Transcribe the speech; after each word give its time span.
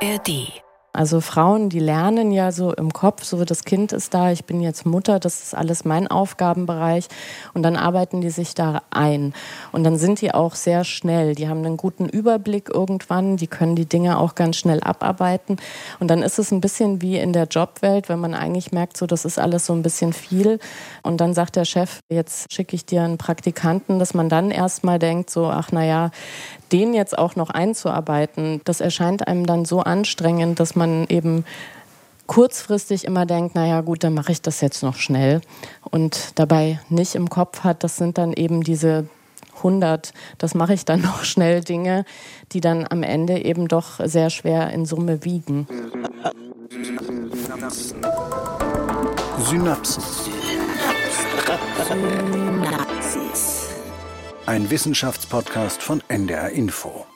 ARD 0.00 0.67
also 0.92 1.20
Frauen, 1.20 1.68
die 1.68 1.78
lernen 1.78 2.32
ja 2.32 2.50
so 2.50 2.72
im 2.72 2.92
Kopf, 2.92 3.22
so 3.22 3.44
das 3.44 3.64
Kind 3.64 3.92
ist 3.92 4.14
da, 4.14 4.32
ich 4.32 4.46
bin 4.46 4.60
jetzt 4.60 4.86
Mutter, 4.86 5.20
das 5.20 5.42
ist 5.42 5.54
alles 5.54 5.84
mein 5.84 6.08
Aufgabenbereich. 6.08 7.08
Und 7.54 7.62
dann 7.62 7.76
arbeiten 7.76 8.20
die 8.20 8.30
sich 8.30 8.54
da 8.54 8.82
ein. 8.90 9.34
Und 9.70 9.84
dann 9.84 9.96
sind 9.96 10.20
die 10.20 10.32
auch 10.32 10.54
sehr 10.54 10.84
schnell, 10.84 11.34
die 11.34 11.48
haben 11.48 11.64
einen 11.64 11.76
guten 11.76 12.08
Überblick 12.08 12.70
irgendwann, 12.72 13.36
die 13.36 13.46
können 13.46 13.76
die 13.76 13.86
Dinge 13.86 14.18
auch 14.18 14.34
ganz 14.34 14.56
schnell 14.56 14.80
abarbeiten. 14.82 15.58
Und 16.00 16.08
dann 16.08 16.22
ist 16.22 16.38
es 16.38 16.50
ein 16.50 16.60
bisschen 16.60 17.02
wie 17.02 17.18
in 17.18 17.32
der 17.32 17.44
Jobwelt, 17.44 18.08
wenn 18.08 18.18
man 18.18 18.34
eigentlich 18.34 18.72
merkt, 18.72 18.96
so 18.96 19.06
das 19.06 19.24
ist 19.24 19.38
alles 19.38 19.66
so 19.66 19.74
ein 19.74 19.82
bisschen 19.82 20.12
viel. 20.12 20.58
Und 21.02 21.20
dann 21.20 21.34
sagt 21.34 21.56
der 21.56 21.64
Chef, 21.64 22.00
jetzt 22.08 22.52
schicke 22.52 22.74
ich 22.74 22.86
dir 22.86 23.02
einen 23.02 23.18
Praktikanten, 23.18 23.98
dass 23.98 24.14
man 24.14 24.28
dann 24.28 24.50
erstmal 24.50 24.98
denkt 24.98 25.30
so, 25.30 25.46
ach 25.46 25.70
naja, 25.70 26.10
den 26.72 26.94
jetzt 26.94 27.16
auch 27.16 27.36
noch 27.36 27.50
einzuarbeiten, 27.50 28.60
das 28.64 28.80
erscheint 28.80 29.26
einem 29.26 29.46
dann 29.46 29.64
so 29.64 29.80
anstrengend, 29.80 30.60
dass 30.60 30.76
man 30.78 31.06
eben 31.08 31.44
kurzfristig 32.26 33.04
immer 33.04 33.26
denkt, 33.26 33.54
naja 33.54 33.80
gut, 33.80 34.04
dann 34.04 34.14
mache 34.14 34.32
ich 34.32 34.42
das 34.42 34.60
jetzt 34.60 34.82
noch 34.82 34.96
schnell 34.96 35.40
und 35.90 36.32
dabei 36.36 36.78
nicht 36.88 37.14
im 37.14 37.28
Kopf 37.28 37.64
hat, 37.64 37.82
das 37.82 37.96
sind 37.96 38.18
dann 38.18 38.32
eben 38.32 38.62
diese 38.62 39.08
100, 39.56 40.12
das 40.36 40.54
mache 40.54 40.74
ich 40.74 40.84
dann 40.84 41.00
noch 41.08 41.24
schnell 41.24 41.62
Dinge, 41.62 42.04
die 42.52 42.60
dann 42.60 42.86
am 42.88 43.02
Ende 43.02 43.44
eben 43.44 43.66
doch 43.66 44.00
sehr 44.04 44.30
schwer 44.30 44.70
in 44.70 44.86
Summe 44.86 45.24
wiegen. 45.24 45.66
Synapsen. 46.70 48.02
Synapsis. 49.38 50.28
Ein 54.46 54.70
Wissenschaftspodcast 54.70 55.82
von 55.82 56.02
NDR 56.08 56.50
Info. 56.50 57.06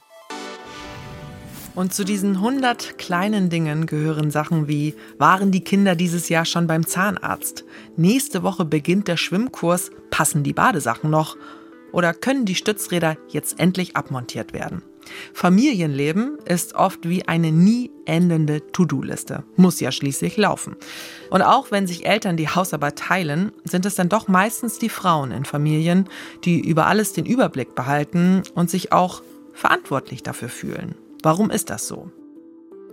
Und 1.75 1.95
zu 1.95 2.05
diesen 2.05 2.37
100 2.37 2.99
kleinen 2.99 3.49
Dingen 3.49 3.87
gehören 3.87 4.30
Sachen 4.30 4.69
wie, 4.69 4.95
waren 5.16 5.51
die 5.51 5.65
Kinder 5.65 5.95
dieses 5.96 6.29
Jahr 6.29 6.45
schon 6.45 6.66
beim 6.66 6.87
Zahnarzt? 6.87 7.65
Nächste 7.96 8.43
Woche 8.43 8.66
beginnt 8.66 9.09
der 9.09 9.16
Schwimmkurs, 9.16 9.91
passen 10.11 10.43
die 10.43 10.52
Badesachen 10.52 11.09
noch? 11.09 11.37
Oder 11.91 12.13
können 12.13 12.45
die 12.45 12.55
Stützräder 12.55 13.16
jetzt 13.29 13.59
endlich 13.59 13.96
abmontiert 13.96 14.52
werden? 14.52 14.83
Familienleben 15.33 16.38
ist 16.45 16.74
oft 16.74 17.09
wie 17.09 17.27
eine 17.27 17.52
nie 17.52 17.91
endende 18.05 18.71
To-Do-Liste. 18.73 19.45
Muss 19.57 19.80
ja 19.80 19.93
schließlich 19.93 20.37
laufen. 20.37 20.77
Und 21.30 21.43
auch 21.43 21.71
wenn 21.71 21.87
sich 21.87 22.07
Eltern 22.07 22.37
die 22.37 22.49
Hausarbeit 22.49 22.99
teilen, 22.99 23.51
sind 23.65 23.87
es 23.87 23.95
dann 23.95 24.11
doch 24.11 24.29
meistens 24.29 24.79
die 24.79 24.91
Frauen 24.91 25.33
in 25.33 25.45
Familien, 25.45 26.09
die 26.45 26.61
über 26.61 26.87
alles 26.87 27.15
den 27.15 27.27
Überblick 27.27 27.74
behalten 27.74 28.43
und 28.55 28.71
sich 28.71 28.93
auch 28.93 29.23
verantwortlich 29.55 30.23
dafür 30.23 30.49
fühlen. 30.49 30.95
Warum 31.23 31.51
ist 31.51 31.70
das 31.70 31.87
so? 31.87 32.10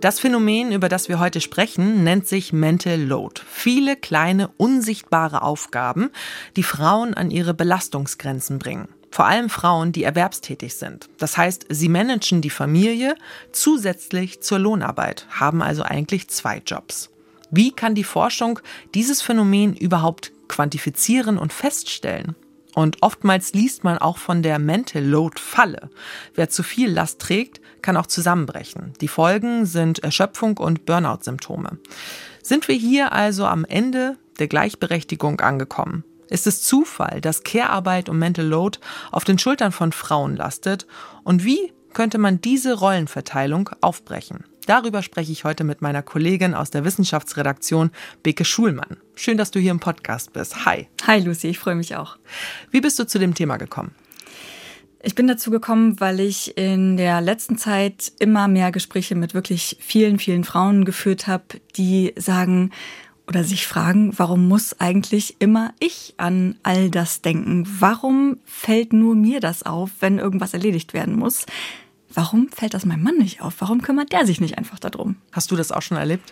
Das 0.00 0.20
Phänomen, 0.20 0.70
über 0.70 0.88
das 0.88 1.08
wir 1.08 1.18
heute 1.18 1.40
sprechen, 1.40 2.04
nennt 2.04 2.28
sich 2.28 2.52
Mental 2.52 2.98
Load. 2.98 3.42
Viele 3.50 3.96
kleine, 3.96 4.48
unsichtbare 4.56 5.42
Aufgaben, 5.42 6.10
die 6.56 6.62
Frauen 6.62 7.12
an 7.14 7.32
ihre 7.32 7.54
Belastungsgrenzen 7.54 8.60
bringen. 8.60 8.88
Vor 9.10 9.26
allem 9.26 9.50
Frauen, 9.50 9.90
die 9.90 10.04
erwerbstätig 10.04 10.74
sind. 10.74 11.08
Das 11.18 11.36
heißt, 11.36 11.66
sie 11.68 11.88
managen 11.88 12.40
die 12.40 12.50
Familie 12.50 13.16
zusätzlich 13.50 14.40
zur 14.40 14.60
Lohnarbeit, 14.60 15.26
haben 15.30 15.60
also 15.60 15.82
eigentlich 15.82 16.28
zwei 16.28 16.62
Jobs. 16.64 17.10
Wie 17.50 17.72
kann 17.72 17.96
die 17.96 18.04
Forschung 18.04 18.60
dieses 18.94 19.20
Phänomen 19.22 19.74
überhaupt 19.74 20.30
quantifizieren 20.46 21.36
und 21.36 21.52
feststellen? 21.52 22.36
Und 22.74 23.02
oftmals 23.02 23.52
liest 23.52 23.82
man 23.84 23.98
auch 23.98 24.18
von 24.18 24.42
der 24.42 24.58
Mental 24.58 25.04
Load 25.04 25.40
Falle. 25.40 25.90
Wer 26.34 26.48
zu 26.48 26.62
viel 26.62 26.90
Last 26.90 27.20
trägt, 27.20 27.60
kann 27.82 27.96
auch 27.96 28.06
zusammenbrechen. 28.06 28.92
Die 29.00 29.08
Folgen 29.08 29.66
sind 29.66 30.00
Erschöpfung 30.00 30.58
und 30.58 30.86
Burnout-Symptome. 30.86 31.78
Sind 32.42 32.68
wir 32.68 32.74
hier 32.74 33.12
also 33.12 33.46
am 33.46 33.64
Ende 33.64 34.16
der 34.38 34.48
Gleichberechtigung 34.48 35.40
angekommen? 35.40 36.04
Ist 36.28 36.46
es 36.46 36.62
Zufall, 36.62 37.20
dass 37.20 37.42
Care-Arbeit 37.42 38.08
und 38.08 38.18
Mental 38.18 38.46
Load 38.46 38.78
auf 39.10 39.24
den 39.24 39.38
Schultern 39.38 39.72
von 39.72 39.92
Frauen 39.92 40.36
lastet? 40.36 40.86
Und 41.24 41.44
wie 41.44 41.72
könnte 41.92 42.18
man 42.18 42.40
diese 42.40 42.74
Rollenverteilung 42.74 43.70
aufbrechen? 43.80 44.44
Darüber 44.66 45.02
spreche 45.02 45.32
ich 45.32 45.42
heute 45.44 45.64
mit 45.64 45.82
meiner 45.82 46.02
Kollegin 46.02 46.54
aus 46.54 46.70
der 46.70 46.84
Wissenschaftsredaktion, 46.84 47.90
Beke 48.22 48.44
Schulmann. 48.44 48.98
Schön, 49.16 49.36
dass 49.36 49.50
du 49.50 49.58
hier 49.58 49.72
im 49.72 49.80
Podcast 49.80 50.32
bist. 50.32 50.64
Hi. 50.64 50.86
Hi 51.06 51.18
Lucy, 51.18 51.48
ich 51.48 51.58
freue 51.58 51.74
mich 51.74 51.96
auch. 51.96 52.16
Wie 52.70 52.80
bist 52.80 52.98
du 52.98 53.06
zu 53.06 53.18
dem 53.18 53.34
Thema 53.34 53.56
gekommen? 53.56 53.92
Ich 55.02 55.14
bin 55.14 55.26
dazu 55.26 55.50
gekommen, 55.50 55.98
weil 55.98 56.20
ich 56.20 56.58
in 56.58 56.98
der 56.98 57.22
letzten 57.22 57.56
Zeit 57.56 58.12
immer 58.18 58.48
mehr 58.48 58.70
Gespräche 58.70 59.14
mit 59.14 59.32
wirklich 59.32 59.78
vielen, 59.80 60.18
vielen 60.18 60.44
Frauen 60.44 60.84
geführt 60.84 61.26
habe, 61.26 61.44
die 61.76 62.12
sagen 62.16 62.70
oder 63.26 63.42
sich 63.42 63.66
fragen, 63.66 64.12
warum 64.18 64.46
muss 64.46 64.78
eigentlich 64.78 65.36
immer 65.38 65.72
ich 65.78 66.14
an 66.18 66.58
all 66.64 66.90
das 66.90 67.22
denken? 67.22 67.64
Warum 67.78 68.38
fällt 68.44 68.92
nur 68.92 69.14
mir 69.14 69.40
das 69.40 69.62
auf, 69.62 69.90
wenn 70.00 70.18
irgendwas 70.18 70.52
erledigt 70.52 70.92
werden 70.92 71.16
muss? 71.16 71.46
Warum 72.12 72.48
fällt 72.48 72.74
das 72.74 72.84
meinem 72.84 73.04
Mann 73.04 73.16
nicht 73.16 73.40
auf? 73.40 73.54
Warum 73.60 73.80
kümmert 73.80 74.12
der 74.12 74.26
sich 74.26 74.40
nicht 74.40 74.58
einfach 74.58 74.80
darum? 74.80 75.16
Hast 75.32 75.50
du 75.50 75.56
das 75.56 75.72
auch 75.72 75.82
schon 75.82 75.96
erlebt? 75.96 76.28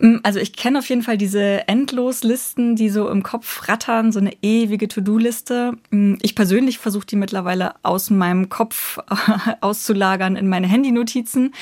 Mm, 0.00 0.16
also 0.22 0.40
ich 0.40 0.54
kenne 0.54 0.78
auf 0.78 0.88
jeden 0.88 1.02
Fall 1.02 1.18
diese 1.18 1.68
Endloslisten, 1.68 2.74
die 2.74 2.88
so 2.88 3.08
im 3.08 3.22
Kopf 3.22 3.68
rattern, 3.68 4.12
so 4.12 4.18
eine 4.18 4.32
ewige 4.42 4.88
To-Do-Liste. 4.88 5.74
Mm, 5.90 6.14
ich 6.22 6.34
persönlich 6.34 6.78
versuche 6.78 7.06
die 7.06 7.16
mittlerweile 7.16 7.74
aus 7.84 8.10
meinem 8.10 8.48
Kopf 8.48 8.98
auszulagern 9.60 10.36
in 10.36 10.48
meine 10.48 10.66
Handynotizen. 10.66 11.54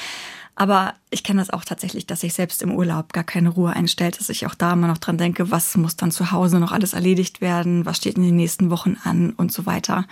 Aber 0.55 0.95
ich 1.11 1.23
kenne 1.23 1.41
das 1.41 1.51
auch 1.51 1.65
tatsächlich, 1.65 2.07
dass 2.07 2.25
ich 2.25 2.35
selbst 2.35 2.63
im 2.63 2.75
Urlaub 2.75 3.13
gar 3.13 3.23
keine 3.23 3.51
Ruhe 3.51 3.73
einstellt, 3.75 4.19
dass 4.19 4.29
ich 4.29 4.45
auch 4.45 4.57
da 4.57 4.73
immer 4.73 4.89
noch 4.89 4.99
dran 4.99 5.17
denke, 5.17 5.53
was 5.53 5.77
muss 5.77 5.95
dann 5.95 6.11
zu 6.11 6.33
Hause 6.33 6.59
noch 6.59 6.73
alles 6.73 6.95
erledigt 6.95 7.41
werden, 7.41 7.87
was 7.87 7.99
steht 7.99 8.17
in 8.17 8.25
den 8.25 8.35
nächsten 8.35 8.71
Wochen 8.71 8.97
an 9.05 9.31
und 9.37 9.53
so 9.53 9.67
weiter. 9.67 10.05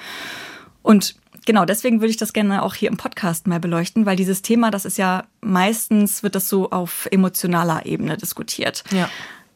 Und 0.83 1.17
genau, 1.47 1.65
deswegen 1.65 2.01
würde 2.01 2.11
ich 2.11 2.19
das 2.19 2.35
gerne 2.35 2.63
auch 2.63 2.75
hier 2.75 2.91
im 2.91 2.99
Podcast 2.99 3.47
mal 3.47 3.59
beleuchten, 3.59 4.05
weil 4.05 4.17
dieses 4.17 4.43
Thema, 4.43 4.71
das 4.71 4.85
ist 4.85 4.99
ja 4.99 5.25
meistens, 5.41 6.23
wird 6.23 6.35
das 6.35 6.51
so 6.51 6.71
auf 6.71 7.09
emotionaler 7.11 7.87
Ebene 7.87 8.19
diskutiert. 8.19 8.85
Ja. 8.91 9.09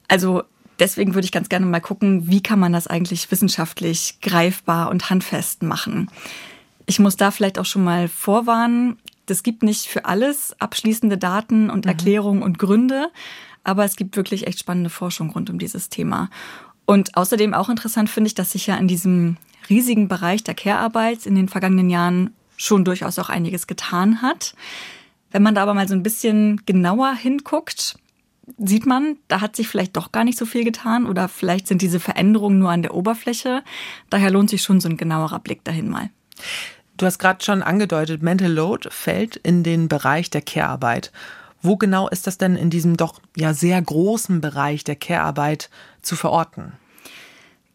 Also 0.09 0.45
deswegen 0.79 1.15
würde 1.15 1.27
ich 1.27 1.33
ganz 1.33 1.51
gerne 1.51 1.67
mal 1.67 1.81
gucken, 1.81 2.29
wie 2.29 2.43
kann 2.43 2.59
man 2.59 2.73
das 2.73 2.87
eigentlich 2.87 3.31
wissenschaftlich 3.31 4.19
greifbar 4.23 4.89
und 4.91 5.11
handfest 5.11 5.63
machen. 5.63 6.11
Ich 6.87 6.99
muss 6.99 7.17
da 7.17 7.31
vielleicht 7.31 7.59
auch 7.59 7.67
schon 7.67 7.85
mal 7.85 8.09
vorwarnen, 8.09 8.99
es 9.29 9.43
gibt 9.45 9.63
nicht 9.63 9.87
für 9.87 10.07
alles 10.07 10.57
abschließende 10.59 11.17
Daten 11.17 11.71
und 11.71 11.85
mhm. 11.85 11.91
Erklärungen 11.91 12.43
und 12.43 12.59
Gründe, 12.59 13.11
aber 13.63 13.85
es 13.85 13.97
gibt 13.97 14.17
wirklich 14.17 14.47
echt 14.47 14.59
spannende 14.59 14.91
Forschung 14.91 15.31
rund 15.31 15.51
um 15.51 15.59
dieses 15.59 15.89
Thema. 15.89 16.31
Und 16.85 17.17
außerdem 17.17 17.55
auch 17.55 17.69
interessant 17.69 18.11
finde 18.11 18.29
ich, 18.29 18.35
dass 18.35 18.51
sich 18.53 18.67
ja 18.67 18.77
in 18.77 18.89
diesem 18.89 19.37
riesigen 19.71 20.09
Bereich 20.09 20.45
der 20.45 20.55
Care-Arbeit 20.55 21.27
in 21.27 21.35
den 21.35 21.49
vergangenen 21.49 21.89
Jahren 21.89 22.35
schon 22.57 22.85
durchaus 22.85 23.19
auch 23.19 23.31
einiges 23.31 23.67
getan 23.67 24.21
hat. 24.21 24.55
Wenn 25.31 25.43
man 25.43 25.55
da 25.55 25.63
aber 25.63 25.75
mal 25.75 25.89
so 25.89 25.95
ein 25.95 26.03
bisschen 26.03 26.61
genauer 26.67 27.15
hinguckt, 27.15 27.97
sieht 28.59 28.85
man, 28.85 29.17
da 29.29 29.41
hat 29.41 29.57
sich 29.57 29.69
vielleicht 29.69 29.97
doch 29.97 30.13
gar 30.13 30.25
nicht 30.25 30.37
so 30.37 30.45
viel 30.45 30.65
getan 30.65 31.07
oder 31.07 31.29
vielleicht 31.29 31.69
sind 31.69 31.83
diese 31.83 32.01
Veränderungen 32.01 32.59
nur 32.59 32.71
an 32.71 32.83
der 32.83 32.95
Oberfläche. 32.95 33.63
Daher 34.11 34.31
lohnt 34.31 34.51
sich 34.51 34.63
schon 34.63 34.81
so 34.81 34.89
ein 34.89 34.97
genauerer 34.97 35.39
Blick 35.39 35.65
dahin 35.65 35.89
mal. 35.89 36.11
Du 36.97 37.07
hast 37.07 37.19
gerade 37.19 37.43
schon 37.43 37.63
angedeutet, 37.63 38.23
Mental 38.23 38.53
Load 38.53 38.89
fällt 38.91 39.37
in 39.37 39.63
den 39.63 39.89
Bereich 39.89 40.29
der 40.29 40.43
Care-Arbeit. 40.43 41.13
Wo 41.63 41.77
genau 41.77 42.09
ist 42.09 42.27
das 42.27 42.39
denn 42.39 42.57
in 42.57 42.71
diesem 42.71 42.97
doch 42.97 43.21
ja 43.37 43.55
sehr 43.55 43.81
großen 43.81 44.41
Bereich 44.41 44.85
der 44.85 44.97
Care-Arbeit 44.97 45.71
zu 46.03 46.17
verorten? 46.17 46.73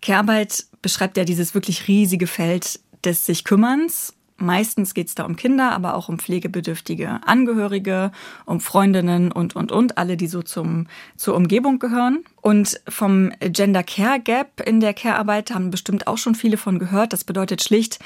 Care-Arbeit 0.05 0.65
beschreibt 0.83 1.17
ja 1.17 1.23
dieses 1.23 1.55
wirklich 1.55 1.87
riesige 1.87 2.27
Feld 2.27 2.79
des 3.03 3.25
sich 3.25 3.43
Kümmerns. 3.43 4.13
Meistens 4.37 4.93
geht 4.93 5.07
es 5.07 5.15
da 5.15 5.23
um 5.23 5.35
Kinder, 5.35 5.71
aber 5.71 5.95
auch 5.95 6.09
um 6.09 6.19
pflegebedürftige 6.19 7.21
Angehörige, 7.25 8.11
um 8.45 8.59
Freundinnen 8.59 9.31
und, 9.31 9.55
und, 9.55 9.71
und, 9.71 9.97
alle, 9.97 10.15
die 10.15 10.27
so 10.27 10.43
zum, 10.43 10.85
zur 11.15 11.35
Umgebung 11.35 11.79
gehören. 11.79 12.23
Und 12.41 12.79
vom 12.87 13.31
Gender 13.39 13.81
Care 13.81 14.19
Gap 14.19 14.61
in 14.63 14.79
der 14.79 14.93
Care-Arbeit 14.93 15.51
haben 15.51 15.71
bestimmt 15.71 16.05
auch 16.05 16.19
schon 16.19 16.35
viele 16.35 16.57
von 16.57 16.77
gehört. 16.77 17.11
Das 17.11 17.23
bedeutet 17.23 17.63
schlicht, 17.63 17.97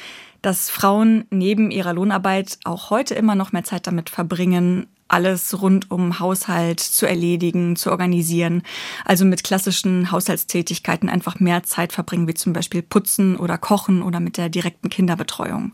dass 0.42 0.70
Frauen 0.70 1.26
neben 1.32 1.70
ihrer 1.70 1.94
Lohnarbeit 1.94 2.60
auch 2.64 2.92
heute 2.92 3.14
immer 3.16 3.36
noch 3.36 3.52
mehr 3.52 3.66
Zeit 3.66 3.88
damit 3.88 4.10
verbringen, 4.10 4.88
alles 5.10 5.62
rund 5.62 5.92
um 5.92 6.20
Haushalt 6.20 6.80
zu 6.80 7.06
erledigen, 7.06 7.76
zu 7.76 7.92
organisieren. 7.92 8.64
Also 9.06 9.26
mit 9.26 9.44
klassischen 9.44 10.12
Haushaltstätigkeiten 10.12 11.10
einfach 11.10 11.40
mehr 11.40 11.64
Zeit 11.64 11.92
verbringen, 11.92 12.28
wie 12.28 12.34
zum 12.34 12.54
Beispiel 12.54 12.82
Putzen 12.82 13.36
oder 13.36 13.58
Kochen 13.58 14.02
oder 14.02 14.20
mit 14.20 14.38
der 14.38 14.50
direkten 14.50 14.90
Kinderbetreuung. 14.90 15.74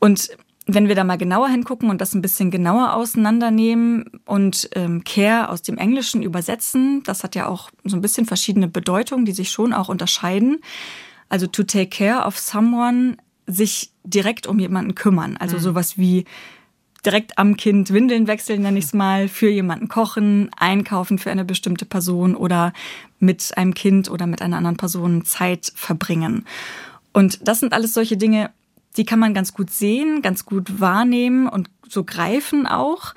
Und 0.00 0.30
wenn 0.66 0.86
wir 0.86 0.94
da 0.94 1.02
mal 1.02 1.16
genauer 1.16 1.48
hingucken 1.48 1.88
und 1.88 2.00
das 2.00 2.14
ein 2.14 2.20
bisschen 2.20 2.50
genauer 2.50 2.92
auseinandernehmen 2.92 4.20
und 4.26 4.68
ähm, 4.74 5.02
Care 5.02 5.48
aus 5.48 5.62
dem 5.62 5.78
Englischen 5.78 6.22
übersetzen, 6.22 7.02
das 7.04 7.24
hat 7.24 7.34
ja 7.34 7.48
auch 7.48 7.70
so 7.84 7.96
ein 7.96 8.02
bisschen 8.02 8.26
verschiedene 8.26 8.68
Bedeutungen, 8.68 9.24
die 9.24 9.32
sich 9.32 9.50
schon 9.50 9.72
auch 9.72 9.88
unterscheiden. 9.88 10.60
Also 11.30 11.46
to 11.46 11.62
take 11.62 11.88
care 11.88 12.26
of 12.26 12.38
someone, 12.38 13.16
sich 13.46 13.92
direkt 14.04 14.46
um 14.46 14.58
jemanden 14.58 14.94
kümmern. 14.94 15.38
Also 15.38 15.56
mhm. 15.56 15.62
sowas 15.62 15.96
wie 15.96 16.26
direkt 17.04 17.38
am 17.38 17.56
Kind 17.56 17.92
Windeln 17.92 18.26
wechseln, 18.26 18.62
nenne 18.62 18.78
ich 18.78 18.86
es 18.86 18.92
mal, 18.92 19.28
für 19.28 19.48
jemanden 19.48 19.88
kochen, 19.88 20.50
einkaufen 20.56 21.18
für 21.18 21.30
eine 21.30 21.44
bestimmte 21.44 21.84
Person 21.84 22.34
oder 22.34 22.72
mit 23.18 23.56
einem 23.56 23.74
Kind 23.74 24.10
oder 24.10 24.26
mit 24.26 24.42
einer 24.42 24.56
anderen 24.56 24.76
Person 24.76 25.24
Zeit 25.24 25.72
verbringen. 25.74 26.44
Und 27.12 27.46
das 27.46 27.60
sind 27.60 27.72
alles 27.72 27.94
solche 27.94 28.16
Dinge, 28.16 28.50
die 28.96 29.04
kann 29.04 29.18
man 29.18 29.34
ganz 29.34 29.54
gut 29.54 29.70
sehen, 29.70 30.22
ganz 30.22 30.44
gut 30.44 30.80
wahrnehmen 30.80 31.48
und 31.48 31.70
so 31.88 32.04
greifen 32.04 32.66
auch. 32.66 33.14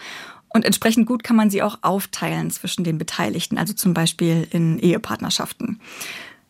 Und 0.49 0.65
entsprechend 0.65 1.07
gut 1.07 1.23
kann 1.23 1.35
man 1.35 1.49
sie 1.49 1.63
auch 1.63 1.79
aufteilen 1.81 2.51
zwischen 2.51 2.83
den 2.83 2.97
Beteiligten, 2.97 3.57
also 3.57 3.73
zum 3.73 3.93
Beispiel 3.93 4.47
in 4.51 4.79
Ehepartnerschaften. 4.79 5.79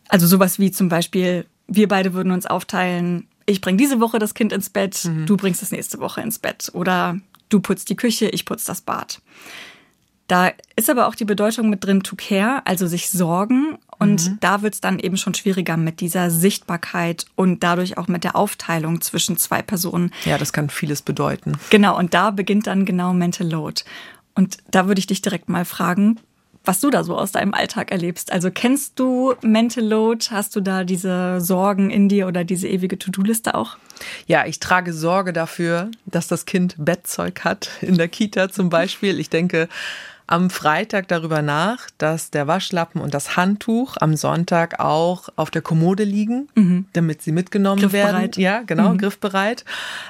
Also 0.08 0.26
sowas 0.26 0.58
wie 0.58 0.70
zum 0.70 0.88
Beispiel, 0.88 1.46
wir 1.68 1.88
beide 1.88 2.12
würden 2.12 2.32
uns 2.32 2.46
aufteilen, 2.46 3.28
ich 3.46 3.60
bringe 3.60 3.78
diese 3.78 4.00
Woche 4.00 4.18
das 4.18 4.34
Kind 4.34 4.52
ins 4.52 4.70
Bett, 4.70 5.04
mhm. 5.04 5.26
du 5.26 5.36
bringst 5.36 5.62
es 5.62 5.72
nächste 5.72 5.98
Woche 6.00 6.20
ins 6.20 6.38
Bett. 6.38 6.70
Oder 6.74 7.18
du 7.48 7.60
putzt 7.60 7.88
die 7.90 7.96
Küche, 7.96 8.28
ich 8.28 8.44
putze 8.44 8.66
das 8.66 8.80
Bad. 8.80 9.20
Da 10.28 10.52
ist 10.76 10.88
aber 10.88 11.08
auch 11.08 11.14
die 11.14 11.24
Bedeutung 11.24 11.68
mit 11.68 11.84
drin 11.84 12.02
to 12.02 12.16
care, 12.16 12.62
also 12.64 12.86
sich 12.86 13.10
sorgen. 13.10 13.76
Und 13.98 14.30
mhm. 14.30 14.38
da 14.40 14.62
wird 14.62 14.74
es 14.74 14.80
dann 14.80 14.98
eben 14.98 15.16
schon 15.16 15.34
schwieriger 15.34 15.76
mit 15.76 16.00
dieser 16.00 16.30
Sichtbarkeit 16.30 17.26
und 17.36 17.62
dadurch 17.62 17.98
auch 17.98 18.08
mit 18.08 18.24
der 18.24 18.34
Aufteilung 18.34 19.00
zwischen 19.00 19.36
zwei 19.36 19.62
Personen. 19.62 20.10
Ja, 20.24 20.38
das 20.38 20.52
kann 20.52 20.70
vieles 20.70 21.02
bedeuten. 21.02 21.58
Genau, 21.70 21.98
und 21.98 22.14
da 22.14 22.30
beginnt 22.30 22.66
dann 22.66 22.86
genau 22.86 23.12
Mental 23.12 23.48
Load. 23.48 23.82
Und 24.34 24.58
da 24.70 24.86
würde 24.86 25.00
ich 25.00 25.06
dich 25.06 25.20
direkt 25.20 25.48
mal 25.48 25.64
fragen, 25.64 26.18
was 26.64 26.80
du 26.80 26.90
da 26.90 27.04
so 27.04 27.16
aus 27.16 27.32
deinem 27.32 27.54
Alltag 27.54 27.90
erlebst. 27.90 28.32
Also 28.32 28.50
kennst 28.50 28.98
du 28.98 29.34
Mental 29.42 29.84
Load? 29.84 30.26
Hast 30.30 30.54
du 30.56 30.60
da 30.60 30.84
diese 30.84 31.40
Sorgen 31.40 31.90
in 31.90 32.08
dir 32.08 32.26
oder 32.26 32.44
diese 32.44 32.68
ewige 32.68 32.98
To-Do-Liste 32.98 33.54
auch? 33.54 33.76
Ja, 34.26 34.46
ich 34.46 34.60
trage 34.60 34.92
Sorge 34.92 35.32
dafür, 35.32 35.90
dass 36.06 36.28
das 36.28 36.44
Kind 36.44 36.74
Bettzeug 36.78 37.44
hat, 37.44 37.70
in 37.80 37.96
der 37.96 38.08
Kita 38.08 38.48
zum 38.48 38.68
Beispiel. 38.68 39.18
Ich 39.18 39.30
denke, 39.30 39.68
am 40.26 40.50
Freitag 40.50 41.08
darüber 41.08 41.42
nach, 41.42 41.90
dass 41.98 42.30
der 42.30 42.46
Waschlappen 42.46 43.00
und 43.00 43.12
das 43.12 43.36
Handtuch 43.36 43.96
am 44.00 44.16
Sonntag 44.16 44.80
auch 44.80 45.28
auf 45.36 45.50
der 45.50 45.62
Kommode 45.62 46.04
liegen, 46.04 46.48
mhm. 46.54 46.86
damit 46.94 47.22
sie 47.22 47.32
mitgenommen 47.32 47.92
werden. 47.92 48.30
Ja, 48.36 48.62
genau, 48.62 48.90
mhm. 48.90 48.98
griffbereit. 48.98 49.64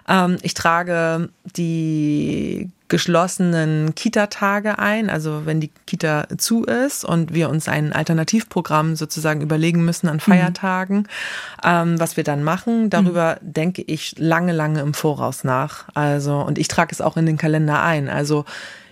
Ähm, 0.08 0.38
ich 0.42 0.54
trage 0.54 1.28
die 1.56 2.70
geschlossenen 2.92 3.94
Kita-Tage 3.94 4.78
ein, 4.78 5.08
also 5.08 5.46
wenn 5.46 5.62
die 5.62 5.70
Kita 5.86 6.26
zu 6.36 6.64
ist 6.64 7.06
und 7.06 7.32
wir 7.32 7.48
uns 7.48 7.66
ein 7.66 7.94
Alternativprogramm 7.94 8.96
sozusagen 8.96 9.40
überlegen 9.40 9.82
müssen 9.82 10.08
an 10.08 10.16
mhm. 10.16 10.20
Feiertagen, 10.20 10.96
mhm. 10.98 11.06
ähm, 11.64 11.98
was 11.98 12.18
wir 12.18 12.22
dann 12.22 12.44
machen. 12.44 12.90
Darüber 12.90 13.38
mhm. 13.40 13.52
denke 13.54 13.80
ich 13.80 14.14
lange, 14.18 14.52
lange 14.52 14.80
im 14.80 14.92
Voraus 14.92 15.42
nach. 15.42 15.86
Also, 15.94 16.38
und 16.40 16.58
ich 16.58 16.68
trage 16.68 16.92
es 16.92 17.00
auch 17.00 17.16
in 17.16 17.24
den 17.24 17.38
Kalender 17.38 17.82
ein. 17.82 18.10
Also 18.10 18.44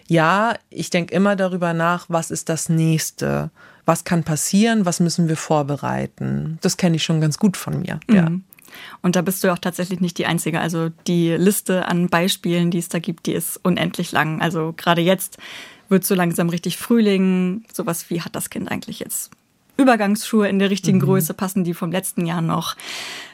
ja, 0.09 0.55
ich 0.71 0.89
denke 0.89 1.15
immer 1.15 1.37
darüber 1.37 1.75
nach, 1.75 2.07
was 2.09 2.31
ist 2.31 2.49
das 2.49 2.71
nächste? 2.71 3.51
Was 3.85 4.05
kann 4.05 4.25
passieren? 4.25 4.87
Was 4.87 5.01
müssen 5.01 5.29
wir 5.29 5.37
vorbereiten? 5.37 6.59
Das 6.63 6.79
kenne 6.79 6.97
ich 6.97 7.05
schon 7.05 7.21
ganz 7.21 7.39
gut 7.39 7.59
von 7.59 7.81
mir. 7.81 8.01
Mhm. 8.09 8.17
Ja. 8.17 8.29
Und 9.03 9.17
da 9.17 9.23
bist 9.23 9.43
du 9.45 9.53
auch 9.53 9.59
tatsächlich 9.59 10.01
nicht 10.01 10.19
die 10.19 10.27
Einzige. 10.27 10.61
Also 10.61 10.91
die 11.07 11.31
Liste 11.31 11.87
an 11.87 12.09
Beispielen, 12.09 12.71
die 12.71 12.79
es 12.79 12.89
da 12.89 12.99
gibt, 12.99 13.27
die 13.27 13.33
ist 13.33 13.59
unendlich 13.63 14.13
lang. 14.13 14.41
Also 14.41 14.75
gerade 14.77 15.01
jetzt 15.01 15.39
wird 15.89 16.05
so 16.05 16.15
langsam 16.15 16.49
richtig 16.49 16.77
Frühling. 16.77 17.65
Sowas 17.73 18.11
wie 18.11 18.23
hat 18.23 18.35
das 18.37 18.51
Kind 18.51 18.71
eigentlich 18.71 19.01
jetzt 19.01 19.31
Übergangsschuhe 19.81 20.49
in 20.49 20.59
der 20.59 20.71
richtigen 20.71 20.99
mhm. 20.99 21.03
Größe? 21.03 21.35
Passen 21.35 21.65
die 21.65 21.75
vom 21.75 21.91
letzten 21.91 22.27
Jahr 22.27 22.43
noch? 22.43 22.77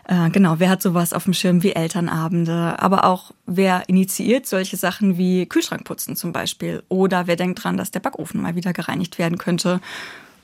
Äh, 0.04 0.30
genau, 0.30 0.54
wer 0.58 0.70
hat 0.70 0.80
sowas 0.80 1.12
auf 1.12 1.24
dem 1.24 1.34
Schirm 1.34 1.62
wie 1.62 1.72
Elternabende? 1.72 2.78
Aber 2.78 3.04
auch 3.04 3.32
wer 3.46 3.88
initiiert 3.88 4.46
solche 4.46 4.76
Sachen 4.76 5.18
wie 5.18 5.46
Kühlschrankputzen 5.46 6.16
zum 6.16 6.32
Beispiel? 6.32 6.82
Oder 6.88 7.26
wer 7.26 7.36
denkt 7.36 7.62
dran, 7.62 7.76
dass 7.76 7.90
der 7.90 8.00
Backofen 8.00 8.40
mal 8.40 8.54
wieder 8.54 8.72
gereinigt 8.72 9.18
werden 9.18 9.38
könnte? 9.38 9.80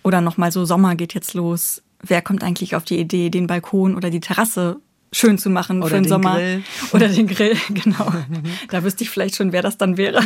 Oder 0.02 0.20
nochmal 0.20 0.50
so 0.50 0.64
Sommer 0.64 0.96
geht 0.96 1.14
jetzt 1.14 1.34
los. 1.34 1.82
Wer 2.02 2.22
kommt 2.22 2.42
eigentlich 2.42 2.74
auf 2.74 2.84
die 2.84 2.98
Idee, 2.98 3.30
den 3.30 3.46
Balkon 3.46 3.96
oder 3.96 4.10
die 4.10 4.20
Terrasse 4.20 4.80
schön 5.12 5.38
zu 5.38 5.50
machen 5.50 5.78
oder 5.78 5.88
für 5.88 5.94
den, 5.94 6.04
den 6.04 6.08
Sommer. 6.08 6.36
Grill. 6.36 6.62
Oder 6.92 7.08
den 7.08 7.26
Grill, 7.26 7.56
genau. 7.68 8.12
da 8.70 8.82
wüsste 8.82 9.04
ich 9.04 9.10
vielleicht 9.10 9.36
schon, 9.36 9.52
wer 9.52 9.62
das 9.62 9.76
dann 9.76 9.96
wäre. 9.96 10.22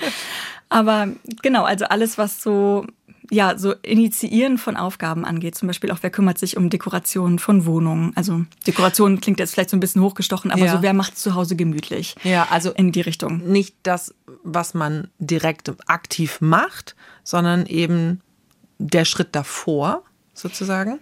Aber 0.68 1.08
genau, 1.42 1.64
also 1.64 1.86
alles, 1.86 2.18
was 2.18 2.42
so 2.42 2.86
ja, 3.30 3.56
so 3.56 3.74
Initiieren 3.82 4.58
von 4.58 4.76
Aufgaben 4.76 5.24
angeht. 5.24 5.54
Zum 5.54 5.68
Beispiel 5.68 5.92
auch, 5.92 5.98
wer 6.00 6.10
kümmert 6.10 6.38
sich 6.38 6.56
um 6.56 6.68
Dekorationen 6.68 7.38
von 7.38 7.64
Wohnungen. 7.64 8.12
Also 8.16 8.44
Dekoration 8.66 9.20
klingt 9.20 9.38
jetzt 9.38 9.52
vielleicht 9.52 9.70
so 9.70 9.76
ein 9.76 9.80
bisschen 9.80 10.02
hochgestochen, 10.02 10.50
aber 10.50 10.66
ja. 10.66 10.72
so 10.72 10.82
wer 10.82 10.92
macht 10.94 11.14
es 11.14 11.20
zu 11.20 11.34
Hause 11.34 11.54
gemütlich. 11.54 12.16
Ja, 12.24 12.48
also 12.50 12.72
in 12.72 12.90
die 12.90 13.00
Richtung. 13.00 13.38
Nicht 13.46 13.76
das, 13.84 14.14
was 14.42 14.74
man 14.74 15.08
direkt 15.20 15.72
aktiv 15.88 16.40
macht, 16.40 16.96
sondern 17.22 17.66
eben 17.66 18.20
der 18.78 19.04
Schritt 19.04 19.28
davor 19.32 20.02
sozusagen. 20.40 20.98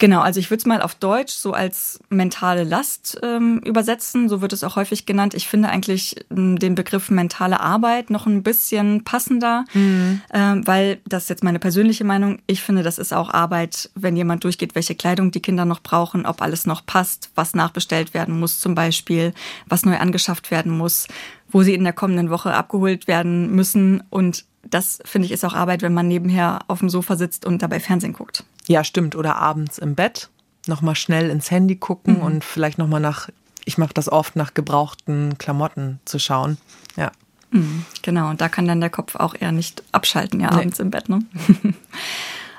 Genau, 0.00 0.22
also 0.22 0.40
ich 0.40 0.48
würde 0.50 0.60
es 0.60 0.66
mal 0.66 0.80
auf 0.80 0.94
Deutsch 0.94 1.34
so 1.34 1.52
als 1.52 2.00
mentale 2.08 2.64
Last 2.64 3.20
ähm, 3.22 3.58
übersetzen. 3.58 4.30
So 4.30 4.40
wird 4.40 4.54
es 4.54 4.64
auch 4.64 4.76
häufig 4.76 5.04
genannt. 5.04 5.34
Ich 5.34 5.46
finde 5.46 5.68
eigentlich 5.68 6.16
ähm, 6.30 6.58
den 6.58 6.74
Begriff 6.74 7.10
mentale 7.10 7.60
Arbeit 7.60 8.08
noch 8.08 8.26
ein 8.26 8.42
bisschen 8.42 9.04
passender, 9.04 9.66
mhm. 9.74 10.22
ähm, 10.32 10.66
weil 10.66 11.00
das 11.06 11.24
ist 11.24 11.28
jetzt 11.28 11.44
meine 11.44 11.58
persönliche 11.58 12.04
Meinung. 12.04 12.38
Ich 12.46 12.62
finde, 12.62 12.82
das 12.82 12.96
ist 12.96 13.12
auch 13.12 13.28
Arbeit, 13.28 13.90
wenn 13.94 14.16
jemand 14.16 14.42
durchgeht, 14.42 14.74
welche 14.74 14.94
Kleidung 14.94 15.32
die 15.32 15.42
Kinder 15.42 15.66
noch 15.66 15.80
brauchen, 15.80 16.24
ob 16.24 16.40
alles 16.40 16.64
noch 16.64 16.86
passt, 16.86 17.30
was 17.34 17.52
nachbestellt 17.52 18.14
werden 18.14 18.40
muss 18.40 18.58
zum 18.58 18.74
Beispiel, 18.74 19.34
was 19.66 19.84
neu 19.84 19.98
angeschafft 19.98 20.50
werden 20.50 20.78
muss, 20.78 21.08
wo 21.50 21.62
sie 21.62 21.74
in 21.74 21.84
der 21.84 21.92
kommenden 21.92 22.30
Woche 22.30 22.54
abgeholt 22.54 23.06
werden 23.06 23.54
müssen 23.54 24.02
und 24.08 24.46
das 24.62 25.00
finde 25.04 25.26
ich 25.26 25.32
ist 25.32 25.44
auch 25.44 25.54
Arbeit, 25.54 25.82
wenn 25.82 25.94
man 25.94 26.06
nebenher 26.06 26.60
auf 26.68 26.80
dem 26.80 26.90
Sofa 26.90 27.16
sitzt 27.16 27.44
und 27.46 27.62
dabei 27.62 27.80
Fernsehen 27.80 28.12
guckt. 28.12 28.44
Ja, 28.70 28.84
stimmt. 28.84 29.16
Oder 29.16 29.34
abends 29.34 29.78
im 29.78 29.96
Bett 29.96 30.30
nochmal 30.68 30.94
schnell 30.94 31.28
ins 31.28 31.50
Handy 31.50 31.74
gucken 31.74 32.18
mhm. 32.18 32.22
und 32.22 32.44
vielleicht 32.44 32.78
nochmal 32.78 33.00
nach, 33.00 33.28
ich 33.64 33.78
mache 33.78 33.92
das 33.94 34.08
oft, 34.08 34.36
nach 34.36 34.54
gebrauchten 34.54 35.38
Klamotten 35.38 35.98
zu 36.04 36.20
schauen. 36.20 36.56
Ja. 36.96 37.10
Mhm, 37.50 37.84
genau, 38.02 38.30
und 38.30 38.40
da 38.40 38.48
kann 38.48 38.68
dann 38.68 38.80
der 38.80 38.90
Kopf 38.90 39.16
auch 39.16 39.34
eher 39.34 39.50
nicht 39.50 39.82
abschalten, 39.90 40.38
ja, 40.38 40.52
abends 40.52 40.78
nee. 40.78 40.84
im 40.84 40.90
Bett. 40.92 41.08
Ne? 41.08 41.24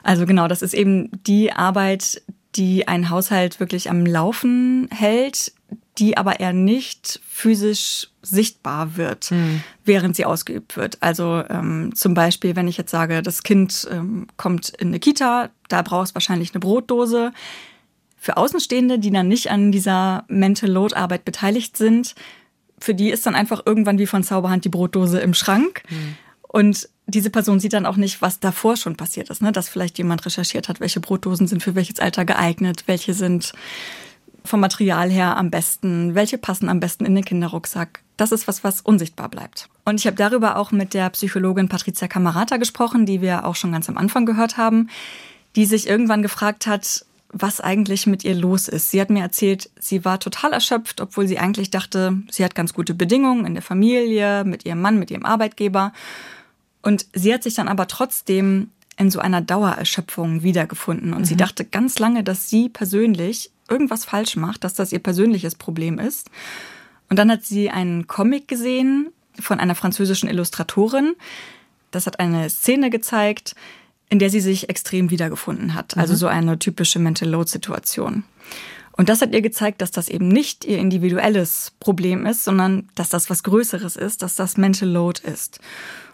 also 0.03 0.25
genau, 0.25 0.49
das 0.49 0.61
ist 0.61 0.73
eben 0.73 1.09
die 1.25 1.53
Arbeit, 1.53 2.21
die 2.55 2.87
einen 2.87 3.09
Haushalt 3.09 3.59
wirklich 3.59 3.89
am 3.89 4.05
Laufen 4.05 4.87
hält, 4.91 5.53
die 5.97 6.17
aber 6.17 6.39
eher 6.39 6.53
nicht 6.53 7.19
physisch 7.27 8.09
sichtbar 8.21 8.97
wird, 8.97 9.31
mhm. 9.31 9.63
während 9.83 10.15
sie 10.15 10.25
ausgeübt 10.25 10.77
wird. 10.77 10.97
Also 11.01 11.43
ähm, 11.49 11.93
zum 11.95 12.13
Beispiel, 12.13 12.55
wenn 12.55 12.67
ich 12.67 12.77
jetzt 12.77 12.91
sage, 12.91 13.21
das 13.21 13.43
Kind 13.43 13.87
ähm, 13.91 14.27
kommt 14.37 14.69
in 14.69 14.89
eine 14.89 14.99
Kita, 14.99 15.49
da 15.69 15.81
brauchst 15.81 16.15
wahrscheinlich 16.15 16.53
eine 16.53 16.59
Brotdose. 16.59 17.33
Für 18.17 18.37
Außenstehende, 18.37 18.99
die 18.99 19.11
dann 19.11 19.27
nicht 19.27 19.49
an 19.49 19.71
dieser 19.71 20.25
Mental 20.27 20.69
Load 20.69 20.95
Arbeit 20.95 21.25
beteiligt 21.25 21.77
sind, 21.77 22.15
für 22.79 22.95
die 22.95 23.09
ist 23.09 23.25
dann 23.25 23.35
einfach 23.35 23.61
irgendwann 23.65 23.99
wie 23.99 24.07
von 24.07 24.23
Zauberhand 24.23 24.65
die 24.65 24.69
Brotdose 24.69 25.19
im 25.19 25.33
Schrank. 25.33 25.83
Mhm. 25.89 26.15
Und 26.51 26.89
diese 27.07 27.29
Person 27.29 27.61
sieht 27.61 27.71
dann 27.71 27.85
auch 27.85 27.95
nicht, 27.95 28.21
was 28.21 28.41
davor 28.41 28.75
schon 28.75 28.97
passiert 28.97 29.29
ist, 29.29 29.41
ne? 29.41 29.53
dass 29.53 29.69
vielleicht 29.69 29.97
jemand 29.97 30.25
recherchiert 30.25 30.67
hat, 30.67 30.81
welche 30.81 30.99
Brotdosen 30.99 31.47
sind 31.47 31.63
für 31.63 31.75
welches 31.75 31.99
Alter 31.99 32.25
geeignet, 32.25 32.83
welche 32.87 33.13
sind 33.13 33.53
vom 34.43 34.59
Material 34.59 35.09
her 35.09 35.37
am 35.37 35.49
besten, 35.49 36.13
welche 36.13 36.37
passen 36.37 36.67
am 36.67 36.81
besten 36.81 37.05
in 37.05 37.15
den 37.15 37.23
Kinderrucksack. 37.23 38.01
Das 38.17 38.33
ist 38.33 38.49
was, 38.49 38.65
was 38.65 38.81
unsichtbar 38.81 39.29
bleibt. 39.29 39.69
Und 39.85 39.99
ich 39.99 40.05
habe 40.07 40.17
darüber 40.17 40.57
auch 40.57 40.71
mit 40.71 40.93
der 40.93 41.09
Psychologin 41.11 41.69
Patricia 41.69 42.09
Camarata 42.09 42.57
gesprochen, 42.57 43.05
die 43.05 43.21
wir 43.21 43.45
auch 43.45 43.55
schon 43.55 43.71
ganz 43.71 43.87
am 43.87 43.97
Anfang 43.97 44.25
gehört 44.25 44.57
haben, 44.57 44.89
die 45.55 45.65
sich 45.65 45.87
irgendwann 45.87 46.21
gefragt 46.21 46.67
hat, 46.67 47.05
was 47.31 47.61
eigentlich 47.61 48.07
mit 48.07 48.25
ihr 48.25 48.35
los 48.35 48.67
ist. 48.67 48.91
Sie 48.91 48.99
hat 48.99 49.09
mir 49.09 49.21
erzählt, 49.21 49.69
sie 49.79 50.03
war 50.03 50.19
total 50.19 50.51
erschöpft, 50.51 50.99
obwohl 50.99 51.27
sie 51.27 51.39
eigentlich 51.39 51.69
dachte, 51.69 52.17
sie 52.29 52.43
hat 52.43 52.55
ganz 52.55 52.73
gute 52.73 52.93
Bedingungen 52.93 53.45
in 53.45 53.53
der 53.53 53.63
Familie, 53.63 54.43
mit 54.43 54.65
ihrem 54.65 54.81
Mann, 54.81 54.99
mit 54.99 55.11
ihrem 55.11 55.25
Arbeitgeber. 55.25 55.93
Und 56.81 57.05
sie 57.13 57.33
hat 57.33 57.43
sich 57.43 57.53
dann 57.53 57.67
aber 57.67 57.87
trotzdem 57.87 58.69
in 58.97 59.11
so 59.11 59.19
einer 59.19 59.41
Dauererschöpfung 59.41 60.43
wiedergefunden. 60.43 61.13
Und 61.13 61.21
mhm. 61.21 61.25
sie 61.25 61.37
dachte 61.37 61.65
ganz 61.65 61.99
lange, 61.99 62.23
dass 62.23 62.49
sie 62.49 62.69
persönlich 62.69 63.51
irgendwas 63.69 64.05
falsch 64.05 64.35
macht, 64.35 64.63
dass 64.63 64.73
das 64.73 64.91
ihr 64.91 64.99
persönliches 64.99 65.55
Problem 65.55 65.97
ist. 65.97 66.29
Und 67.09 67.17
dann 67.17 67.31
hat 67.31 67.43
sie 67.43 67.69
einen 67.69 68.07
Comic 68.07 68.47
gesehen 68.47 69.09
von 69.39 69.59
einer 69.59 69.75
französischen 69.75 70.29
Illustratorin. 70.29 71.15
Das 71.91 72.05
hat 72.05 72.19
eine 72.19 72.49
Szene 72.49 72.89
gezeigt, 72.89 73.55
in 74.09 74.19
der 74.19 74.29
sie 74.29 74.41
sich 74.41 74.69
extrem 74.69 75.09
wiedergefunden 75.09 75.73
hat. 75.73 75.97
Also 75.97 76.13
mhm. 76.13 76.17
so 76.17 76.27
eine 76.27 76.59
typische 76.59 76.99
Mental 76.99 77.29
Load-Situation. 77.29 78.23
Und 78.91 79.09
das 79.09 79.21
hat 79.21 79.33
ihr 79.33 79.41
gezeigt, 79.41 79.81
dass 79.81 79.91
das 79.91 80.09
eben 80.09 80.27
nicht 80.27 80.65
ihr 80.65 80.77
individuelles 80.77 81.71
Problem 81.79 82.25
ist, 82.25 82.43
sondern 82.43 82.89
dass 82.95 83.09
das 83.09 83.29
was 83.29 83.43
Größeres 83.43 83.95
ist, 83.95 84.21
dass 84.21 84.35
das 84.35 84.57
Mental 84.57 84.89
Load 84.89 85.21
ist. 85.25 85.59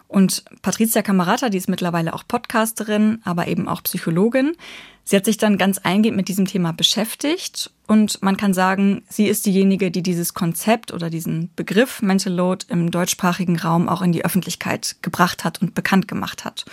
Und 0.08 0.42
Patricia 0.62 1.02
Camerata, 1.02 1.50
die 1.50 1.58
ist 1.58 1.68
mittlerweile 1.68 2.14
auch 2.14 2.24
Podcasterin, 2.26 3.20
aber 3.24 3.46
eben 3.46 3.68
auch 3.68 3.82
Psychologin. 3.82 4.56
Sie 5.04 5.16
hat 5.16 5.26
sich 5.26 5.36
dann 5.36 5.58
ganz 5.58 5.78
eingehend 5.78 6.16
mit 6.16 6.28
diesem 6.28 6.46
Thema 6.46 6.72
beschäftigt 6.72 7.70
und 7.86 8.22
man 8.22 8.36
kann 8.36 8.52
sagen, 8.52 9.02
sie 9.08 9.26
ist 9.26 9.46
diejenige, 9.46 9.90
die 9.90 10.02
dieses 10.02 10.34
Konzept 10.34 10.92
oder 10.92 11.08
diesen 11.08 11.50
Begriff 11.56 12.02
Mental 12.02 12.32
Load 12.32 12.66
im 12.68 12.90
deutschsprachigen 12.90 13.58
Raum 13.58 13.88
auch 13.88 14.02
in 14.02 14.12
die 14.12 14.24
Öffentlichkeit 14.24 14.96
gebracht 15.00 15.44
hat 15.44 15.62
und 15.62 15.74
bekannt 15.74 16.08
gemacht 16.08 16.44
hat. 16.44 16.66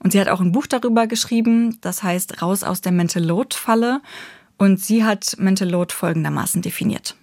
Und 0.00 0.12
sie 0.12 0.20
hat 0.20 0.28
auch 0.28 0.40
ein 0.40 0.52
Buch 0.52 0.66
darüber 0.66 1.06
geschrieben, 1.06 1.78
das 1.80 2.02
heißt 2.02 2.42
Raus 2.42 2.64
aus 2.64 2.80
der 2.80 2.92
Mental 2.92 3.22
Load 3.22 3.54
Falle. 3.56 4.00
Und 4.56 4.80
sie 4.80 5.04
hat 5.04 5.36
Mental 5.38 5.68
Load 5.68 5.94
folgendermaßen 5.94 6.62
definiert. 6.62 7.14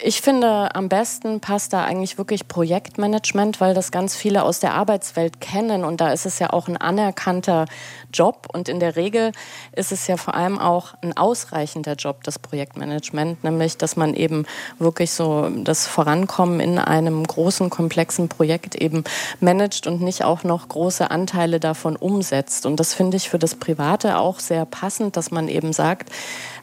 Ich 0.00 0.22
finde, 0.22 0.74
am 0.74 0.88
besten 0.88 1.40
passt 1.40 1.74
da 1.74 1.84
eigentlich 1.84 2.16
wirklich 2.16 2.48
Projektmanagement, 2.48 3.60
weil 3.60 3.74
das 3.74 3.90
ganz 3.90 4.16
viele 4.16 4.42
aus 4.42 4.58
der 4.58 4.72
Arbeitswelt 4.72 5.40
kennen. 5.40 5.84
Und 5.84 6.00
da 6.00 6.12
ist 6.12 6.24
es 6.24 6.38
ja 6.38 6.50
auch 6.50 6.66
ein 6.66 6.78
anerkannter 6.78 7.66
Job 8.12 8.46
und 8.52 8.68
in 8.68 8.80
der 8.80 8.96
Regel 8.96 9.32
ist 9.72 9.92
es 9.92 10.06
ja 10.06 10.16
vor 10.16 10.34
allem 10.34 10.58
auch 10.58 10.94
ein 11.02 11.16
ausreichender 11.16 11.94
Job, 11.94 12.22
das 12.24 12.38
Projektmanagement, 12.38 13.42
nämlich 13.42 13.76
dass 13.76 13.96
man 13.96 14.14
eben 14.14 14.46
wirklich 14.78 15.12
so 15.12 15.48
das 15.48 15.86
Vorankommen 15.86 16.60
in 16.60 16.78
einem 16.78 17.26
großen, 17.26 17.70
komplexen 17.70 18.28
Projekt 18.28 18.74
eben 18.74 19.04
managt 19.40 19.86
und 19.86 20.00
nicht 20.00 20.24
auch 20.24 20.44
noch 20.44 20.68
große 20.68 21.10
Anteile 21.10 21.58
davon 21.58 21.96
umsetzt. 21.96 22.66
Und 22.66 22.78
das 22.78 22.94
finde 22.94 23.16
ich 23.16 23.30
für 23.30 23.38
das 23.38 23.54
Private 23.54 24.18
auch 24.18 24.38
sehr 24.38 24.64
passend, 24.66 25.16
dass 25.16 25.30
man 25.30 25.48
eben 25.48 25.72
sagt, 25.72 26.10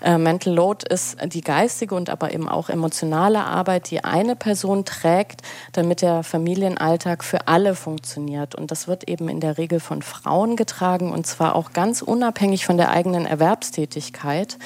äh, 0.01 0.18
Mental 0.18 0.53
Load 0.53 0.86
ist 0.89 1.18
die 1.25 1.41
geistige 1.41 1.96
und 1.96 2.10
aber 2.10 2.34
eben 2.34 2.48
auch 2.48 2.70
emotionale 2.70 3.44
Arbeit, 3.44 3.89
die 3.91 4.03
eine 4.03 4.36
Person 4.36 4.86
trägt, 4.86 5.41
damit 5.74 6.01
der 6.01 6.24
Familienalltag 6.24 7.24
für 7.24 7.48
alle 7.48 7.75
funktioniert. 7.75 8.56
Und 8.56 8.72
das 8.72 8.88
wird 8.88 9.10
eben 9.10 9.27
in 9.29 9.39
der 9.39 9.58
Regel 9.58 9.79
von 9.79 10.01
Frauen 10.01 10.56
getragen 10.56 11.12
und 11.12 11.25
zwar 11.25 11.38
auch 11.39 11.74
ganz 11.74 12.01
unabhängig 12.01 12.65
von 12.65 12.77
der 12.77 12.89
eigenen 12.89 13.25
Erwerbstätigkeit. 13.25 14.58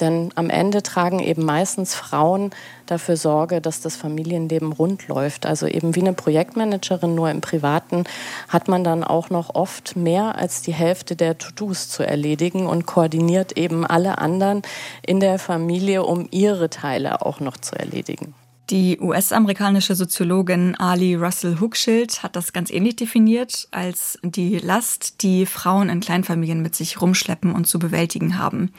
Denn 0.00 0.30
am 0.34 0.50
Ende 0.50 0.82
tragen 0.82 1.20
eben 1.20 1.44
meistens 1.44 1.94
Frauen 1.94 2.50
dafür 2.86 3.16
Sorge, 3.16 3.60
dass 3.60 3.80
das 3.80 3.96
Familienleben 3.96 4.72
rund 4.72 5.08
läuft. 5.08 5.46
Also 5.46 5.66
eben 5.66 5.94
wie 5.94 6.00
eine 6.00 6.12
Projektmanagerin, 6.12 7.14
nur 7.14 7.30
im 7.30 7.40
Privaten 7.40 8.04
hat 8.48 8.68
man 8.68 8.84
dann 8.84 9.04
auch 9.04 9.30
noch 9.30 9.54
oft 9.54 9.96
mehr 9.96 10.36
als 10.36 10.62
die 10.62 10.74
Hälfte 10.74 11.16
der 11.16 11.38
To-Dos 11.38 11.88
zu 11.88 12.02
erledigen 12.02 12.66
und 12.66 12.86
koordiniert 12.86 13.56
eben 13.56 13.86
alle 13.86 14.18
anderen 14.18 14.62
in 15.06 15.20
der 15.20 15.38
Familie, 15.38 16.02
um 16.02 16.26
ihre 16.30 16.70
Teile 16.70 17.24
auch 17.24 17.40
noch 17.40 17.56
zu 17.56 17.76
erledigen. 17.76 18.34
Die 18.70 18.98
US-amerikanische 18.98 19.94
Soziologin 19.94 20.74
Ali 20.76 21.16
Russell 21.16 21.60
Hochschild 21.60 22.22
hat 22.22 22.34
das 22.34 22.54
ganz 22.54 22.70
ähnlich 22.70 22.96
definiert 22.96 23.68
als 23.72 24.18
die 24.22 24.58
Last, 24.58 25.22
die 25.22 25.44
Frauen 25.44 25.90
in 25.90 26.00
Kleinfamilien 26.00 26.62
mit 26.62 26.74
sich 26.74 27.00
rumschleppen 27.00 27.52
und 27.52 27.66
zu 27.66 27.78
bewältigen 27.78 28.38
haben. 28.38 28.72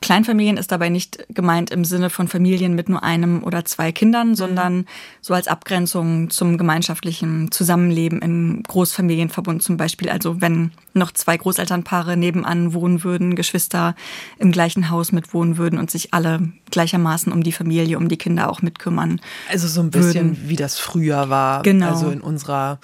Kleinfamilien 0.00 0.56
ist 0.56 0.72
dabei 0.72 0.88
nicht 0.88 1.26
gemeint 1.28 1.70
im 1.70 1.84
Sinne 1.84 2.10
von 2.10 2.28
Familien 2.28 2.74
mit 2.74 2.88
nur 2.88 3.02
einem 3.02 3.42
oder 3.42 3.64
zwei 3.64 3.92
Kindern, 3.92 4.34
sondern 4.34 4.86
so 5.20 5.34
als 5.34 5.46
Abgrenzung 5.46 6.30
zum 6.30 6.58
gemeinschaftlichen 6.58 7.50
Zusammenleben 7.50 8.22
in 8.22 8.62
Großfamilienverbund 8.62 9.62
zum 9.62 9.76
Beispiel. 9.76 10.08
Also 10.08 10.40
wenn 10.40 10.72
noch 10.94 11.12
zwei 11.12 11.36
Großelternpaare 11.36 12.16
nebenan 12.16 12.72
wohnen 12.72 13.04
würden, 13.04 13.36
Geschwister 13.36 13.94
im 14.38 14.52
gleichen 14.52 14.90
Haus 14.90 15.12
mitwohnen 15.12 15.58
würden 15.58 15.78
und 15.78 15.90
sich 15.90 16.14
alle 16.14 16.50
gleichermaßen 16.70 17.32
um 17.32 17.42
die 17.42 17.52
Familie, 17.52 17.98
um 17.98 18.08
die 18.08 18.16
Kinder 18.16 18.50
auch 18.50 18.62
mitkümmern. 18.62 19.20
Also 19.50 19.68
so 19.68 19.80
ein 19.80 19.90
bisschen 19.90 20.36
würden. 20.36 20.48
wie 20.48 20.56
das 20.56 20.78
früher 20.78 21.28
war. 21.28 21.62
Genau. 21.62 21.88
Also 21.90 22.10
in 22.10 22.20
unserer 22.20 22.80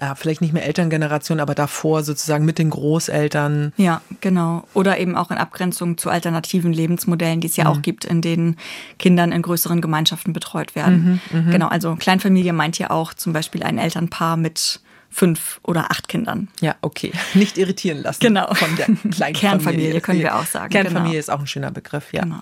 ja, 0.00 0.14
vielleicht 0.14 0.40
nicht 0.40 0.52
mehr 0.52 0.64
Elterngeneration, 0.64 1.40
aber 1.40 1.54
davor 1.54 2.02
sozusagen 2.02 2.44
mit 2.44 2.58
den 2.58 2.70
Großeltern. 2.70 3.72
Ja, 3.76 4.00
genau. 4.20 4.66
Oder 4.72 4.98
eben 4.98 5.16
auch 5.16 5.30
in 5.30 5.36
Abgrenzung 5.36 5.98
zu 5.98 6.08
alternativen 6.10 6.72
Lebensmodellen, 6.72 7.40
die 7.40 7.48
es 7.48 7.56
ja 7.56 7.64
mhm. 7.64 7.70
auch 7.70 7.82
gibt, 7.82 8.04
in 8.04 8.22
denen 8.22 8.56
Kindern 8.98 9.32
in 9.32 9.42
größeren 9.42 9.80
Gemeinschaften 9.80 10.32
betreut 10.32 10.74
werden. 10.74 11.20
Mhm, 11.30 11.38
mh. 11.46 11.52
Genau, 11.52 11.68
also 11.68 11.96
Kleinfamilie 11.96 12.52
meint 12.52 12.78
ja 12.78 12.90
auch 12.90 13.12
zum 13.12 13.32
Beispiel 13.32 13.62
ein 13.62 13.78
Elternpaar 13.78 14.36
mit 14.36 14.80
fünf 15.10 15.60
oder 15.62 15.90
acht 15.90 16.08
Kindern. 16.08 16.48
Ja, 16.60 16.76
okay. 16.80 17.12
Nicht 17.34 17.58
irritieren 17.58 17.98
lassen. 17.98 18.20
Genau. 18.20 18.54
Von 18.54 18.76
der 18.76 18.86
Kleinfamilie. 19.10 19.32
Kernfamilie 19.32 20.00
können 20.00 20.20
wir 20.20 20.36
auch 20.36 20.46
sagen. 20.46 20.70
Kernfamilie 20.70 21.10
genau. 21.10 21.18
ist 21.18 21.30
auch 21.30 21.40
ein 21.40 21.46
schöner 21.46 21.70
Begriff, 21.70 22.12
ja. 22.12 22.22
Genau. 22.22 22.40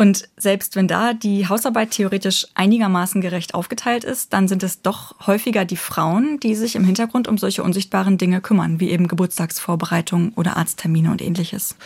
Und 0.00 0.30
selbst 0.38 0.76
wenn 0.76 0.88
da 0.88 1.12
die 1.12 1.46
Hausarbeit 1.46 1.90
theoretisch 1.90 2.46
einigermaßen 2.54 3.20
gerecht 3.20 3.52
aufgeteilt 3.52 4.02
ist, 4.02 4.32
dann 4.32 4.48
sind 4.48 4.62
es 4.62 4.80
doch 4.80 5.26
häufiger 5.26 5.66
die 5.66 5.76
Frauen, 5.76 6.40
die 6.40 6.54
sich 6.54 6.74
im 6.74 6.84
Hintergrund 6.84 7.28
um 7.28 7.36
solche 7.36 7.62
unsichtbaren 7.62 8.16
Dinge 8.16 8.40
kümmern, 8.40 8.80
wie 8.80 8.88
eben 8.88 9.08
Geburtstagsvorbereitung 9.08 10.32
oder 10.36 10.56
Arzttermine 10.56 11.10
und 11.10 11.20
ähnliches. 11.20 11.76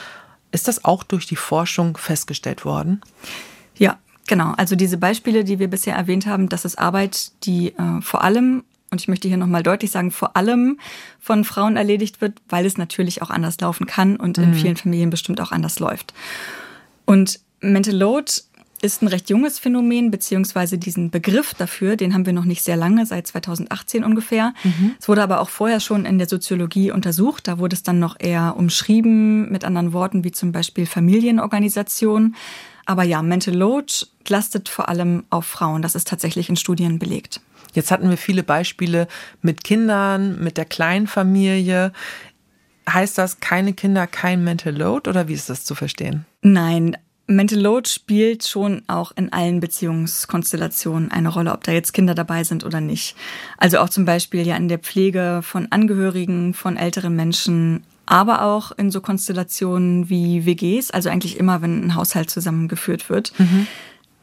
Ist 0.52 0.68
das 0.68 0.84
auch 0.84 1.02
durch 1.02 1.26
die 1.26 1.34
Forschung 1.34 1.96
festgestellt 1.96 2.64
worden? 2.64 3.00
Ja, 3.76 3.98
genau. 4.28 4.54
Also 4.58 4.76
diese 4.76 4.96
Beispiele, 4.96 5.42
die 5.42 5.58
wir 5.58 5.66
bisher 5.66 5.96
erwähnt 5.96 6.26
haben, 6.26 6.48
das 6.48 6.64
ist 6.64 6.78
Arbeit, 6.78 7.32
die 7.42 7.70
äh, 7.70 8.00
vor 8.00 8.22
allem 8.22 8.62
und 8.92 9.00
ich 9.00 9.08
möchte 9.08 9.26
hier 9.26 9.38
nochmal 9.38 9.64
deutlich 9.64 9.90
sagen, 9.90 10.12
vor 10.12 10.36
allem 10.36 10.78
von 11.18 11.42
Frauen 11.42 11.76
erledigt 11.76 12.20
wird, 12.20 12.40
weil 12.48 12.64
es 12.64 12.78
natürlich 12.78 13.22
auch 13.22 13.30
anders 13.30 13.58
laufen 13.58 13.88
kann 13.88 14.14
und 14.14 14.38
in 14.38 14.50
mhm. 14.50 14.54
vielen 14.54 14.76
Familien 14.76 15.10
bestimmt 15.10 15.40
auch 15.40 15.50
anders 15.50 15.80
läuft. 15.80 16.14
Und 17.06 17.40
Mental 17.60 17.94
Load 17.94 18.32
ist 18.84 19.02
ein 19.02 19.08
recht 19.08 19.30
junges 19.30 19.58
Phänomen, 19.58 20.10
beziehungsweise 20.10 20.76
diesen 20.76 21.10
Begriff 21.10 21.54
dafür, 21.54 21.96
den 21.96 22.12
haben 22.12 22.26
wir 22.26 22.34
noch 22.34 22.44
nicht 22.44 22.62
sehr 22.62 22.76
lange, 22.76 23.06
seit 23.06 23.26
2018 23.26 24.04
ungefähr. 24.04 24.52
Mhm. 24.62 24.94
Es 25.00 25.08
wurde 25.08 25.22
aber 25.22 25.40
auch 25.40 25.48
vorher 25.48 25.80
schon 25.80 26.04
in 26.04 26.18
der 26.18 26.28
Soziologie 26.28 26.90
untersucht. 26.90 27.48
Da 27.48 27.58
wurde 27.58 27.74
es 27.74 27.82
dann 27.82 27.98
noch 27.98 28.16
eher 28.18 28.56
umschrieben 28.58 29.50
mit 29.50 29.64
anderen 29.64 29.94
Worten, 29.94 30.22
wie 30.22 30.32
zum 30.32 30.52
Beispiel 30.52 30.84
Familienorganisation. 30.84 32.36
Aber 32.84 33.04
ja, 33.04 33.22
Mental 33.22 33.54
Load 33.54 33.92
lastet 34.28 34.68
vor 34.68 34.90
allem 34.90 35.24
auf 35.30 35.46
Frauen. 35.46 35.80
Das 35.80 35.94
ist 35.94 36.08
tatsächlich 36.08 36.50
in 36.50 36.56
Studien 36.56 36.98
belegt. 36.98 37.40
Jetzt 37.72 37.90
hatten 37.90 38.10
wir 38.10 38.18
viele 38.18 38.42
Beispiele 38.42 39.08
mit 39.40 39.64
Kindern, 39.64 40.42
mit 40.42 40.58
der 40.58 40.66
Kleinfamilie. 40.66 41.92
Heißt 42.88 43.16
das 43.16 43.40
keine 43.40 43.72
Kinder, 43.72 44.06
kein 44.06 44.44
Mental 44.44 44.76
Load 44.76 45.08
oder 45.08 45.26
wie 45.26 45.32
ist 45.32 45.48
das 45.48 45.64
zu 45.64 45.74
verstehen? 45.74 46.26
Nein, 46.42 46.98
Mental 47.26 47.58
Load 47.58 47.88
spielt 47.88 48.46
schon 48.46 48.82
auch 48.86 49.12
in 49.16 49.32
allen 49.32 49.60
Beziehungskonstellationen 49.60 51.10
eine 51.10 51.30
Rolle, 51.30 51.52
ob 51.52 51.64
da 51.64 51.72
jetzt 51.72 51.94
Kinder 51.94 52.14
dabei 52.14 52.44
sind 52.44 52.64
oder 52.64 52.80
nicht. 52.80 53.16
Also 53.56 53.78
auch 53.78 53.88
zum 53.88 54.04
Beispiel 54.04 54.46
ja 54.46 54.56
in 54.56 54.68
der 54.68 54.78
Pflege 54.78 55.40
von 55.42 55.68
Angehörigen, 55.70 56.52
von 56.52 56.76
älteren 56.76 57.16
Menschen, 57.16 57.82
aber 58.06 58.42
auch 58.42 58.72
in 58.72 58.90
so 58.90 59.00
Konstellationen 59.00 60.10
wie 60.10 60.44
WGs, 60.44 60.90
also 60.90 61.08
eigentlich 61.08 61.38
immer, 61.38 61.62
wenn 61.62 61.86
ein 61.86 61.94
Haushalt 61.94 62.28
zusammengeführt 62.28 63.08
wird. 63.08 63.32
Mhm. 63.38 63.66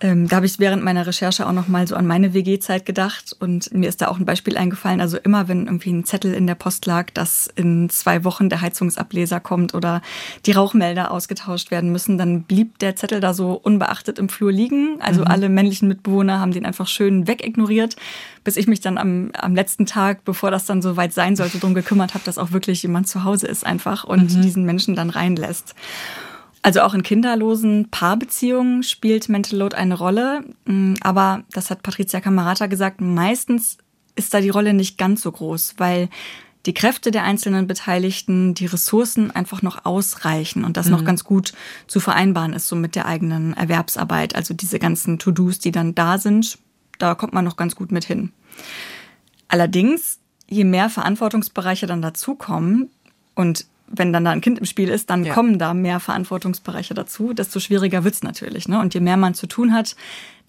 Ähm, 0.04 0.28
da 0.28 0.38
habe 0.38 0.48
ich 0.48 0.58
während 0.58 0.84
meiner 0.84 1.06
Recherche 1.06 1.48
auch 1.48 1.52
noch 1.52 1.68
mal 1.68 1.86
so 1.88 1.96
an 1.96 2.08
meine 2.08 2.34
WG-Zeit 2.34 2.88
gedacht 2.88 3.36
und 3.40 3.72
mir 3.72 3.88
ist 3.88 4.02
da 4.02 4.08
auch 4.08 4.18
ein 4.18 4.26
Beispiel 4.26 4.58
eingefallen. 4.58 5.00
Also 5.00 5.18
immer, 5.18 5.48
wenn 5.48 5.68
irgendwie 5.68 5.92
ein 5.92 6.06
Zettel 6.06 6.34
in 6.34 6.48
der 6.48 6.56
Post 6.56 6.88
lag, 6.88 7.12
dass 7.12 7.48
in 7.56 7.88
zwei 7.92 8.24
Wochen 8.24 8.50
der 8.50 8.62
Heizungsableser 8.62 9.40
kommt 9.40 9.76
oder 9.76 10.02
die 10.48 10.54
Rauchmelder 10.54 11.12
ausgetauscht 11.12 11.70
werden 11.70 11.92
müssen, 11.92 12.18
dann 12.18 12.42
blieb 12.44 12.80
der 12.80 12.96
Zettel 12.96 13.20
da 13.20 13.36
so 13.36 13.54
unbeachtet 13.54 14.18
im 14.18 14.28
Flur 14.28 14.52
liegen. 14.52 14.98
Also 15.02 15.22
mhm. 15.22 15.28
alle 15.28 15.50
männlichen 15.50 15.88
Mitbewohner 15.88 16.40
haben 16.40 16.52
den 16.52 16.66
einfach 16.66 16.88
schön 16.88 17.28
wegignoriert, 17.28 17.96
bis 18.44 18.58
ich 18.58 18.66
mich 18.66 18.82
dann 18.82 18.98
am, 18.98 19.30
am 19.38 19.54
letzten 19.54 19.86
Tag, 19.86 20.26
bevor 20.26 20.50
das 20.50 20.66
dann 20.66 20.82
so 20.82 20.98
weit 20.98 21.14
sein 21.14 21.36
sollte, 21.36 21.60
drum 21.60 21.76
gekümmert 21.76 22.16
habe, 22.16 22.26
dass 22.26 22.40
auch 22.40 22.54
wirklich 22.54 22.82
jemand 22.82 23.08
zu 23.08 23.24
Hause 23.24 23.46
ist 23.46 23.64
einfach 23.68 24.04
und 24.04 24.36
mhm. 24.36 24.42
diesen 24.42 24.66
Menschen 24.66 24.96
dann 24.96 25.12
reinlässt. 25.12 25.76
Also 26.64 26.82
auch 26.82 26.94
in 26.94 27.04
kinderlosen 27.04 27.90
Paarbeziehungen 27.90 28.84
spielt 28.84 29.30
Mental 29.30 29.58
Load 29.58 29.76
eine 29.76 29.98
Rolle. 29.98 30.44
Mm, 30.66 30.94
aber 31.02 31.44
das 31.52 31.72
hat 31.72 31.82
Patricia 31.82 32.22
Camerata 32.22 32.68
gesagt, 32.68 33.02
meistens 33.02 33.78
ist 34.16 34.34
da 34.34 34.42
die 34.42 34.50
Rolle 34.50 34.74
nicht 34.74 34.98
ganz 34.98 35.22
so 35.22 35.32
groß, 35.32 35.76
weil 35.78 36.10
die 36.68 36.74
Kräfte 36.74 37.10
der 37.10 37.24
einzelnen 37.24 37.66
Beteiligten, 37.66 38.54
die 38.54 38.68
Ressourcen 38.68 39.32
einfach 39.32 39.64
noch 39.64 39.86
ausreichen 39.86 40.64
und 40.64 40.78
das 40.78 40.86
mhm. 40.86 40.92
noch 40.92 41.06
ganz 41.06 41.24
gut 41.24 41.54
zu 41.88 42.00
vereinbaren 42.00 42.54
ist, 42.54 42.68
so 42.68 42.76
mit 42.76 42.96
der 42.96 43.08
eigenen 43.08 43.54
Erwerbsarbeit. 43.54 44.36
Also 44.36 44.54
diese 44.54 44.78
ganzen 44.78 45.18
To-Dos, 45.18 45.58
die 45.58 45.72
dann 45.72 45.96
da 45.96 46.20
sind, 46.20 46.60
da 47.00 47.16
kommt 47.16 47.34
man 47.34 47.46
noch 47.46 47.58
ganz 47.58 47.76
gut 47.76 47.92
mit 47.92 48.06
hin. 48.06 48.32
Allerdings, 49.48 50.20
je 50.48 50.64
mehr 50.64 50.90
Verantwortungsbereiche 50.90 51.88
dann 51.88 52.04
dazukommen 52.04 52.92
und 53.34 53.66
wenn 53.94 54.14
dann 54.14 54.26
da 54.26 54.32
ein 54.32 54.42
Kind 54.42 54.60
im 54.60 54.66
Spiel 54.66 54.90
ist, 54.90 55.10
dann 55.10 55.26
ja. 55.26 55.34
kommen 55.34 55.60
da 55.60 55.74
mehr 55.74 56.00
Verantwortungsbereiche 56.00 56.94
dazu, 56.94 57.34
desto 57.34 57.60
schwieriger 57.60 58.04
wird's 58.04 58.24
natürlich. 58.24 58.68
Ne? 58.68 58.80
Und 58.80 58.94
je 58.94 59.00
mehr 59.00 59.18
man 59.18 59.34
zu 59.34 59.48
tun 59.48 59.74
hat, 59.74 59.96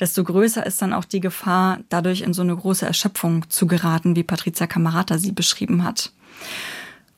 desto 0.00 0.25
größer 0.25 0.64
ist 0.64 0.80
dann 0.82 0.92
auch 0.92 1.04
die 1.04 1.20
Gefahr, 1.20 1.80
dadurch 1.88 2.22
in 2.22 2.32
so 2.32 2.42
eine 2.42 2.56
große 2.56 2.87
Erschöpfung 2.87 3.49
zu 3.50 3.66
geraten, 3.66 4.16
wie 4.16 4.22
Patricia 4.22 4.66
Camerata 4.66 5.18
sie 5.18 5.32
beschrieben 5.32 5.84
hat. 5.84 6.12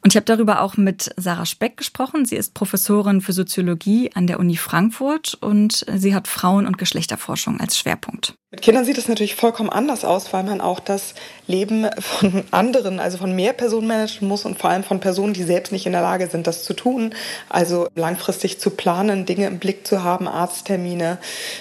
Und 0.05 0.13
ich 0.13 0.17
habe 0.17 0.27
darüber 0.27 0.61
auch 0.61 0.77
mit 0.77 1.15
Sarah 1.17 1.47
Speck 1.47 1.79
gesprochen. 1.79 2.27
Sie 2.27 2.37
ist 2.37 2.53
Professorin 2.53 3.23
für 3.23 3.33
Soziologie 3.33 4.11
an 4.13 4.27
der 4.27 4.39
Uni 4.39 4.57
Frankfurt 4.57 5.39
und 5.41 5.87
sie 5.95 6.15
hat 6.15 6.29
Frauen- 6.29 6.67
und 6.67 6.77
Geschlechterforschung 6.77 7.59
als 7.59 7.79
Schwerpunkt. 7.79 8.35
Mit 8.55 8.63
Kindern 8.63 8.85
sieht 8.85 8.99
es 8.99 9.09
natürlich 9.09 9.35
vollkommen 9.35 9.69
anders 9.69 10.05
aus, 10.05 10.33
weil 10.33 10.45
man 10.45 10.61
auch 10.61 10.79
das 10.79 11.15
Leben 11.49 11.89
von 11.99 12.45
anderen, 12.53 13.01
also 13.01 13.19
von 13.19 13.35
mehr 13.35 13.53
Personen 13.53 13.89
managen 13.89 14.29
muss 14.29 14.45
und 14.45 14.61
vor 14.61 14.71
allem 14.71 14.85
von 14.85 15.01
Personen, 15.01 15.33
die 15.33 15.43
selbst 15.43 15.73
nicht 15.73 15.87
in 15.87 15.93
der 15.93 16.03
Lage 16.03 16.29
sind, 16.29 16.47
das 16.47 16.63
zu 16.63 16.73
tun. 16.73 17.17
Also 17.49 17.89
langfristig 17.97 18.61
zu 18.61 18.71
planen, 18.71 19.27
Dinge 19.27 19.49
im 19.49 19.59
Blick 19.59 19.85
zu 19.85 20.05
haben, 20.05 20.29
Arzttermine, 20.29 21.19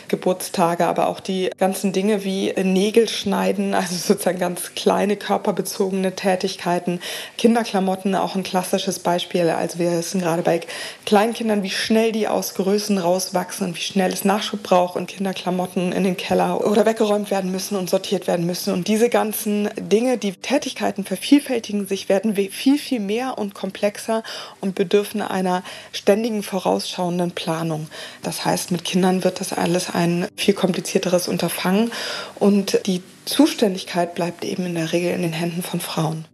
Geburtstage, 0.08 0.86
aber 0.86 1.08
auch 1.08 1.20
die 1.20 1.50
ganzen 1.58 1.94
Dinge 1.94 2.24
wie 2.24 2.54
Nägel 2.62 3.10
schneiden, 3.10 3.74
also 3.74 3.96
sozusagen 3.96 4.38
ganz 4.38 4.76
kleine 4.76 5.16
körperbezogene 5.16 6.16
Tätigkeiten. 6.16 7.00
Kinderklamotten, 7.40 8.14
auch 8.14 8.36
ein 8.36 8.44
klassisches 8.44 9.00
Beispiel. 9.00 9.50
Also 9.50 9.80
wir 9.80 9.94
wissen 9.94 10.22
gerade 10.22 10.44
bei 10.44 10.62
Kleinkindern, 11.08 11.64
wie 11.64 11.72
schnell 11.72 12.12
die 12.12 12.28
aus 12.28 12.54
Größen 12.54 13.00
rauswachsen 13.00 13.70
und 13.70 13.78
wie 13.78 13.82
schnell 13.82 14.14
es 14.14 14.26
Nachschub 14.26 14.62
braucht 14.62 14.96
und 14.96 15.08
Kinderklamotten 15.08 15.92
in 15.92 16.04
den 16.04 16.18
Keller 16.18 16.64
oder 16.64 16.83
weggeräumt 16.86 17.32
werden 17.32 17.52
müssen 17.52 17.75
und 17.78 17.90
sortiert 17.90 18.28
werden 18.28 18.46
müssen. 18.46 18.74
Und 18.74 18.88
diese 18.88 19.10
ganzen 19.10 19.70
Dinge, 19.78 20.18
die 20.18 20.34
Tätigkeiten 20.34 21.04
vervielfältigen 21.04 21.88
sich, 21.88 22.10
werden 22.10 22.36
viel, 22.36 22.78
viel 22.78 23.00
mehr 23.00 23.38
und 23.38 23.54
komplexer 23.54 24.24
und 24.62 24.75
bedürfen 24.75 25.22
einer 25.22 25.63
ständigen 25.92 26.44
vorausschauenden 26.44 27.32
Planung. 27.32 27.88
Das 28.22 28.46
heißt, 28.46 28.72
mit 28.72 28.84
Kindern 28.84 29.24
wird 29.24 29.40
das 29.40 29.54
alles 29.54 29.90
ein 29.94 30.28
viel 30.36 30.54
komplizierteres 30.54 31.28
Unterfangen 31.28 31.92
und 32.36 32.80
die 32.86 33.02
Zuständigkeit 33.25 34.16
bleibt 34.16 34.44
eben 34.44 34.66
in 34.66 34.75
der 34.75 34.92
Regel 34.92 35.13
in 35.13 35.22
den 35.22 35.34
Händen 35.34 35.63
von 35.63 35.80
Frauen 35.80 36.25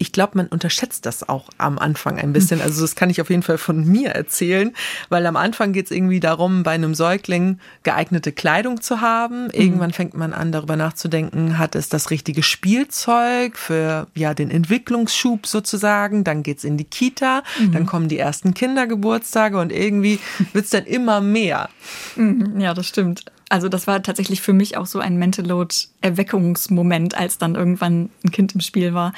ich 0.00 0.12
glaube, 0.12 0.32
man 0.38 0.46
unterschätzt 0.46 1.04
das 1.04 1.28
auch 1.28 1.50
am 1.58 1.78
Anfang 1.78 2.18
ein 2.18 2.32
bisschen. 2.32 2.60
Also 2.70 2.82
das 2.82 2.94
kann 2.94 3.10
ich 3.10 3.20
auf 3.20 3.30
jeden 3.30 3.42
Fall 3.42 3.58
von 3.58 3.84
mir 3.84 4.10
erzählen, 4.10 4.72
weil 5.08 5.26
am 5.26 5.36
Anfang 5.36 5.72
geht 5.72 5.86
es 5.86 5.90
irgendwie 5.90 6.20
darum, 6.20 6.62
bei 6.62 6.72
einem 6.72 6.94
Säugling 6.94 7.58
geeignete 7.82 8.32
Kleidung 8.32 8.80
zu 8.80 9.00
haben. 9.00 9.44
Mhm. 9.44 9.50
Irgendwann 9.52 9.92
fängt 9.92 10.14
man 10.14 10.32
an, 10.32 10.52
darüber 10.52 10.76
nachzudenken, 10.76 11.58
hat 11.58 11.74
es 11.74 11.88
das 11.88 12.10
richtige 12.10 12.42
Spielzeug 12.42 13.58
für 13.58 14.06
ja 14.14 14.34
den 14.34 14.50
Entwicklungsschub 14.50 15.46
sozusagen. 15.46 16.24
Dann 16.24 16.42
geht's 16.42 16.64
in 16.64 16.76
die 16.76 16.84
Kita, 16.84 17.42
mhm. 17.58 17.72
dann 17.72 17.86
kommen 17.86 18.08
die 18.08 18.18
ersten 18.18 18.54
Kindergeburtstage 18.54 19.58
und 19.58 19.72
irgendwie 19.72 20.18
wird's 20.52 20.70
dann 20.70 20.84
immer 20.84 21.20
mehr. 21.20 21.68
Mhm. 22.16 22.58
Ja, 22.58 22.72
das 22.72 22.86
stimmt. 22.86 23.24
Also 23.50 23.68
das 23.68 23.86
war 23.86 24.02
tatsächlich 24.02 24.40
für 24.40 24.52
mich 24.52 24.76
auch 24.76 24.86
so 24.86 25.00
ein 25.00 25.16
Mental 25.16 25.44
Load 25.44 25.74
Erweckungsmoment, 26.00 27.16
als 27.18 27.36
dann 27.36 27.56
irgendwann 27.56 28.10
ein 28.24 28.30
Kind 28.30 28.54
im 28.54 28.60
Spiel 28.60 28.94
war 28.94 29.12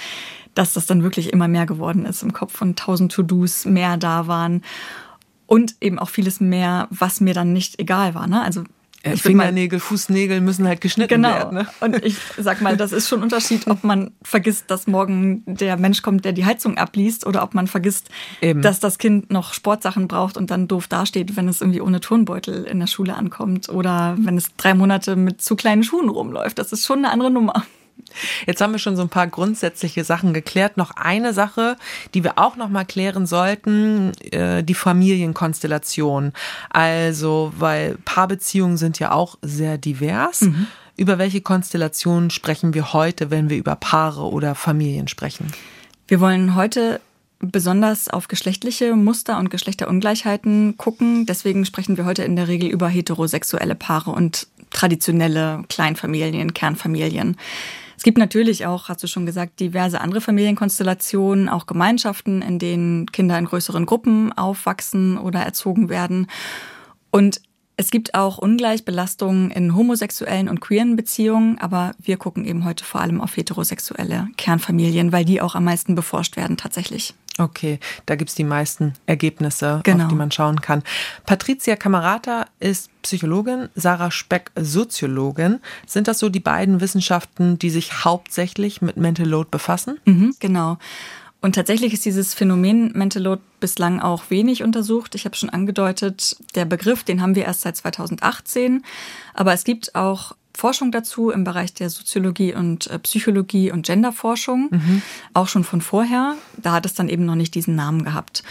dass 0.55 0.75
das 0.75 0.87
dann 0.87 1.03
wirklich 1.03 1.33
immer 1.33 1.49
mehr 1.49 1.67
geworden 1.67 2.05
ist 2.07 2.23
im 2.23 2.33
Kopf 2.33 2.61
und 2.63 2.79
tausend 2.79 3.13
To-Dos 3.13 3.65
mehr 3.65 3.97
da 3.97 4.27
waren 4.27 4.63
und 5.47 5.77
eben 5.81 5.99
auch 5.99 6.09
vieles 6.09 6.41
mehr, 6.41 6.89
was 6.91 7.21
mir 7.21 7.35
dann 7.35 7.53
nicht 7.53 7.79
egal 7.79 8.15
war. 8.15 8.27
Ne? 8.27 8.43
Also 8.43 8.65
ich 9.05 9.23
Fingernägel, 9.23 9.79
mal, 9.79 9.85
Fußnägel 9.85 10.41
müssen 10.41 10.67
halt 10.67 10.81
geschnitten 10.81 11.09
genau. 11.09 11.31
werden. 11.31 11.59
Ne? 11.59 11.67
Und 11.81 12.05
ich 12.05 12.17
sag 12.39 12.61
mal, 12.61 12.77
das 12.77 12.93
ist 12.93 13.09
schon 13.09 13.19
ein 13.19 13.25
Unterschied, 13.25 13.67
ob 13.67 13.83
man 13.83 14.13
vergisst, 14.23 14.71
dass 14.71 14.87
morgen 14.87 15.43
der 15.47 15.77
Mensch 15.77 16.03
kommt, 16.03 16.25
der 16.25 16.33
die 16.33 16.45
Heizung 16.45 16.79
abliest, 16.79 17.27
oder 17.27 17.43
ob 17.43 17.55
man 17.55 17.67
vergisst, 17.67 18.11
Eben. 18.41 18.63
dass 18.63 18.79
das 18.79 18.99
Kind 18.99 19.31
noch 19.31 19.55
Sportsachen 19.55 20.07
braucht 20.07 20.37
und 20.37 20.51
dann 20.53 20.69
doof 20.69 20.87
dasteht, 20.87 21.37
wenn 21.37 21.49
es 21.49 21.61
irgendwie 21.61 21.81
ohne 21.81 21.99
Turnbeutel 21.99 22.65
in 22.65 22.79
der 22.79 22.87
Schule 22.87 23.17
ankommt 23.17 23.69
oder 23.69 24.17
wenn 24.21 24.37
es 24.37 24.55
drei 24.57 24.75
Monate 24.75 25.17
mit 25.17 25.43
zu 25.43 25.57
kleinen 25.57 25.83
Schuhen 25.83 26.09
rumläuft. 26.09 26.59
Das 26.59 26.73
ist 26.73 26.87
schon 26.87 26.99
eine 26.99 27.11
andere 27.11 27.31
Nummer. 27.31 27.65
Jetzt 28.47 28.61
haben 28.61 28.73
wir 28.73 28.79
schon 28.79 28.97
so 28.97 29.03
ein 29.03 29.09
paar 29.09 29.27
grundsätzliche 29.27 30.05
Sachen 30.05 30.35
geklärt. 30.35 30.77
Noch 30.77 30.91
eine 30.93 31.33
Sache, 31.33 31.77
die 32.15 32.25
wir 32.25 32.39
auch 32.39 32.57
noch 32.57 32.69
mal 32.69 32.85
klären 32.85 33.27
sollten, 33.27 34.13
äh, 34.31 34.63
die 34.63 34.75
Familienkonstellation. 34.75 36.33
Also, 36.71 37.53
weil 37.57 37.97
Paarbeziehungen 38.05 38.77
sind 38.77 38.99
ja 38.99 39.13
auch 39.13 39.39
sehr 39.43 39.79
divers. 39.79 40.43
Mhm. 40.43 40.67
Über 40.97 41.19
welche 41.19 41.41
Konstellationen 41.41 42.31
sprechen 42.31 42.75
wir 42.75 42.93
heute, 42.93 43.31
wenn 43.31 43.49
wir 43.49 43.57
über 43.57 43.77
Paare 43.77 44.31
oder 44.31 44.55
Familien 44.55 45.09
sprechen? 45.09 45.53
Wir 46.07 46.21
wollen 46.21 46.55
heute 46.55 47.01
besonders 47.39 48.09
auf 48.09 48.29
geschlechtliche 48.29 48.95
Muster 48.95 49.39
und 49.39 49.51
Geschlechterungleichheiten 49.51 50.77
gucken. 50.77 51.27
Deswegen 51.27 51.65
sprechen 51.65 51.97
wir 51.97 52.05
heute 52.05 52.23
in 52.23 52.37
der 52.37 52.47
Regel 52.47 52.69
über 52.69 52.89
heterosexuelle 52.89 53.75
Paare 53.75 54.11
und 54.13 54.47
traditionelle 54.71 55.65
Kleinfamilien, 55.69 56.55
Kernfamilien. 56.55 57.37
Es 58.03 58.05
gibt 58.05 58.19
natürlich 58.19 58.67
auch, 58.67 58.89
hast 58.89 59.01
du 59.05 59.07
schon 59.07 59.27
gesagt, 59.27 59.61
diverse 59.61 60.01
andere 60.01 60.21
Familienkonstellationen, 60.21 61.49
auch 61.49 61.67
Gemeinschaften, 61.67 62.43
in 62.43 62.59
denen 62.59 63.07
Kinder 63.07 63.39
in 63.39 63.45
größeren 63.45 63.87
Gruppen 63.87 64.33
aufwachsen 64.33 65.17
oder 65.17 65.39
erzogen 65.39 65.89
werden. 65.89 66.27
Und 67.13 67.41
es 67.77 67.93
gibt 67.93 68.15
auch 68.15 68.39
Ungleichbelastungen 68.39 69.53
in 69.53 69.77
homosexuellen 69.77 70.49
und 70.49 70.61
queeren 70.61 70.97
Beziehungen, 70.97 71.59
aber 71.59 71.93
wir 72.01 72.17
gucken 72.17 72.45
eben 72.45 72.65
heute 72.65 72.85
vor 72.85 73.03
allem 73.03 73.21
auf 73.21 73.37
heterosexuelle 73.37 74.27
Kernfamilien, 74.37 75.13
weil 75.13 75.25
die 75.25 75.41
auch 75.41 75.55
am 75.55 75.63
meisten 75.63 75.95
beforscht 75.95 76.37
werden 76.37 76.57
tatsächlich. 76.57 77.15
Okay, 77.39 77.81
da 78.05 78.15
gibt's 78.15 78.35
die 78.35 78.45
meisten 78.45 78.93
Ergebnisse, 79.07 79.81
genau. 79.85 80.05
auf 80.05 80.11
die 80.11 80.17
man 80.17 80.31
schauen 80.31 80.61
kann. 80.61 80.83
Patricia 81.25 81.77
Camerata 81.77 82.45
ist 82.61 82.91
Psychologin, 83.03 83.71
Sarah 83.75 84.11
Speck 84.11 84.51
Soziologin. 84.55 85.61
Sind 85.87 86.09
das 86.09 86.19
so 86.19 86.29
die 86.29 86.41
beiden 86.41 86.81
Wissenschaften, 86.83 87.59
die 87.59 87.71
sich 87.71 88.05
hauptsächlich 88.05 88.83
mit 88.83 88.99
Mental 88.99 89.27
Load 89.27 89.49
befassen? 89.51 89.99
Mhm, 90.05 90.35
genau. 90.41 90.77
Und 91.41 91.57
tatsächlich 91.57 91.93
ist 91.93 92.05
dieses 92.05 92.35
Phänomen 92.35 92.93
Mental 92.95 93.23
Load 93.23 93.43
bislang 93.61 94.01
auch 94.01 94.25
wenig 94.29 94.63
untersucht. 94.63 95.15
Ich 95.15 95.25
habe 95.25 95.35
schon 95.35 95.51
angedeutet, 95.51 96.37
der 96.55 96.67
Begriff, 96.67 97.03
den 97.03 97.21
haben 97.21 97.35
wir 97.35 97.47
erst 97.47 97.63
seit 97.63 97.77
2018. 97.77 98.85
Aber 99.35 99.53
es 99.53 99.65
gibt 99.65 99.97
auch 99.97 100.37
Forschung 100.55 100.93
dazu 100.93 101.31
im 101.31 101.45
Bereich 101.45 101.75
der 101.75 101.91
Soziologie 101.91 102.55
und 102.55 102.87
äh, 102.89 102.99
Psychologie 102.99 103.73
und 103.73 103.87
Genderforschung, 103.87 104.69
mhm. 104.71 105.03
auch 105.35 105.49
schon 105.49 105.65
von 105.65 105.81
vorher. 105.81 106.37
Da 106.57 106.73
hat 106.73 106.87
es 106.87 106.95
dann 106.95 107.09
eben 107.09 107.25
noch 107.25 107.35
nicht 107.35 107.55
diesen 107.55 107.75
Namen 107.75 108.05
gehabt. 108.05 108.43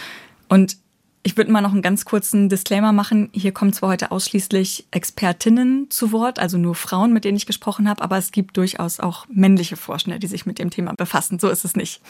Und 0.48 0.76
ich 1.22 1.36
würde 1.36 1.52
mal 1.52 1.60
noch 1.60 1.72
einen 1.72 1.82
ganz 1.82 2.04
kurzen 2.04 2.48
Disclaimer 2.48 2.92
machen. 2.92 3.30
Hier 3.32 3.52
kommen 3.52 3.72
zwar 3.72 3.90
heute 3.90 4.10
ausschließlich 4.10 4.86
Expertinnen 4.90 5.88
zu 5.88 6.10
Wort, 6.10 6.40
also 6.40 6.58
nur 6.58 6.74
Frauen, 6.74 7.12
mit 7.12 7.24
denen 7.24 7.36
ich 7.36 7.46
gesprochen 7.46 7.88
habe, 7.88 8.02
aber 8.02 8.18
es 8.18 8.32
gibt 8.32 8.56
durchaus 8.56 8.98
auch 8.98 9.26
männliche 9.28 9.76
Forschende, 9.76 10.18
die 10.18 10.26
sich 10.26 10.46
mit 10.46 10.58
dem 10.58 10.70
Thema 10.70 10.94
befassen. 10.94 11.38
So 11.38 11.48
ist 11.48 11.64
es 11.64 11.76
nicht. 11.76 12.00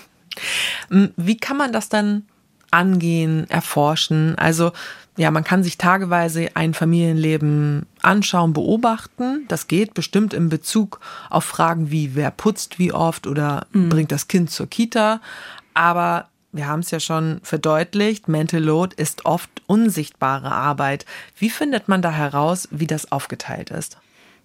Wie 0.88 1.36
kann 1.36 1.58
man 1.58 1.72
das 1.72 1.90
dann 1.90 2.24
angehen, 2.72 3.48
erforschen? 3.48 4.36
Also 4.36 4.72
ja, 5.16 5.30
man 5.30 5.44
kann 5.44 5.62
sich 5.62 5.76
tageweise 5.76 6.48
ein 6.54 6.72
Familienleben 6.72 7.86
anschauen, 8.00 8.54
beobachten. 8.54 9.44
Das 9.48 9.68
geht 9.68 9.94
bestimmt 9.94 10.32
in 10.32 10.48
Bezug 10.48 11.00
auf 11.28 11.44
Fragen 11.44 11.90
wie, 11.90 12.14
wer 12.14 12.30
putzt 12.30 12.78
wie 12.78 12.92
oft 12.92 13.26
oder 13.26 13.66
mhm. 13.72 13.90
bringt 13.90 14.12
das 14.12 14.26
Kind 14.28 14.50
zur 14.50 14.68
Kita. 14.68 15.20
Aber 15.74 16.28
wir 16.50 16.66
haben 16.66 16.80
es 16.80 16.90
ja 16.90 17.00
schon 17.00 17.40
verdeutlicht, 17.42 18.28
Mental 18.28 18.62
Load 18.62 18.94
ist 18.96 19.24
oft 19.24 19.50
unsichtbare 19.66 20.50
Arbeit. 20.50 21.06
Wie 21.36 21.50
findet 21.50 21.88
man 21.88 22.02
da 22.02 22.10
heraus, 22.10 22.68
wie 22.70 22.86
das 22.86 23.10
aufgeteilt 23.10 23.70
ist? 23.70 23.98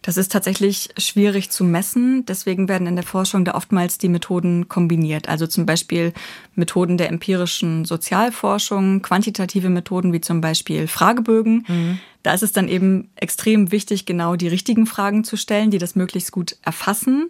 Das 0.08 0.16
ist 0.16 0.32
tatsächlich 0.32 0.88
schwierig 0.98 1.50
zu 1.50 1.66
messen. 1.66 2.26
Deswegen 2.26 2.70
werden 2.70 2.88
in 2.88 2.96
der 2.96 3.04
Forschung 3.04 3.44
da 3.44 3.56
oftmals 3.56 3.98
die 3.98 4.08
Methoden 4.08 4.70
kombiniert. 4.70 5.28
Also 5.28 5.48
zum 5.48 5.66
Beispiel 5.66 6.14
Methoden 6.56 6.98
der 6.98 7.10
empirischen 7.10 7.84
Sozialforschung, 7.84 9.02
quantitative 9.02 9.68
Methoden 9.68 10.14
wie 10.14 10.22
zum 10.22 10.40
Beispiel 10.40 10.88
Fragebögen. 10.88 11.66
Mhm. 11.68 12.00
Da 12.24 12.34
ist 12.34 12.42
es 12.42 12.54
dann 12.54 12.70
eben 12.70 13.10
extrem 13.18 13.74
wichtig, 13.74 14.06
genau 14.06 14.38
die 14.38 14.48
richtigen 14.48 14.86
Fragen 14.86 15.26
zu 15.26 15.36
stellen, 15.36 15.72
die 15.72 15.78
das 15.78 15.98
möglichst 15.98 16.32
gut 16.32 16.56
erfassen. 16.62 17.30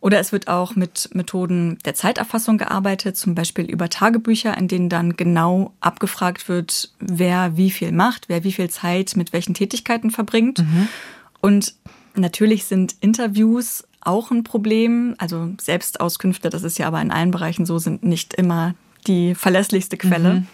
Oder 0.00 0.18
es 0.18 0.32
wird 0.32 0.48
auch 0.48 0.76
mit 0.76 1.10
Methoden 1.12 1.76
der 1.84 1.92
Zeiterfassung 1.92 2.56
gearbeitet, 2.56 3.18
zum 3.18 3.34
Beispiel 3.34 3.66
über 3.66 3.90
Tagebücher, 3.90 4.56
in 4.56 4.66
denen 4.66 4.88
dann 4.88 5.18
genau 5.18 5.74
abgefragt 5.80 6.48
wird, 6.48 6.90
wer 7.00 7.58
wie 7.58 7.70
viel 7.70 7.92
macht, 7.92 8.30
wer 8.30 8.44
wie 8.44 8.52
viel 8.52 8.70
Zeit 8.70 9.14
mit 9.14 9.34
welchen 9.34 9.52
Tätigkeiten 9.52 10.10
verbringt. 10.10 10.60
Mhm. 10.60 10.88
Und 11.40 11.74
natürlich 12.18 12.64
sind 12.64 12.96
Interviews 13.00 13.84
auch 14.00 14.30
ein 14.30 14.44
Problem. 14.44 15.14
Also 15.18 15.50
Selbstauskünfte, 15.60 16.50
das 16.50 16.62
ist 16.62 16.78
ja 16.78 16.86
aber 16.86 17.00
in 17.00 17.10
allen 17.10 17.30
Bereichen 17.30 17.66
so, 17.66 17.78
sind 17.78 18.02
nicht 18.02 18.34
immer 18.34 18.74
die 19.06 19.34
verlässlichste 19.34 19.96
Quelle. 19.96 20.34
Mhm. 20.34 20.46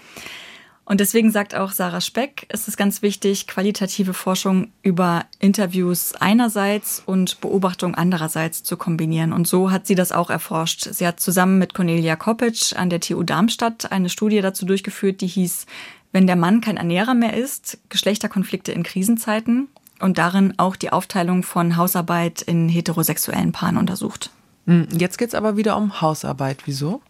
Und 0.87 1.01
deswegen 1.01 1.31
sagt 1.31 1.55
auch 1.55 1.73
Sarah 1.73 2.03
Speck, 2.03 2.47
es 2.51 2.69
ist 2.69 2.77
ganz 2.77 3.01
wichtig, 3.01 3.47
qualitative 3.47 4.13
Forschung 4.13 4.69
über 4.83 5.25
Interviews 5.39 6.15
einerseits 6.15 7.03
und 7.05 7.41
Beobachtung 7.41 7.95
andererseits 7.95 8.63
zu 8.63 8.77
kombinieren. 8.77 9.33
Und 9.33 9.49
so 9.49 9.71
hat 9.71 9.87
sie 9.87 9.95
das 9.95 10.13
auch 10.13 10.29
erforscht. 10.29 10.87
Sie 10.91 11.07
hat 11.07 11.21
zusammen 11.21 11.59
mit 11.59 11.73
Cornelia 11.73 12.17
Kopic 12.17 12.77
an 12.77 12.91
der 12.91 13.01
TU 13.01 13.23
Darmstadt 13.23 13.93
eine 13.93 14.11
Studie 14.11 14.43
dazu 14.43 14.67
durchgeführt, 14.67 15.23
die 15.23 15.27
hieß, 15.27 15.65
wenn 16.13 16.27
der 16.27 16.37
Mann 16.37 16.61
kein 16.61 16.77
Ernährer 16.77 17.15
mehr 17.15 17.35
ist, 17.35 17.79
Geschlechterkonflikte 17.89 18.73
in 18.73 18.83
Krisenzeiten 18.83 19.69
und 20.01 20.19
darin 20.19 20.55
auch 20.59 20.77
die 20.77 20.93
Aufteilung 20.93 21.43
von 21.43 21.77
Hausarbeit 21.77 22.43
in 22.43 22.69
heterosexuellen 22.69 23.53
Paaren 23.53 23.77
untersucht. 23.77 24.31
Hm, 24.67 24.89
jetzt 24.93 25.19
geht 25.19 25.29
es 25.29 25.35
aber 25.35 25.57
wieder 25.57 25.77
um 25.77 26.01
Hausarbeit. 26.01 26.63
Wieso? 26.67 27.03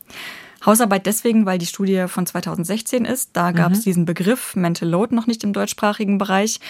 Hausarbeit 0.64 1.06
deswegen, 1.06 1.46
weil 1.46 1.58
die 1.58 1.66
Studie 1.66 2.06
von 2.08 2.26
2016 2.26 3.04
ist. 3.04 3.30
Da 3.34 3.52
gab 3.52 3.72
es 3.72 3.80
mhm. 3.80 3.84
diesen 3.84 4.04
Begriff 4.04 4.56
Mental 4.56 4.88
Load 4.88 5.14
noch 5.14 5.26
nicht 5.26 5.44
im 5.44 5.52
deutschsprachigen 5.52 6.18
Bereich. 6.18 6.60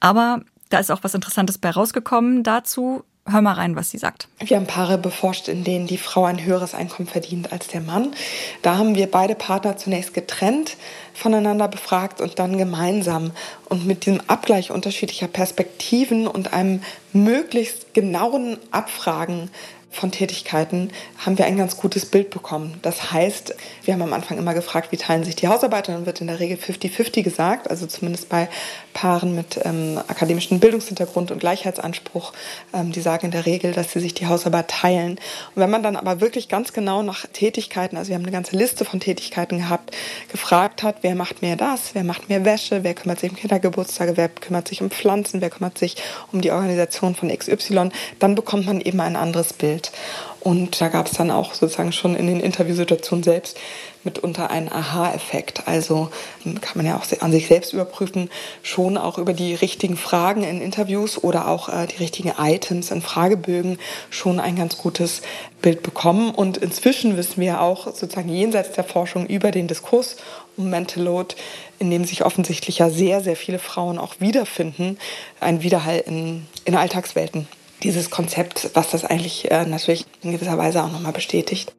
Aber 0.00 0.42
Da 0.68 0.78
ist 0.78 0.90
auch 0.90 1.04
was 1.04 1.14
Interessantes 1.14 1.58
bei 1.58 1.70
rausgekommen 1.70 2.42
dazu. 2.42 3.04
Hör 3.28 3.42
mal 3.42 3.54
rein, 3.54 3.74
was 3.74 3.90
sie 3.90 3.98
sagt. 3.98 4.28
Wir 4.38 4.56
haben 4.56 4.66
Paare 4.66 4.98
beforscht, 4.98 5.48
in 5.48 5.64
denen 5.64 5.88
die 5.88 5.98
Frau 5.98 6.24
ein 6.24 6.44
höheres 6.44 6.74
Einkommen 6.74 7.08
verdient 7.08 7.50
als 7.50 7.66
der 7.66 7.80
Mann. 7.80 8.14
Da 8.62 8.78
haben 8.78 8.94
wir 8.94 9.10
beide 9.10 9.34
Partner 9.34 9.76
zunächst 9.76 10.14
getrennt 10.14 10.76
voneinander 11.12 11.66
befragt 11.66 12.20
und 12.20 12.38
dann 12.38 12.56
gemeinsam. 12.56 13.32
Und 13.68 13.86
mit 13.86 14.06
diesem 14.06 14.20
Abgleich 14.28 14.70
unterschiedlicher 14.70 15.28
Perspektiven 15.28 16.28
und 16.28 16.52
einem 16.52 16.82
möglichst 17.12 17.94
genauen 17.94 18.58
Abfragen 18.70 19.50
von 19.96 20.12
Tätigkeiten 20.12 20.90
haben 21.16 21.38
wir 21.38 21.46
ein 21.46 21.56
ganz 21.56 21.76
gutes 21.78 22.06
Bild 22.06 22.30
bekommen. 22.30 22.78
Das 22.82 23.12
heißt, 23.12 23.54
wir 23.84 23.94
haben 23.94 24.02
am 24.02 24.12
Anfang 24.12 24.38
immer 24.38 24.54
gefragt, 24.54 24.92
wie 24.92 24.98
teilen 24.98 25.24
sich 25.24 25.36
die 25.36 25.48
Hausarbeiter, 25.48 25.92
dann 25.92 26.06
wird 26.06 26.20
in 26.20 26.26
der 26.26 26.38
Regel 26.38 26.58
50-50 26.58 27.22
gesagt, 27.22 27.70
also 27.70 27.86
zumindest 27.86 28.28
bei 28.28 28.48
Paaren 28.96 29.34
mit 29.34 29.60
ähm, 29.62 30.00
akademischem 30.08 30.58
Bildungshintergrund 30.58 31.30
und 31.30 31.38
Gleichheitsanspruch, 31.38 32.32
ähm, 32.72 32.92
die 32.92 33.02
sagen 33.02 33.26
in 33.26 33.30
der 33.30 33.44
Regel, 33.44 33.72
dass 33.72 33.92
sie 33.92 34.00
sich 34.00 34.14
die 34.14 34.26
Hausarbeit 34.26 34.68
teilen. 34.68 35.20
Und 35.54 35.62
wenn 35.62 35.68
man 35.68 35.82
dann 35.82 35.96
aber 35.96 36.22
wirklich 36.22 36.48
ganz 36.48 36.72
genau 36.72 37.02
nach 37.02 37.26
Tätigkeiten, 37.30 37.98
also 37.98 38.08
wir 38.08 38.14
haben 38.14 38.22
eine 38.22 38.32
ganze 38.32 38.56
Liste 38.56 38.86
von 38.86 38.98
Tätigkeiten 38.98 39.58
gehabt, 39.58 39.94
gefragt 40.32 40.82
hat, 40.82 40.96
wer 41.02 41.14
macht 41.14 41.42
mehr 41.42 41.56
das, 41.56 41.94
wer 41.94 42.04
macht 42.04 42.30
mehr 42.30 42.46
Wäsche, 42.46 42.84
wer 42.84 42.94
kümmert 42.94 43.20
sich 43.20 43.30
um 43.30 43.36
Kindergeburtstage, 43.36 44.16
wer 44.16 44.30
kümmert 44.30 44.66
sich 44.66 44.80
um 44.80 44.90
Pflanzen, 44.90 45.42
wer 45.42 45.50
kümmert 45.50 45.76
sich 45.76 45.96
um 46.32 46.40
die 46.40 46.50
Organisation 46.50 47.14
von 47.14 47.28
XY, 47.28 47.90
dann 48.18 48.34
bekommt 48.34 48.64
man 48.64 48.80
eben 48.80 49.00
ein 49.00 49.16
anderes 49.16 49.52
Bild. 49.52 49.92
Und 50.40 50.80
da 50.80 50.88
gab 50.88 51.06
es 51.06 51.18
dann 51.18 51.30
auch 51.30 51.52
sozusagen 51.52 51.92
schon 51.92 52.16
in 52.16 52.28
den 52.28 52.40
Interviewsituationen 52.40 53.24
selbst 53.24 53.58
mitunter 54.06 54.50
einen 54.50 54.72
Aha-Effekt. 54.72 55.68
Also 55.68 56.08
hm, 56.44 56.62
kann 56.62 56.78
man 56.78 56.86
ja 56.86 56.96
auch 56.96 57.04
an 57.20 57.32
sich 57.32 57.48
selbst 57.48 57.74
überprüfen, 57.74 58.30
schon 58.62 58.96
auch 58.96 59.18
über 59.18 59.34
die 59.34 59.54
richtigen 59.54 59.98
Fragen 59.98 60.42
in 60.42 60.62
Interviews 60.62 61.22
oder 61.22 61.48
auch 61.48 61.68
äh, 61.68 61.86
die 61.86 61.96
richtigen 61.96 62.32
Items 62.38 62.90
in 62.90 63.02
Fragebögen 63.02 63.78
schon 64.08 64.40
ein 64.40 64.56
ganz 64.56 64.78
gutes 64.78 65.20
Bild 65.60 65.82
bekommen. 65.82 66.30
Und 66.30 66.56
inzwischen 66.56 67.18
wissen 67.18 67.40
wir 67.40 67.60
auch 67.60 67.86
sozusagen 67.86 68.30
jenseits 68.30 68.72
der 68.72 68.84
Forschung 68.84 69.26
über 69.26 69.50
den 69.50 69.66
Diskurs 69.66 70.16
um 70.56 70.70
Mental 70.70 71.02
Load, 71.02 71.34
in 71.78 71.90
dem 71.90 72.06
sich 72.06 72.24
offensichtlich 72.24 72.78
ja 72.78 72.88
sehr, 72.88 73.20
sehr 73.20 73.36
viele 73.36 73.58
Frauen 73.58 73.98
auch 73.98 74.14
wiederfinden, 74.20 74.98
ein 75.40 75.62
Widerhall 75.62 76.02
in, 76.06 76.46
in 76.64 76.74
Alltagswelten 76.74 77.46
dieses 77.82 78.10
Konzept, 78.10 78.70
was 78.74 78.90
das 78.90 79.04
eigentlich 79.04 79.50
äh, 79.50 79.66
natürlich 79.66 80.06
in 80.22 80.32
gewisser 80.32 80.56
Weise 80.56 80.82
auch 80.82 80.90
nochmal 80.90 81.12
bestätigt. 81.12 81.75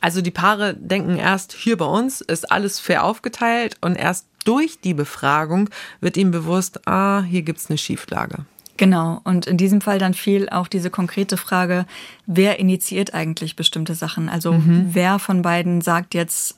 Also 0.00 0.22
die 0.22 0.30
Paare 0.30 0.74
denken 0.74 1.16
erst, 1.16 1.52
hier 1.52 1.76
bei 1.76 1.84
uns 1.84 2.20
ist 2.20 2.50
alles 2.50 2.78
fair 2.78 3.04
aufgeteilt 3.04 3.76
und 3.80 3.96
erst 3.96 4.26
durch 4.44 4.80
die 4.80 4.94
Befragung 4.94 5.68
wird 6.00 6.16
ihnen 6.16 6.30
bewusst, 6.30 6.86
ah, 6.86 7.22
hier 7.22 7.42
gibt's 7.42 7.68
eine 7.68 7.78
Schieflage. 7.78 8.44
Genau, 8.78 9.20
und 9.24 9.46
in 9.46 9.56
diesem 9.56 9.80
Fall 9.80 9.98
dann 9.98 10.14
fiel 10.14 10.48
auch 10.48 10.68
diese 10.68 10.88
konkrete 10.88 11.36
Frage, 11.36 11.84
wer 12.26 12.60
initiiert 12.60 13.12
eigentlich 13.12 13.56
bestimmte 13.56 13.96
Sachen? 13.96 14.28
Also 14.28 14.52
mhm. 14.52 14.90
wer 14.92 15.18
von 15.18 15.42
beiden 15.42 15.80
sagt 15.80 16.14
jetzt, 16.14 16.56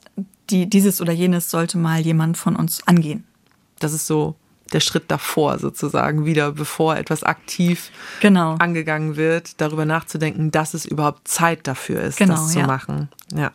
die, 0.51 0.69
dieses 0.69 1.01
oder 1.01 1.11
jenes 1.11 1.49
sollte 1.49 1.79
mal 1.79 1.99
jemand 1.99 2.37
von 2.37 2.55
uns 2.55 2.87
angehen? 2.87 3.23
Das 3.79 3.91
ist 3.91 4.05
so 4.05 4.35
der 4.73 4.79
Schritt 4.79 5.05
davor 5.09 5.59
sozusagen 5.59 6.25
wieder, 6.25 6.51
bevor 6.51 6.97
etwas 6.97 7.23
aktiv 7.23 7.91
genau. 8.19 8.55
angegangen 8.55 9.15
wird, 9.15 9.59
darüber 9.61 9.85
nachzudenken, 9.85 10.51
dass 10.51 10.73
es 10.73 10.85
überhaupt 10.85 11.27
Zeit 11.27 11.67
dafür 11.67 12.01
ist, 12.01 12.17
genau, 12.17 12.35
das 12.35 12.51
zu 12.51 12.59
ja. 12.59 12.67
machen. 12.67 13.09
Ja. 13.33 13.51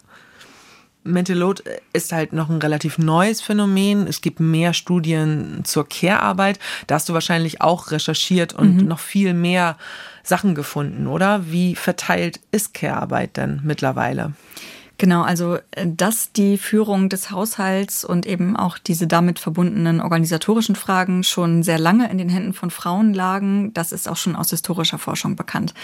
Mental 1.06 1.36
Load 1.36 1.62
ist 1.92 2.12
halt 2.12 2.32
noch 2.32 2.50
ein 2.50 2.58
relativ 2.58 2.98
neues 2.98 3.40
Phänomen. 3.40 4.06
Es 4.06 4.20
gibt 4.20 4.40
mehr 4.40 4.74
Studien 4.74 5.60
zur 5.64 5.88
Care-Arbeit. 5.88 6.58
Da 6.86 6.96
hast 6.96 7.08
du 7.08 7.14
wahrscheinlich 7.14 7.60
auch 7.60 7.90
recherchiert 7.92 8.52
und 8.52 8.82
mhm. 8.82 8.88
noch 8.88 8.98
viel 8.98 9.32
mehr 9.32 9.76
Sachen 10.22 10.54
gefunden, 10.54 11.06
oder? 11.06 11.50
Wie 11.50 11.76
verteilt 11.76 12.40
ist 12.50 12.74
Care-Arbeit 12.74 13.36
denn 13.36 13.60
mittlerweile? 13.62 14.32
Genau, 14.98 15.22
also 15.22 15.58
äh, 15.72 15.86
dass 15.86 16.32
die 16.32 16.58
Führung 16.58 17.08
des 17.08 17.30
Haushalts 17.30 18.04
und 18.04 18.26
eben 18.26 18.56
auch 18.56 18.78
diese 18.78 19.06
damit 19.06 19.38
verbundenen 19.38 20.00
organisatorischen 20.00 20.76
Fragen 20.76 21.22
schon 21.22 21.62
sehr 21.62 21.78
lange 21.78 22.10
in 22.10 22.18
den 22.18 22.28
Händen 22.28 22.52
von 22.52 22.70
Frauen 22.70 23.12
lagen, 23.12 23.74
das 23.74 23.92
ist 23.92 24.08
auch 24.08 24.16
schon 24.16 24.36
aus 24.36 24.50
historischer 24.50 24.98
Forschung 24.98 25.36
bekannt. 25.36 25.74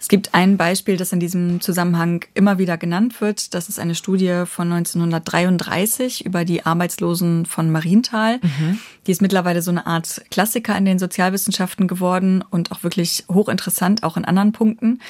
Es 0.00 0.06
gibt 0.06 0.32
ein 0.32 0.56
Beispiel, 0.56 0.96
das 0.96 1.12
in 1.12 1.18
diesem 1.18 1.60
Zusammenhang 1.60 2.24
immer 2.34 2.58
wieder 2.58 2.78
genannt 2.78 3.20
wird. 3.20 3.52
Das 3.52 3.68
ist 3.68 3.80
eine 3.80 3.96
Studie 3.96 4.44
von 4.46 4.70
1933 4.70 6.24
über 6.24 6.44
die 6.44 6.64
Arbeitslosen 6.64 7.46
von 7.46 7.70
Marienthal. 7.72 8.38
Mhm. 8.40 8.78
Die 9.06 9.10
ist 9.10 9.20
mittlerweile 9.20 9.60
so 9.60 9.72
eine 9.72 9.86
Art 9.86 10.22
Klassiker 10.30 10.76
in 10.78 10.84
den 10.84 11.00
Sozialwissenschaften 11.00 11.88
geworden 11.88 12.44
und 12.48 12.70
auch 12.70 12.84
wirklich 12.84 13.24
hochinteressant, 13.28 14.04
auch 14.04 14.16
in 14.16 14.24
anderen 14.24 14.52
Punkten. 14.52 15.00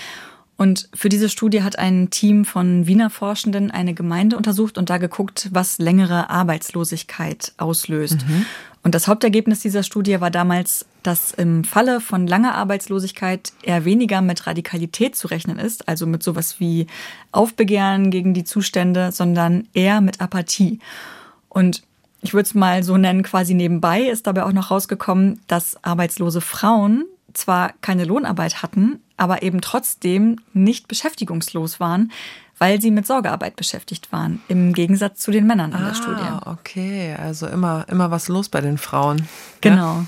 Und 0.58 0.88
für 0.92 1.08
diese 1.08 1.28
Studie 1.28 1.62
hat 1.62 1.78
ein 1.78 2.10
Team 2.10 2.44
von 2.44 2.88
Wiener 2.88 3.10
Forschenden 3.10 3.70
eine 3.70 3.94
Gemeinde 3.94 4.36
untersucht 4.36 4.76
und 4.76 4.90
da 4.90 4.98
geguckt, 4.98 5.48
was 5.52 5.78
längere 5.78 6.30
Arbeitslosigkeit 6.30 7.52
auslöst. 7.58 8.26
Mhm. 8.28 8.44
Und 8.82 8.96
das 8.96 9.06
Hauptergebnis 9.06 9.60
dieser 9.60 9.84
Studie 9.84 10.20
war 10.20 10.32
damals, 10.32 10.84
dass 11.04 11.30
im 11.30 11.62
Falle 11.62 12.00
von 12.00 12.26
langer 12.26 12.56
Arbeitslosigkeit 12.56 13.52
eher 13.62 13.84
weniger 13.84 14.20
mit 14.20 14.48
Radikalität 14.48 15.14
zu 15.14 15.28
rechnen 15.28 15.60
ist, 15.60 15.88
also 15.88 16.08
mit 16.08 16.24
sowas 16.24 16.58
wie 16.58 16.88
Aufbegehren 17.30 18.10
gegen 18.10 18.34
die 18.34 18.44
Zustände, 18.44 19.12
sondern 19.12 19.68
eher 19.74 20.00
mit 20.00 20.20
Apathie. 20.20 20.80
Und 21.48 21.84
ich 22.20 22.34
würde 22.34 22.48
es 22.48 22.54
mal 22.54 22.82
so 22.82 22.96
nennen, 22.96 23.22
quasi 23.22 23.54
nebenbei 23.54 24.02
ist 24.02 24.26
dabei 24.26 24.42
auch 24.42 24.52
noch 24.52 24.72
rausgekommen, 24.72 25.38
dass 25.46 25.82
arbeitslose 25.84 26.40
Frauen 26.40 27.04
zwar 27.34 27.72
keine 27.80 28.04
Lohnarbeit 28.04 28.62
hatten, 28.62 29.00
aber 29.16 29.42
eben 29.42 29.60
trotzdem 29.60 30.36
nicht 30.52 30.88
beschäftigungslos 30.88 31.80
waren, 31.80 32.12
weil 32.58 32.80
sie 32.80 32.90
mit 32.90 33.06
Sorgearbeit 33.06 33.56
beschäftigt 33.56 34.10
waren, 34.12 34.42
im 34.48 34.72
Gegensatz 34.72 35.20
zu 35.20 35.30
den 35.30 35.46
Männern 35.46 35.72
in 35.72 35.78
ah, 35.78 35.88
der 35.88 35.94
Studie. 35.94 36.46
Okay, 36.46 37.14
also 37.14 37.46
immer, 37.46 37.86
immer 37.88 38.10
was 38.10 38.28
los 38.28 38.48
bei 38.48 38.60
den 38.60 38.78
Frauen. 38.78 39.28
Genau. 39.60 39.98
Ja? 39.98 40.06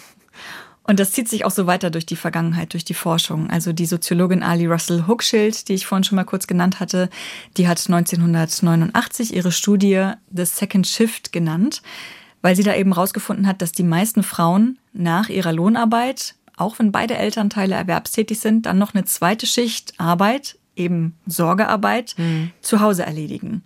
Und 0.91 0.99
das 0.99 1.13
zieht 1.13 1.29
sich 1.29 1.45
auch 1.45 1.53
so 1.53 1.69
weiter 1.69 1.91
durch 1.91 2.05
die 2.05 2.17
Vergangenheit, 2.17 2.73
durch 2.73 2.85
die 2.85 2.95
Forschung. 2.95 3.49
Also 3.49 3.73
die 3.73 3.87
Soziologin 3.87 4.43
Ali 4.43 4.67
Russell 4.67 5.05
Hochschild, 5.07 5.69
die 5.69 5.75
ich 5.75 5.87
vorhin 5.87 6.03
schon 6.03 6.17
mal 6.17 6.25
kurz 6.25 6.49
genannt 6.49 6.81
hatte, 6.81 7.09
die 7.57 7.69
hat 7.69 7.79
1989 7.79 9.33
ihre 9.33 9.53
Studie 9.53 10.11
The 10.35 10.45
Second 10.45 10.89
Shift 10.89 11.33
genannt, 11.33 11.83
weil 12.43 12.57
sie 12.57 12.65
da 12.65 12.75
eben 12.75 12.93
rausgefunden 12.93 13.47
hat, 13.47 13.63
dass 13.63 13.71
die 13.71 13.85
meisten 13.85 14.25
Frauen 14.25 14.81
nach 14.93 15.29
ihrer 15.29 15.53
Lohnarbeit 15.53 16.35
auch 16.61 16.79
wenn 16.79 16.93
beide 16.93 17.17
Elternteile 17.17 17.75
erwerbstätig 17.75 18.39
sind, 18.39 18.67
dann 18.67 18.79
noch 18.79 18.95
eine 18.95 19.05
zweite 19.05 19.47
Schicht 19.47 19.95
Arbeit, 19.99 20.59
eben 20.77 21.17
Sorgearbeit, 21.27 22.15
mhm. 22.17 22.51
zu 22.61 22.81
Hause 22.81 23.05
erledigen. 23.05 23.63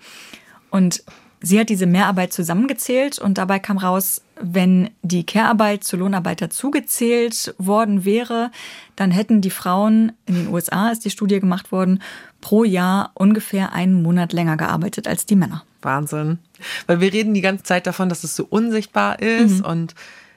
Und 0.70 1.04
sie 1.40 1.60
hat 1.60 1.68
diese 1.68 1.86
Mehrarbeit 1.86 2.32
zusammengezählt 2.32 3.18
und 3.18 3.38
dabei 3.38 3.58
kam 3.58 3.78
raus, 3.78 4.22
wenn 4.40 4.90
die 5.02 5.24
Care-Arbeit 5.24 5.84
zur 5.84 6.00
Lohnarbeit 6.00 6.40
dazugezählt 6.40 7.54
worden 7.58 8.04
wäre, 8.04 8.50
dann 8.96 9.10
hätten 9.10 9.40
die 9.40 9.50
Frauen 9.50 10.12
in 10.26 10.34
den 10.34 10.48
USA, 10.48 10.90
ist 10.90 11.04
die 11.04 11.10
Studie 11.10 11.38
gemacht 11.38 11.70
worden, 11.70 12.02
pro 12.40 12.64
Jahr 12.64 13.12
ungefähr 13.14 13.72
einen 13.72 14.02
Monat 14.02 14.32
länger 14.32 14.56
gearbeitet 14.56 15.06
als 15.06 15.26
die 15.26 15.36
Männer. 15.36 15.64
Wahnsinn. 15.82 16.38
Weil 16.86 17.00
wir 17.00 17.12
reden 17.12 17.34
die 17.34 17.40
ganze 17.42 17.64
Zeit 17.64 17.86
davon, 17.86 18.08
dass 18.08 18.24
es 18.24 18.34
so 18.34 18.46
unsichtbar 18.48 19.20
ist 19.20 19.60
mhm. 19.60 19.64
und 19.64 19.94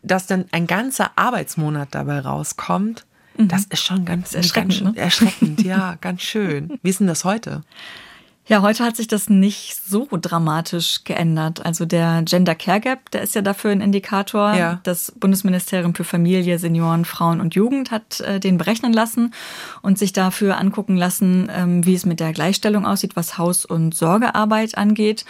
dass 0.08 0.28
dann 0.28 0.46
ein 0.52 0.68
ganzer 0.68 1.12
Arbeitsmonat 1.16 1.90
dabei 1.92 2.20
rauskommt, 2.20 3.06
mhm. 3.38 3.48
das 3.48 3.66
ist 3.66 3.84
schon 3.84 4.06
ganz, 4.06 4.30
ist 4.30 4.36
erschreckend, 4.36 4.84
ganz 4.84 4.96
ne? 4.96 5.02
erschreckend, 5.02 5.62
ja, 5.64 5.96
ganz 6.02 6.22
schön. 6.22 6.80
Wie 6.82 6.90
ist 6.90 7.00
denn 7.00 7.08
das 7.08 7.24
heute? 7.24 7.64
Ja, 8.50 8.62
heute 8.62 8.86
hat 8.86 8.96
sich 8.96 9.08
das 9.08 9.30
nicht 9.30 9.76
so 9.76 10.08
dramatisch 10.10 11.04
geändert. 11.04 11.66
Also 11.66 11.86
der 11.86 12.22
Gender 12.24 12.56
Care 12.56 12.80
Gap, 12.80 13.12
der 13.12 13.22
ist 13.22 13.36
ja 13.36 13.42
dafür 13.42 13.72
ein 13.72 13.82
Indikator. 13.82 14.54
Ja. 14.54 14.80
Das 14.84 15.12
Bundesministerium 15.12 15.94
für 15.94 16.06
Familie, 16.06 16.58
Senioren, 16.58 17.04
Frauen 17.04 17.42
und 17.42 17.56
Jugend 17.56 17.92
hat 17.92 18.22
äh, 18.22 18.40
den 18.40 18.58
berechnen 18.58 18.94
lassen 18.94 19.34
und 19.82 20.00
sich 20.00 20.14
dafür 20.14 20.58
angucken 20.58 20.96
lassen, 20.96 21.52
ähm, 21.54 21.86
wie 21.86 21.94
es 21.94 22.06
mit 22.06 22.22
der 22.22 22.32
Gleichstellung 22.32 22.86
aussieht, 22.86 23.18
was 23.18 23.38
Haus- 23.38 23.66
und 23.66 23.94
Sorgearbeit 23.94 24.78
angeht. 24.78 25.26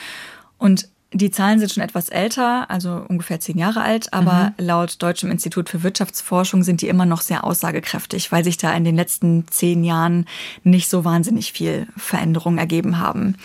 Und 0.60 0.88
die 1.14 1.32
Zahlen 1.32 1.60
sind 1.60 1.72
schon 1.72 1.84
etwas 1.84 2.10
älter, 2.10 2.70
also 2.70 3.06
ungefähr 3.08 3.40
zehn 3.40 3.58
Jahre 3.58 3.82
alt, 3.82 4.12
aber 4.14 4.54
mhm. 4.58 4.66
laut 4.66 5.02
Deutschem 5.02 5.32
Institut 5.32 5.70
für 5.70 5.84
Wirtschaftsforschung 5.84 6.64
sind 6.64 6.82
die 6.82 6.90
immer 6.90 7.06
noch 7.06 7.22
sehr 7.22 7.46
aussagekräftig, 7.46 8.32
weil 8.32 8.44
sich 8.44 8.58
da 8.58 8.74
in 8.74 8.84
den 8.84 8.96
letzten 8.96 9.48
zehn 9.48 9.84
Jahren 9.84 10.26
nicht 10.64 10.90
so 10.90 11.06
wahnsinnig 11.06 11.54
viel 11.54 11.88
Veränderung 11.96 12.58
ergeben 12.58 13.00
haben. 13.00 13.36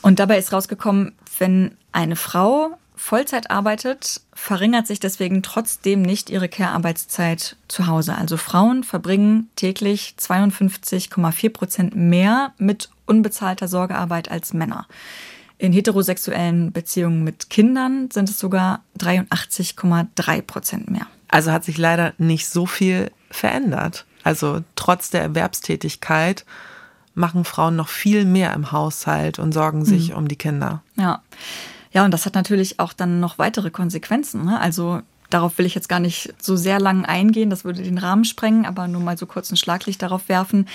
Und 0.00 0.18
dabei 0.18 0.38
ist 0.38 0.52
rausgekommen, 0.52 1.12
wenn 1.38 1.72
eine 1.92 2.16
Frau 2.16 2.78
Vollzeit 2.98 3.50
arbeitet, 3.50 4.20
verringert 4.34 4.86
sich 4.86 4.98
deswegen 4.98 5.42
trotzdem 5.42 6.02
nicht 6.02 6.30
ihre 6.30 6.48
Care-Arbeitszeit 6.48 7.56
zu 7.68 7.86
Hause. 7.86 8.16
Also 8.16 8.36
Frauen 8.36 8.82
verbringen 8.82 9.48
täglich 9.56 10.14
52,4 10.18 11.50
Prozent 11.50 11.96
mehr 11.96 12.52
mit 12.58 12.90
unbezahlter 13.06 13.68
Sorgearbeit 13.68 14.30
als 14.30 14.52
Männer. 14.52 14.86
In 15.58 15.72
heterosexuellen 15.72 16.72
Beziehungen 16.72 17.24
mit 17.24 17.50
Kindern 17.50 18.10
sind 18.12 18.30
es 18.30 18.38
sogar 18.38 18.84
83,3 18.98 20.42
Prozent 20.42 20.90
mehr. 20.90 21.06
Also 21.28 21.52
hat 21.52 21.64
sich 21.64 21.78
leider 21.78 22.14
nicht 22.16 22.48
so 22.48 22.64
viel 22.64 23.10
verändert. 23.30 24.06
Also 24.22 24.62
trotz 24.76 25.10
der 25.10 25.22
Erwerbstätigkeit 25.22 26.44
machen 27.14 27.44
Frauen 27.44 27.76
noch 27.76 27.88
viel 27.88 28.24
mehr 28.24 28.54
im 28.54 28.70
Haushalt 28.70 29.38
und 29.38 29.52
sorgen 29.52 29.84
sich 29.84 30.10
mhm. 30.10 30.16
um 30.16 30.28
die 30.28 30.36
Kinder. 30.36 30.82
Ja. 30.96 31.22
Ja, 31.90 32.04
und 32.04 32.12
das 32.12 32.26
hat 32.26 32.34
natürlich 32.34 32.78
auch 32.78 32.92
dann 32.92 33.18
noch 33.18 33.38
weitere 33.38 33.70
Konsequenzen. 33.70 34.44
Ne? 34.44 34.60
Also 34.60 35.00
Darauf 35.30 35.58
will 35.58 35.66
ich 35.66 35.74
jetzt 35.74 35.88
gar 35.90 36.00
nicht 36.00 36.32
so 36.40 36.56
sehr 36.56 36.80
lang 36.80 37.04
eingehen, 37.04 37.50
das 37.50 37.64
würde 37.64 37.82
den 37.82 37.98
Rahmen 37.98 38.24
sprengen, 38.24 38.64
aber 38.64 38.88
nur 38.88 39.02
mal 39.02 39.18
so 39.18 39.26
kurz 39.26 39.50
ein 39.50 39.56
Schlaglicht 39.56 40.00
darauf 40.00 40.28
werfen. 40.28 40.66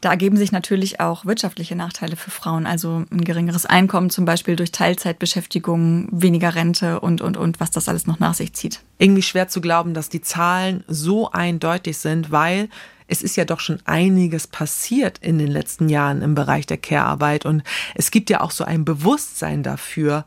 Da 0.00 0.10
ergeben 0.10 0.38
sich 0.38 0.50
natürlich 0.50 0.98
auch 1.00 1.26
wirtschaftliche 1.26 1.76
Nachteile 1.76 2.16
für 2.16 2.30
Frauen, 2.30 2.66
also 2.66 3.04
ein 3.10 3.24
geringeres 3.24 3.66
Einkommen 3.66 4.08
zum 4.08 4.24
Beispiel 4.24 4.56
durch 4.56 4.72
Teilzeitbeschäftigung, 4.72 6.08
weniger 6.10 6.54
Rente 6.54 7.00
und, 7.00 7.20
und, 7.20 7.36
und, 7.36 7.60
was 7.60 7.70
das 7.70 7.88
alles 7.88 8.06
noch 8.06 8.18
nach 8.18 8.34
sich 8.34 8.54
zieht. 8.54 8.80
Irgendwie 8.98 9.22
schwer 9.22 9.48
zu 9.48 9.60
glauben, 9.60 9.92
dass 9.92 10.08
die 10.08 10.22
Zahlen 10.22 10.84
so 10.88 11.30
eindeutig 11.30 11.98
sind, 11.98 12.30
weil 12.30 12.70
es 13.08 13.22
ist 13.22 13.36
ja 13.36 13.44
doch 13.44 13.60
schon 13.60 13.80
einiges 13.84 14.46
passiert 14.46 15.18
in 15.18 15.38
den 15.38 15.48
letzten 15.48 15.88
Jahren 15.88 16.22
im 16.22 16.34
Bereich 16.34 16.66
der 16.66 16.76
Care-Arbeit 16.78 17.46
und 17.46 17.62
es 17.94 18.10
gibt 18.10 18.30
ja 18.30 18.40
auch 18.40 18.50
so 18.50 18.64
ein 18.64 18.84
Bewusstsein 18.84 19.62
dafür, 19.62 20.24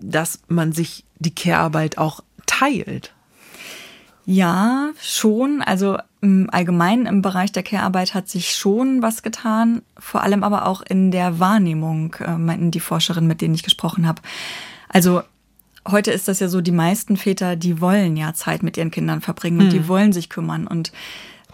dass 0.00 0.40
man 0.48 0.72
sich 0.72 1.04
die 1.18 1.34
Care-Arbeit 1.34 1.98
auch 1.98 2.22
teilt. 2.62 3.12
Ja, 4.24 4.90
schon. 5.00 5.62
Also 5.62 5.98
im 6.20 6.48
Allgemeinen 6.50 7.06
im 7.06 7.22
Bereich 7.22 7.50
der 7.50 7.64
Care-Arbeit 7.64 8.14
hat 8.14 8.28
sich 8.28 8.54
schon 8.54 9.02
was 9.02 9.22
getan, 9.22 9.82
vor 9.98 10.22
allem 10.22 10.44
aber 10.44 10.66
auch 10.66 10.80
in 10.82 11.10
der 11.10 11.40
Wahrnehmung, 11.40 12.14
äh, 12.20 12.38
meinten 12.38 12.70
die 12.70 12.80
Forscherinnen, 12.80 13.26
mit 13.26 13.40
denen 13.40 13.54
ich 13.54 13.64
gesprochen 13.64 14.06
habe. 14.06 14.22
Also 14.88 15.22
heute 15.90 16.12
ist 16.12 16.28
das 16.28 16.38
ja 16.38 16.48
so, 16.48 16.60
die 16.60 16.70
meisten 16.70 17.16
Väter, 17.16 17.56
die 17.56 17.80
wollen 17.80 18.16
ja 18.16 18.32
Zeit 18.32 18.62
mit 18.62 18.76
ihren 18.76 18.92
Kindern 18.92 19.20
verbringen 19.20 19.58
und 19.58 19.72
hm. 19.72 19.82
die 19.82 19.88
wollen 19.88 20.12
sich 20.12 20.28
kümmern. 20.28 20.68
Und 20.68 20.92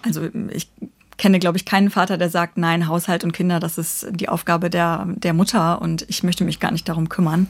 also 0.02 0.28
ich 0.50 0.70
kenne, 1.16 1.38
glaube 1.38 1.56
ich, 1.56 1.64
keinen 1.64 1.88
Vater, 1.88 2.18
der 2.18 2.28
sagt, 2.28 2.58
nein, 2.58 2.86
Haushalt 2.86 3.24
und 3.24 3.32
Kinder, 3.32 3.60
das 3.60 3.78
ist 3.78 4.08
die 4.10 4.28
Aufgabe 4.28 4.68
der, 4.68 5.06
der 5.08 5.32
Mutter 5.32 5.80
und 5.80 6.04
ich 6.08 6.22
möchte 6.22 6.44
mich 6.44 6.60
gar 6.60 6.70
nicht 6.70 6.86
darum 6.86 7.08
kümmern. 7.08 7.48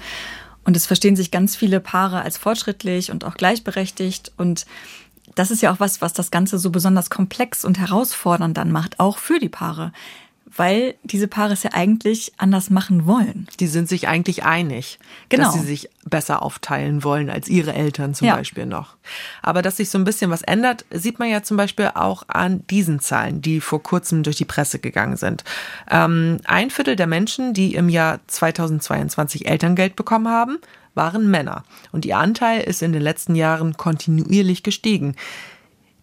Und 0.68 0.76
es 0.76 0.85
verstehen 0.85 1.16
sich 1.16 1.31
ganz 1.31 1.57
viele 1.57 1.81
Paare 1.81 2.20
als 2.20 2.37
fortschrittlich 2.37 3.11
und 3.11 3.24
auch 3.24 3.37
gleichberechtigt. 3.37 4.33
Und 4.37 4.66
das 5.35 5.50
ist 5.50 5.62
ja 5.62 5.72
auch 5.72 5.81
was, 5.81 6.02
was 6.02 6.12
das 6.12 6.31
Ganze 6.31 6.59
so 6.59 6.68
besonders 6.68 7.09
komplex 7.09 7.64
und 7.64 7.78
herausfordernd 7.78 8.54
dann 8.54 8.70
macht, 8.70 9.00
auch 9.00 9.16
für 9.16 9.38
die 9.38 9.48
Paare 9.48 9.92
weil 10.56 10.94
diese 11.02 11.28
Paare 11.28 11.52
es 11.52 11.62
ja 11.62 11.70
eigentlich 11.72 12.32
anders 12.38 12.70
machen 12.70 13.06
wollen. 13.06 13.46
Die 13.61 13.66
sind 13.66 13.88
sich 13.88 14.08
eigentlich 14.08 14.44
einig, 14.44 14.98
genau. 15.28 15.44
dass 15.44 15.54
sie 15.54 15.61
sich 15.61 15.90
besser 16.04 16.42
aufteilen 16.42 17.04
wollen 17.04 17.30
als 17.30 17.48
ihre 17.48 17.74
Eltern 17.74 18.14
zum 18.14 18.28
ja. 18.28 18.37
Beispiel 18.37 18.66
noch. 18.66 18.96
Aber 19.42 19.62
dass 19.62 19.76
sich 19.76 19.90
so 19.90 19.98
ein 19.98 20.04
bisschen 20.04 20.30
was 20.30 20.42
ändert, 20.42 20.84
sieht 20.90 21.18
man 21.18 21.28
ja 21.28 21.42
zum 21.42 21.56
Beispiel 21.56 21.90
auch 21.94 22.24
an 22.28 22.66
diesen 22.68 23.00
Zahlen, 23.00 23.42
die 23.42 23.61
vor 23.61 23.82
kurzem 23.82 24.22
durch 24.22 24.37
die 24.37 24.44
Presse 24.44 24.78
gegangen 24.78 25.16
sind. 25.16 25.44
Ähm, 25.90 26.38
ein 26.44 26.70
Viertel 26.70 26.96
der 26.96 27.06
Menschen, 27.06 27.54
die 27.54 27.74
im 27.74 27.88
Jahr 27.88 28.20
2022 28.26 29.46
Elterngeld 29.46 29.96
bekommen 29.96 30.28
haben, 30.28 30.58
waren 30.98 31.30
Männer. 31.30 31.64
Und 31.92 32.04
ihr 32.04 32.18
Anteil 32.18 32.61
ist 32.61 32.82
in 32.82 32.92
den 32.92 33.02
letzten 33.02 33.34
Jahren 33.34 33.76
kontinuierlich 33.76 34.62
gestiegen. 34.62 35.14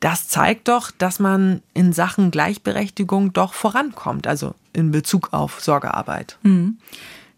Das 0.05 0.27
zeigt 0.27 0.67
doch, 0.67 0.91
dass 0.91 1.17
man 1.17 1.63
in 1.73 1.91
Sachen 1.91 2.29
Gleichberechtigung 2.29 3.33
doch 3.33 3.55
vorankommt, 3.55 4.27
also 4.27 4.53
in 4.71 4.91
Bezug 4.91 5.33
auf 5.33 5.59
Sorgearbeit. 5.61 6.37
Mhm. 6.43 6.77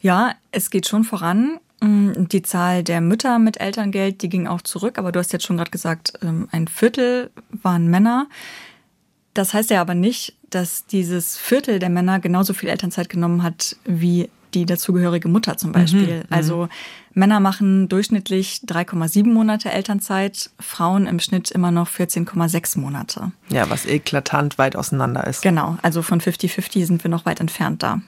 Ja, 0.01 0.33
es 0.51 0.69
geht 0.69 0.85
schon 0.85 1.05
voran. 1.05 1.61
Mm, 1.79 2.25
die 2.27 2.41
Zahl 2.41 2.83
der 2.83 2.99
Mütter 2.99 3.39
mit 3.39 3.61
Elterngeld, 3.61 4.21
die 4.21 4.27
ging 4.27 4.47
auch 4.47 4.61
zurück, 4.61 4.97
aber 4.97 5.13
du 5.13 5.19
hast 5.19 5.31
jetzt 5.31 5.45
schon 5.45 5.55
gerade 5.55 5.71
gesagt, 5.71 6.19
ähm, 6.21 6.49
ein 6.51 6.67
Viertel 6.67 7.31
waren 7.51 7.87
Männer. 7.87 8.27
Das 9.33 9.53
heißt 9.53 9.69
ja 9.69 9.79
aber 9.79 9.95
nicht, 9.95 10.35
dass 10.49 10.85
dieses 10.85 11.37
Viertel 11.37 11.79
der 11.79 11.89
Männer 11.89 12.19
genauso 12.19 12.53
viel 12.53 12.67
Elternzeit 12.67 13.07
genommen 13.07 13.43
hat 13.43 13.77
wie 13.85 14.29
die 14.53 14.65
dazugehörige 14.65 15.29
Mutter 15.29 15.55
zum 15.55 15.71
Beispiel. 15.71 16.17
Mhm, 16.17 16.23
also 16.31 16.67
Männer 17.17 17.39
machen 17.39 17.89
durchschnittlich 17.89 18.61
3,7 18.67 19.27
Monate 19.33 19.71
Elternzeit, 19.71 20.51
Frauen 20.59 21.07
im 21.07 21.19
Schnitt 21.19 21.49
immer 21.49 21.71
noch 21.71 21.89
14,6 21.89 22.79
Monate. 22.79 23.31
Ja, 23.49 23.69
was 23.69 23.85
eklatant 23.87 24.59
weit 24.59 24.75
auseinander 24.75 25.25
ist. 25.25 25.41
Genau, 25.41 25.77
also 25.81 26.03
von 26.03 26.21
50-50 26.21 26.85
sind 26.85 27.03
wir 27.03 27.09
noch 27.09 27.25
weit 27.25 27.39
entfernt 27.39 27.81
da. 27.81 28.01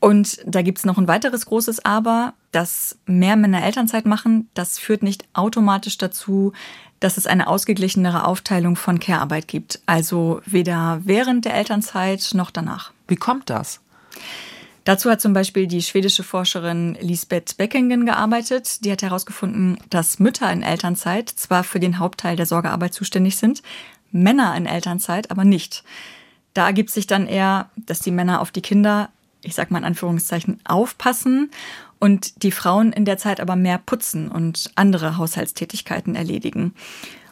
Und 0.00 0.38
da 0.44 0.62
gibt 0.62 0.78
es 0.78 0.84
noch 0.84 0.98
ein 0.98 1.06
weiteres 1.06 1.46
großes 1.46 1.84
Aber, 1.84 2.34
dass 2.50 2.98
mehr 3.06 3.36
Männer 3.36 3.64
Elternzeit 3.64 4.06
machen. 4.06 4.50
Das 4.54 4.78
führt 4.78 5.04
nicht 5.04 5.24
automatisch 5.32 5.96
dazu, 5.96 6.52
dass 6.98 7.16
es 7.18 7.26
eine 7.26 7.46
ausgeglichenere 7.46 8.24
Aufteilung 8.24 8.74
von 8.74 8.98
Care-Arbeit 8.98 9.46
gibt. 9.46 9.80
Also 9.86 10.40
weder 10.44 11.00
während 11.04 11.44
der 11.44 11.54
Elternzeit 11.54 12.30
noch 12.34 12.50
danach. 12.50 12.92
Wie 13.06 13.16
kommt 13.16 13.50
das? 13.50 13.80
Dazu 14.86 15.10
hat 15.10 15.20
zum 15.20 15.32
Beispiel 15.32 15.66
die 15.66 15.82
schwedische 15.82 16.22
Forscherin 16.22 16.96
Lisbeth 17.00 17.56
Beckingen 17.56 18.06
gearbeitet. 18.06 18.84
Die 18.84 18.92
hat 18.92 19.02
herausgefunden, 19.02 19.78
dass 19.90 20.20
Mütter 20.20 20.50
in 20.52 20.62
Elternzeit 20.62 21.28
zwar 21.28 21.64
für 21.64 21.80
den 21.80 21.98
Hauptteil 21.98 22.36
der 22.36 22.46
Sorgearbeit 22.46 22.94
zuständig 22.94 23.36
sind, 23.36 23.64
Männer 24.12 24.56
in 24.56 24.64
Elternzeit 24.64 25.32
aber 25.32 25.44
nicht. 25.44 25.82
Da 26.54 26.66
ergibt 26.66 26.90
sich 26.90 27.08
dann 27.08 27.26
eher, 27.26 27.68
dass 27.74 27.98
die 27.98 28.12
Männer 28.12 28.40
auf 28.40 28.52
die 28.52 28.62
Kinder, 28.62 29.10
ich 29.42 29.56
sag 29.56 29.72
mal 29.72 29.78
in 29.78 29.84
Anführungszeichen, 29.84 30.60
aufpassen 30.64 31.50
und 31.98 32.44
die 32.44 32.52
Frauen 32.52 32.92
in 32.92 33.04
der 33.04 33.18
Zeit 33.18 33.40
aber 33.40 33.56
mehr 33.56 33.78
putzen 33.78 34.28
und 34.30 34.70
andere 34.76 35.16
Haushaltstätigkeiten 35.16 36.14
erledigen. 36.14 36.74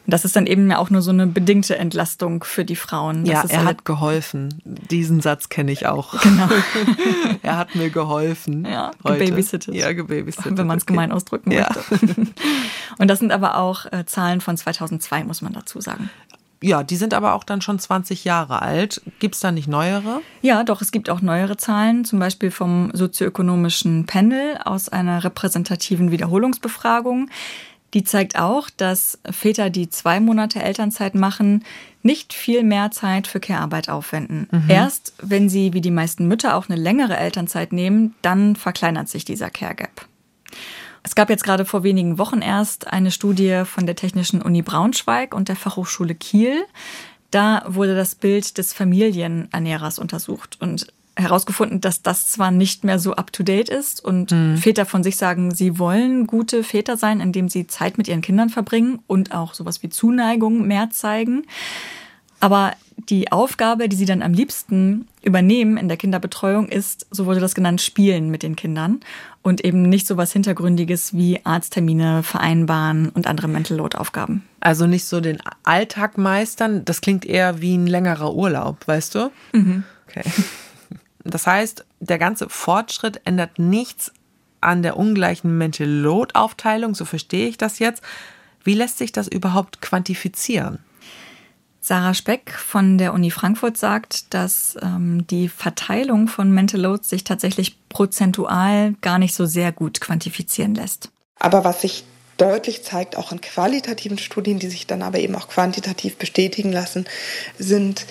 Und 0.06 0.12
das 0.12 0.24
ist 0.24 0.36
dann 0.36 0.46
eben 0.46 0.70
ja 0.70 0.78
auch 0.78 0.90
nur 0.90 1.00
so 1.00 1.10
eine 1.10 1.26
bedingte 1.26 1.78
Entlastung 1.78 2.44
für 2.44 2.64
die 2.64 2.76
Frauen. 2.76 3.24
ja, 3.24 3.42
er 3.48 3.64
hat 3.64 3.86
geholfen. 3.86 4.60
Diesen 4.64 5.20
Satz 5.22 5.48
kenne 5.48 5.72
ich 5.72 5.86
auch. 5.86 6.20
Genau. 6.20 6.48
er 7.42 7.56
hat 7.56 7.74
mir 7.74 7.88
geholfen. 7.88 8.66
Ja, 8.66 8.90
gebabysittet. 9.02 9.74
Ja, 9.74 9.92
gebabysittet. 9.92 10.58
Wenn 10.58 10.66
man 10.66 10.78
es 10.78 10.84
gemein 10.84 11.10
ausdrücken 11.10 11.50
ja. 11.52 11.70
möchte. 11.90 12.14
Und 12.98 13.08
das 13.08 13.18
sind 13.18 13.32
aber 13.32 13.56
auch 13.56 13.86
äh, 13.92 14.04
Zahlen 14.04 14.42
von 14.42 14.56
2002, 14.56 15.24
muss 15.24 15.40
man 15.40 15.54
dazu 15.54 15.80
sagen. 15.80 16.10
Ja, 16.60 16.82
die 16.82 16.96
sind 16.96 17.12
aber 17.12 17.34
auch 17.34 17.44
dann 17.44 17.60
schon 17.60 17.78
20 17.78 18.24
Jahre 18.24 18.62
alt. 18.62 19.02
Gibt 19.18 19.34
es 19.34 19.40
da 19.42 19.52
nicht 19.52 19.68
neuere? 19.68 20.22
Ja, 20.40 20.64
doch, 20.64 20.80
es 20.80 20.92
gibt 20.92 21.10
auch 21.10 21.20
neuere 21.20 21.58
Zahlen, 21.58 22.06
zum 22.06 22.18
Beispiel 22.18 22.50
vom 22.50 22.90
sozioökonomischen 22.94 24.06
Panel 24.06 24.58
aus 24.64 24.88
einer 24.88 25.24
repräsentativen 25.24 26.10
Wiederholungsbefragung. 26.10 27.28
Die 27.94 28.02
zeigt 28.02 28.36
auch, 28.36 28.70
dass 28.70 29.18
Väter, 29.30 29.70
die 29.70 29.88
zwei 29.88 30.18
Monate 30.18 30.60
Elternzeit 30.60 31.14
machen, 31.14 31.64
nicht 32.02 32.32
viel 32.32 32.64
mehr 32.64 32.90
Zeit 32.90 33.26
für 33.28 33.40
Care-Arbeit 33.40 33.88
aufwenden. 33.88 34.48
Mhm. 34.50 34.68
Erst 34.68 35.14
wenn 35.22 35.48
sie, 35.48 35.72
wie 35.72 35.80
die 35.80 35.92
meisten 35.92 36.26
Mütter, 36.26 36.56
auch 36.56 36.68
eine 36.68 36.80
längere 36.80 37.16
Elternzeit 37.16 37.72
nehmen, 37.72 38.14
dann 38.20 38.56
verkleinert 38.56 39.08
sich 39.08 39.24
dieser 39.24 39.48
Care-Gap. 39.48 40.06
Es 41.04 41.14
gab 41.14 41.30
jetzt 41.30 41.44
gerade 41.44 41.64
vor 41.64 41.82
wenigen 41.84 42.18
Wochen 42.18 42.40
erst 42.40 42.88
eine 42.88 43.10
Studie 43.10 43.62
von 43.64 43.86
der 43.86 43.94
Technischen 43.94 44.42
Uni 44.42 44.62
Braunschweig 44.62 45.34
und 45.34 45.48
der 45.48 45.56
Fachhochschule 45.56 46.14
Kiel. 46.14 46.64
Da 47.30 47.62
wurde 47.66 47.94
das 47.94 48.14
Bild 48.14 48.58
des 48.58 48.72
Familienernährers 48.72 49.98
untersucht. 49.98 50.56
Und 50.60 50.86
herausgefunden, 51.16 51.80
dass 51.80 52.02
das 52.02 52.28
zwar 52.28 52.50
nicht 52.50 52.84
mehr 52.84 52.98
so 52.98 53.14
up-to-date 53.14 53.68
ist 53.68 54.04
und 54.04 54.32
mhm. 54.32 54.56
Väter 54.56 54.84
von 54.84 55.02
sich 55.02 55.16
sagen, 55.16 55.54
sie 55.54 55.78
wollen 55.78 56.26
gute 56.26 56.64
Väter 56.64 56.96
sein, 56.96 57.20
indem 57.20 57.48
sie 57.48 57.66
Zeit 57.66 57.98
mit 57.98 58.08
ihren 58.08 58.20
Kindern 58.20 58.50
verbringen 58.50 59.00
und 59.06 59.32
auch 59.34 59.54
sowas 59.54 59.82
wie 59.82 59.88
Zuneigung 59.88 60.66
mehr 60.66 60.90
zeigen. 60.90 61.44
Aber 62.40 62.72
die 63.08 63.32
Aufgabe, 63.32 63.88
die 63.88 63.96
sie 63.96 64.06
dann 64.06 64.22
am 64.22 64.32
liebsten 64.32 65.08
übernehmen 65.22 65.76
in 65.76 65.88
der 65.88 65.96
Kinderbetreuung, 65.96 66.68
ist, 66.68 67.06
so 67.10 67.26
wurde 67.26 67.40
das 67.40 67.54
genannt, 67.54 67.80
Spielen 67.80 68.30
mit 68.30 68.42
den 68.42 68.56
Kindern 68.56 69.00
und 69.42 69.64
eben 69.64 69.82
nicht 69.82 70.06
so 70.06 70.16
was 70.16 70.32
Hintergründiges 70.32 71.14
wie 71.14 71.40
Arzttermine 71.44 72.22
vereinbaren 72.22 73.08
und 73.10 73.26
andere 73.26 73.48
Mental 73.48 73.76
Load 73.76 73.96
Aufgaben. 73.96 74.44
Also 74.60 74.86
nicht 74.86 75.04
so 75.04 75.20
den 75.20 75.38
Alltag 75.62 76.18
meistern, 76.18 76.84
das 76.84 77.00
klingt 77.00 77.24
eher 77.24 77.60
wie 77.60 77.76
ein 77.76 77.86
längerer 77.86 78.34
Urlaub, 78.34 78.86
weißt 78.86 79.14
du? 79.14 79.30
Mhm. 79.52 79.84
Okay. 80.08 80.22
Das 81.24 81.46
heißt, 81.46 81.84
der 82.00 82.18
ganze 82.18 82.48
Fortschritt 82.48 83.20
ändert 83.24 83.58
nichts 83.58 84.12
an 84.60 84.82
der 84.82 84.96
ungleichen 84.96 85.56
Mental 85.56 85.88
Load 85.88 86.34
Aufteilung, 86.34 86.94
so 86.94 87.04
verstehe 87.04 87.48
ich 87.48 87.58
das 87.58 87.78
jetzt. 87.78 88.02
Wie 88.62 88.74
lässt 88.74 88.98
sich 88.98 89.12
das 89.12 89.28
überhaupt 89.28 89.82
quantifizieren? 89.82 90.78
Sarah 91.80 92.14
Speck 92.14 92.50
von 92.50 92.96
der 92.96 93.12
Uni 93.12 93.30
Frankfurt 93.30 93.76
sagt, 93.76 94.32
dass 94.32 94.74
ähm, 94.80 95.26
die 95.26 95.50
Verteilung 95.50 96.28
von 96.28 96.50
Mental 96.50 96.80
Loads 96.80 97.10
sich 97.10 97.24
tatsächlich 97.24 97.76
prozentual 97.90 98.94
gar 99.02 99.18
nicht 99.18 99.34
so 99.34 99.44
sehr 99.44 99.70
gut 99.70 100.00
quantifizieren 100.00 100.74
lässt. 100.74 101.10
Aber 101.38 101.62
was 101.62 101.82
sich 101.82 102.04
deutlich 102.38 102.82
zeigt, 102.84 103.16
auch 103.16 103.32
in 103.32 103.42
qualitativen 103.42 104.16
Studien, 104.16 104.58
die 104.58 104.70
sich 104.70 104.86
dann 104.86 105.02
aber 105.02 105.18
eben 105.18 105.34
auch 105.34 105.48
quantitativ 105.48 106.16
bestätigen 106.16 106.72
lassen, 106.72 107.04
sind 107.58 108.06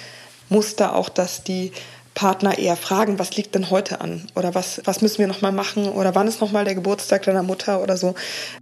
Muster 0.49 0.95
auch, 0.95 1.10
dass 1.10 1.43
die 1.43 1.71
Partner 2.13 2.58
eher 2.58 2.78
fragen, 2.78 3.19
was 3.19 3.36
liegt 3.36 3.56
denn 3.56 3.69
heute 3.69 4.02
an? 4.02 4.28
Oder 4.36 4.54
was, 4.54 4.82
was 4.86 5.02
müssen 5.02 5.19
wir 5.19 5.28
nochmal 5.28 5.52
machen? 5.52 5.88
Oder 5.88 6.15
wann 6.15 6.28
ist 6.28 6.41
nochmal 6.41 6.65
der 6.65 6.76
Geburtstag 6.76 7.23
deiner 7.23 7.43
Mutter 7.43 7.82
oder 7.82 7.97
so? 7.97 8.15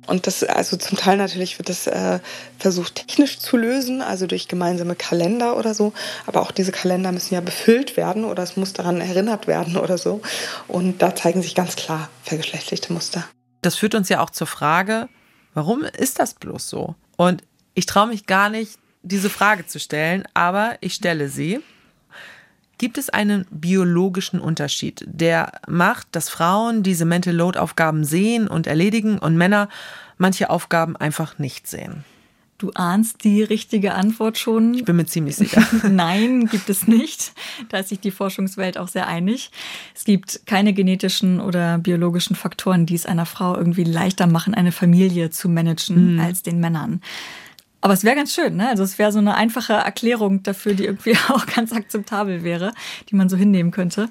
Und 0.08 0.28
das, 0.28 0.44
also 0.44 0.78
zum 0.78 0.98
Teil 0.98 1.18
natürlich 1.18 1.60
wird 1.60 1.70
das 1.70 1.88
äh, 1.88 2.20
versucht 2.60 2.96
technisch 2.96 3.40
zu 3.40 3.58
lösen, 3.58 4.02
also 4.02 4.28
durch 4.28 4.48
gemeinsame 4.48 4.96
Kalender 4.96 5.58
oder 5.58 5.74
so. 5.74 5.94
Aber 6.26 6.42
auch 6.42 6.52
diese 6.52 6.72
Kalender 6.72 7.12
müssen 7.12 7.34
ja 7.34 7.42
befüllt 7.42 7.98
werden 7.98 8.26
oder 8.26 8.44
es 8.44 8.56
muss 8.56 8.74
daran 8.74 9.02
erinnert 9.02 9.48
werden 9.48 9.78
oder 9.78 9.98
so. 9.98 10.22
Und 10.68 11.02
da 11.02 11.16
zeigen 11.16 11.42
sich 11.42 11.56
ganz 11.56 11.76
klar 11.76 12.10
vergeschlechtlichte 12.24 12.94
Muster. 12.94 13.26
Das 13.62 13.76
führt 13.76 13.96
uns 13.96 14.10
ja 14.10 14.22
auch 14.22 14.30
zur 14.30 14.48
Frage, 14.48 15.10
warum 15.54 15.84
ist 15.84 16.20
das 16.20 16.34
bloß 16.34 16.70
so? 16.70 16.96
Und 17.18 17.44
ich 17.74 17.86
traue 17.86 18.08
mich 18.08 18.26
gar 18.26 18.50
nicht, 18.50 18.80
diese 19.04 19.30
Frage 19.30 19.66
zu 19.66 19.80
stellen, 19.80 20.24
aber 20.34 20.78
ich 20.82 20.94
stelle 20.94 21.30
sie. 21.30 21.62
Gibt 22.82 22.98
es 22.98 23.12
einen 23.12 23.46
biologischen 23.52 24.40
Unterschied, 24.40 25.06
der 25.06 25.52
macht, 25.68 26.08
dass 26.14 26.30
Frauen 26.30 26.82
diese 26.82 27.06
Mental 27.06 27.36
Load 27.36 27.60
Aufgaben 27.60 28.04
sehen 28.04 28.48
und 28.48 28.66
erledigen 28.66 29.20
und 29.20 29.38
Männer 29.38 29.70
manche 30.18 30.50
Aufgaben 30.50 30.96
einfach 30.96 31.38
nicht 31.38 31.68
sehen? 31.68 32.04
Du 32.58 32.72
ahnst 32.74 33.24
die 33.24 33.44
richtige 33.44 33.94
Antwort 33.94 34.40
schon. 34.40 34.74
Ich 34.74 34.84
bin 34.84 34.96
mir 34.96 35.06
ziemlich 35.06 35.36
sicher. 35.36 35.64
Nein, 35.92 36.48
gibt 36.48 36.72
es 36.72 36.88
nicht. 36.88 37.34
Da 37.70 37.78
ist 37.78 37.90
sich 37.90 38.00
die 38.00 38.10
Forschungswelt 38.10 38.80
auch 38.80 38.88
sehr 38.88 39.08
einig. 39.08 39.52
Es 39.94 40.04
gibt 40.04 40.48
keine 40.48 40.74
genetischen 40.74 41.40
oder 41.40 41.78
biologischen 41.78 42.36
Faktoren, 42.36 42.88
die 42.88 42.96
es 42.96 43.06
einer 43.06 43.28
Frau 43.28 43.56
irgendwie 43.56 43.84
leichter 43.84 44.26
machen, 44.26 44.56
eine 44.56 44.72
Familie 44.72 45.30
zu 45.30 45.50
managen, 45.50 46.16
mhm. 46.16 46.20
als 46.20 46.42
den 46.42 46.60
Männern. 46.60 47.02
Aber 47.82 47.94
es 47.94 48.04
wäre 48.04 48.16
ganz 48.16 48.34
schön, 48.34 48.56
ne? 48.56 48.70
Also 48.70 48.84
es 48.84 49.00
wäre 49.00 49.12
so 49.12 49.20
eine 49.20 49.36
einfache 49.36 49.74
Erklärung 49.74 50.44
dafür, 50.44 50.76
die 50.76 50.86
irgendwie 50.86 51.16
auch 51.30 51.46
ganz 51.48 51.74
akzeptabel 51.74 52.44
wäre, 52.44 52.74
die 53.10 53.16
man 53.16 53.28
so 53.28 53.36
hinnehmen 53.36 53.72
könnte. 53.72 54.10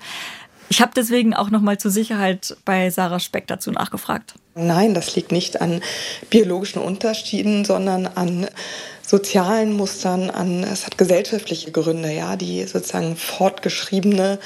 Ich 0.68 0.80
habe 0.80 0.92
deswegen 0.94 1.34
auch 1.34 1.50
noch 1.50 1.62
mal 1.62 1.78
zur 1.78 1.90
Sicherheit 1.90 2.56
bei 2.64 2.90
Sarah 2.90 3.18
Speck 3.18 3.48
dazu 3.48 3.72
nachgefragt. 3.72 4.34
Nein, 4.54 4.94
das 4.94 5.16
liegt 5.16 5.32
nicht 5.32 5.60
an 5.60 5.82
biologischen 6.30 6.80
Unterschieden, 6.80 7.64
sondern 7.64 8.06
an 8.06 8.46
sozialen 9.04 9.72
Mustern, 9.72 10.30
an 10.30 10.62
es 10.62 10.86
hat 10.86 10.96
gesellschaftliche 10.96 11.72
Gründe, 11.72 12.12
ja, 12.12 12.36
die 12.36 12.64
sozusagen 12.64 13.16
fortgeschriebene 13.16 14.38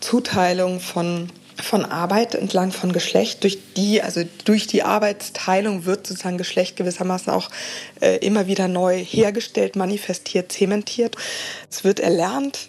Zuteilung 0.00 0.80
von 0.80 1.30
von 1.62 1.84
Arbeit 1.84 2.34
entlang 2.34 2.72
von 2.72 2.92
Geschlecht. 2.92 3.42
Durch 3.42 3.58
die, 3.76 4.02
also 4.02 4.22
durch 4.44 4.66
die 4.66 4.82
Arbeitsteilung 4.82 5.84
wird 5.84 6.06
sozusagen 6.06 6.38
Geschlecht 6.38 6.76
gewissermaßen 6.76 7.32
auch 7.32 7.50
äh, 8.00 8.16
immer 8.16 8.46
wieder 8.46 8.68
neu 8.68 8.98
hergestellt, 8.98 9.76
manifestiert, 9.76 10.52
zementiert. 10.52 11.16
Es 11.70 11.84
wird 11.84 12.00
erlernt 12.00 12.68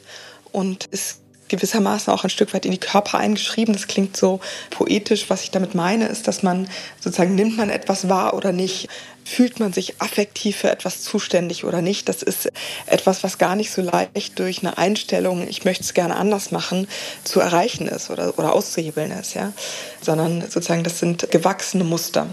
und 0.51 0.85
ist 0.85 1.21
gewissermaßen 1.51 2.11
auch 2.11 2.23
ein 2.23 2.29
Stück 2.29 2.53
weit 2.53 2.65
in 2.65 2.71
die 2.71 2.79
Körper 2.79 3.17
eingeschrieben. 3.17 3.73
Das 3.73 3.87
klingt 3.87 4.15
so 4.17 4.39
poetisch. 4.69 5.29
Was 5.29 5.43
ich 5.43 5.51
damit 5.51 5.75
meine, 5.75 6.07
ist, 6.07 6.27
dass 6.27 6.43
man 6.43 6.67
sozusagen 6.99 7.35
nimmt 7.35 7.57
man 7.57 7.69
etwas 7.69 8.09
wahr 8.09 8.33
oder 8.33 8.53
nicht, 8.53 8.87
fühlt 9.23 9.59
man 9.59 9.73
sich 9.73 10.01
affektiv 10.01 10.57
für 10.57 10.69
etwas 10.69 11.01
zuständig 11.01 11.63
oder 11.63 11.81
nicht. 11.81 12.09
Das 12.09 12.21
ist 12.23 12.51
etwas, 12.85 13.23
was 13.23 13.37
gar 13.37 13.55
nicht 13.55 13.71
so 13.71 13.81
leicht 13.81 14.39
durch 14.39 14.59
eine 14.59 14.77
Einstellung, 14.77 15.47
ich 15.47 15.65
möchte 15.65 15.83
es 15.83 15.93
gerne 15.93 16.15
anders 16.15 16.51
machen, 16.51 16.87
zu 17.23 17.39
erreichen 17.39 17.87
ist 17.87 18.09
oder, 18.09 18.37
oder 18.37 18.53
auszuhebeln 18.53 19.11
ist, 19.11 19.33
ja. 19.33 19.53
Sondern 20.01 20.41
sozusagen, 20.41 20.83
das 20.83 20.99
sind 20.99 21.29
gewachsene 21.31 21.83
Muster. 21.83 22.27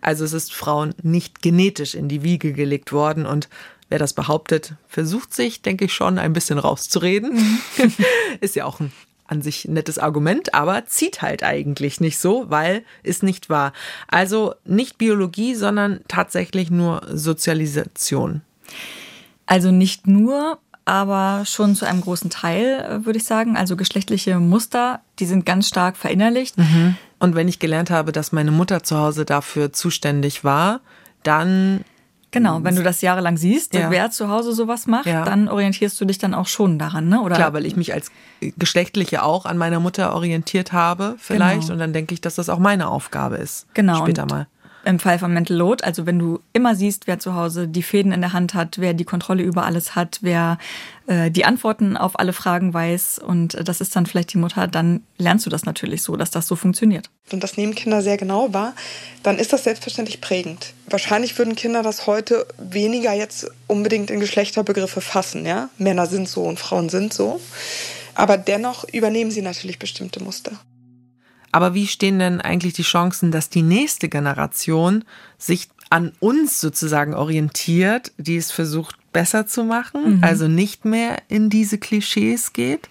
Also 0.00 0.24
es 0.24 0.32
ist 0.32 0.52
Frauen 0.52 0.94
nicht 1.02 1.42
genetisch 1.42 1.94
in 1.94 2.08
die 2.08 2.22
Wiege 2.22 2.52
gelegt 2.52 2.92
worden 2.92 3.26
und 3.26 3.48
Wer 3.92 3.98
das 3.98 4.14
behauptet, 4.14 4.72
versucht 4.88 5.34
sich, 5.34 5.60
denke 5.60 5.84
ich 5.84 5.92
schon, 5.92 6.18
ein 6.18 6.32
bisschen 6.32 6.58
rauszureden. 6.58 7.60
Ist 8.40 8.56
ja 8.56 8.64
auch 8.64 8.80
ein 8.80 8.90
an 9.26 9.42
sich 9.42 9.66
nettes 9.66 9.98
Argument, 9.98 10.54
aber 10.54 10.86
zieht 10.86 11.22
halt 11.22 11.42
eigentlich 11.42 12.00
nicht 12.00 12.18
so, 12.18 12.46
weil 12.48 12.84
ist 13.02 13.22
nicht 13.22 13.48
wahr. 13.48 13.72
Also 14.08 14.54
nicht 14.64 14.98
Biologie, 14.98 15.54
sondern 15.54 16.00
tatsächlich 16.08 16.70
nur 16.70 17.02
Sozialisation. 17.12 18.42
Also 19.46 19.70
nicht 19.70 20.06
nur, 20.06 20.58
aber 20.84 21.44
schon 21.46 21.74
zu 21.74 21.86
einem 21.86 22.00
großen 22.00 22.30
Teil, 22.30 22.80
äh, 22.80 23.06
würde 23.06 23.18
ich 23.18 23.24
sagen. 23.24 23.56
Also 23.56 23.76
geschlechtliche 23.76 24.38
Muster, 24.38 25.00
die 25.18 25.26
sind 25.26 25.46
ganz 25.46 25.68
stark 25.68 25.96
verinnerlicht. 25.96 26.58
Mhm. 26.58 26.96
Und 27.18 27.34
wenn 27.34 27.48
ich 27.48 27.58
gelernt 27.58 27.90
habe, 27.90 28.12
dass 28.12 28.32
meine 28.32 28.50
Mutter 28.50 28.82
zu 28.82 28.98
Hause 28.98 29.24
dafür 29.24 29.72
zuständig 29.72 30.42
war, 30.42 30.80
dann 31.22 31.84
Genau, 32.32 32.64
wenn 32.64 32.74
du 32.74 32.82
das 32.82 33.02
jahrelang 33.02 33.36
siehst, 33.36 33.74
ja. 33.74 33.90
wer 33.90 34.10
zu 34.10 34.28
Hause 34.28 34.52
sowas 34.52 34.86
macht, 34.86 35.06
ja. 35.06 35.24
dann 35.24 35.48
orientierst 35.48 36.00
du 36.00 36.06
dich 36.06 36.18
dann 36.18 36.32
auch 36.34 36.46
schon 36.46 36.78
daran, 36.78 37.08
ne? 37.08 37.20
Oder 37.20 37.36
Klar, 37.36 37.52
weil 37.52 37.66
ich 37.66 37.76
mich 37.76 37.92
als 37.92 38.10
Geschlechtliche 38.56 39.22
auch 39.22 39.44
an 39.44 39.58
meiner 39.58 39.80
Mutter 39.80 40.14
orientiert 40.14 40.72
habe, 40.72 41.16
vielleicht. 41.18 41.62
Genau. 41.62 41.74
Und 41.74 41.78
dann 41.78 41.92
denke 41.92 42.14
ich, 42.14 42.22
dass 42.22 42.36
das 42.36 42.48
auch 42.48 42.58
meine 42.58 42.88
Aufgabe 42.88 43.36
ist. 43.36 43.66
Genau. 43.74 43.98
Später 43.98 44.26
mal 44.26 44.46
im 44.84 44.98
Fall 44.98 45.18
von 45.18 45.32
Mental 45.32 45.56
Load, 45.56 45.84
also 45.84 46.06
wenn 46.06 46.18
du 46.18 46.40
immer 46.52 46.74
siehst, 46.74 47.06
wer 47.06 47.18
zu 47.18 47.34
Hause 47.34 47.68
die 47.68 47.82
Fäden 47.82 48.12
in 48.12 48.20
der 48.20 48.32
Hand 48.32 48.54
hat, 48.54 48.78
wer 48.78 48.94
die 48.94 49.04
Kontrolle 49.04 49.42
über 49.42 49.64
alles 49.64 49.94
hat, 49.94 50.18
wer 50.22 50.58
äh, 51.06 51.30
die 51.30 51.44
Antworten 51.44 51.96
auf 51.96 52.18
alle 52.18 52.32
Fragen 52.32 52.74
weiß 52.74 53.18
und 53.18 53.56
das 53.68 53.80
ist 53.80 53.94
dann 53.94 54.06
vielleicht 54.06 54.32
die 54.32 54.38
Mutter, 54.38 54.66
dann 54.66 55.02
lernst 55.18 55.46
du 55.46 55.50
das 55.50 55.64
natürlich 55.64 56.02
so, 56.02 56.16
dass 56.16 56.30
das 56.30 56.46
so 56.46 56.56
funktioniert. 56.56 57.10
Und 57.30 57.44
das 57.44 57.56
nehmen 57.56 57.74
Kinder 57.74 58.02
sehr 58.02 58.16
genau 58.16 58.52
wahr, 58.52 58.74
dann 59.22 59.38
ist 59.38 59.52
das 59.52 59.64
selbstverständlich 59.64 60.20
prägend. 60.20 60.74
Wahrscheinlich 60.86 61.38
würden 61.38 61.56
Kinder 61.56 61.82
das 61.82 62.06
heute 62.06 62.46
weniger 62.58 63.12
jetzt 63.12 63.50
unbedingt 63.68 64.10
in 64.10 64.20
Geschlechterbegriffe 64.20 65.00
fassen, 65.00 65.46
ja? 65.46 65.70
Männer 65.78 66.06
sind 66.06 66.28
so 66.28 66.42
und 66.42 66.58
Frauen 66.58 66.88
sind 66.88 67.14
so. 67.14 67.40
Aber 68.14 68.36
dennoch 68.36 68.84
übernehmen 68.92 69.30
sie 69.30 69.42
natürlich 69.42 69.78
bestimmte 69.78 70.22
Muster. 70.22 70.52
Aber 71.52 71.74
wie 71.74 71.86
stehen 71.86 72.18
denn 72.18 72.40
eigentlich 72.40 72.72
die 72.72 72.82
Chancen, 72.82 73.30
dass 73.30 73.50
die 73.50 73.62
nächste 73.62 74.08
Generation 74.08 75.04
sich 75.38 75.68
an 75.90 76.12
uns 76.18 76.60
sozusagen 76.60 77.14
orientiert, 77.14 78.12
die 78.16 78.38
es 78.38 78.50
versucht 78.50 78.96
besser 79.12 79.46
zu 79.46 79.62
machen, 79.62 80.16
mhm. 80.16 80.24
also 80.24 80.48
nicht 80.48 80.86
mehr 80.86 81.18
in 81.28 81.50
diese 81.50 81.76
Klischees 81.76 82.54
geht? 82.54 82.88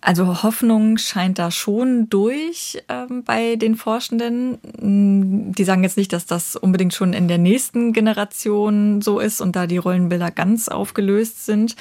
Also 0.00 0.42
Hoffnung 0.42 0.96
scheint 0.98 1.38
da 1.38 1.50
schon 1.50 2.08
durch 2.08 2.82
ähm, 2.88 3.24
bei 3.24 3.56
den 3.56 3.74
Forschenden. 3.74 4.58
Mm, 4.80 5.52
die 5.52 5.64
sagen 5.64 5.82
jetzt 5.82 5.96
nicht, 5.96 6.12
dass 6.12 6.24
das 6.24 6.54
unbedingt 6.54 6.94
schon 6.94 7.12
in 7.12 7.26
der 7.26 7.38
nächsten 7.38 7.92
Generation 7.92 9.02
so 9.02 9.18
ist 9.18 9.40
und 9.40 9.56
da 9.56 9.66
die 9.66 9.76
Rollenbilder 9.76 10.30
ganz 10.30 10.68
aufgelöst 10.68 11.46
sind. 11.46 11.74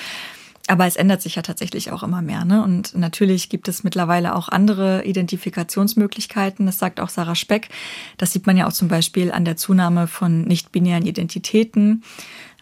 Aber 0.68 0.86
es 0.86 0.98
ändert 0.98 1.22
sich 1.22 1.36
ja 1.36 1.42
tatsächlich 1.42 1.92
auch 1.92 2.04
immer 2.04 2.22
mehr. 2.22 2.44
Ne? 2.44 2.62
Und 2.62 2.94
natürlich 2.96 3.50
gibt 3.50 3.70
es 3.70 3.86
mittlerweile 3.86 4.36
auch 4.36 4.50
andere 4.50 5.06
Identifikationsmöglichkeiten. 5.06 6.66
Das 6.66 6.78
sagt 6.78 7.00
auch 7.00 7.10
Sarah 7.10 7.36
Speck. 7.36 7.70
Das 8.18 8.34
sieht 8.34 8.46
man 8.46 8.58
ja 8.58 8.68
auch 8.68 8.74
zum 8.74 8.90
Beispiel 8.90 9.32
an 9.32 9.46
der 9.46 9.56
Zunahme 9.56 10.08
von 10.08 10.42
nicht-binären 10.42 11.06
Identitäten. 11.06 12.04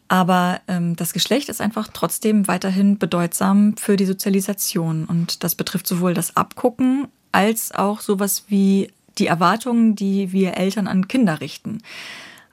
Aber 0.08 0.62
ähm, 0.68 0.96
das 0.96 1.14
Geschlecht 1.14 1.50
ist 1.50 1.62
einfach 1.62 1.90
trotzdem 1.92 2.48
weiterhin 2.48 3.00
bedeutsam 3.00 3.76
für 3.76 3.96
die 3.96 4.06
Sozialisation. 4.06 5.06
Und 5.06 5.44
das 5.44 5.56
betrifft 5.56 5.88
sowohl 5.88 6.14
das 6.14 6.38
Abgucken 6.38 7.08
als 7.32 7.74
auch 7.74 8.02
sowas 8.02 8.46
wie 8.48 8.92
die 9.18 9.28
Erwartungen, 9.28 9.96
die 9.96 10.32
wir 10.32 10.58
Eltern 10.58 10.88
an 10.88 11.08
Kinder 11.08 11.42
richten. 11.42 11.82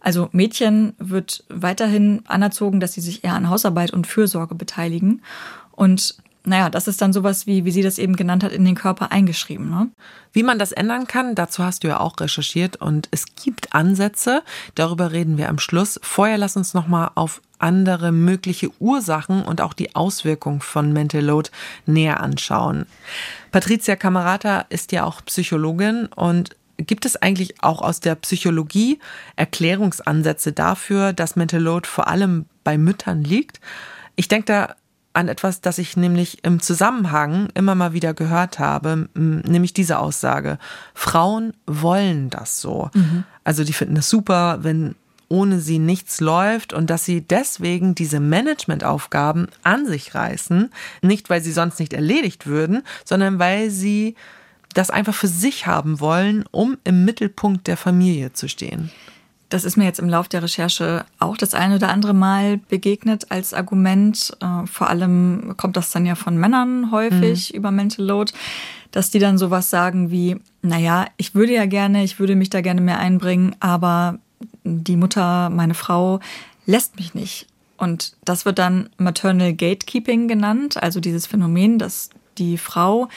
Also 0.02 0.28
Mädchen 0.32 0.94
wird 0.98 1.44
weiterhin 1.48 2.22
anerzogen, 2.26 2.80
dass 2.80 2.92
sie 2.92 3.00
sich 3.00 3.24
eher 3.24 3.34
an 3.34 3.48
Hausarbeit 3.48 3.92
und 3.92 4.06
Fürsorge 4.06 4.54
beteiligen. 4.54 5.22
Und 5.70 6.16
naja, 6.44 6.70
das 6.70 6.88
ist 6.88 7.00
dann 7.00 7.12
sowas 7.12 7.46
wie, 7.46 7.64
wie 7.64 7.70
sie 7.70 7.82
das 7.82 7.98
eben 7.98 8.16
genannt 8.16 8.42
hat, 8.42 8.50
in 8.50 8.64
den 8.64 8.74
Körper 8.74 9.12
eingeschrieben. 9.12 9.70
Ne? 9.70 9.90
Wie 10.32 10.42
man 10.42 10.58
das 10.58 10.72
ändern 10.72 11.06
kann, 11.06 11.36
dazu 11.36 11.62
hast 11.62 11.84
du 11.84 11.88
ja 11.88 12.00
auch 12.00 12.18
recherchiert 12.18 12.76
und 12.76 13.06
es 13.12 13.26
gibt 13.36 13.74
Ansätze. 13.74 14.42
Darüber 14.74 15.12
reden 15.12 15.38
wir 15.38 15.48
am 15.48 15.60
Schluss. 15.60 16.00
Vorher 16.02 16.38
lass 16.38 16.56
uns 16.56 16.74
nochmal 16.74 17.10
auf 17.14 17.40
andere 17.58 18.10
mögliche 18.10 18.70
Ursachen 18.80 19.44
und 19.44 19.60
auch 19.60 19.72
die 19.72 19.94
Auswirkungen 19.94 20.60
von 20.60 20.92
Mental 20.92 21.24
Load 21.24 21.50
näher 21.86 22.20
anschauen. 22.20 22.86
Patricia 23.52 23.94
Camerata 23.94 24.66
ist 24.68 24.90
ja 24.90 25.04
auch 25.04 25.24
Psychologin 25.24 26.06
und 26.06 26.56
Gibt 26.76 27.04
es 27.04 27.16
eigentlich 27.16 27.62
auch 27.62 27.82
aus 27.82 28.00
der 28.00 28.14
Psychologie 28.16 28.98
Erklärungsansätze 29.36 30.52
dafür, 30.52 31.12
dass 31.12 31.36
Mental 31.36 31.60
Load 31.60 31.86
vor 31.86 32.08
allem 32.08 32.46
bei 32.64 32.78
Müttern 32.78 33.22
liegt? 33.22 33.60
Ich 34.16 34.28
denke 34.28 34.46
da 34.46 34.74
an 35.14 35.28
etwas, 35.28 35.60
das 35.60 35.78
ich 35.78 35.96
nämlich 35.96 36.42
im 36.44 36.60
Zusammenhang 36.60 37.48
immer 37.54 37.74
mal 37.74 37.92
wieder 37.92 38.14
gehört 38.14 38.58
habe, 38.58 39.08
nämlich 39.14 39.74
diese 39.74 39.98
Aussage. 39.98 40.58
Frauen 40.94 41.52
wollen 41.66 42.30
das 42.30 42.60
so. 42.60 42.90
Mhm. 42.94 43.24
Also 43.44 43.64
die 43.64 43.74
finden 43.74 43.96
es 43.96 44.08
super, 44.08 44.58
wenn 44.62 44.94
ohne 45.28 45.60
sie 45.60 45.78
nichts 45.78 46.20
läuft 46.20 46.74
und 46.74 46.90
dass 46.90 47.06
sie 47.06 47.22
deswegen 47.22 47.94
diese 47.94 48.20
Managementaufgaben 48.20 49.48
an 49.62 49.86
sich 49.86 50.14
reißen, 50.14 50.70
nicht 51.00 51.30
weil 51.30 51.42
sie 51.42 51.52
sonst 51.52 51.80
nicht 51.80 51.94
erledigt 51.94 52.46
würden, 52.46 52.82
sondern 53.04 53.38
weil 53.38 53.70
sie 53.70 54.14
das 54.74 54.90
einfach 54.90 55.14
für 55.14 55.28
sich 55.28 55.66
haben 55.66 56.00
wollen, 56.00 56.44
um 56.50 56.78
im 56.84 57.04
Mittelpunkt 57.04 57.66
der 57.66 57.76
Familie 57.76 58.32
zu 58.32 58.48
stehen. 58.48 58.90
Das 59.48 59.64
ist 59.64 59.76
mir 59.76 59.84
jetzt 59.84 59.98
im 59.98 60.08
Laufe 60.08 60.30
der 60.30 60.42
Recherche 60.42 61.04
auch 61.18 61.36
das 61.36 61.52
eine 61.52 61.76
oder 61.76 61.90
andere 61.90 62.14
Mal 62.14 62.56
begegnet 62.56 63.30
als 63.30 63.52
Argument. 63.52 64.34
Äh, 64.40 64.66
vor 64.66 64.88
allem 64.88 65.54
kommt 65.58 65.76
das 65.76 65.90
dann 65.90 66.06
ja 66.06 66.14
von 66.14 66.38
Männern 66.38 66.90
häufig 66.90 67.52
mhm. 67.52 67.58
über 67.58 67.70
Mental 67.70 68.06
Load, 68.06 68.32
dass 68.92 69.10
die 69.10 69.18
dann 69.18 69.36
sowas 69.36 69.68
sagen 69.68 70.10
wie, 70.10 70.38
naja, 70.62 71.06
ich 71.18 71.34
würde 71.34 71.52
ja 71.52 71.66
gerne, 71.66 72.02
ich 72.02 72.18
würde 72.18 72.34
mich 72.34 72.48
da 72.48 72.62
gerne 72.62 72.80
mehr 72.80 72.98
einbringen, 72.98 73.54
aber 73.60 74.18
die 74.64 74.96
Mutter, 74.96 75.50
meine 75.50 75.74
Frau, 75.74 76.20
lässt 76.64 76.96
mich 76.96 77.12
nicht. 77.12 77.46
Und 77.76 78.14
das 78.24 78.46
wird 78.46 78.58
dann 78.58 78.88
Maternal 78.96 79.52
Gatekeeping 79.52 80.28
genannt, 80.28 80.82
also 80.82 80.98
dieses 80.98 81.26
Phänomen, 81.26 81.78
dass 81.78 82.08
die 82.38 82.56
Frau 82.56 83.08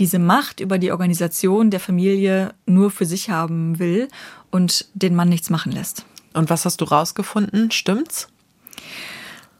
diese 0.00 0.18
Macht 0.18 0.60
über 0.60 0.78
die 0.78 0.90
Organisation 0.90 1.70
der 1.70 1.78
Familie 1.78 2.54
nur 2.66 2.90
für 2.90 3.04
sich 3.04 3.30
haben 3.30 3.78
will 3.78 4.08
und 4.50 4.86
den 4.94 5.14
Mann 5.14 5.28
nichts 5.28 5.50
machen 5.50 5.70
lässt. 5.70 6.04
Und 6.32 6.50
was 6.50 6.64
hast 6.64 6.80
du 6.80 6.86
rausgefunden? 6.86 7.70
Stimmt's? 7.70 8.28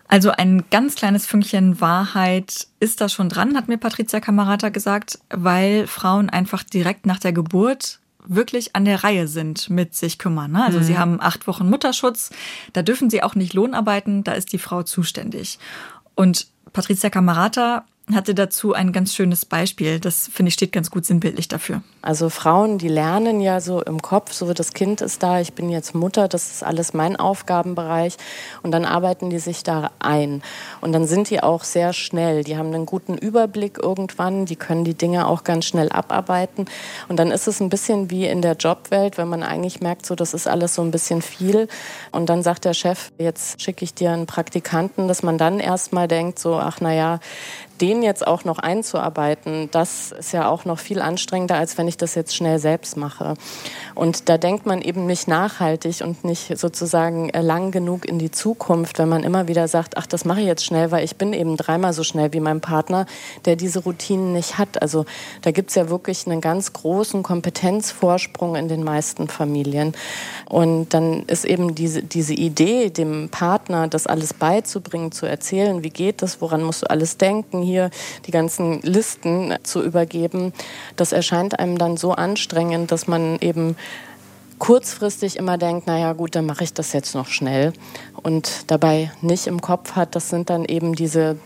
Also 0.08 0.30
ein 0.30 0.64
ganz 0.70 0.96
kleines 0.96 1.26
Fünkchen 1.26 1.80
Wahrheit 1.80 2.66
ist 2.80 3.00
da 3.00 3.08
schon 3.08 3.28
dran, 3.28 3.56
hat 3.56 3.68
mir 3.68 3.78
Patricia 3.78 4.18
Camarata 4.18 4.70
gesagt, 4.70 5.20
weil 5.28 5.86
Frauen 5.86 6.30
einfach 6.30 6.64
direkt 6.64 7.06
nach 7.06 7.20
der 7.20 7.32
Geburt 7.32 8.00
wirklich 8.26 8.74
an 8.74 8.84
der 8.84 9.04
Reihe 9.04 9.28
sind 9.28 9.70
mit 9.70 9.94
sich 9.94 10.18
kümmern. 10.18 10.52
Ne? 10.52 10.64
Also 10.64 10.80
mhm. 10.80 10.84
sie 10.84 10.98
haben 10.98 11.20
acht 11.20 11.46
Wochen 11.46 11.68
Mutterschutz, 11.68 12.30
da 12.72 12.82
dürfen 12.82 13.08
sie 13.10 13.22
auch 13.22 13.34
nicht 13.34 13.54
Lohn 13.54 13.74
arbeiten, 13.74 14.24
da 14.24 14.32
ist 14.32 14.52
die 14.52 14.58
Frau 14.58 14.82
zuständig. 14.82 15.58
Und 16.14 16.48
Patricia 16.72 17.10
Camarata 17.10 17.84
hatte 18.14 18.34
dazu 18.34 18.72
ein 18.72 18.92
ganz 18.92 19.14
schönes 19.14 19.44
Beispiel. 19.44 20.00
Das 20.00 20.28
finde 20.32 20.48
ich 20.48 20.54
steht 20.54 20.72
ganz 20.72 20.90
gut 20.90 21.06
sinnbildlich 21.06 21.48
dafür. 21.48 21.82
Also 22.02 22.30
Frauen, 22.30 22.78
die 22.78 22.88
lernen 22.88 23.40
ja 23.40 23.60
so 23.60 23.82
im 23.82 24.00
Kopf, 24.00 24.32
so 24.32 24.52
das 24.54 24.72
Kind 24.72 25.00
ist 25.00 25.22
da, 25.22 25.40
ich 25.40 25.52
bin 25.52 25.70
jetzt 25.70 25.94
Mutter, 25.94 26.28
das 26.28 26.50
ist 26.50 26.62
alles 26.62 26.94
mein 26.94 27.16
Aufgabenbereich 27.16 28.16
und 28.62 28.72
dann 28.72 28.84
arbeiten 28.84 29.30
die 29.30 29.38
sich 29.38 29.62
da 29.62 29.90
ein 29.98 30.42
und 30.80 30.92
dann 30.92 31.06
sind 31.06 31.28
die 31.30 31.42
auch 31.42 31.64
sehr 31.64 31.92
schnell. 31.92 32.42
Die 32.44 32.56
haben 32.56 32.74
einen 32.74 32.86
guten 32.86 33.18
Überblick 33.18 33.78
irgendwann, 33.78 34.46
die 34.46 34.56
können 34.56 34.84
die 34.84 34.94
Dinge 34.94 35.26
auch 35.26 35.44
ganz 35.44 35.66
schnell 35.66 35.90
abarbeiten 35.90 36.66
und 37.08 37.16
dann 37.18 37.30
ist 37.30 37.46
es 37.46 37.60
ein 37.60 37.68
bisschen 37.68 38.10
wie 38.10 38.26
in 38.26 38.40
der 38.40 38.54
Jobwelt, 38.54 39.18
wenn 39.18 39.28
man 39.28 39.42
eigentlich 39.42 39.80
merkt, 39.80 40.06
so 40.06 40.14
das 40.14 40.32
ist 40.32 40.46
alles 40.46 40.74
so 40.74 40.82
ein 40.82 40.90
bisschen 40.90 41.22
viel 41.22 41.68
und 42.12 42.30
dann 42.30 42.42
sagt 42.42 42.64
der 42.64 42.74
Chef, 42.74 43.12
jetzt 43.18 43.60
schicke 43.60 43.84
ich 43.84 43.94
dir 43.94 44.12
einen 44.12 44.26
Praktikanten, 44.26 45.06
dass 45.06 45.22
man 45.22 45.36
dann 45.36 45.60
erstmal 45.60 46.08
denkt 46.08 46.38
so, 46.38 46.56
ach 46.56 46.80
naja, 46.80 47.20
den 47.80 48.02
jetzt 48.02 48.26
auch 48.26 48.44
noch 48.44 48.58
einzuarbeiten, 48.58 49.68
das 49.70 50.12
ist 50.12 50.32
ja 50.32 50.48
auch 50.48 50.64
noch 50.64 50.78
viel 50.78 51.00
anstrengender, 51.00 51.56
als 51.56 51.78
wenn 51.78 51.88
ich 51.88 51.96
das 51.96 52.14
jetzt 52.14 52.34
schnell 52.34 52.58
selbst 52.58 52.96
mache. 52.96 53.34
Und 53.94 54.28
da 54.28 54.38
denkt 54.38 54.66
man 54.66 54.82
eben 54.82 55.06
nicht 55.06 55.28
nachhaltig 55.28 56.00
und 56.02 56.24
nicht 56.24 56.58
sozusagen 56.58 57.30
äh, 57.30 57.40
lang 57.40 57.70
genug 57.70 58.06
in 58.06 58.18
die 58.18 58.30
Zukunft, 58.30 58.98
wenn 58.98 59.08
man 59.08 59.22
immer 59.22 59.48
wieder 59.48 59.68
sagt, 59.68 59.96
ach, 59.96 60.06
das 60.06 60.24
mache 60.24 60.40
ich 60.40 60.46
jetzt 60.46 60.64
schnell, 60.64 60.90
weil 60.90 61.04
ich 61.04 61.16
bin 61.16 61.32
eben 61.32 61.56
dreimal 61.56 61.92
so 61.92 62.04
schnell 62.04 62.32
wie 62.32 62.40
mein 62.40 62.60
Partner, 62.60 63.06
der 63.44 63.56
diese 63.56 63.80
Routinen 63.80 64.32
nicht 64.32 64.58
hat. 64.58 64.80
Also 64.82 65.06
da 65.42 65.50
gibt 65.50 65.70
es 65.70 65.76
ja 65.76 65.88
wirklich 65.88 66.26
einen 66.26 66.40
ganz 66.40 66.72
großen 66.72 67.22
Kompetenzvorsprung 67.22 68.56
in 68.56 68.68
den 68.68 68.84
meisten 68.84 69.28
Familien. 69.28 69.94
Und 70.48 70.94
dann 70.94 71.24
ist 71.24 71.44
eben 71.44 71.74
diese, 71.74 72.02
diese 72.02 72.34
Idee, 72.34 72.90
dem 72.90 73.28
Partner 73.30 73.88
das 73.88 74.06
alles 74.06 74.34
beizubringen, 74.34 75.12
zu 75.12 75.26
erzählen, 75.26 75.82
wie 75.82 75.90
geht 75.90 76.22
das, 76.22 76.40
woran 76.40 76.62
musst 76.62 76.82
du 76.82 76.90
alles 76.90 77.16
denken, 77.16 77.62
hier 77.70 77.90
die 78.26 78.30
ganzen 78.30 78.80
Listen 78.82 79.54
zu 79.62 79.82
übergeben, 79.82 80.52
das 80.96 81.12
erscheint 81.12 81.58
einem 81.58 81.78
dann 81.78 81.96
so 81.96 82.12
anstrengend, 82.12 82.92
dass 82.92 83.06
man 83.06 83.38
eben 83.40 83.76
kurzfristig 84.58 85.36
immer 85.36 85.58
denkt, 85.58 85.86
naja 85.86 86.12
gut, 86.12 86.34
dann 86.36 86.46
mache 86.46 86.64
ich 86.64 86.74
das 86.74 86.92
jetzt 86.92 87.14
noch 87.14 87.28
schnell 87.28 87.72
und 88.22 88.70
dabei 88.70 89.10
nicht 89.22 89.46
im 89.46 89.60
Kopf 89.60 89.92
hat, 89.92 90.14
das 90.14 90.28
sind 90.28 90.50
dann 90.50 90.64
eben 90.64 90.94
diese 90.94 91.38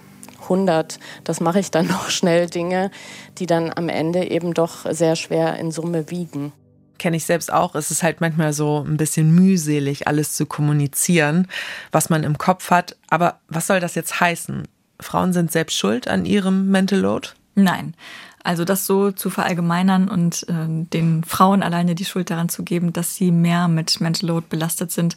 100, 0.44 0.98
das 1.22 1.40
mache 1.40 1.60
ich 1.60 1.70
dann 1.70 1.86
noch 1.88 2.10
schnell 2.10 2.48
Dinge, 2.48 2.90
die 3.38 3.46
dann 3.46 3.72
am 3.74 3.88
Ende 3.88 4.30
eben 4.30 4.54
doch 4.54 4.84
sehr 4.90 5.16
schwer 5.16 5.56
in 5.56 5.70
Summe 5.70 6.10
wiegen. 6.10 6.52
Kenne 6.98 7.16
ich 7.16 7.24
selbst 7.24 7.52
auch. 7.52 7.74
Es 7.74 7.90
ist 7.90 8.02
halt 8.02 8.20
manchmal 8.20 8.52
so 8.52 8.84
ein 8.86 8.96
bisschen 8.96 9.34
mühselig, 9.34 10.06
alles 10.06 10.34
zu 10.34 10.46
kommunizieren, 10.46 11.48
was 11.90 12.08
man 12.08 12.22
im 12.22 12.38
Kopf 12.38 12.70
hat. 12.70 12.96
Aber 13.08 13.40
was 13.48 13.66
soll 13.66 13.80
das 13.80 13.96
jetzt 13.96 14.20
heißen? 14.20 14.68
Frauen 15.00 15.32
sind 15.32 15.52
selbst 15.52 15.76
schuld 15.76 16.08
an 16.08 16.24
ihrem 16.24 16.70
Mental 16.70 17.00
Load? 17.00 17.30
Nein. 17.54 17.94
Also 18.42 18.64
das 18.64 18.84
so 18.84 19.10
zu 19.10 19.30
verallgemeinern 19.30 20.08
und 20.08 20.46
äh, 20.48 20.66
den 20.68 21.24
Frauen 21.24 21.62
alleine 21.62 21.94
die 21.94 22.04
Schuld 22.04 22.30
daran 22.30 22.50
zu 22.50 22.62
geben, 22.62 22.92
dass 22.92 23.14
sie 23.14 23.30
mehr 23.30 23.68
mit 23.68 24.00
Mental 24.00 24.28
Load 24.28 24.46
belastet 24.50 24.92
sind, 24.92 25.16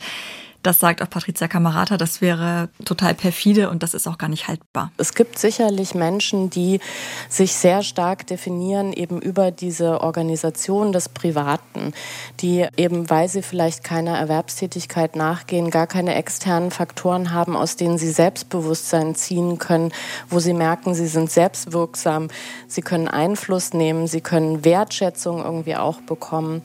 das 0.68 0.80
sagt 0.80 1.02
auch 1.02 1.10
Patricia 1.10 1.48
Camarata, 1.48 1.96
das 1.96 2.20
wäre 2.20 2.68
total 2.84 3.14
perfide 3.14 3.70
und 3.70 3.84
das 3.84 3.94
ist 3.94 4.06
auch 4.06 4.18
gar 4.18 4.28
nicht 4.28 4.50
haltbar. 4.50 4.92
Es 4.98 5.16
gibt 5.16 5.40
sicherlich 5.40 5.96
Menschen, 5.96 6.50
die 6.50 6.82
sich 7.30 7.54
sehr 7.54 7.84
stark 7.84 8.28
definieren 8.28 8.92
eben 8.92 9.22
über 9.22 9.52
diese 9.52 10.02
Organisation 10.02 10.92
des 10.92 11.08
Privaten, 11.08 11.94
die 12.42 12.68
eben, 12.76 13.10
weil 13.10 13.30
sie 13.30 13.42
vielleicht 13.42 13.86
keiner 13.86 14.18
Erwerbstätigkeit 14.18 15.16
nachgehen, 15.16 15.72
gar 15.72 15.88
keine 15.88 16.16
externen 16.16 16.72
Faktoren 16.72 17.32
haben, 17.32 17.56
aus 17.56 17.78
denen 17.78 17.98
sie 17.98 18.12
Selbstbewusstsein 18.12 19.16
ziehen 19.16 19.60
können, 19.60 19.94
wo 20.30 20.40
sie 20.40 20.54
merken, 20.54 20.94
sie 20.96 21.08
sind 21.08 21.32
selbstwirksam, 21.32 22.28
sie 22.68 22.82
können 22.82 23.08
Einfluss 23.08 23.74
nehmen, 23.74 24.08
sie 24.08 24.22
können 24.22 24.66
Wertschätzung 24.66 25.46
irgendwie 25.46 25.78
auch 25.78 26.02
bekommen. 26.02 26.62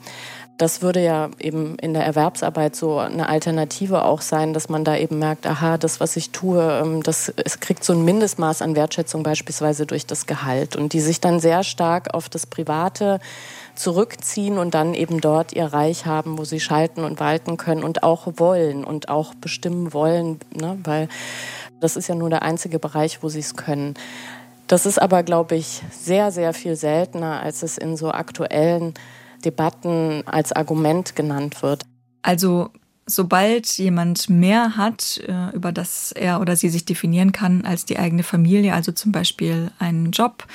Das 0.57 0.83
würde 0.83 1.03
ja 1.03 1.31
eben 1.39 1.77
in 1.79 1.93
der 1.93 2.05
Erwerbsarbeit 2.05 2.75
so 2.75 2.99
eine 2.99 3.27
Alternative 3.27 4.05
auch 4.05 4.21
sein, 4.21 4.53
dass 4.53 4.69
man 4.69 4.83
da 4.83 4.95
eben 4.95 5.17
merkt, 5.17 5.47
aha, 5.47 5.79
das, 5.79 5.99
was 5.99 6.15
ich 6.15 6.29
tue, 6.29 6.61
ähm, 6.61 7.01
das 7.01 7.29
es 7.29 7.59
kriegt 7.59 7.83
so 7.83 7.93
ein 7.93 8.05
Mindestmaß 8.05 8.61
an 8.61 8.75
Wertschätzung 8.75 9.23
beispielsweise 9.23 9.87
durch 9.87 10.05
das 10.05 10.27
Gehalt 10.27 10.75
und 10.75 10.93
die 10.93 10.99
sich 10.99 11.19
dann 11.19 11.39
sehr 11.39 11.63
stark 11.63 12.13
auf 12.13 12.29
das 12.29 12.45
Private 12.45 13.19
zurückziehen 13.75 14.59
und 14.59 14.75
dann 14.75 14.93
eben 14.93 15.21
dort 15.21 15.53
ihr 15.53 15.65
Reich 15.65 16.05
haben, 16.05 16.37
wo 16.37 16.43
sie 16.43 16.59
schalten 16.59 17.03
und 17.03 17.19
walten 17.19 17.57
können 17.57 17.83
und 17.83 18.03
auch 18.03 18.27
wollen 18.37 18.83
und 18.83 19.09
auch 19.09 19.33
bestimmen 19.33 19.91
wollen, 19.91 20.39
ne? 20.55 20.77
weil 20.83 21.07
das 21.79 21.95
ist 21.95 22.07
ja 22.07 22.15
nur 22.15 22.29
der 22.29 22.43
einzige 22.43 22.77
Bereich, 22.77 23.23
wo 23.23 23.29
sie 23.29 23.39
es 23.39 23.55
können. 23.55 23.95
Das 24.67 24.85
ist 24.85 25.01
aber, 25.01 25.23
glaube 25.23 25.55
ich, 25.55 25.81
sehr, 25.91 26.31
sehr 26.31 26.53
viel 26.53 26.75
seltener, 26.75 27.41
als 27.41 27.63
es 27.63 27.77
in 27.77 27.97
so 27.97 28.11
aktuellen 28.11 28.93
Debatten 29.45 30.23
als 30.25 30.51
Argument 30.51 31.15
genannt 31.15 31.61
wird. 31.61 31.83
Also 32.21 32.69
sobald 33.05 33.77
jemand 33.77 34.29
mehr 34.29 34.77
hat, 34.77 35.21
äh, 35.27 35.55
über 35.55 35.71
das 35.71 36.11
er 36.11 36.39
oder 36.41 36.55
sie 36.55 36.69
sich 36.69 36.85
definieren 36.85 37.31
kann 37.31 37.65
als 37.65 37.85
die 37.85 37.99
eigene 37.99 38.23
Familie, 38.23 38.73
also 38.73 38.91
zum 38.91 39.11
Beispiel 39.11 39.71
einen 39.79 40.11
Job, 40.11 40.45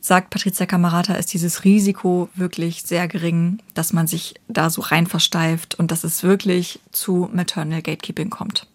sagt 0.00 0.30
Patricia 0.30 0.66
Camarata, 0.66 1.14
ist 1.14 1.32
dieses 1.32 1.64
Risiko 1.64 2.28
wirklich 2.34 2.82
sehr 2.82 3.08
gering, 3.08 3.58
dass 3.72 3.92
man 3.92 4.06
sich 4.06 4.34
da 4.48 4.68
so 4.68 4.82
rein 4.82 5.06
versteift 5.06 5.74
und 5.76 5.90
dass 5.90 6.04
es 6.04 6.22
wirklich 6.22 6.80
zu 6.92 7.28
Maternal 7.32 7.80
Gatekeeping 7.80 8.30
kommt. 8.30 8.66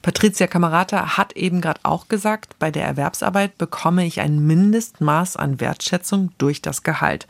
Patricia 0.00 0.46
Camarata 0.46 1.16
hat 1.16 1.34
eben 1.34 1.60
gerade 1.60 1.80
auch 1.84 2.08
gesagt, 2.08 2.58
bei 2.58 2.70
der 2.70 2.84
Erwerbsarbeit 2.84 3.58
bekomme 3.58 4.04
ich 4.06 4.20
ein 4.20 4.44
Mindestmaß 4.44 5.36
an 5.36 5.60
Wertschätzung 5.60 6.32
durch 6.38 6.62
das 6.62 6.82
Gehalt. 6.82 7.26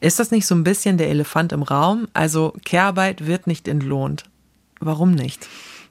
Ist 0.00 0.18
das 0.18 0.30
nicht 0.30 0.46
so 0.46 0.54
ein 0.54 0.64
bisschen 0.64 0.96
der 0.96 1.10
Elefant 1.10 1.52
im 1.52 1.62
Raum? 1.62 2.08
Also 2.14 2.54
Kehrarbeit 2.64 3.26
wird 3.26 3.46
nicht 3.46 3.68
entlohnt. 3.68 4.24
Warum 4.80 5.12
nicht? 5.12 5.46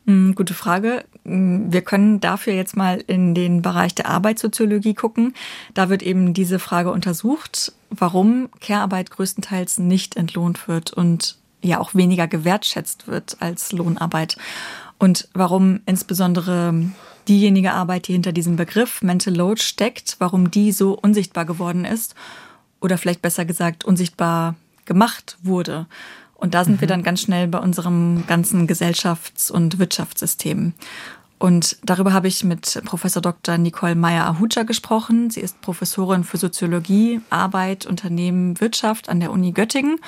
Hm, 0.07 0.33
gute 0.33 0.55
Frage. 0.55 1.05
Hm, 1.23 1.71
wir 1.71 1.83
können 1.83 2.19
dafür 2.19 2.53
jetzt 2.53 2.75
mal 2.75 3.03
in 3.05 3.35
den 3.35 3.61
Bereich 3.61 3.93
der 3.93 4.07
Arbeitssoziologie 4.07 4.95
gucken. 4.95 5.35
Da 5.75 5.89
wird 5.89 6.01
eben 6.01 6.33
diese 6.33 6.57
Frage 6.57 6.91
untersucht, 6.91 7.73
warum 7.91 8.49
Care-Arbeit 8.59 9.11
größtenteils 9.11 9.77
nicht 9.77 10.17
entlohnt 10.17 10.67
wird 10.67 10.91
und 10.91 11.37
ja 11.61 11.79
auch 11.79 11.93
weniger 11.93 12.27
gewertschätzt 12.27 13.07
wird 13.07 13.37
als 13.41 13.71
Lohnarbeit. 13.71 14.37
Und 14.97 15.29
warum 15.33 15.81
insbesondere 15.85 16.73
diejenige 17.27 17.73
Arbeit, 17.73 18.07
die 18.07 18.13
hinter 18.13 18.31
diesem 18.31 18.55
Begriff 18.55 19.03
Mental 19.03 19.35
Load 19.35 19.61
steckt, 19.61 20.15
warum 20.17 20.49
die 20.49 20.71
so 20.71 20.97
unsichtbar 20.97 21.45
geworden 21.45 21.85
ist 21.85 22.15
oder 22.81 22.97
vielleicht 22.97 23.21
besser 23.21 23.45
gesagt 23.45 23.85
unsichtbar 23.85 24.55
gemacht 24.85 25.37
wurde. 25.43 25.87
Und 26.35 26.53
da 26.53 26.63
sind 26.63 26.77
mhm. 26.77 26.81
wir 26.81 26.87
dann 26.87 27.03
ganz 27.03 27.21
schnell 27.21 27.47
bei 27.47 27.59
unserem 27.59 28.25
ganzen 28.27 28.67
Gesellschafts- 28.67 29.51
und 29.51 29.77
Wirtschaftssystem. 29.79 30.73
Und 31.37 31.77
darüber 31.83 32.11
habe 32.11 32.27
ich 32.27 32.43
mit 32.43 32.81
Professor 32.83 33.21
Dr. 33.21 33.57
Nicole 33.57 33.95
Meyer-Ahuja 33.95 34.63
gesprochen. 34.63 35.29
Sie 35.29 35.39
ist 35.39 35.61
Professorin 35.61 36.25
für 36.25 36.37
Soziologie, 36.37 37.21
Arbeit, 37.29 37.85
Unternehmen, 37.85 38.59
Wirtschaft 38.59 39.07
an 39.07 39.21
der 39.21 39.31
Uni 39.31 39.53
Göttingen 39.53 39.99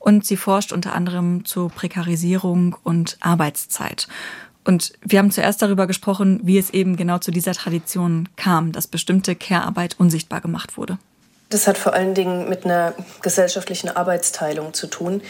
und 0.00 0.26
sie 0.26 0.36
forscht 0.36 0.72
unter 0.72 0.92
anderem 0.94 1.44
zur 1.44 1.70
Prekarisierung 1.70 2.76
und 2.82 3.16
Arbeitszeit. 3.20 4.08
Und 4.64 4.92
wir 5.02 5.20
haben 5.20 5.30
zuerst 5.30 5.62
darüber 5.62 5.86
gesprochen, 5.86 6.40
wie 6.42 6.58
es 6.58 6.70
eben 6.70 6.96
genau 6.96 7.18
zu 7.18 7.30
dieser 7.30 7.52
Tradition 7.52 8.28
kam, 8.34 8.72
dass 8.72 8.88
bestimmte 8.88 9.36
Care-Arbeit 9.36 9.96
unsichtbar 9.98 10.40
gemacht 10.40 10.76
wurde. 10.76 10.98
Das 11.52 11.66
hat 11.66 11.76
vor 11.76 11.92
allen 11.92 12.14
Dingen 12.14 12.48
mit 12.48 12.64
einer 12.64 12.94
gesellschaftlichen 13.20 13.94
Arbeitsteilung 13.94 14.72
zu 14.72 14.86
tun, 14.86 15.20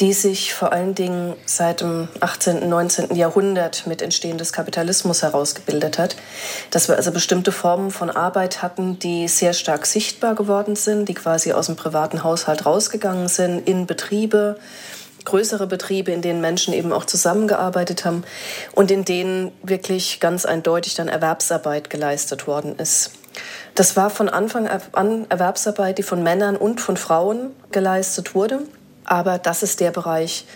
die 0.00 0.14
sich 0.14 0.54
vor 0.54 0.72
allen 0.72 0.94
Dingen 0.94 1.34
seit 1.44 1.82
dem 1.82 2.08
18., 2.20 2.62
und 2.62 2.70
19. 2.70 3.14
Jahrhundert 3.14 3.86
mit 3.86 4.00
Entstehen 4.00 4.38
des 4.38 4.54
Kapitalismus 4.54 5.22
herausgebildet 5.22 5.98
hat. 5.98 6.16
Dass 6.70 6.88
wir 6.88 6.96
also 6.96 7.12
bestimmte 7.12 7.52
Formen 7.52 7.90
von 7.90 8.08
Arbeit 8.08 8.62
hatten, 8.62 8.98
die 8.98 9.28
sehr 9.28 9.52
stark 9.52 9.84
sichtbar 9.84 10.34
geworden 10.34 10.76
sind, 10.76 11.10
die 11.10 11.14
quasi 11.14 11.52
aus 11.52 11.66
dem 11.66 11.76
privaten 11.76 12.24
Haushalt 12.24 12.64
rausgegangen 12.64 13.28
sind, 13.28 13.68
in 13.68 13.86
Betriebe, 13.86 14.58
größere 15.26 15.66
Betriebe, 15.66 16.10
in 16.10 16.22
denen 16.22 16.40
Menschen 16.40 16.72
eben 16.72 16.90
auch 16.90 17.04
zusammengearbeitet 17.04 18.06
haben 18.06 18.24
und 18.72 18.90
in 18.90 19.04
denen 19.04 19.52
wirklich 19.62 20.20
ganz 20.20 20.46
eindeutig 20.46 20.94
dann 20.94 21.08
Erwerbsarbeit 21.08 21.90
geleistet 21.90 22.46
worden 22.46 22.78
ist. 22.78 23.10
Das 23.76 23.94
war 23.94 24.08
von 24.08 24.30
Anfang 24.30 24.66
an 24.92 25.26
Erwerbsarbeit, 25.28 25.98
die 25.98 26.02
von 26.02 26.22
Männern 26.22 26.56
und 26.56 26.80
von 26.80 26.96
Frauen 26.96 27.50
geleistet 27.72 28.34
wurde. 28.34 28.60
Aber 29.04 29.36
das 29.36 29.62
ist 29.62 29.80
der 29.80 29.90
Bereich 29.90 30.46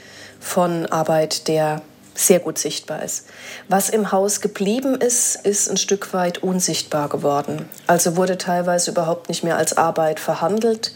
von 0.40 0.86
Arbeit, 0.86 1.46
der 1.46 1.82
sehr 2.14 2.40
gut 2.40 2.56
sichtbar 2.56 3.02
ist. 3.02 3.26
Was 3.68 3.90
im 3.90 4.10
Haus 4.10 4.40
geblieben 4.40 4.94
ist, 4.94 5.36
ist 5.36 5.70
ein 5.70 5.76
Stück 5.76 6.14
weit 6.14 6.38
unsichtbar 6.38 7.10
geworden. 7.10 7.68
Also 7.86 8.16
wurde 8.16 8.38
teilweise 8.38 8.90
überhaupt 8.90 9.28
nicht 9.28 9.44
mehr 9.44 9.58
als 9.58 9.76
Arbeit 9.76 10.18
verhandelt, 10.18 10.94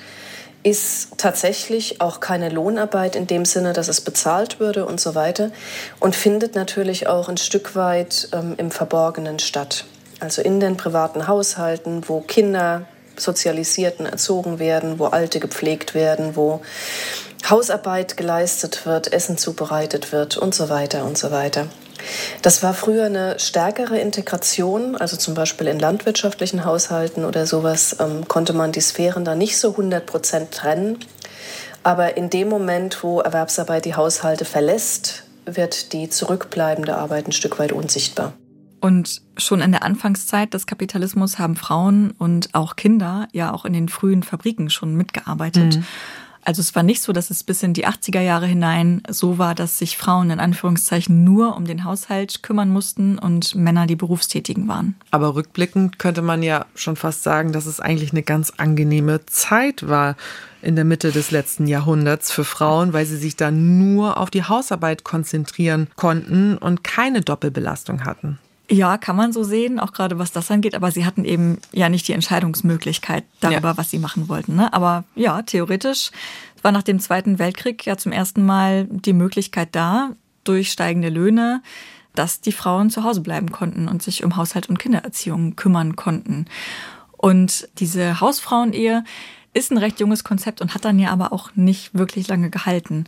ist 0.62 1.18
tatsächlich 1.18 2.00
auch 2.00 2.20
keine 2.20 2.48
Lohnarbeit 2.48 3.16
in 3.16 3.26
dem 3.26 3.44
Sinne, 3.44 3.74
dass 3.74 3.88
es 3.88 4.00
bezahlt 4.00 4.60
würde 4.60 4.86
und 4.86 4.98
so 4.98 5.14
weiter 5.14 5.50
und 6.00 6.16
findet 6.16 6.54
natürlich 6.54 7.06
auch 7.06 7.28
ein 7.28 7.36
Stück 7.36 7.76
weit 7.76 8.30
ähm, 8.32 8.54
im 8.56 8.70
Verborgenen 8.70 9.38
statt 9.38 9.84
also 10.24 10.42
in 10.42 10.58
den 10.58 10.76
privaten 10.76 11.28
Haushalten, 11.28 12.08
wo 12.08 12.20
Kinder 12.20 12.86
sozialisiert 13.16 14.00
und 14.00 14.06
erzogen 14.06 14.58
werden, 14.58 14.98
wo 14.98 15.06
Alte 15.06 15.38
gepflegt 15.38 15.94
werden, 15.94 16.34
wo 16.34 16.62
Hausarbeit 17.48 18.16
geleistet 18.16 18.86
wird, 18.86 19.12
Essen 19.12 19.38
zubereitet 19.38 20.12
wird 20.12 20.36
und 20.36 20.54
so 20.54 20.68
weiter 20.68 21.04
und 21.04 21.18
so 21.18 21.30
weiter. 21.30 21.66
Das 22.42 22.62
war 22.62 22.74
früher 22.74 23.06
eine 23.06 23.38
stärkere 23.38 23.98
Integration, 23.98 24.96
also 24.96 25.16
zum 25.16 25.34
Beispiel 25.34 25.68
in 25.68 25.78
landwirtschaftlichen 25.78 26.64
Haushalten 26.64 27.24
oder 27.24 27.46
sowas 27.46 27.96
ähm, 28.00 28.28
konnte 28.28 28.52
man 28.52 28.72
die 28.72 28.80
Sphären 28.80 29.24
da 29.24 29.34
nicht 29.34 29.58
so 29.58 29.70
100 29.70 30.04
Prozent 30.04 30.52
trennen. 30.52 30.98
Aber 31.82 32.16
in 32.16 32.30
dem 32.30 32.48
Moment, 32.48 33.02
wo 33.02 33.20
Erwerbsarbeit 33.20 33.84
die 33.84 33.94
Haushalte 33.94 34.44
verlässt, 34.44 35.24
wird 35.44 35.92
die 35.92 36.08
zurückbleibende 36.08 36.96
Arbeit 36.96 37.28
ein 37.28 37.32
Stück 37.32 37.58
weit 37.58 37.72
unsichtbar. 37.72 38.32
Und 38.84 39.22
schon 39.38 39.62
in 39.62 39.72
der 39.72 39.82
Anfangszeit 39.82 40.52
des 40.52 40.66
Kapitalismus 40.66 41.38
haben 41.38 41.56
Frauen 41.56 42.10
und 42.18 42.50
auch 42.54 42.76
Kinder 42.76 43.28
ja 43.32 43.50
auch 43.50 43.64
in 43.64 43.72
den 43.72 43.88
frühen 43.88 44.22
Fabriken 44.22 44.68
schon 44.68 44.94
mitgearbeitet. 44.94 45.76
Mhm. 45.76 45.84
Also 46.42 46.60
es 46.60 46.74
war 46.74 46.82
nicht 46.82 47.00
so, 47.00 47.14
dass 47.14 47.30
es 47.30 47.44
bis 47.44 47.62
in 47.62 47.72
die 47.72 47.86
80er 47.86 48.20
Jahre 48.20 48.44
hinein 48.44 49.00
so 49.08 49.38
war, 49.38 49.54
dass 49.54 49.78
sich 49.78 49.96
Frauen 49.96 50.28
in 50.28 50.38
Anführungszeichen 50.38 51.24
nur 51.24 51.56
um 51.56 51.64
den 51.64 51.84
Haushalt 51.84 52.42
kümmern 52.42 52.68
mussten 52.68 53.18
und 53.18 53.54
Männer 53.54 53.86
die 53.86 53.96
Berufstätigen 53.96 54.68
waren. 54.68 54.96
Aber 55.10 55.34
rückblickend 55.34 55.98
könnte 55.98 56.20
man 56.20 56.42
ja 56.42 56.66
schon 56.74 56.96
fast 56.96 57.22
sagen, 57.22 57.52
dass 57.52 57.64
es 57.64 57.80
eigentlich 57.80 58.12
eine 58.12 58.22
ganz 58.22 58.52
angenehme 58.58 59.24
Zeit 59.24 59.88
war 59.88 60.14
in 60.60 60.76
der 60.76 60.84
Mitte 60.84 61.10
des 61.10 61.30
letzten 61.30 61.66
Jahrhunderts 61.66 62.30
für 62.30 62.44
Frauen, 62.44 62.92
weil 62.92 63.06
sie 63.06 63.16
sich 63.16 63.34
dann 63.34 63.78
nur 63.78 64.18
auf 64.18 64.28
die 64.28 64.44
Hausarbeit 64.44 65.04
konzentrieren 65.04 65.88
konnten 65.96 66.58
und 66.58 66.84
keine 66.84 67.22
Doppelbelastung 67.22 68.04
hatten. 68.04 68.38
Ja, 68.74 68.98
kann 68.98 69.14
man 69.14 69.32
so 69.32 69.44
sehen, 69.44 69.78
auch 69.78 69.92
gerade 69.92 70.18
was 70.18 70.32
das 70.32 70.50
angeht. 70.50 70.74
Aber 70.74 70.90
sie 70.90 71.06
hatten 71.06 71.24
eben 71.24 71.58
ja 71.72 71.88
nicht 71.88 72.08
die 72.08 72.12
Entscheidungsmöglichkeit 72.12 73.24
darüber, 73.40 73.68
ja. 73.70 73.76
was 73.76 73.90
sie 73.90 74.00
machen 74.00 74.28
wollten. 74.28 74.56
Ne? 74.56 74.72
Aber 74.72 75.04
ja, 75.14 75.42
theoretisch 75.42 76.10
war 76.62 76.72
nach 76.72 76.82
dem 76.82 76.98
Zweiten 76.98 77.38
Weltkrieg 77.38 77.86
ja 77.86 77.96
zum 77.96 78.10
ersten 78.10 78.44
Mal 78.44 78.86
die 78.90 79.12
Möglichkeit 79.12 79.68
da, 79.72 80.10
durch 80.42 80.72
steigende 80.72 81.08
Löhne, 81.08 81.62
dass 82.14 82.40
die 82.40 82.52
Frauen 82.52 82.90
zu 82.90 83.04
Hause 83.04 83.20
bleiben 83.20 83.52
konnten 83.52 83.86
und 83.86 84.02
sich 84.02 84.24
um 84.24 84.36
Haushalt 84.36 84.68
und 84.68 84.78
Kindererziehung 84.78 85.56
kümmern 85.56 85.94
konnten. 85.94 86.46
Und 87.16 87.68
diese 87.78 88.20
Hausfrauenehe 88.20 89.04
ist 89.52 89.70
ein 89.70 89.78
recht 89.78 90.00
junges 90.00 90.24
Konzept 90.24 90.60
und 90.60 90.74
hat 90.74 90.84
dann 90.84 90.98
ja 90.98 91.10
aber 91.10 91.32
auch 91.32 91.54
nicht 91.54 91.94
wirklich 91.94 92.26
lange 92.28 92.50
gehalten. 92.50 93.04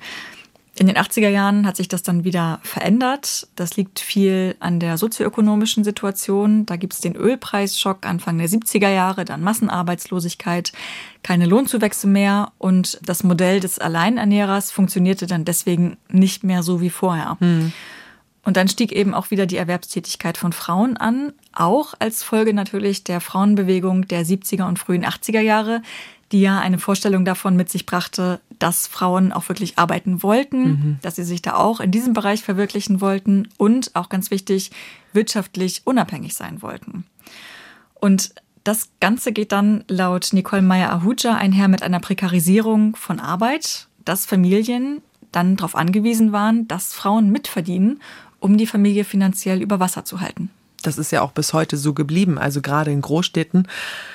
In 0.79 0.87
den 0.87 0.97
80er 0.97 1.31
Jahren 1.31 1.67
hat 1.67 1.77
sich 1.77 1.89
das 1.89 2.03
dann 2.03 2.25
wieder 2.25 2.61
verändert. 2.63 3.49
Das 3.57 3.79
liegt 3.79 3.99
viel 3.99 4.57
an 4.61 4.79
der 4.79 4.99
sozioökonomischen 4.99 5.85
Situation. 5.85 6.67
Da 6.67 6.77
gibt 6.77 6.93
es 6.93 7.01
den 7.01 7.17
Ölpreisschock 7.17 8.05
Anfang 8.05 8.37
der 8.37 8.49
70er 8.49 8.91
Jahre, 8.91 9.25
dann 9.25 9.43
Massenarbeitslosigkeit, 9.43 10.73
keine 11.23 11.47
Lohnzuwächse 11.47 12.07
mehr 12.07 12.53
und 12.59 13.01
das 13.03 13.25
Modell 13.25 13.61
des 13.61 13.79
Alleinernährers 13.79 14.71
funktionierte 14.71 15.27
dann 15.27 15.47
deswegen 15.47 15.97
nicht 16.11 16.45
mehr 16.45 16.63
so 16.63 16.83
wie 16.83 16.91
vorher. 16.91 17.39
Hm. 17.41 17.73
Und 18.45 18.57
dann 18.57 18.69
stieg 18.69 18.93
eben 18.93 19.13
auch 19.13 19.33
wieder 19.33 19.47
die 19.47 19.57
Erwerbstätigkeit 19.57 20.39
von 20.39 20.53
Frauen 20.53 20.97
an, 20.97 21.33
auch 21.53 21.95
als 21.99 22.23
Folge 22.23 22.55
natürlich 22.55 23.03
der 23.03 23.21
Frauenbewegung 23.21 24.07
der 24.07 24.25
70er 24.25 24.69
und 24.69 24.79
frühen 24.79 25.05
80er 25.05 25.41
Jahre, 25.41 25.83
die 26.33 26.41
ja 26.41 26.59
eine 26.59 26.79
Vorstellung 26.79 27.25
davon 27.25 27.57
mit 27.57 27.71
sich 27.71 27.87
brachte, 27.87 28.41
dass 28.59 28.87
Frauen 28.87 29.33
auch 29.33 29.49
wirklich 29.49 29.79
arbeiten 29.79 30.23
wollten, 30.23 30.63
mhm. 30.63 30.99
dass 31.03 31.17
sie 31.17 31.25
sich 31.25 31.43
da 31.43 31.55
auch 31.55 31.81
in 31.81 31.91
diesem 31.91 32.15
Bereich 32.15 32.43
verwirklichen 32.43 33.01
wollten 33.01 33.49
und 33.59 33.95
auch 33.95 34.09
ganz 34.09 34.31
wichtig, 34.31 34.71
wirtschaftlich 35.13 35.83
unabhängig 35.85 36.35
sein 36.35 36.63
wollten. 36.63 37.05
Und 37.95 38.35
das 38.65 38.91
Ganze 39.01 39.33
geht 39.33 39.53
dann 39.53 39.85
laut 39.87 40.31
Nicole 40.33 40.63
Meyer-Ahuja 40.63 41.37
einher 41.37 41.69
mit 41.69 41.83
einer 41.83 42.01
Prekarisierung 42.01 42.97
von 42.97 43.21
Arbeit, 43.21 43.87
dass 44.05 44.27
Familien 44.27 45.03
dann 45.31 45.57
darauf 45.57 45.77
angewiesen 45.77 46.33
waren, 46.33 46.67
dass 46.67 46.93
Frauen 46.93 47.31
mitverdienen, 47.31 48.01
um 48.41 48.57
die 48.57 48.67
Familie 48.67 49.05
finanziell 49.05 49.63
über 49.63 49.79
Wasser 49.79 50.05
zu 50.05 50.21
halten. 50.21 50.51
Das 50.83 50.99
ist 50.99 51.11
ja 51.11 51.23
auch 51.23 51.33
bis 51.33 51.53
heute 51.53 51.77
so 51.77 51.95
geblieben. 51.95 52.39
Also 52.39 52.61
gerade 52.61 52.91
in 52.91 53.01
Großstädten 53.01 53.67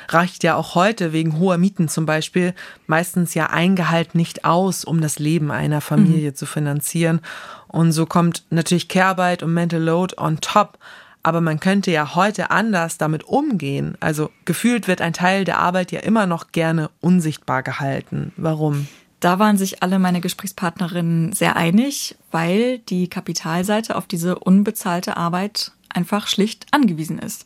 reicht 0.09 0.43
ja 0.43 0.55
auch 0.55 0.75
heute 0.75 1.11
wegen 1.13 1.39
hoher 1.39 1.57
Mieten 1.57 1.89
zum 1.89 2.05
Beispiel 2.05 2.53
meistens 2.87 3.33
ja 3.33 3.47
ein 3.47 3.75
Gehalt 3.75 4.15
nicht 4.15 4.45
aus, 4.45 4.85
um 4.85 5.01
das 5.01 5.19
Leben 5.19 5.51
einer 5.51 5.81
Familie 5.81 6.31
mhm. 6.31 6.35
zu 6.35 6.45
finanzieren. 6.45 7.21
Und 7.67 7.91
so 7.91 8.05
kommt 8.05 8.43
natürlich 8.49 8.87
Care-Arbeit 8.87 9.43
und 9.43 9.53
Mental 9.53 9.81
Load 9.81 10.15
on 10.17 10.39
top. 10.39 10.77
Aber 11.23 11.41
man 11.41 11.59
könnte 11.59 11.91
ja 11.91 12.15
heute 12.15 12.49
anders 12.49 12.97
damit 12.97 13.23
umgehen. 13.23 13.95
Also 13.99 14.31
gefühlt 14.45 14.87
wird 14.87 15.01
ein 15.01 15.13
Teil 15.13 15.45
der 15.45 15.59
Arbeit 15.59 15.91
ja 15.91 15.99
immer 15.99 16.25
noch 16.25 16.51
gerne 16.51 16.89
unsichtbar 16.99 17.63
gehalten. 17.63 18.33
Warum? 18.37 18.87
Da 19.19 19.37
waren 19.37 19.55
sich 19.55 19.83
alle 19.83 19.99
meine 19.99 20.19
Gesprächspartnerinnen 20.19 21.31
sehr 21.31 21.55
einig, 21.55 22.15
weil 22.31 22.79
die 22.79 23.07
Kapitalseite 23.07 23.95
auf 23.95 24.07
diese 24.07 24.39
unbezahlte 24.39 25.15
Arbeit 25.15 25.73
einfach 25.95 26.27
schlicht 26.27 26.65
angewiesen 26.71 27.19
ist. 27.19 27.45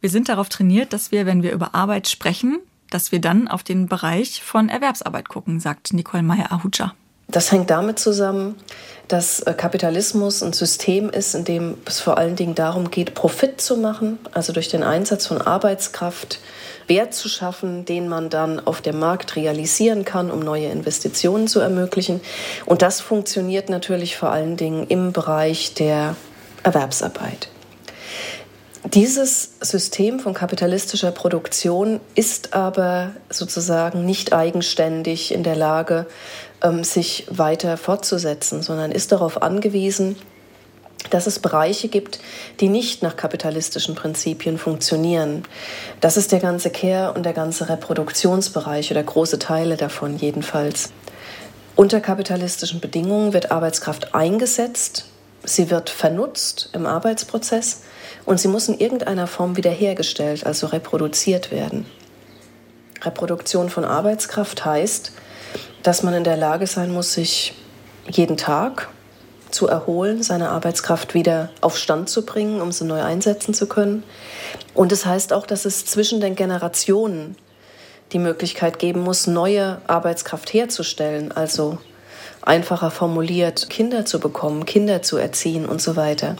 Wir 0.00 0.10
sind 0.10 0.28
darauf 0.28 0.48
trainiert, 0.48 0.92
dass 0.92 1.12
wir, 1.12 1.26
wenn 1.26 1.42
wir 1.42 1.52
über 1.52 1.74
Arbeit 1.74 2.08
sprechen, 2.08 2.58
dass 2.90 3.12
wir 3.12 3.20
dann 3.20 3.48
auf 3.48 3.62
den 3.62 3.86
Bereich 3.86 4.42
von 4.42 4.68
Erwerbsarbeit 4.68 5.28
gucken, 5.28 5.60
sagt 5.60 5.92
Nicole 5.92 6.22
Meyer-Ahuja. 6.22 6.94
Das 7.28 7.52
hängt 7.52 7.70
damit 7.70 8.00
zusammen, 8.00 8.56
dass 9.06 9.40
äh, 9.40 9.54
Kapitalismus 9.54 10.42
ein 10.42 10.52
System 10.52 11.10
ist, 11.10 11.34
in 11.34 11.44
dem 11.44 11.76
es 11.84 12.00
vor 12.00 12.18
allen 12.18 12.34
Dingen 12.34 12.56
darum 12.56 12.90
geht, 12.90 13.14
Profit 13.14 13.60
zu 13.60 13.76
machen, 13.76 14.18
also 14.32 14.52
durch 14.52 14.68
den 14.68 14.82
Einsatz 14.82 15.26
von 15.26 15.40
Arbeitskraft 15.40 16.40
Wert 16.88 17.14
zu 17.14 17.28
schaffen, 17.28 17.84
den 17.84 18.08
man 18.08 18.30
dann 18.30 18.58
auf 18.58 18.80
dem 18.80 18.98
Markt 18.98 19.36
realisieren 19.36 20.04
kann, 20.04 20.30
um 20.30 20.40
neue 20.40 20.66
Investitionen 20.66 21.46
zu 21.46 21.60
ermöglichen. 21.60 22.20
Und 22.66 22.82
das 22.82 23.00
funktioniert 23.00 23.70
natürlich 23.70 24.16
vor 24.16 24.30
allen 24.30 24.56
Dingen 24.56 24.86
im 24.88 25.12
Bereich 25.12 25.74
der 25.74 26.16
Erwerbsarbeit. 26.64 27.48
Dieses 28.84 29.52
System 29.60 30.20
von 30.20 30.32
kapitalistischer 30.32 31.10
Produktion 31.10 32.00
ist 32.14 32.54
aber 32.54 33.12
sozusagen 33.28 34.06
nicht 34.06 34.32
eigenständig 34.32 35.34
in 35.34 35.42
der 35.42 35.54
Lage, 35.54 36.06
ähm, 36.62 36.82
sich 36.82 37.26
weiter 37.30 37.76
fortzusetzen, 37.76 38.62
sondern 38.62 38.90
ist 38.90 39.12
darauf 39.12 39.42
angewiesen, 39.42 40.16
dass 41.10 41.26
es 41.26 41.40
Bereiche 41.40 41.88
gibt, 41.88 42.20
die 42.60 42.68
nicht 42.68 43.02
nach 43.02 43.16
kapitalistischen 43.16 43.94
Prinzipien 43.94 44.56
funktionieren. 44.56 45.44
Das 46.00 46.16
ist 46.16 46.32
der 46.32 46.40
ganze 46.40 46.70
Care- 46.70 47.12
und 47.12 47.24
der 47.24 47.32
ganze 47.34 47.68
Reproduktionsbereich 47.68 48.90
oder 48.90 49.02
große 49.02 49.38
Teile 49.38 49.76
davon 49.76 50.16
jedenfalls. 50.16 50.90
Unter 51.76 52.00
kapitalistischen 52.00 52.80
Bedingungen 52.80 53.34
wird 53.34 53.50
Arbeitskraft 53.50 54.14
eingesetzt, 54.14 55.06
sie 55.44 55.70
wird 55.70 55.90
vernutzt 55.90 56.70
im 56.72 56.86
Arbeitsprozess 56.86 57.82
und 58.24 58.40
sie 58.40 58.48
muss 58.48 58.68
in 58.68 58.78
irgendeiner 58.78 59.26
Form 59.26 59.56
wiederhergestellt, 59.56 60.46
also 60.46 60.66
reproduziert 60.66 61.50
werden. 61.50 61.86
Reproduktion 63.02 63.70
von 63.70 63.84
Arbeitskraft 63.84 64.64
heißt, 64.64 65.12
dass 65.82 66.02
man 66.02 66.14
in 66.14 66.24
der 66.24 66.36
Lage 66.36 66.66
sein 66.66 66.92
muss, 66.92 67.14
sich 67.14 67.54
jeden 68.08 68.36
Tag 68.36 68.88
zu 69.50 69.66
erholen, 69.66 70.22
seine 70.22 70.50
Arbeitskraft 70.50 71.14
wieder 71.14 71.50
auf 71.60 71.76
Stand 71.76 72.08
zu 72.08 72.24
bringen, 72.24 72.60
um 72.60 72.72
sie 72.72 72.84
neu 72.84 73.02
einsetzen 73.02 73.54
zu 73.54 73.66
können. 73.66 74.04
Und 74.74 74.92
es 74.92 75.00
das 75.00 75.06
heißt 75.06 75.32
auch, 75.32 75.46
dass 75.46 75.64
es 75.64 75.86
zwischen 75.86 76.20
den 76.20 76.36
Generationen 76.36 77.36
die 78.12 78.18
Möglichkeit 78.18 78.78
geben 78.78 79.00
muss, 79.00 79.26
neue 79.26 79.80
Arbeitskraft 79.86 80.52
herzustellen, 80.52 81.32
also 81.32 81.78
einfacher 82.42 82.90
formuliert, 82.90 83.70
Kinder 83.70 84.04
zu 84.04 84.18
bekommen, 84.20 84.66
Kinder 84.66 85.02
zu 85.02 85.16
erziehen 85.16 85.66
und 85.66 85.80
so 85.80 85.96
weiter. 85.96 86.36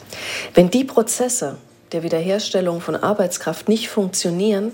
Wenn 0.54 0.70
die 0.70 0.84
Prozesse 0.84 1.56
der 1.92 2.02
Wiederherstellung 2.02 2.80
von 2.80 2.96
Arbeitskraft 2.96 3.68
nicht 3.68 3.88
funktionieren, 3.88 4.72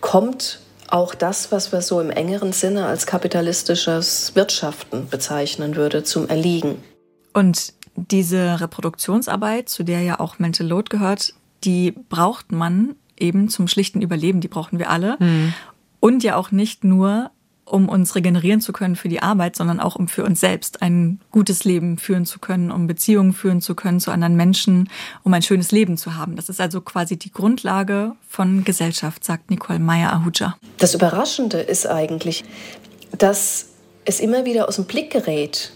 kommt 0.00 0.60
auch 0.88 1.14
das, 1.14 1.52
was 1.52 1.72
wir 1.72 1.82
so 1.82 2.00
im 2.00 2.10
engeren 2.10 2.52
Sinne 2.52 2.86
als 2.86 3.06
kapitalistisches 3.06 4.34
Wirtschaften 4.34 5.08
bezeichnen 5.08 5.76
würde, 5.76 6.02
zum 6.02 6.28
Erliegen. 6.28 6.82
Und 7.34 7.74
diese 7.94 8.60
Reproduktionsarbeit, 8.60 9.68
zu 9.68 9.82
der 9.82 10.02
ja 10.02 10.20
auch 10.20 10.38
Mental 10.38 10.66
Load 10.66 10.88
gehört, 10.88 11.34
die 11.64 11.92
braucht 11.92 12.52
man 12.52 12.94
eben 13.18 13.48
zum 13.48 13.68
schlichten 13.68 14.00
Überleben, 14.00 14.40
die 14.40 14.48
brauchen 14.48 14.78
wir 14.78 14.90
alle. 14.90 15.16
Mhm. 15.18 15.52
Und 16.00 16.22
ja 16.22 16.36
auch 16.36 16.52
nicht 16.52 16.84
nur, 16.84 17.30
um 17.70 17.88
uns 17.88 18.14
regenerieren 18.14 18.60
zu 18.60 18.72
können 18.72 18.96
für 18.96 19.08
die 19.08 19.22
Arbeit, 19.22 19.56
sondern 19.56 19.80
auch 19.80 19.96
um 19.96 20.08
für 20.08 20.24
uns 20.24 20.40
selbst 20.40 20.82
ein 20.82 21.20
gutes 21.30 21.64
Leben 21.64 21.98
führen 21.98 22.26
zu 22.26 22.38
können, 22.38 22.70
um 22.70 22.86
Beziehungen 22.86 23.32
führen 23.32 23.60
zu 23.60 23.74
können 23.74 24.00
zu 24.00 24.10
anderen 24.10 24.36
Menschen, 24.36 24.88
um 25.22 25.32
ein 25.34 25.42
schönes 25.42 25.72
Leben 25.72 25.96
zu 25.96 26.16
haben. 26.16 26.36
Das 26.36 26.48
ist 26.48 26.60
also 26.60 26.80
quasi 26.80 27.16
die 27.16 27.32
Grundlage 27.32 28.12
von 28.28 28.64
Gesellschaft, 28.64 29.24
sagt 29.24 29.50
Nicole 29.50 29.78
Meyer-Ahuja. 29.78 30.56
Das 30.78 30.94
Überraschende 30.94 31.58
ist 31.58 31.86
eigentlich, 31.86 32.44
dass 33.16 33.66
es 34.04 34.20
immer 34.20 34.44
wieder 34.44 34.68
aus 34.68 34.76
dem 34.76 34.84
Blick 34.84 35.10
gerät, 35.10 35.72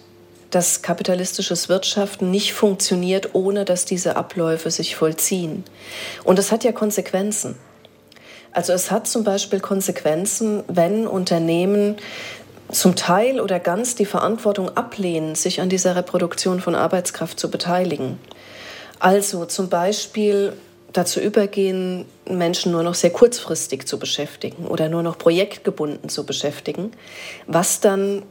dass 0.51 0.83
kapitalistisches 0.83 1.69
Wirtschaften 1.69 2.31
nicht 2.31 2.53
funktioniert, 2.53 3.35
ohne 3.35 3.65
dass 3.65 3.85
diese 3.85 4.17
Abläufe 4.17 4.71
sich 4.71 4.97
vollziehen. 4.97 5.65
Und 6.25 6.39
das 6.39 6.53
hat 6.53 6.65
ja 6.65 6.73
Konsequenzen. 6.73 7.57
Also 8.53 8.73
es 8.73 8.91
hat 8.91 9.07
zum 9.07 9.25
Beispiel 9.25 9.61
Konsequenzen, 9.61 10.63
wenn 10.69 11.07
Unternehmen 11.07 11.97
zum 12.71 12.97
Teil 12.97 13.41
oder 13.41 13.61
ganz 13.61 13.95
die 13.95 14.07
Verantwortung 14.07 14.77
ablehnen, 14.77 15.35
sich 15.35 15.61
an 15.61 15.69
dieser 15.69 15.97
Reproduktion 15.97 16.61
von 16.61 16.75
Arbeitskraft 16.75 17.39
zu 17.39 17.51
beteiligen. 17.51 18.19
Also 18.99 19.47
zum 19.47 19.69
Beispiel 19.69 20.53
dazu 20.93 21.21
übergehen, 21.21 22.05
Menschen 22.29 22.73
nur 22.73 22.83
noch 22.83 22.95
sehr 22.95 23.11
kurzfristig 23.11 23.87
zu 23.87 23.99
beschäftigen 23.99 24.67
oder 24.67 24.89
nur 24.89 25.03
noch 25.03 25.19
projektgebunden 25.19 26.09
zu 26.09 26.25
beschäftigen, 26.25 26.93
was 27.47 27.81
dann 27.81 28.23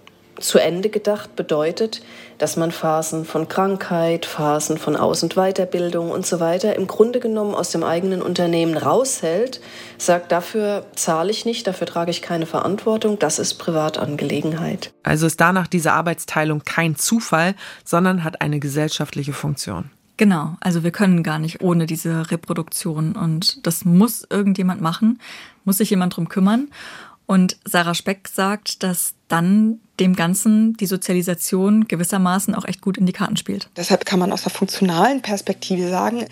zu 0.42 0.60
Ende 0.60 0.89
gedacht 0.89 1.36
bedeutet, 1.36 2.02
dass 2.38 2.58
man 2.58 2.72
Phasen 2.72 3.26
von 3.26 3.48
Krankheit, 3.48 4.26
Phasen 4.26 4.78
von 4.78 4.96
Aus- 4.96 5.24
und 5.24 5.36
Weiterbildung 5.36 6.12
und 6.12 6.26
so 6.26 6.39
weiter 6.39 6.76
im 6.76 6.88
Grunde 6.88 7.20
genommen 7.20 7.54
aus 7.54 7.70
dem 7.70 7.84
eigenen 7.84 8.22
Unternehmen 8.22 8.78
raushält, 8.78 9.62
sagt, 9.98 10.32
dafür 10.32 10.86
zahle 10.96 11.32
ich 11.32 11.46
nicht, 11.46 11.68
dafür 11.68 11.88
trage 11.88 12.12
ich 12.12 12.22
keine 12.22 12.46
Verantwortung, 12.46 13.20
das 13.20 13.39
ist 13.39 13.56
Privatangelegenheit. 13.56 14.92
Also 15.04 15.28
ist 15.28 15.39
danach 15.39 15.68
diese 15.68 15.94
Arbeitsteilung 15.94 16.64
kein 16.66 16.96
Zufall, 16.96 17.56
sondern 17.86 18.24
hat 18.24 18.42
eine 18.42 18.60
gesellschaftliche 18.60 19.34
Funktion. 19.34 19.92
Genau, 20.18 20.56
also 20.60 20.84
wir 20.84 20.92
können 20.92 21.24
gar 21.24 21.39
nicht 21.39 21.62
ohne 21.62 21.88
diese 21.88 22.30
Reproduktion 22.30 23.16
und 23.16 23.66
das 23.66 23.86
muss 23.86 24.26
irgendjemand 24.30 24.80
machen, 24.80 25.20
muss 25.64 25.78
sich 25.78 25.89
jemand 25.89 26.16
drum 26.16 26.30
kümmern. 26.30 26.70
Und 27.26 27.58
Sarah 27.66 27.96
Speck 27.96 28.28
sagt, 28.28 28.84
dass 28.84 29.16
dann 29.30 29.80
dem 30.02 30.16
Ganzen 30.16 30.74
die 30.78 30.88
Sozialisation 30.88 31.88
gewissermaßen 31.88 32.56
auch 32.56 32.66
echt 32.66 32.82
gut 32.82 32.97
in 32.97 33.06
die 33.06 33.14
Karten 33.14 33.38
spielt. 33.38 33.70
Deshalb 33.78 34.04
kann 34.04 34.18
man 34.18 34.32
aus 34.32 34.41
der 34.41 34.52
funktionalen 34.52 35.22
Perspektive 35.22 35.88
sagen, 35.89 36.26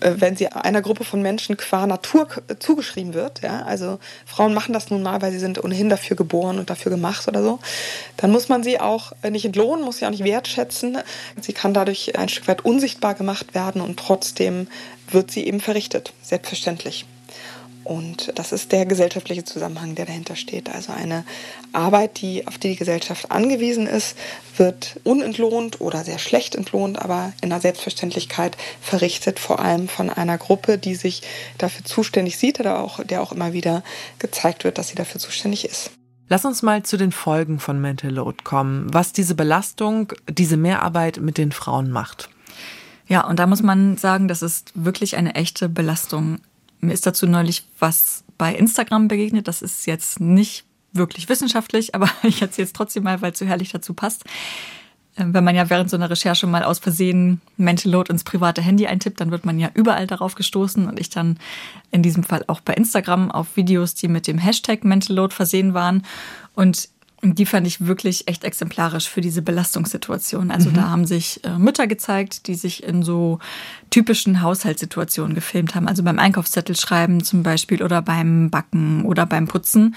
äh, 0.00 0.12
wenn 0.18 0.36
sie 0.36 0.48
einer 0.48 0.82
Gruppe 0.82 1.04
von 1.04 1.22
Menschen 1.22 1.56
qua 1.56 1.86
Natur 1.86 2.28
zugeschrieben 2.58 3.14
wird, 3.14 3.40
ja, 3.40 3.62
also 3.62 3.98
Frauen 4.26 4.52
machen 4.52 4.74
das 4.74 4.90
nun 4.90 5.02
mal, 5.02 5.22
weil 5.22 5.32
sie 5.32 5.38
sind 5.38 5.64
ohnehin 5.64 5.88
dafür 5.88 6.14
geboren 6.14 6.58
und 6.58 6.68
dafür 6.68 6.90
gemacht 6.90 7.26
oder 7.26 7.42
so, 7.42 7.58
dann 8.18 8.30
muss 8.30 8.50
man 8.50 8.62
sie 8.62 8.78
auch 8.80 9.12
nicht 9.28 9.46
entlohnen, 9.46 9.82
muss 9.82 9.98
sie 9.98 10.06
auch 10.06 10.10
nicht 10.10 10.24
wertschätzen. 10.24 10.98
Sie 11.40 11.54
kann 11.54 11.72
dadurch 11.72 12.18
ein 12.18 12.28
Stück 12.28 12.48
weit 12.48 12.66
unsichtbar 12.66 13.14
gemacht 13.14 13.54
werden 13.54 13.80
und 13.80 13.98
trotzdem 13.98 14.68
wird 15.10 15.30
sie 15.30 15.46
eben 15.46 15.60
verrichtet, 15.60 16.12
selbstverständlich. 16.20 17.06
Und 17.86 18.32
das 18.34 18.50
ist 18.50 18.72
der 18.72 18.84
gesellschaftliche 18.84 19.44
Zusammenhang, 19.44 19.94
der 19.94 20.06
dahinter 20.06 20.34
steht. 20.34 20.68
Also 20.68 20.92
eine 20.92 21.24
Arbeit, 21.72 22.20
die, 22.20 22.46
auf 22.48 22.58
die 22.58 22.70
die 22.70 22.76
Gesellschaft 22.76 23.30
angewiesen 23.30 23.86
ist, 23.86 24.16
wird 24.56 24.98
unentlohnt 25.04 25.80
oder 25.80 26.02
sehr 26.02 26.18
schlecht 26.18 26.56
entlohnt, 26.56 27.00
aber 27.00 27.32
in 27.42 27.50
der 27.50 27.60
Selbstverständlichkeit 27.60 28.56
verrichtet, 28.80 29.38
vor 29.38 29.60
allem 29.60 29.88
von 29.88 30.10
einer 30.10 30.36
Gruppe, 30.36 30.78
die 30.78 30.96
sich 30.96 31.22
dafür 31.58 31.84
zuständig 31.84 32.38
sieht 32.38 32.58
oder 32.58 32.80
auch, 32.80 33.04
der 33.04 33.22
auch 33.22 33.30
immer 33.30 33.52
wieder 33.52 33.84
gezeigt 34.18 34.64
wird, 34.64 34.78
dass 34.78 34.88
sie 34.88 34.96
dafür 34.96 35.20
zuständig 35.20 35.64
ist. 35.64 35.92
Lass 36.28 36.44
uns 36.44 36.62
mal 36.62 36.82
zu 36.82 36.96
den 36.96 37.12
Folgen 37.12 37.60
von 37.60 37.80
Mental 37.80 38.10
Load 38.10 38.38
kommen, 38.42 38.92
was 38.92 39.12
diese 39.12 39.36
Belastung, 39.36 40.12
diese 40.28 40.56
Mehrarbeit 40.56 41.18
mit 41.18 41.38
den 41.38 41.52
Frauen 41.52 41.92
macht. 41.92 42.30
Ja, 43.06 43.24
und 43.28 43.38
da 43.38 43.46
muss 43.46 43.62
man 43.62 43.96
sagen, 43.96 44.26
das 44.26 44.42
ist 44.42 44.72
wirklich 44.74 45.16
eine 45.16 45.36
echte 45.36 45.68
Belastung. 45.68 46.40
Mir 46.80 46.92
ist 46.92 47.06
dazu 47.06 47.26
neulich 47.26 47.66
was 47.78 48.24
bei 48.38 48.54
Instagram 48.54 49.08
begegnet. 49.08 49.48
Das 49.48 49.62
ist 49.62 49.86
jetzt 49.86 50.20
nicht 50.20 50.64
wirklich 50.92 51.28
wissenschaftlich, 51.28 51.94
aber 51.94 52.10
ich 52.22 52.42
erzähle 52.42 52.66
es 52.66 52.72
trotzdem 52.72 53.04
mal, 53.04 53.22
weil 53.22 53.32
es 53.32 53.38
so 53.38 53.46
herrlich 53.46 53.70
dazu 53.72 53.94
passt. 53.94 54.24
Ähm, 55.16 55.32
wenn 55.32 55.44
man 55.44 55.54
ja 55.54 55.70
während 55.70 55.90
so 55.90 55.96
einer 55.96 56.10
Recherche 56.10 56.46
mal 56.46 56.62
aus 56.62 56.78
Versehen 56.78 57.40
Mental 57.56 57.90
Load 57.90 58.12
ins 58.12 58.24
private 58.24 58.60
Handy 58.60 58.86
eintippt, 58.86 59.20
dann 59.20 59.30
wird 59.30 59.46
man 59.46 59.58
ja 59.58 59.70
überall 59.74 60.06
darauf 60.06 60.34
gestoßen 60.34 60.86
und 60.86 61.00
ich 61.00 61.10
dann 61.10 61.38
in 61.90 62.02
diesem 62.02 62.22
Fall 62.22 62.44
auch 62.46 62.60
bei 62.60 62.74
Instagram 62.74 63.30
auf 63.30 63.56
Videos, 63.56 63.94
die 63.94 64.08
mit 64.08 64.26
dem 64.26 64.38
Hashtag 64.38 64.84
Mental 64.84 65.16
Load 65.16 65.34
versehen 65.34 65.74
waren. 65.74 66.02
Und 66.54 66.88
und 67.22 67.38
die 67.38 67.46
fand 67.46 67.66
ich 67.66 67.86
wirklich 67.86 68.28
echt 68.28 68.44
exemplarisch 68.44 69.08
für 69.08 69.20
diese 69.20 69.40
Belastungssituation. 69.40 70.50
Also 70.50 70.70
mhm. 70.70 70.74
da 70.74 70.90
haben 70.90 71.06
sich 71.06 71.42
äh, 71.44 71.58
Mütter 71.58 71.86
gezeigt, 71.86 72.46
die 72.46 72.54
sich 72.54 72.82
in 72.82 73.02
so 73.02 73.38
typischen 73.90 74.42
Haushaltssituationen 74.42 75.34
gefilmt 75.34 75.74
haben. 75.74 75.88
Also 75.88 76.02
beim 76.02 76.18
Einkaufszettel 76.18 76.76
schreiben 76.76 77.24
zum 77.24 77.42
Beispiel 77.42 77.82
oder 77.82 78.02
beim 78.02 78.50
Backen 78.50 79.04
oder 79.04 79.24
beim 79.24 79.48
Putzen. 79.48 79.94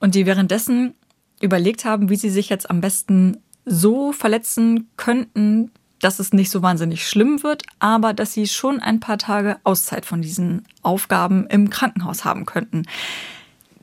Und 0.00 0.14
die 0.14 0.24
währenddessen 0.24 0.94
überlegt 1.40 1.84
haben, 1.84 2.08
wie 2.08 2.16
sie 2.16 2.30
sich 2.30 2.48
jetzt 2.48 2.70
am 2.70 2.80
besten 2.80 3.38
so 3.66 4.12
verletzen 4.12 4.88
könnten, 4.96 5.70
dass 6.00 6.18
es 6.18 6.32
nicht 6.32 6.50
so 6.50 6.62
wahnsinnig 6.62 7.06
schlimm 7.06 7.42
wird, 7.42 7.62
aber 7.78 8.12
dass 8.12 8.32
sie 8.32 8.48
schon 8.48 8.80
ein 8.80 8.98
paar 8.98 9.18
Tage 9.18 9.58
Auszeit 9.62 10.06
von 10.06 10.22
diesen 10.22 10.64
Aufgaben 10.82 11.46
im 11.46 11.70
Krankenhaus 11.70 12.24
haben 12.24 12.44
könnten. 12.46 12.86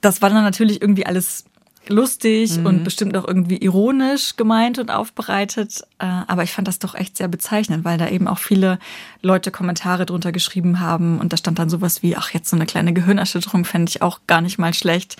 Das 0.02 0.22
war 0.22 0.30
dann 0.30 0.44
natürlich 0.44 0.82
irgendwie 0.82 1.06
alles 1.06 1.46
lustig 1.88 2.58
mhm. 2.58 2.66
und 2.66 2.84
bestimmt 2.84 3.16
auch 3.18 3.28
irgendwie 3.28 3.58
ironisch 3.58 4.36
gemeint 4.36 4.80
und 4.80 4.92
aufbereitet. 4.92 5.82
Äh, 6.00 6.06
aber 6.28 6.44
ich 6.44 6.52
fand 6.52 6.68
das 6.68 6.80
doch 6.80 6.96
echt 6.96 7.18
sehr 7.18 7.28
bezeichnend, 7.28 7.86
weil 7.86 7.98
da 7.98 8.08
eben 8.10 8.28
auch 8.28 8.38
viele 8.38 8.80
Leute 9.22 9.52
Kommentare 9.52 10.06
drunter 10.06 10.32
geschrieben 10.32 10.80
haben. 10.80 11.20
Und 11.20 11.34
da 11.34 11.38
stand 11.38 11.60
dann 11.60 11.70
sowas 11.70 12.04
wie, 12.04 12.16
ach, 12.16 12.32
jetzt 12.32 12.50
so 12.50 12.56
eine 12.56 12.66
kleine 12.66 12.94
Gehirnerschütterung 12.94 13.66
fände 13.66 13.90
ich 13.90 14.02
auch 14.02 14.20
gar 14.28 14.42
nicht 14.42 14.60
mal 14.60 14.74
schlecht. 14.74 15.18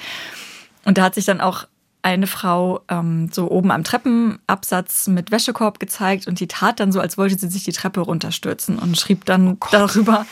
Und 0.86 0.98
da 0.98 1.04
hat 1.04 1.16
sich 1.16 1.26
dann 1.26 1.42
auch 1.42 1.66
eine 2.02 2.28
Frau 2.28 2.82
ähm, 2.88 3.30
so 3.32 3.52
oben 3.52 3.72
am 3.72 3.84
Treppenabsatz 3.84 5.08
mit 5.08 5.32
Wäschekorb 5.32 5.80
gezeigt 5.80 6.28
und 6.28 6.40
die 6.40 6.48
tat 6.48 6.80
dann 6.80 6.92
so, 6.92 7.02
als 7.02 7.18
wollte 7.18 7.38
sie 7.38 7.50
sich 7.50 7.66
die 7.66 7.74
Treppe 7.74 8.00
runterstürzen 8.00 8.80
und 8.80 8.98
schrieb 8.98 9.26
dann 9.26 9.58
oh 9.60 9.68
darüber, 9.72 10.26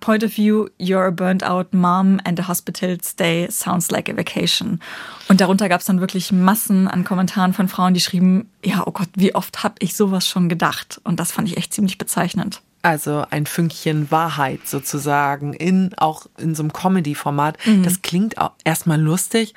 point 0.00 0.22
of 0.22 0.32
view, 0.32 0.68
you're 0.78 1.06
a 1.06 1.10
burnt 1.10 1.42
out 1.42 1.72
mom 1.72 2.20
and 2.24 2.38
a 2.40 2.48
hospital 2.48 2.96
stay 3.02 3.48
sounds 3.50 3.90
like 3.90 4.08
a 4.08 4.16
vacation. 4.16 4.80
Und 5.28 5.40
darunter 5.40 5.68
gab 5.68 5.80
es 5.80 5.86
dann 5.86 6.00
wirklich 6.00 6.32
Massen 6.32 6.88
an 6.88 7.04
Kommentaren 7.04 7.52
von 7.52 7.68
Frauen, 7.68 7.94
die 7.94 8.00
schrieben, 8.00 8.50
ja, 8.64 8.82
oh 8.86 8.92
Gott, 8.92 9.08
wie 9.14 9.34
oft 9.34 9.62
habe 9.62 9.74
ich 9.78 9.96
sowas 9.96 10.28
schon 10.28 10.48
gedacht? 10.48 11.00
Und 11.04 11.20
das 11.20 11.32
fand 11.32 11.48
ich 11.48 11.56
echt 11.56 11.72
ziemlich 11.72 11.98
bezeichnend. 11.98 12.60
Also 12.82 13.24
ein 13.30 13.46
Fünkchen 13.46 14.10
Wahrheit 14.10 14.66
sozusagen 14.66 15.54
in 15.54 15.94
auch 15.96 16.26
in 16.36 16.54
so 16.54 16.62
einem 16.62 16.72
Comedy-Format. 16.72 17.56
Mhm. 17.64 17.82
Das 17.82 18.02
klingt 18.02 18.38
auch 18.38 18.52
erstmal 18.62 19.00
lustig, 19.00 19.54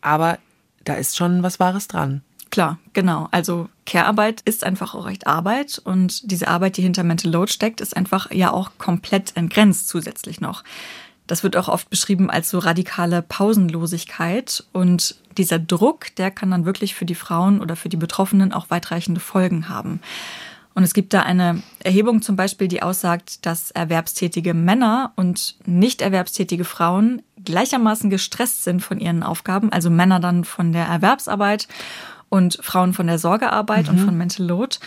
aber 0.00 0.38
da 0.84 0.94
ist 0.94 1.16
schon 1.16 1.42
was 1.42 1.60
Wahres 1.60 1.88
dran. 1.88 2.22
Klar, 2.50 2.78
genau. 2.94 3.28
Also 3.30 3.68
Care-Arbeit 3.90 4.40
ist 4.42 4.62
einfach 4.62 4.94
auch 4.94 5.06
recht 5.06 5.26
Arbeit 5.26 5.80
und 5.82 6.30
diese 6.30 6.46
Arbeit, 6.46 6.76
die 6.76 6.82
hinter 6.82 7.02
Mental 7.02 7.32
Load 7.32 7.50
steckt, 7.50 7.80
ist 7.80 7.96
einfach 7.96 8.30
ja 8.30 8.52
auch 8.52 8.70
komplett 8.78 9.36
entgrenzt 9.36 9.88
zusätzlich 9.88 10.40
noch. 10.40 10.62
Das 11.26 11.42
wird 11.42 11.56
auch 11.56 11.66
oft 11.66 11.90
beschrieben 11.90 12.30
als 12.30 12.50
so 12.50 12.60
radikale 12.60 13.20
Pausenlosigkeit 13.20 14.64
und 14.72 15.16
dieser 15.36 15.58
Druck, 15.58 16.14
der 16.14 16.30
kann 16.30 16.52
dann 16.52 16.64
wirklich 16.64 16.94
für 16.94 17.04
die 17.04 17.16
Frauen 17.16 17.60
oder 17.60 17.74
für 17.74 17.88
die 17.88 17.96
Betroffenen 17.96 18.52
auch 18.52 18.70
weitreichende 18.70 19.20
Folgen 19.20 19.68
haben. 19.68 20.00
Und 20.74 20.84
es 20.84 20.94
gibt 20.94 21.12
da 21.12 21.22
eine 21.22 21.60
Erhebung 21.82 22.22
zum 22.22 22.36
Beispiel, 22.36 22.68
die 22.68 22.82
aussagt, 22.82 23.44
dass 23.44 23.72
erwerbstätige 23.72 24.54
Männer 24.54 25.12
und 25.16 25.56
nicht 25.66 26.00
erwerbstätige 26.00 26.64
Frauen 26.64 27.22
gleichermaßen 27.44 28.08
gestresst 28.08 28.62
sind 28.62 28.82
von 28.82 29.00
ihren 29.00 29.24
Aufgaben, 29.24 29.72
also 29.72 29.90
Männer 29.90 30.20
dann 30.20 30.44
von 30.44 30.72
der 30.72 30.84
Erwerbsarbeit 30.84 31.66
und 32.30 32.58
Frauen 32.62 32.94
von 32.94 33.06
der 33.06 33.18
Sorgearbeit 33.18 33.86
mhm. 33.86 33.90
und 33.90 34.04
von 34.06 34.16
Mental 34.16 34.46
Load. 34.46 34.78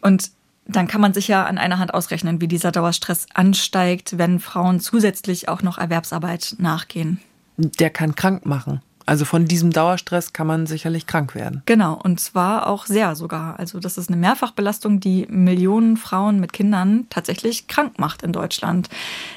Und 0.00 0.30
dann 0.66 0.86
kann 0.86 1.00
man 1.00 1.12
sich 1.12 1.28
ja 1.28 1.44
an 1.44 1.58
einer 1.58 1.78
Hand 1.78 1.92
ausrechnen, 1.92 2.40
wie 2.40 2.48
dieser 2.48 2.72
Dauerstress 2.72 3.26
ansteigt, 3.34 4.16
wenn 4.16 4.38
Frauen 4.38 4.80
zusätzlich 4.80 5.48
auch 5.48 5.62
noch 5.62 5.76
Erwerbsarbeit 5.78 6.56
nachgehen. 6.58 7.20
Der 7.56 7.90
kann 7.90 8.14
krank 8.14 8.46
machen. 8.46 8.80
Also 9.08 9.24
von 9.24 9.46
diesem 9.46 9.70
Dauerstress 9.70 10.34
kann 10.34 10.46
man 10.46 10.66
sicherlich 10.66 11.06
krank 11.06 11.34
werden. 11.34 11.62
Genau, 11.64 11.94
und 11.94 12.20
zwar 12.20 12.66
auch 12.66 12.84
sehr 12.84 13.16
sogar. 13.16 13.58
Also 13.58 13.80
das 13.80 13.96
ist 13.96 14.10
eine 14.10 14.18
Mehrfachbelastung, 14.18 15.00
die 15.00 15.26
Millionen 15.30 15.96
Frauen 15.96 16.40
mit 16.40 16.52
Kindern 16.52 17.06
tatsächlich 17.08 17.68
krank 17.68 17.98
macht 17.98 18.22
in 18.22 18.32
Deutschland. 18.32 18.90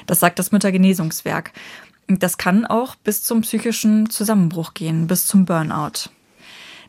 Das 0.04 0.20
sagt 0.20 0.38
das 0.38 0.52
Müttergenesungswerk. 0.52 1.52
Das 2.06 2.36
kann 2.36 2.66
auch 2.66 2.96
bis 2.96 3.22
zum 3.22 3.40
psychischen 3.40 4.10
Zusammenbruch 4.10 4.74
gehen, 4.74 5.06
bis 5.06 5.26
zum 5.26 5.46
Burnout. 5.46 6.10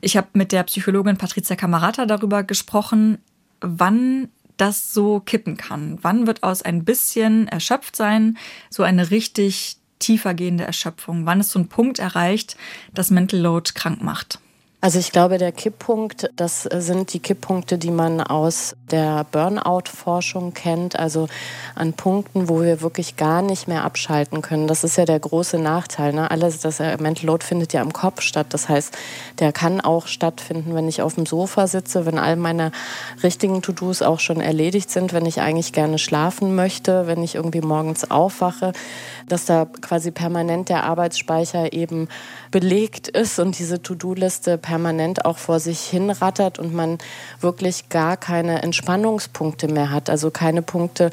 Ich 0.04 0.18
habe 0.18 0.28
mit 0.34 0.51
der 0.51 0.64
Psychologin 0.64 1.16
Patricia 1.16 1.56
Camarata 1.56 2.06
darüber 2.06 2.43
gesprochen, 2.43 3.20
wann 3.62 4.28
das 4.58 4.93
so 4.93 5.22
kippen 5.22 5.56
kann. 5.56 5.97
Wann 6.01 6.28
wird 6.28 6.43
aus 6.43 6.62
ein 6.62 6.84
bisschen 6.84 7.47
erschöpft 7.47 7.95
sein 7.95 8.38
so 8.70 8.84
eine 8.84 9.12
richtig 9.12 9.78
tiefergehende 9.99 10.66
Erschöpfung? 10.66 11.26
Wann 11.26 11.39
ist 11.39 11.51
so 11.51 11.60
ein 11.60 11.70
Punkt 11.70 11.99
erreicht, 11.99 12.58
das 12.93 13.12
Mental 13.12 13.39
Load 13.39 13.72
krank 13.76 14.04
macht? 14.04 14.39
Also 14.84 15.00
ich 15.00 15.14
glaube, 15.14 15.38
der 15.38 15.54
Kipppunkt, 15.54 16.30
das 16.36 16.64
sind 16.64 17.14
die 17.14 17.22
Kipppunkte, 17.22 17.78
die 17.78 17.90
man 17.90 18.20
aus 18.20 18.76
der 18.92 19.26
Burnout-Forschung 19.32 20.54
kennt, 20.54 21.00
also 21.00 21.30
an 21.74 21.94
Punkten, 21.94 22.50
wo 22.50 22.62
wir 22.62 22.82
wirklich 22.82 23.16
gar 23.16 23.42
nicht 23.42 23.70
mehr 23.70 23.86
abschalten 23.86 24.42
können. 24.42 24.68
Das 24.68 24.84
ist 24.84 24.98
ja 24.98 25.06
der 25.06 25.22
große 25.22 25.58
Nachteil. 25.58 26.12
Ne? 26.12 26.30
Alles, 26.30 26.60
das 26.60 26.80
Mental 26.80 27.28
Load 27.28 27.46
findet 27.46 27.72
ja 27.72 27.82
im 27.82 27.94
Kopf 27.94 28.20
statt. 28.20 28.48
Das 28.50 28.68
heißt, 28.68 28.94
der 29.40 29.54
kann 29.54 29.80
auch 29.80 30.08
stattfinden, 30.08 30.76
wenn 30.76 30.90
ich 30.90 31.02
auf 31.02 31.16
dem 31.16 31.26
Sofa 31.26 31.68
sitze, 31.68 32.06
wenn 32.06 32.20
all 32.20 32.36
meine 32.36 32.74
richtigen 33.24 33.62
To-Dos 33.62 34.02
auch 34.02 34.20
schon 34.20 34.42
erledigt 34.42 34.92
sind, 34.92 35.14
wenn 35.14 35.26
ich 35.26 35.40
eigentlich 35.40 35.72
gerne 35.72 35.98
schlafen 35.98 36.56
möchte, 36.56 37.08
wenn 37.08 37.24
ich 37.24 37.36
irgendwie 37.36 37.62
morgens 37.62 38.12
aufwache, 38.12 38.74
dass 39.30 39.46
da 39.46 39.66
quasi 39.80 40.12
permanent 40.12 40.68
der 40.68 40.84
Arbeitsspeicher 40.84 41.72
eben 41.72 42.10
belegt 42.54 43.08
ist 43.08 43.39
und 43.39 43.58
diese 43.58 43.82
To-Do-Liste 43.82 44.60
permanent 44.60 45.26
auch 45.26 45.39
vor 45.39 45.60
sich 45.60 45.80
hinrattert 45.82 46.60
und 46.60 46.72
man 46.72 46.99
wirklich 47.41 47.89
gar 47.89 48.16
keine 48.16 48.62
Entspannungspunkte 48.62 49.68
mehr 49.68 49.89
hat. 49.89 50.08
Also 50.08 50.30
keine 50.30 50.62
Punkte, 50.62 51.10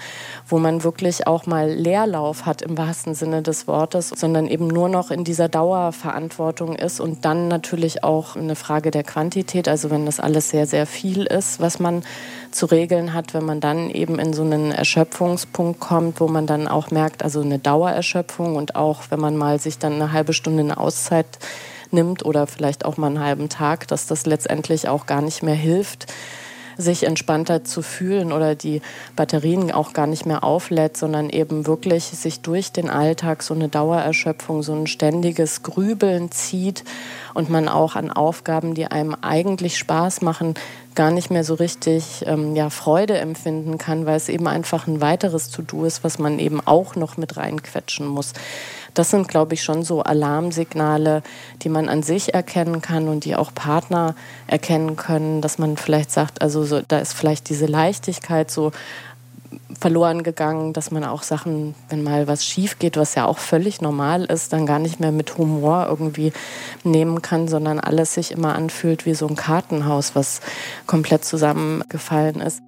wo 0.47 0.59
man 0.59 0.85
wirklich 0.85 1.27
auch 1.27 1.47
mal 1.47 1.71
Leerlauf 1.71 2.45
hat 2.45 2.61
im 2.61 2.77
wahrsten 2.77 3.15
Sinne 3.15 3.41
des 3.41 3.67
Wortes, 3.67 4.11
sondern 4.11 4.49
eben 4.49 4.69
nur 4.69 4.91
noch 4.91 5.11
in 5.11 5.25
dieser 5.25 5.49
Dauerverantwortung 5.49 6.77
ist 6.77 7.01
und 7.01 7.25
dann 7.25 7.49
natürlich 7.49 8.05
auch 8.05 8.37
eine 8.37 8.55
Frage 8.55 8.91
der 8.91 9.03
Quantität. 9.03 9.67
Also 9.67 9.91
wenn 9.91 10.05
das 10.05 10.21
alles 10.21 10.51
sehr, 10.51 10.67
sehr 10.67 10.85
viel 10.85 11.25
ist, 11.25 11.59
was 11.59 11.79
man 11.79 12.03
zu 12.51 12.67
regeln 12.67 13.15
hat, 13.15 13.35
wenn 13.35 13.45
man 13.45 13.61
dann 13.61 13.91
eben 13.91 14.19
in 14.19 14.33
so 14.33 14.43
einen 14.43 14.73
Erschöpfungspunkt 14.73 15.81
kommt, 15.81 16.21
wo 16.21 16.29
man 16.29 16.47
dann 16.47 16.69
auch 16.69 16.91
merkt, 16.91 17.23
also 17.23 17.41
eine 17.41 17.59
Dauererschöpfung 17.59 18.57
und 18.57 18.77
auch 18.77 19.03
wenn 19.11 19.21
man 19.21 19.37
mal 19.37 19.61
sich 19.61 19.79
dann 19.79 19.95
eine 19.95 20.13
halbe 20.13 20.33
Stunde 20.33 20.63
eine 20.63 20.79
Auszeit 20.79 21.27
nimmt 21.91 22.25
oder 22.25 22.47
vielleicht 22.47 22.85
auch 22.85 22.97
mal 22.97 23.09
einen 23.09 23.21
halben 23.21 23.49
Tag, 23.49 23.89
dass 23.89 24.07
das 24.07 24.27
letztendlich 24.27 24.89
auch 24.89 25.07
gar 25.07 25.23
nicht 25.23 25.43
mehr 25.43 25.55
hilft, 25.55 26.07
sich 26.81 27.05
entspannter 27.05 27.63
zu 27.65 27.83
fühlen 27.83 28.33
oder 28.33 28.55
die 28.55 28.81
Batterien 29.17 29.71
auch 29.71 29.93
gar 29.93 30.07
nicht 30.07 30.27
mehr 30.27 30.43
auflädt, 30.43 30.97
sondern 30.97 31.29
eben 31.31 31.67
wirklich 31.67 32.05
sich 32.05 32.41
durch 32.41 32.73
den 32.73 32.91
Alltag 32.91 33.43
so 33.43 33.55
eine 33.55 33.69
Dauererschöpfung, 33.69 34.63
so 34.63 34.73
ein 34.73 34.87
ständiges 34.87 35.63
Grübeln 35.63 36.31
zieht 36.31 36.85
und 37.35 37.51
man 37.51 37.69
auch 37.69 37.97
an 37.97 38.11
Aufgaben, 38.11 38.75
die 38.75 38.87
einem 38.87 39.15
eigentlich 39.21 39.79
Spaß 39.79 40.23
machen, 40.23 40.55
gar 41.01 41.11
nicht 41.11 41.31
mehr 41.31 41.45
so 41.45 41.55
richtig 41.55 42.25
ähm, 42.27 42.55
ja, 42.55 42.69
Freude 42.69 43.17
empfinden 43.17 43.79
kann, 43.79 44.05
weil 44.05 44.19
es 44.19 44.29
eben 44.29 44.47
einfach 44.47 44.87
ein 44.87 45.01
weiteres 45.01 45.49
To-Do 45.49 45.87
ist, 45.87 46.05
was 46.05 46.19
man 46.19 46.39
eben 46.39 46.61
auch 46.61 46.95
noch 46.95 47.17
mit 47.17 47.39
reinquetschen 47.39 48.07
muss. 48.07 48.35
Das 48.93 49.09
sind, 49.09 49.27
glaube 49.27 49.55
ich, 49.55 49.63
schon 49.63 49.83
so 49.83 50.03
Alarmsignale, 50.03 51.23
die 51.63 51.71
man 51.71 51.89
an 51.89 52.03
sich 52.03 52.35
erkennen 52.35 52.83
kann 52.83 53.09
und 53.09 53.25
die 53.25 53.35
auch 53.35 53.55
Partner 53.55 54.15
erkennen 54.47 54.97
können, 54.97 55.41
dass 55.41 55.57
man 55.57 55.79
vielleicht 55.79 56.11
sagt, 56.11 56.43
also 56.43 56.65
so, 56.65 56.83
da 56.87 56.99
ist 56.99 57.15
vielleicht 57.15 57.49
diese 57.49 57.65
Leichtigkeit 57.65 58.51
so 58.51 58.71
verloren 59.79 60.23
gegangen, 60.23 60.73
dass 60.73 60.91
man 60.91 61.05
auch 61.05 61.23
Sachen, 61.23 61.75
wenn 61.89 62.03
mal 62.03 62.29
was 62.29 62.45
schief 62.45 62.79
geht, 62.79 62.97
was 62.97 63.15
ja 63.15 63.25
auch 63.25 63.39
völlig 63.39 63.81
normal 63.81 64.25
ist, 64.25 64.53
dann 64.53 64.67
gar 64.67 64.79
nicht 64.79 65.01
mehr 65.01 65.13
mit 65.13 65.39
Humor 65.39 65.87
irgendwie 65.89 66.33
nehmen 66.85 67.23
kann, 67.23 67.49
sondern 67.49 67.81
alles 67.81 68.15
sich 68.15 68.33
immer 68.33 68.55
anfühlt 68.55 69.07
wie 69.07 69.15
so 69.15 69.27
ein 69.27 69.37
Kartenhaus, 69.37 70.15
was 70.15 70.41
komplett 70.87 71.25
zusammengefallen 71.25 72.41
ist. 72.41 72.63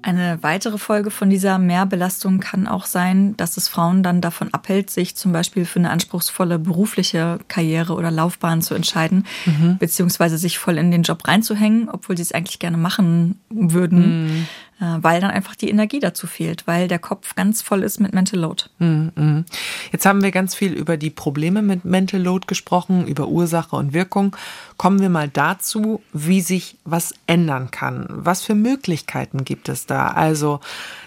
Eine 0.00 0.38
weitere 0.42 0.78
Folge 0.78 1.10
von 1.10 1.28
dieser 1.28 1.58
Mehrbelastung 1.58 2.38
kann 2.38 2.68
auch 2.68 2.86
sein, 2.86 3.36
dass 3.36 3.56
es 3.56 3.66
Frauen 3.66 4.04
dann 4.04 4.20
davon 4.20 4.54
abhält, 4.54 4.90
sich 4.90 5.16
zum 5.16 5.32
Beispiel 5.32 5.64
für 5.64 5.80
eine 5.80 5.90
anspruchsvolle 5.90 6.60
berufliche 6.60 7.40
Karriere 7.48 7.94
oder 7.94 8.12
Laufbahn 8.12 8.62
zu 8.62 8.74
entscheiden, 8.74 9.26
mhm. 9.44 9.76
beziehungsweise 9.78 10.38
sich 10.38 10.58
voll 10.58 10.78
in 10.78 10.92
den 10.92 11.02
Job 11.02 11.26
reinzuhängen, 11.26 11.88
obwohl 11.88 12.16
sie 12.16 12.22
es 12.22 12.30
eigentlich 12.30 12.60
gerne 12.60 12.76
machen 12.76 13.40
würden. 13.50 14.26
Mhm. 14.26 14.46
Äh, 14.80 14.98
weil 15.02 15.20
dann 15.20 15.30
einfach 15.30 15.56
die 15.56 15.70
Energie 15.70 15.98
dazu 15.98 16.28
fehlt, 16.28 16.66
weil 16.66 16.86
der 16.86 17.00
Kopf 17.00 17.34
ganz 17.34 17.62
voll 17.62 17.82
ist 17.82 17.98
mit 17.98 18.14
Mental 18.14 18.38
Load. 18.38 18.64
Mhm. 18.78 19.44
Jetzt 19.90 20.06
haben 20.06 20.22
wir 20.22 20.30
ganz 20.30 20.54
viel 20.54 20.72
über 20.72 20.96
die 20.96 21.10
Probleme 21.10 21.62
mit 21.62 21.84
Mental 21.84 22.22
Load 22.22 22.46
gesprochen, 22.46 23.06
über 23.08 23.26
Ursache 23.26 23.74
und 23.74 23.92
Wirkung. 23.92 24.36
Kommen 24.76 25.00
wir 25.00 25.08
mal 25.08 25.28
dazu, 25.28 26.00
wie 26.12 26.40
sich 26.40 26.76
was 26.84 27.12
ändern 27.26 27.72
kann. 27.72 28.06
Was 28.08 28.42
für 28.42 28.54
Möglichkeiten 28.54 29.44
gibt 29.44 29.68
es 29.68 29.86
da? 29.86 30.08
Also, 30.08 30.60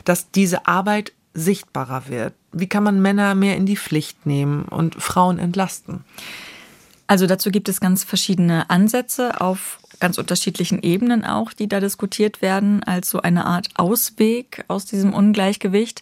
dass 0.03 0.31
diese 0.31 0.67
Arbeit 0.67 1.13
sichtbarer 1.33 2.09
wird. 2.09 2.33
Wie 2.51 2.67
kann 2.67 2.83
man 2.83 3.01
Männer 3.01 3.35
mehr 3.35 3.55
in 3.55 3.65
die 3.65 3.77
Pflicht 3.77 4.25
nehmen 4.25 4.63
und 4.63 4.95
Frauen 4.95 5.39
entlasten? 5.39 6.03
Also 7.07 7.25
dazu 7.25 7.51
gibt 7.51 7.69
es 7.69 7.79
ganz 7.79 8.03
verschiedene 8.03 8.69
Ansätze 8.69 9.39
auf 9.39 9.80
ganz 10.01 10.17
unterschiedlichen 10.17 10.81
Ebenen 10.81 11.23
auch, 11.23 11.53
die 11.53 11.69
da 11.69 11.79
diskutiert 11.79 12.41
werden, 12.41 12.83
als 12.83 13.09
so 13.09 13.21
eine 13.21 13.45
Art 13.45 13.69
Ausweg 13.75 14.65
aus 14.67 14.85
diesem 14.85 15.13
Ungleichgewicht. 15.13 16.01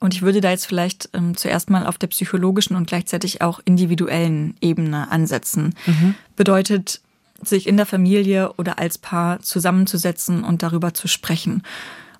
Und 0.00 0.14
ich 0.14 0.22
würde 0.22 0.40
da 0.40 0.50
jetzt 0.50 0.66
vielleicht 0.66 1.10
ähm, 1.12 1.36
zuerst 1.36 1.70
mal 1.70 1.86
auf 1.86 1.98
der 1.98 2.06
psychologischen 2.08 2.74
und 2.74 2.88
gleichzeitig 2.88 3.42
auch 3.42 3.60
individuellen 3.64 4.56
Ebene 4.60 5.10
ansetzen. 5.10 5.74
Mhm. 5.86 6.14
Bedeutet, 6.34 7.00
sich 7.40 7.68
in 7.68 7.76
der 7.76 7.86
Familie 7.86 8.52
oder 8.54 8.78
als 8.78 8.98
Paar 8.98 9.40
zusammenzusetzen 9.40 10.42
und 10.42 10.62
darüber 10.62 10.92
zu 10.94 11.06
sprechen. 11.06 11.62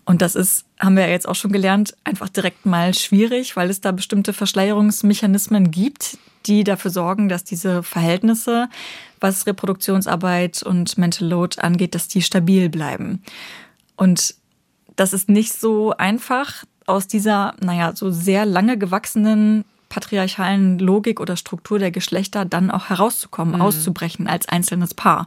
Und 0.04 0.22
das 0.22 0.36
ist, 0.36 0.64
haben 0.78 0.96
wir 0.96 1.06
ja 1.06 1.10
jetzt 1.10 1.28
auch 1.28 1.34
schon 1.34 1.52
gelernt, 1.52 1.94
einfach 2.04 2.28
direkt 2.28 2.64
mal 2.64 2.94
schwierig, 2.94 3.56
weil 3.56 3.68
es 3.68 3.80
da 3.80 3.92
bestimmte 3.92 4.32
Verschleierungsmechanismen 4.32 5.70
gibt, 5.70 6.18
die 6.46 6.64
dafür 6.64 6.90
sorgen, 6.90 7.28
dass 7.28 7.44
diese 7.44 7.82
Verhältnisse, 7.82 8.68
was 9.20 9.46
Reproduktionsarbeit 9.46 10.62
und 10.62 10.98
Mental 10.98 11.28
Load 11.28 11.60
angeht, 11.60 11.94
dass 11.94 12.08
die 12.08 12.22
stabil 12.22 12.68
bleiben. 12.68 13.22
Und 13.96 14.34
das 14.96 15.12
ist 15.12 15.28
nicht 15.28 15.52
so 15.52 15.92
einfach, 15.96 16.64
aus 16.86 17.06
dieser, 17.06 17.54
naja, 17.60 17.94
so 17.94 18.10
sehr 18.10 18.46
lange 18.46 18.78
gewachsenen 18.78 19.64
patriarchalen 19.88 20.78
Logik 20.78 21.20
oder 21.20 21.36
Struktur 21.36 21.78
der 21.78 21.90
Geschlechter 21.90 22.44
dann 22.44 22.70
auch 22.70 22.88
herauszukommen, 22.88 23.56
mhm. 23.56 23.62
auszubrechen 23.62 24.26
als 24.26 24.48
einzelnes 24.48 24.94
Paar. 24.94 25.26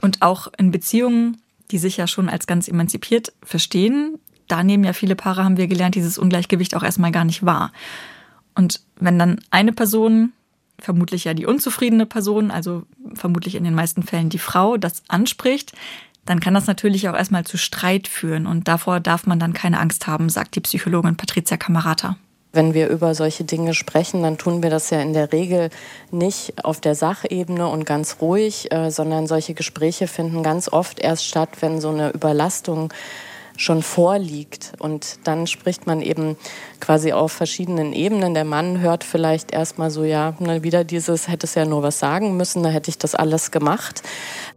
Und 0.00 0.22
auch 0.22 0.48
in 0.56 0.70
Beziehungen, 0.70 1.38
die 1.70 1.78
sich 1.78 1.96
ja 1.96 2.06
schon 2.06 2.28
als 2.28 2.46
ganz 2.46 2.68
emanzipiert 2.68 3.32
verstehen, 3.42 4.18
da 4.48 4.62
nehmen 4.62 4.84
ja 4.84 4.92
viele 4.92 5.16
Paare, 5.16 5.44
haben 5.44 5.56
wir 5.56 5.66
gelernt, 5.66 5.96
dieses 5.96 6.18
Ungleichgewicht 6.18 6.76
auch 6.76 6.82
erstmal 6.82 7.12
gar 7.12 7.24
nicht 7.24 7.44
wahr. 7.44 7.72
Und 8.54 8.80
wenn 8.98 9.18
dann 9.18 9.40
eine 9.50 9.72
Person 9.72 10.32
vermutlich 10.78 11.24
ja 11.24 11.34
die 11.34 11.46
unzufriedene 11.46 12.06
Person, 12.06 12.50
also 12.50 12.84
vermutlich 13.14 13.54
in 13.54 13.64
den 13.64 13.74
meisten 13.74 14.02
Fällen 14.02 14.28
die 14.28 14.38
Frau, 14.38 14.76
das 14.76 15.02
anspricht, 15.08 15.72
dann 16.24 16.40
kann 16.40 16.54
das 16.54 16.66
natürlich 16.66 17.08
auch 17.08 17.14
erstmal 17.14 17.44
zu 17.44 17.56
Streit 17.56 18.08
führen 18.08 18.46
und 18.46 18.68
davor 18.68 19.00
darf 19.00 19.26
man 19.26 19.38
dann 19.38 19.52
keine 19.52 19.78
Angst 19.78 20.06
haben, 20.06 20.28
sagt 20.28 20.56
die 20.56 20.60
Psychologin 20.60 21.16
Patricia 21.16 21.56
Camarata. 21.56 22.16
Wenn 22.52 22.74
wir 22.74 22.88
über 22.88 23.14
solche 23.14 23.44
Dinge 23.44 23.74
sprechen, 23.74 24.22
dann 24.22 24.38
tun 24.38 24.62
wir 24.62 24.70
das 24.70 24.90
ja 24.90 25.00
in 25.00 25.12
der 25.12 25.32
Regel 25.32 25.68
nicht 26.10 26.64
auf 26.64 26.80
der 26.80 26.94
Sachebene 26.94 27.68
und 27.68 27.84
ganz 27.84 28.16
ruhig, 28.20 28.72
äh, 28.72 28.90
sondern 28.90 29.26
solche 29.26 29.54
Gespräche 29.54 30.08
finden 30.08 30.42
ganz 30.42 30.72
oft 30.72 30.98
erst 30.98 31.26
statt, 31.26 31.50
wenn 31.60 31.80
so 31.80 31.90
eine 31.90 32.10
Überlastung 32.10 32.92
schon 33.56 33.82
vorliegt. 33.82 34.72
Und 34.78 35.18
dann 35.24 35.46
spricht 35.46 35.86
man 35.86 36.02
eben 36.02 36.36
quasi 36.80 37.12
auf 37.12 37.32
verschiedenen 37.32 37.92
Ebenen. 37.92 38.34
Der 38.34 38.44
Mann 38.44 38.80
hört 38.80 39.04
vielleicht 39.04 39.52
erstmal 39.52 39.90
so, 39.90 40.04
ja, 40.04 40.34
wieder 40.38 40.84
dieses, 40.84 41.28
hätte 41.28 41.46
es 41.46 41.54
ja 41.54 41.64
nur 41.64 41.82
was 41.82 41.98
sagen 41.98 42.36
müssen, 42.36 42.62
da 42.62 42.68
hätte 42.68 42.90
ich 42.90 42.98
das 42.98 43.14
alles 43.14 43.50
gemacht. 43.50 44.02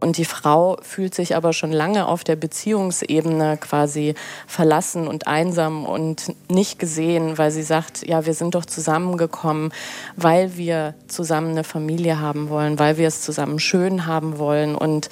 Und 0.00 0.16
die 0.16 0.24
Frau 0.24 0.78
fühlt 0.82 1.14
sich 1.14 1.36
aber 1.36 1.52
schon 1.52 1.72
lange 1.72 2.06
auf 2.06 2.24
der 2.24 2.36
Beziehungsebene 2.36 3.56
quasi 3.58 4.14
verlassen 4.46 5.08
und 5.08 5.26
einsam 5.26 5.84
und 5.84 6.34
nicht 6.50 6.78
gesehen, 6.78 7.38
weil 7.38 7.50
sie 7.50 7.62
sagt, 7.62 8.06
ja, 8.06 8.26
wir 8.26 8.34
sind 8.34 8.54
doch 8.54 8.64
zusammengekommen, 8.64 9.72
weil 10.16 10.56
wir 10.56 10.94
zusammen 11.08 11.50
eine 11.50 11.64
Familie 11.64 12.20
haben 12.20 12.48
wollen, 12.48 12.78
weil 12.78 12.96
wir 12.96 13.08
es 13.08 13.22
zusammen 13.22 13.58
schön 13.58 14.06
haben 14.06 14.38
wollen. 14.38 14.74
Und 14.74 15.08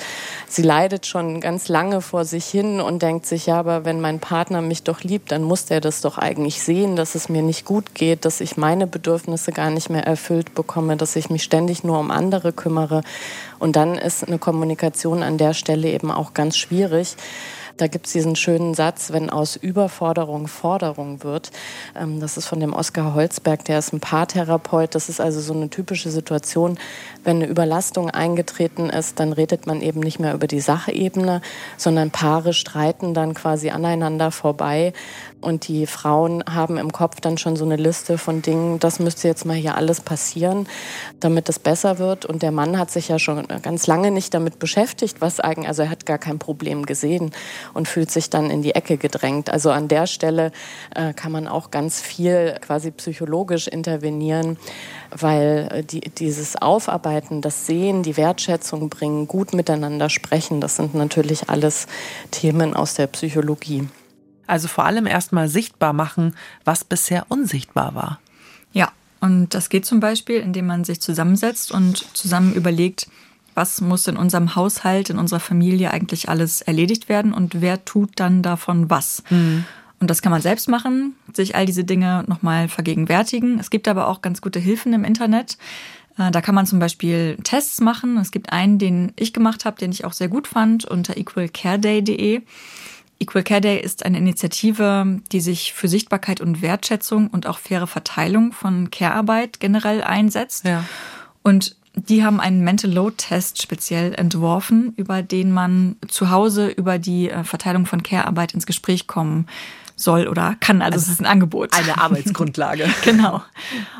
sie 0.48 0.62
leidet 0.62 1.06
schon 1.06 1.40
ganz 1.40 1.68
lange 1.68 2.00
vor 2.00 2.24
sich 2.24 2.46
hin 2.46 2.80
und 2.80 3.02
denkt 3.02 3.26
sich, 3.26 3.46
ja, 3.46 3.58
aber 3.58 3.77
wenn 3.84 4.00
mein 4.00 4.20
Partner 4.20 4.62
mich 4.62 4.82
doch 4.82 5.02
liebt, 5.02 5.32
dann 5.32 5.42
muss 5.42 5.66
der 5.66 5.80
das 5.80 6.00
doch 6.00 6.18
eigentlich 6.18 6.62
sehen, 6.62 6.96
dass 6.96 7.14
es 7.14 7.28
mir 7.28 7.42
nicht 7.42 7.64
gut 7.64 7.94
geht, 7.94 8.24
dass 8.24 8.40
ich 8.40 8.56
meine 8.56 8.86
Bedürfnisse 8.86 9.52
gar 9.52 9.70
nicht 9.70 9.90
mehr 9.90 10.06
erfüllt 10.06 10.54
bekomme, 10.54 10.96
dass 10.96 11.16
ich 11.16 11.30
mich 11.30 11.42
ständig 11.42 11.84
nur 11.84 11.98
um 11.98 12.10
andere 12.10 12.52
kümmere. 12.52 13.02
Und 13.58 13.76
dann 13.76 13.96
ist 13.96 14.26
eine 14.26 14.38
Kommunikation 14.38 15.22
an 15.22 15.38
der 15.38 15.54
Stelle 15.54 15.88
eben 15.88 16.10
auch 16.10 16.34
ganz 16.34 16.56
schwierig. 16.56 17.16
Da 17.78 17.86
gibt 17.86 18.06
es 18.06 18.12
diesen 18.12 18.36
schönen 18.36 18.74
Satz, 18.74 19.12
wenn 19.12 19.30
aus 19.30 19.56
Überforderung 19.56 20.48
Forderung 20.48 21.22
wird. 21.22 21.50
Ähm, 21.96 22.20
das 22.20 22.36
ist 22.36 22.46
von 22.46 22.60
dem 22.60 22.72
Oskar 22.72 23.14
Holzberg, 23.14 23.64
der 23.64 23.78
ist 23.78 23.92
ein 23.92 24.00
Paartherapeut. 24.00 24.94
Das 24.94 25.08
ist 25.08 25.20
also 25.20 25.40
so 25.40 25.54
eine 25.54 25.70
typische 25.70 26.10
Situation, 26.10 26.78
wenn 27.24 27.36
eine 27.36 27.46
Überlastung 27.46 28.10
eingetreten 28.10 28.90
ist, 28.90 29.20
dann 29.20 29.32
redet 29.32 29.66
man 29.66 29.80
eben 29.80 30.00
nicht 30.00 30.18
mehr 30.18 30.34
über 30.34 30.46
die 30.46 30.60
Sachebene, 30.60 31.40
sondern 31.76 32.10
Paare 32.10 32.52
streiten 32.52 33.14
dann 33.14 33.34
quasi 33.34 33.70
aneinander 33.70 34.30
vorbei. 34.30 34.92
Und 35.40 35.68
die 35.68 35.86
Frauen 35.86 36.42
haben 36.48 36.78
im 36.78 36.92
Kopf 36.92 37.20
dann 37.20 37.38
schon 37.38 37.56
so 37.56 37.64
eine 37.64 37.76
Liste 37.76 38.18
von 38.18 38.42
Dingen, 38.42 38.80
das 38.80 38.98
müsste 38.98 39.28
jetzt 39.28 39.44
mal 39.44 39.54
hier 39.54 39.76
alles 39.76 40.00
passieren, 40.00 40.66
damit 41.20 41.48
es 41.48 41.58
besser 41.58 41.98
wird. 41.98 42.26
Und 42.26 42.42
der 42.42 42.50
Mann 42.50 42.78
hat 42.78 42.90
sich 42.90 43.08
ja 43.08 43.18
schon 43.18 43.46
ganz 43.62 43.86
lange 43.86 44.10
nicht 44.10 44.34
damit 44.34 44.58
beschäftigt, 44.58 45.20
was 45.20 45.38
eigentlich, 45.38 45.68
also 45.68 45.82
er 45.82 45.90
hat 45.90 46.06
gar 46.06 46.18
kein 46.18 46.38
Problem 46.38 46.86
gesehen 46.86 47.30
und 47.72 47.86
fühlt 47.86 48.10
sich 48.10 48.30
dann 48.30 48.50
in 48.50 48.62
die 48.62 48.74
Ecke 48.74 48.96
gedrängt. 48.96 49.50
Also 49.50 49.70
an 49.70 49.86
der 49.86 50.06
Stelle 50.06 50.50
äh, 50.94 51.12
kann 51.12 51.30
man 51.30 51.46
auch 51.46 51.70
ganz 51.70 52.00
viel 52.00 52.56
quasi 52.60 52.90
psychologisch 52.90 53.68
intervenieren, 53.68 54.58
weil 55.16 55.68
äh, 55.70 55.82
die, 55.84 56.00
dieses 56.00 56.56
Aufarbeiten, 56.60 57.42
das 57.42 57.66
Sehen, 57.66 58.02
die 58.02 58.16
Wertschätzung 58.16 58.88
bringen, 58.88 59.28
gut 59.28 59.52
miteinander 59.52 60.10
sprechen, 60.10 60.60
das 60.60 60.76
sind 60.76 60.94
natürlich 60.94 61.48
alles 61.48 61.86
Themen 62.32 62.74
aus 62.74 62.94
der 62.94 63.06
Psychologie. 63.06 63.88
Also 64.48 64.66
vor 64.66 64.84
allem 64.84 65.06
erstmal 65.06 65.48
sichtbar 65.48 65.92
machen, 65.92 66.34
was 66.64 66.82
bisher 66.82 67.26
unsichtbar 67.28 67.94
war. 67.94 68.18
Ja, 68.72 68.90
und 69.20 69.54
das 69.54 69.68
geht 69.68 69.86
zum 69.86 70.00
Beispiel, 70.00 70.40
indem 70.40 70.66
man 70.66 70.84
sich 70.84 71.00
zusammensetzt 71.00 71.70
und 71.70 72.04
zusammen 72.16 72.54
überlegt, 72.54 73.08
was 73.54 73.80
muss 73.80 74.06
in 74.06 74.16
unserem 74.16 74.54
Haushalt, 74.54 75.10
in 75.10 75.18
unserer 75.18 75.40
Familie 75.40 75.90
eigentlich 75.90 76.28
alles 76.28 76.62
erledigt 76.62 77.08
werden 77.08 77.32
und 77.32 77.60
wer 77.60 77.84
tut 77.84 78.10
dann 78.16 78.42
davon 78.42 78.88
was. 78.88 79.22
Mhm. 79.30 79.64
Und 80.00 80.10
das 80.10 80.22
kann 80.22 80.30
man 80.30 80.40
selbst 80.40 80.68
machen, 80.68 81.14
sich 81.32 81.56
all 81.56 81.66
diese 81.66 81.84
Dinge 81.84 82.24
nochmal 82.28 82.68
vergegenwärtigen. 82.68 83.58
Es 83.58 83.68
gibt 83.68 83.88
aber 83.88 84.06
auch 84.06 84.22
ganz 84.22 84.40
gute 84.40 84.60
Hilfen 84.60 84.92
im 84.92 85.04
Internet. 85.04 85.58
Äh, 86.16 86.30
da 86.30 86.40
kann 86.40 86.54
man 86.54 86.66
zum 86.66 86.78
Beispiel 86.78 87.36
Tests 87.42 87.80
machen. 87.80 88.16
Es 88.18 88.30
gibt 88.30 88.52
einen, 88.52 88.78
den 88.78 89.12
ich 89.16 89.32
gemacht 89.32 89.64
habe, 89.64 89.76
den 89.76 89.90
ich 89.90 90.04
auch 90.04 90.12
sehr 90.12 90.28
gut 90.28 90.46
fand, 90.46 90.84
unter 90.84 91.16
equalcareday.de. 91.16 92.42
Equal 93.20 93.42
Care 93.42 93.60
Day 93.60 93.80
ist 93.80 94.04
eine 94.04 94.18
Initiative, 94.18 95.20
die 95.32 95.40
sich 95.40 95.72
für 95.72 95.88
Sichtbarkeit 95.88 96.40
und 96.40 96.62
Wertschätzung 96.62 97.28
und 97.28 97.46
auch 97.46 97.58
faire 97.58 97.86
Verteilung 97.86 98.52
von 98.52 98.90
Care-Arbeit 98.90 99.58
generell 99.58 100.02
einsetzt. 100.02 100.64
Ja. 100.64 100.84
Und 101.42 101.76
die 101.94 102.24
haben 102.24 102.38
einen 102.38 102.62
Mental 102.62 102.92
Load 102.92 103.16
Test 103.16 103.60
speziell 103.60 104.14
entworfen, 104.14 104.92
über 104.96 105.22
den 105.22 105.50
man 105.50 105.96
zu 106.06 106.30
Hause 106.30 106.68
über 106.68 106.98
die 106.98 107.28
äh, 107.28 107.42
Verteilung 107.42 107.86
von 107.86 108.04
Care-Arbeit 108.04 108.54
ins 108.54 108.66
Gespräch 108.66 109.08
kommen 109.08 109.46
soll 109.98 110.28
oder 110.28 110.56
kann. 110.60 110.80
Also, 110.80 110.94
also 110.94 111.06
es 111.06 111.12
ist 111.12 111.20
ein 111.20 111.26
Angebot. 111.26 111.74
Eine 111.74 111.98
Arbeitsgrundlage. 112.00 112.88
genau. 113.04 113.42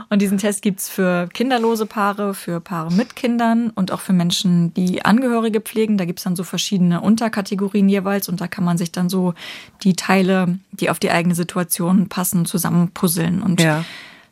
Und 0.08 0.22
diesen 0.22 0.38
Test 0.38 0.62
gibt's 0.62 0.88
für 0.88 1.28
kinderlose 1.28 1.86
Paare, 1.86 2.34
für 2.34 2.60
Paare 2.60 2.92
mit 2.92 3.16
Kindern 3.16 3.70
und 3.70 3.92
auch 3.92 4.00
für 4.00 4.12
Menschen, 4.12 4.72
die 4.74 5.04
Angehörige 5.04 5.60
pflegen. 5.60 5.98
Da 5.98 6.04
gibt's 6.04 6.22
dann 6.22 6.36
so 6.36 6.44
verschiedene 6.44 7.00
Unterkategorien 7.00 7.88
jeweils 7.88 8.28
und 8.28 8.40
da 8.40 8.46
kann 8.46 8.64
man 8.64 8.78
sich 8.78 8.92
dann 8.92 9.08
so 9.08 9.34
die 9.82 9.94
Teile, 9.94 10.58
die 10.72 10.90
auf 10.90 10.98
die 10.98 11.10
eigene 11.10 11.34
Situation 11.34 12.08
passen, 12.08 12.46
zusammenpuzzeln. 12.46 13.42
Und 13.42 13.60
ja, 13.60 13.84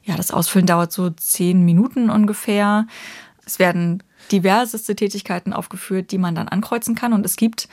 ja 0.05 0.17
das 0.17 0.31
Ausfüllen 0.31 0.67
dauert 0.67 0.93
so 0.93 1.11
zehn 1.11 1.65
Minuten 1.65 2.11
ungefähr. 2.11 2.87
Es 3.45 3.59
werden 3.59 4.03
diverseste 4.33 4.97
Tätigkeiten 4.97 5.53
aufgeführt, 5.53 6.11
die 6.11 6.19
man 6.19 6.35
dann 6.35 6.49
ankreuzen 6.49 6.95
kann. 6.95 7.13
Und 7.13 7.25
es 7.25 7.37
gibt 7.37 7.69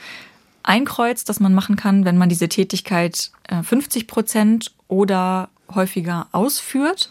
ein 0.64 0.84
Kreuz, 0.84 1.24
das 1.24 1.38
man 1.40 1.54
machen 1.54 1.76
kann, 1.76 2.04
wenn 2.04 2.18
man 2.18 2.28
diese 2.28 2.48
Tätigkeit 2.48 3.30
50 3.62 4.02
äh, 4.02 4.06
Prozent 4.06 4.74
oder 4.88 5.50
häufiger 5.72 6.26
ausführt. 6.32 7.10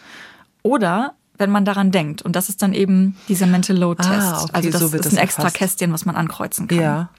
Oder 0.64 1.16
wenn 1.38 1.50
man 1.50 1.66
daran 1.66 1.92
denkt. 1.92 2.22
Und 2.22 2.36
das 2.36 2.50
ist 2.50 2.62
dann 2.62 2.74
eben 2.74 3.18
dieser 3.28 3.48
Mental 3.48 3.76
Load 3.76 4.02
Test. 4.04 4.10
Ah, 4.12 4.44
okay, 4.44 4.52
also 4.54 4.70
das 4.70 4.82
so 4.82 4.98
ist 4.98 5.12
ein 5.12 5.18
extra 5.18 5.44
erfasst. 5.44 5.58
Kästchen, 5.58 5.92
was 5.92 6.06
man 6.06 6.16
ankreuzen 6.16 6.68
kann. 6.68 6.80
Ja. 6.80 7.10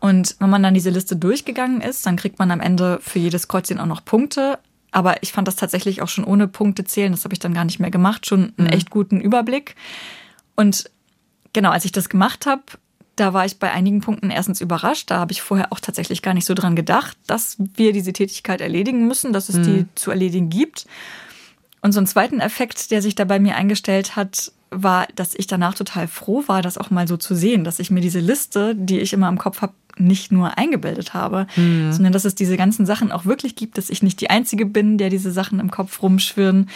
Und 0.00 0.36
wenn 0.38 0.50
man 0.50 0.62
dann 0.62 0.74
diese 0.74 0.90
Liste 0.90 1.16
durchgegangen 1.16 1.80
ist, 1.80 2.06
dann 2.06 2.16
kriegt 2.16 2.38
man 2.38 2.50
am 2.50 2.60
Ende 2.60 2.98
für 3.02 3.18
jedes 3.18 3.48
Kreuzchen 3.48 3.80
auch 3.80 3.86
noch 3.86 4.04
Punkte. 4.04 4.58
Aber 4.92 5.22
ich 5.22 5.32
fand 5.32 5.48
das 5.48 5.56
tatsächlich 5.56 6.02
auch 6.02 6.08
schon 6.08 6.24
ohne 6.24 6.46
Punkte 6.46 6.84
zählen, 6.84 7.12
das 7.12 7.24
habe 7.24 7.34
ich 7.34 7.38
dann 7.38 7.54
gar 7.54 7.64
nicht 7.64 7.80
mehr 7.80 7.90
gemacht, 7.90 8.26
schon 8.26 8.54
einen 8.56 8.68
mhm. 8.68 8.72
echt 8.72 8.90
guten 8.90 9.20
Überblick. 9.20 9.74
Und 10.54 10.90
genau, 11.52 11.70
als 11.70 11.84
ich 11.84 11.92
das 11.92 12.08
gemacht 12.08 12.46
habe, 12.46 12.62
da 13.16 13.32
war 13.32 13.46
ich 13.46 13.58
bei 13.58 13.72
einigen 13.72 14.00
Punkten 14.02 14.30
erstens 14.30 14.60
überrascht. 14.60 15.10
Da 15.10 15.18
habe 15.18 15.32
ich 15.32 15.42
vorher 15.42 15.72
auch 15.72 15.80
tatsächlich 15.80 16.22
gar 16.22 16.34
nicht 16.34 16.44
so 16.44 16.54
dran 16.54 16.76
gedacht, 16.76 17.16
dass 17.26 17.56
wir 17.58 17.92
diese 17.92 18.12
Tätigkeit 18.12 18.60
erledigen 18.60 19.08
müssen, 19.08 19.32
dass 19.32 19.48
es 19.48 19.56
mhm. 19.56 19.62
die 19.64 19.86
zu 19.94 20.10
erledigen 20.10 20.50
gibt. 20.50 20.86
Und 21.80 21.92
so 21.92 21.98
einen 21.98 22.06
zweiten 22.06 22.40
Effekt, 22.40 22.90
der 22.90 23.00
sich 23.00 23.14
da 23.14 23.24
bei 23.24 23.38
mir 23.38 23.56
eingestellt 23.56 24.16
hat, 24.16 24.52
war, 24.70 25.06
dass 25.14 25.34
ich 25.34 25.46
danach 25.46 25.74
total 25.74 26.08
froh 26.08 26.44
war, 26.46 26.60
das 26.60 26.78
auch 26.78 26.90
mal 26.90 27.08
so 27.08 27.16
zu 27.16 27.34
sehen, 27.34 27.64
dass 27.64 27.78
ich 27.78 27.90
mir 27.90 28.00
diese 28.00 28.20
Liste, 28.20 28.74
die 28.74 28.98
ich 28.98 29.12
immer 29.12 29.28
im 29.28 29.38
Kopf 29.38 29.62
habe, 29.62 29.72
nicht 29.98 30.30
nur 30.30 30.58
eingebildet 30.58 31.14
habe, 31.14 31.46
mhm. 31.56 31.90
sondern 31.92 32.12
dass 32.12 32.26
es 32.26 32.34
diese 32.34 32.58
ganzen 32.58 32.84
Sachen 32.84 33.12
auch 33.12 33.24
wirklich 33.24 33.56
gibt, 33.56 33.78
dass 33.78 33.88
ich 33.88 34.02
nicht 34.02 34.20
die 34.20 34.28
Einzige 34.28 34.66
bin, 34.66 34.98
der 34.98 35.08
diese 35.08 35.32
Sachen 35.32 35.58
im 35.58 35.70
Kopf 35.70 36.02
rumschwirren, 36.02 36.68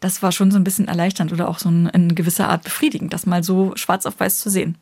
das 0.00 0.22
war 0.22 0.32
schon 0.32 0.50
so 0.50 0.58
ein 0.58 0.64
bisschen 0.64 0.88
erleichternd 0.88 1.32
oder 1.32 1.48
auch 1.48 1.58
so 1.58 1.68
in 1.68 2.14
gewisser 2.14 2.48
Art 2.48 2.64
befriedigend, 2.64 3.12
das 3.12 3.24
mal 3.24 3.44
so 3.44 3.72
schwarz 3.76 4.04
auf 4.04 4.18
weiß 4.18 4.40
zu 4.40 4.50
sehen. 4.50 4.76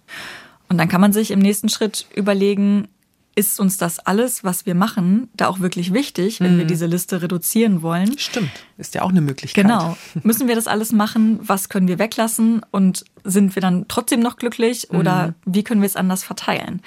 Und 0.75 0.79
dann 0.79 0.89
kann 0.89 1.01
man 1.01 1.13
sich 1.13 1.31
im 1.31 1.39
nächsten 1.39 1.69
Schritt 1.69 2.09
überlegen, 2.17 2.89
ist 3.37 3.61
uns 3.61 3.77
das 3.77 4.01
alles, 4.01 4.43
was 4.43 4.67
wir 4.67 4.75
machen, 4.75 5.29
da 5.37 5.47
auch 5.47 5.61
wirklich 5.61 5.93
wichtig, 5.93 6.41
wenn 6.41 6.55
mhm. 6.55 6.59
wir 6.59 6.65
diese 6.65 6.87
Liste 6.87 7.23
reduzieren 7.23 7.81
wollen? 7.81 8.19
Stimmt, 8.19 8.51
ist 8.77 8.93
ja 8.97 9.03
auch 9.03 9.11
eine 9.11 9.21
Möglichkeit. 9.21 9.67
Genau. 9.67 9.97
Müssen 10.25 10.49
wir 10.49 10.57
das 10.57 10.67
alles 10.67 10.91
machen? 10.91 11.39
Was 11.43 11.69
können 11.69 11.87
wir 11.87 12.01
weglassen? 12.01 12.63
Und 12.73 13.05
sind 13.23 13.55
wir 13.55 13.63
dann 13.63 13.87
trotzdem 13.87 14.19
noch 14.19 14.35
glücklich? 14.35 14.91
Oder 14.91 15.29
mhm. 15.29 15.35
wie 15.45 15.63
können 15.63 15.81
wir 15.81 15.87
es 15.87 15.95
anders 15.95 16.25
verteilen? 16.25 16.83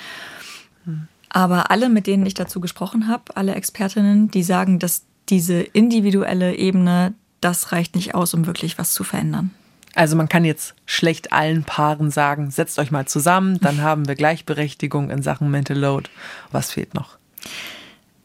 Mhm. 0.83 1.07
Aber 1.29 1.71
alle, 1.71 1.88
mit 1.88 2.07
denen 2.07 2.25
ich 2.25 2.33
dazu 2.33 2.59
gesprochen 2.59 3.07
habe, 3.07 3.38
alle 3.38 3.55
Expertinnen, 3.55 4.29
die 4.31 4.43
sagen, 4.43 4.79
dass 4.79 5.03
diese 5.29 5.61
individuelle 5.61 6.57
Ebene 6.57 7.13
das 7.39 7.71
reicht 7.71 7.95
nicht 7.95 8.15
aus, 8.15 8.33
um 8.33 8.47
wirklich 8.47 8.77
was 8.77 8.93
zu 8.93 9.05
verändern. 9.05 9.51
Also 9.97 10.15
man 10.15 10.29
kann 10.29 10.45
jetzt 10.45 10.75
schlecht 10.85 11.33
allen 11.33 11.63
Paaren 11.63 12.11
sagen, 12.11 12.51
setzt 12.51 12.77
euch 12.77 12.91
mal 12.91 13.07
zusammen, 13.07 13.59
dann 13.61 13.81
haben 13.81 14.07
wir 14.07 14.13
Gleichberechtigung 14.13 15.09
in 15.09 15.23
Sachen 15.23 15.49
Mental 15.49 15.75
Load. 15.75 16.07
Was 16.51 16.71
fehlt 16.71 16.93
noch? 16.93 17.17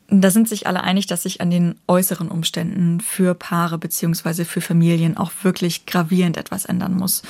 Da 0.08 0.30
sind 0.30 0.50
sich 0.50 0.66
alle 0.66 0.82
einig, 0.82 1.06
dass 1.06 1.22
sich 1.22 1.40
an 1.40 1.48
den 1.48 1.76
äußeren 1.88 2.28
Umständen 2.28 3.00
für 3.00 3.34
Paare 3.34 3.78
bzw. 3.78 4.44
für 4.44 4.60
Familien 4.60 5.16
auch 5.16 5.32
wirklich 5.40 5.86
gravierend 5.86 6.36
etwas 6.36 6.66
ändern 6.66 6.94
muss. 6.94 7.22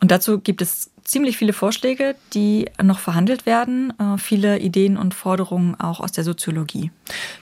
Und 0.00 0.10
dazu 0.10 0.40
gibt 0.40 0.62
es 0.62 0.90
ziemlich 1.04 1.36
viele 1.36 1.52
Vorschläge, 1.52 2.16
die 2.32 2.70
noch 2.82 2.98
verhandelt 2.98 3.44
werden, 3.44 3.92
äh, 4.00 4.16
viele 4.16 4.58
Ideen 4.58 4.96
und 4.96 5.12
Forderungen 5.12 5.78
auch 5.78 6.00
aus 6.00 6.12
der 6.12 6.24
Soziologie. 6.24 6.92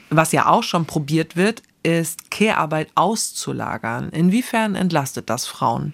Was 0.09 0.33
ja 0.33 0.47
auch 0.47 0.63
schon 0.63 0.85
probiert 0.85 1.37
wird, 1.37 1.63
ist 1.83 2.29
Care-Arbeit 2.29 2.89
auszulagern. 2.95 4.09
Inwiefern 4.09 4.75
entlastet 4.75 5.29
das 5.29 5.45
Frauen? 5.45 5.93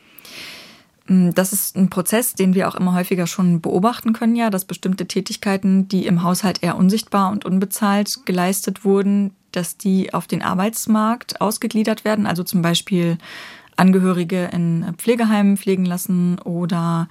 Mm, 1.07 1.31
das 1.31 1.53
ist 1.53 1.75
ein 1.75 1.89
Prozess, 1.89 2.33
den 2.33 2.53
wir 2.53 2.67
auch 2.67 2.75
immer 2.75 2.93
häufiger 2.93 3.27
schon 3.27 3.61
beobachten 3.61 4.13
können, 4.13 4.35
ja, 4.35 4.49
dass 4.49 4.65
bestimmte 4.65 5.07
Tätigkeiten, 5.07 5.87
die 5.87 6.05
im 6.05 6.23
Haushalt 6.23 6.63
eher 6.63 6.77
unsichtbar 6.77 7.31
und 7.31 7.45
unbezahlt 7.45 8.25
geleistet 8.25 8.85
wurden, 8.85 9.31
dass 9.51 9.77
die 9.77 10.13
auf 10.13 10.27
den 10.27 10.41
Arbeitsmarkt 10.41 11.41
ausgegliedert 11.41 12.05
werden. 12.05 12.25
Also 12.25 12.43
zum 12.43 12.61
Beispiel 12.61 13.17
Angehörige 13.75 14.49
in 14.53 14.85
Pflegeheimen 14.97 15.57
pflegen 15.57 15.85
lassen 15.85 16.39
oder 16.39 17.07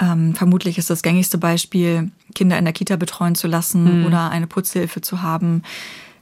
ähm, 0.00 0.34
vermutlich 0.34 0.78
ist 0.78 0.90
das 0.90 1.02
gängigste 1.02 1.38
Beispiel, 1.38 2.10
Kinder 2.34 2.58
in 2.58 2.64
der 2.64 2.72
Kita 2.74 2.96
betreuen 2.96 3.34
zu 3.34 3.46
lassen 3.46 4.00
mhm. 4.00 4.06
oder 4.06 4.30
eine 4.30 4.46
Putzhilfe 4.46 5.00
zu 5.00 5.22
haben 5.22 5.62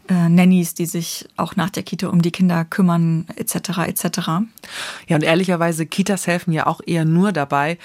äh, 0.09 0.29
Nannies, 0.29 0.75
die 0.75 0.87
sich 0.87 1.29
auch 1.37 1.57
nach 1.57 1.71
der 1.71 1.83
Kita 1.83 2.09
um 2.09 2.23
die 2.23 2.31
Kinder 2.31 2.65
kümmern, 2.65 3.27
etc. 3.37 3.79
etc. 3.87 4.19
Ja, 5.09 5.17
und 5.17 5.23
ehrlicherweise, 5.23 5.87
Kitas 5.87 6.27
helfen 6.27 6.53
ja 6.53 6.67
auch 6.67 6.81
eher 6.85 7.05
nur 7.05 7.33
dabei, 7.33 7.79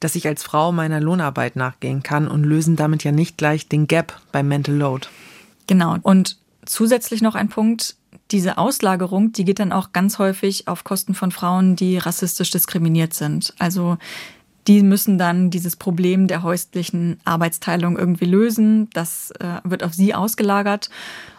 dass 0.00 0.14
ich 0.14 0.26
als 0.26 0.42
Frau 0.42 0.72
meiner 0.72 1.00
Lohnarbeit 1.00 1.56
nachgehen 1.56 2.02
kann 2.02 2.28
und 2.28 2.44
lösen 2.44 2.76
damit 2.76 3.04
ja 3.04 3.12
nicht 3.12 3.38
gleich 3.38 3.68
den 3.68 3.86
Gap 3.86 4.20
beim 4.32 4.48
Mental 4.48 4.74
Load. 4.74 5.08
Genau. 5.66 5.96
Und 6.02 6.38
zusätzlich 6.64 7.22
noch 7.22 7.34
ein 7.34 7.48
Punkt, 7.48 7.96
diese 8.30 8.58
Auslagerung, 8.58 9.32
die 9.32 9.44
geht 9.44 9.58
dann 9.58 9.72
auch 9.72 9.92
ganz 9.92 10.18
häufig 10.18 10.68
auf 10.68 10.84
Kosten 10.84 11.14
von 11.14 11.30
Frauen, 11.30 11.76
die 11.76 11.98
rassistisch 11.98 12.50
diskriminiert 12.50 13.14
sind. 13.14 13.54
Also 13.58 13.98
die 14.66 14.82
müssen 14.82 15.16
dann 15.16 15.50
dieses 15.50 15.76
Problem 15.76 16.26
der 16.26 16.42
häuslichen 16.42 17.20
Arbeitsteilung 17.24 17.96
irgendwie 17.96 18.24
lösen. 18.24 18.90
Das 18.92 19.30
äh, 19.32 19.60
wird 19.62 19.84
auf 19.84 19.94
sie 19.94 20.14
ausgelagert. 20.14 20.90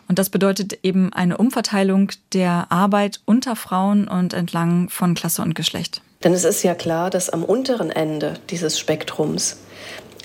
Und 0.08 0.20
das 0.20 0.30
bedeutet 0.30 0.80
eben 0.84 1.12
eine 1.14 1.38
Umverteilung 1.38 2.12
der 2.34 2.68
Arbeit 2.72 3.20
unter 3.26 3.55
Frauen 3.55 4.08
und 4.08 4.34
entlang 4.34 4.89
von 4.89 5.16
Klasse 5.16 5.41
und 5.41 5.53
Geschlecht. 5.53 6.01
Denn 6.24 6.34
es 6.34 6.45
ist 6.45 6.64
ja 6.64 6.76
klar, 6.76 7.10
dass 7.10 7.30
am 7.30 7.43
unteren 7.43 7.91
Ende 7.91 8.36
dieses 8.49 8.80
Spektrums 8.80 9.58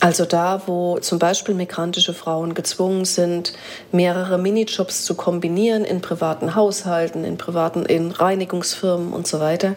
also 0.02 0.24
da, 0.24 0.62
wo 0.66 0.98
zum 0.98 1.20
Beispiel 1.20 1.54
migrantische 1.54 2.12
Frauen 2.12 2.54
gezwungen 2.54 3.04
sind, 3.04 3.52
mehrere 3.92 4.36
Minijobs 4.36 5.04
zu 5.04 5.14
kombinieren 5.14 5.84
in 5.84 6.00
privaten 6.00 6.56
Haushalten, 6.56 7.22
in 7.22 7.38
privaten, 7.38 7.86
in 7.86 8.10
Reinigungsfirmen 8.10 9.12
und 9.12 9.28
so 9.28 9.38
weiter, 9.38 9.76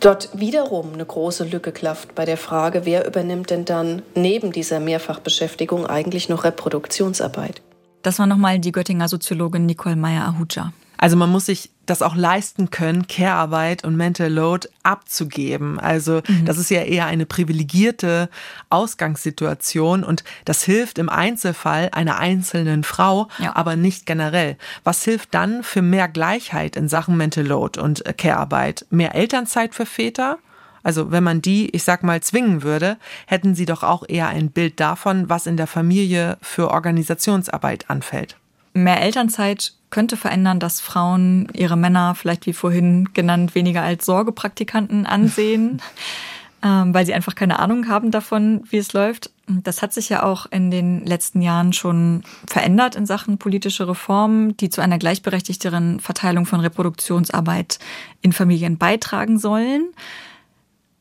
dort 0.00 0.30
wiederum 0.32 0.94
eine 0.94 1.04
große 1.04 1.44
Lücke 1.44 1.72
klafft 1.72 2.14
bei 2.14 2.24
der 2.24 2.38
Frage, 2.38 2.86
wer 2.86 3.06
übernimmt 3.06 3.50
denn 3.50 3.66
dann 3.66 4.00
neben 4.14 4.50
dieser 4.50 4.80
Mehrfachbeschäftigung 4.80 5.84
eigentlich 5.84 6.30
noch 6.30 6.44
Reproduktionsarbeit? 6.44 7.60
Das 8.04 8.18
war 8.18 8.26
nochmal 8.26 8.58
die 8.58 8.70
Göttinger 8.70 9.08
Soziologin 9.08 9.64
Nicole 9.64 9.96
Meyer-Ahuja. 9.96 10.72
Also 10.98 11.16
man 11.16 11.30
muss 11.30 11.46
sich 11.46 11.70
das 11.86 12.02
auch 12.02 12.14
leisten 12.14 12.70
können, 12.70 13.06
Care-Arbeit 13.08 13.82
und 13.84 13.96
Mental 13.96 14.30
Load 14.30 14.68
abzugeben. 14.82 15.80
Also 15.80 16.20
mhm. 16.26 16.44
das 16.44 16.58
ist 16.58 16.70
ja 16.70 16.82
eher 16.82 17.06
eine 17.06 17.26
privilegierte 17.26 18.28
Ausgangssituation 18.70 20.04
und 20.04 20.22
das 20.44 20.62
hilft 20.62 20.98
im 20.98 21.08
Einzelfall 21.08 21.88
einer 21.92 22.18
einzelnen 22.18 22.84
Frau, 22.84 23.28
ja. 23.38 23.56
aber 23.56 23.74
nicht 23.74 24.06
generell. 24.06 24.56
Was 24.82 25.02
hilft 25.02 25.34
dann 25.34 25.62
für 25.62 25.82
mehr 25.82 26.08
Gleichheit 26.08 26.76
in 26.76 26.88
Sachen 26.88 27.16
Mental 27.16 27.46
Load 27.46 27.80
und 27.80 28.04
Care-Arbeit? 28.18 28.86
Mehr 28.90 29.14
Elternzeit 29.14 29.74
für 29.74 29.86
Väter? 29.86 30.38
Also 30.84 31.10
wenn 31.10 31.24
man 31.24 31.42
die, 31.42 31.70
ich 31.70 31.82
sag 31.82 32.04
mal, 32.04 32.22
zwingen 32.22 32.62
würde, 32.62 32.98
hätten 33.26 33.56
sie 33.56 33.64
doch 33.64 33.82
auch 33.82 34.04
eher 34.06 34.28
ein 34.28 34.50
Bild 34.50 34.78
davon, 34.78 35.28
was 35.28 35.48
in 35.48 35.56
der 35.56 35.66
Familie 35.66 36.38
für 36.42 36.70
Organisationsarbeit 36.70 37.90
anfällt. 37.90 38.36
Mehr 38.74 39.00
Elternzeit 39.00 39.72
könnte 39.90 40.16
verändern, 40.16 40.60
dass 40.60 40.80
Frauen 40.80 41.48
ihre 41.54 41.76
Männer 41.76 42.14
vielleicht 42.14 42.46
wie 42.46 42.52
vorhin 42.52 43.08
genannt 43.14 43.54
weniger 43.54 43.82
als 43.82 44.04
Sorgepraktikanten 44.04 45.06
ansehen, 45.06 45.80
ähm, 46.62 46.92
weil 46.92 47.06
sie 47.06 47.14
einfach 47.14 47.34
keine 47.34 47.60
Ahnung 47.60 47.88
haben 47.88 48.10
davon, 48.10 48.64
wie 48.68 48.78
es 48.78 48.92
läuft. 48.92 49.30
Das 49.46 49.80
hat 49.80 49.92
sich 49.92 50.08
ja 50.08 50.22
auch 50.24 50.46
in 50.50 50.70
den 50.70 51.06
letzten 51.06 51.40
Jahren 51.40 51.72
schon 51.72 52.24
verändert 52.46 52.96
in 52.96 53.06
Sachen 53.06 53.38
politische 53.38 53.86
Reformen, 53.86 54.56
die 54.56 54.70
zu 54.70 54.80
einer 54.80 54.98
gleichberechtigteren 54.98 56.00
Verteilung 56.00 56.44
von 56.44 56.60
Reproduktionsarbeit 56.60 57.78
in 58.22 58.32
Familien 58.32 58.76
beitragen 58.76 59.38
sollen. 59.38 59.92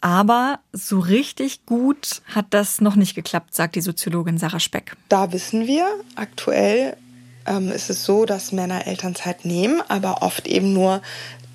Aber 0.03 0.59
so 0.73 0.99
richtig 0.99 1.65
gut 1.65 2.21
hat 2.35 2.47
das 2.49 2.81
noch 2.81 2.97
nicht 2.97 3.15
geklappt, 3.15 3.55
sagt 3.55 3.75
die 3.75 3.81
Soziologin 3.81 4.37
Sarah 4.37 4.59
Speck. 4.59 4.97
Da 5.07 5.31
wissen 5.31 5.65
wir 5.65 5.87
aktuell 6.17 6.97
ähm, 7.45 7.71
ist 7.71 7.89
es 7.89 8.03
so, 8.03 8.25
dass 8.25 8.51
Männer 8.51 8.85
Elternzeit 8.85 9.45
nehmen, 9.45 9.81
aber 9.87 10.21
oft 10.21 10.45
eben 10.45 10.73
nur 10.73 11.01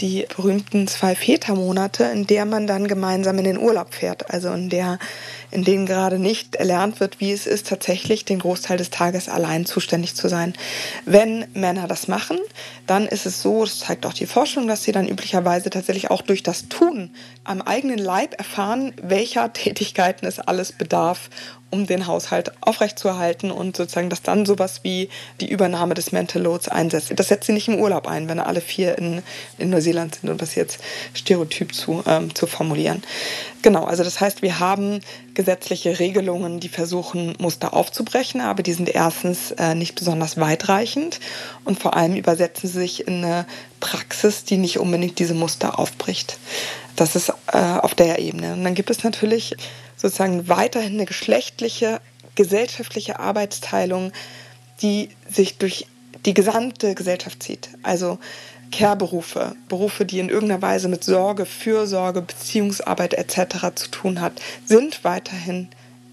die 0.00 0.26
berühmten 0.34 0.86
zwei 0.86 1.14
Vätermonate, 1.14 2.04
in 2.04 2.26
der 2.26 2.44
man 2.44 2.66
dann 2.66 2.86
gemeinsam 2.86 3.38
in 3.38 3.44
den 3.44 3.58
Urlaub 3.58 3.94
fährt. 3.94 4.30
Also 4.30 4.52
in 4.52 4.68
der, 4.68 4.98
in 5.50 5.64
denen 5.64 5.86
gerade 5.86 6.18
nicht 6.18 6.56
erlernt 6.56 7.00
wird, 7.00 7.20
wie 7.20 7.32
es 7.32 7.46
ist, 7.46 7.68
tatsächlich 7.68 8.24
den 8.24 8.38
Großteil 8.38 8.78
des 8.78 8.90
Tages 8.90 9.28
allein 9.28 9.66
zuständig 9.66 10.14
zu 10.14 10.28
sein. 10.28 10.54
Wenn 11.04 11.46
Männer 11.54 11.88
das 11.88 12.08
machen, 12.08 12.38
dann 12.86 13.06
ist 13.06 13.26
es 13.26 13.42
so, 13.42 13.64
das 13.64 13.80
zeigt 13.80 14.06
auch 14.06 14.12
die 14.14 14.26
Forschung, 14.26 14.68
dass 14.68 14.84
sie 14.84 14.92
dann 14.92 15.08
üblicherweise 15.08 15.70
tatsächlich 15.70 16.10
auch 16.10 16.22
durch 16.22 16.42
das 16.42 16.68
Tun 16.68 17.10
am 17.44 17.60
eigenen 17.60 17.98
Leib 17.98 18.38
erfahren, 18.38 18.92
welcher 19.02 19.52
Tätigkeiten 19.52 20.26
es 20.26 20.38
alles 20.38 20.72
bedarf, 20.72 21.30
um 21.70 21.86
den 21.86 22.06
Haushalt 22.06 22.52
aufrechtzuerhalten 22.60 23.50
und 23.50 23.76
sozusagen, 23.76 24.10
dass 24.10 24.22
dann 24.22 24.46
sowas 24.46 24.80
wie 24.82 25.10
die 25.40 25.50
Übernahme 25.50 25.94
des 25.94 26.12
Mental 26.12 26.42
Loads 26.42 26.68
einsetzt. 26.68 27.12
Das 27.14 27.28
setzt 27.28 27.46
sie 27.46 27.52
nicht 27.52 27.68
im 27.68 27.78
Urlaub 27.78 28.06
ein, 28.06 28.28
wenn 28.28 28.40
alle 28.40 28.60
vier 28.60 28.96
in, 28.96 29.22
in 29.58 29.70
Neuseeland 29.70 30.14
sind, 30.14 30.30
um 30.30 30.38
das 30.38 30.54
jetzt 30.54 30.78
stereotyp 31.12 31.74
zu, 31.74 32.02
ähm, 32.06 32.34
zu 32.34 32.46
formulieren. 32.46 33.02
Genau, 33.60 33.84
also 33.84 34.02
das 34.02 34.20
heißt, 34.20 34.40
wir 34.40 34.60
haben 34.60 35.00
gesetzliche 35.34 35.98
Regelungen, 35.98 36.60
die 36.60 36.68
versuchen, 36.68 37.34
Muster 37.38 37.74
aufzubrechen, 37.74 38.40
aber 38.40 38.62
die 38.62 38.72
sind 38.72 38.88
erstens 38.88 39.50
äh, 39.52 39.74
nicht 39.74 39.94
besonders 39.94 40.38
weitreichend 40.38 41.20
und 41.64 41.78
vor 41.78 41.96
allem 41.96 42.14
übersetzen 42.14 42.68
sie 42.68 42.78
sich 42.78 43.06
in 43.06 43.24
eine 43.24 43.46
Praxis, 43.80 44.44
die 44.44 44.56
nicht 44.56 44.78
unbedingt 44.78 45.18
diese 45.18 45.34
Muster 45.34 45.78
aufbricht. 45.78 46.38
Das 46.96 47.14
ist 47.14 47.32
äh, 47.52 47.58
auf 47.58 47.94
der 47.94 48.18
Ebene. 48.18 48.54
Und 48.54 48.64
dann 48.64 48.74
gibt 48.74 48.90
es 48.90 49.04
natürlich 49.04 49.56
sozusagen 49.98 50.48
weiterhin 50.48 50.94
eine 50.94 51.04
geschlechtliche, 51.04 52.00
gesellschaftliche 52.34 53.20
Arbeitsteilung, 53.20 54.12
die 54.80 55.10
sich 55.28 55.58
durch 55.58 55.86
die 56.24 56.34
gesamte 56.34 56.94
Gesellschaft 56.94 57.42
zieht. 57.42 57.68
Also 57.82 58.18
Care-Berufe, 58.70 59.56
Berufe, 59.68 60.04
die 60.04 60.20
in 60.20 60.28
irgendeiner 60.28 60.62
Weise 60.62 60.88
mit 60.88 61.04
Sorge, 61.04 61.46
Fürsorge, 61.46 62.22
Beziehungsarbeit 62.22 63.14
etc. 63.14 63.74
zu 63.74 63.90
tun 63.90 64.20
hat, 64.20 64.40
sind 64.64 65.04
weiterhin 65.04 65.68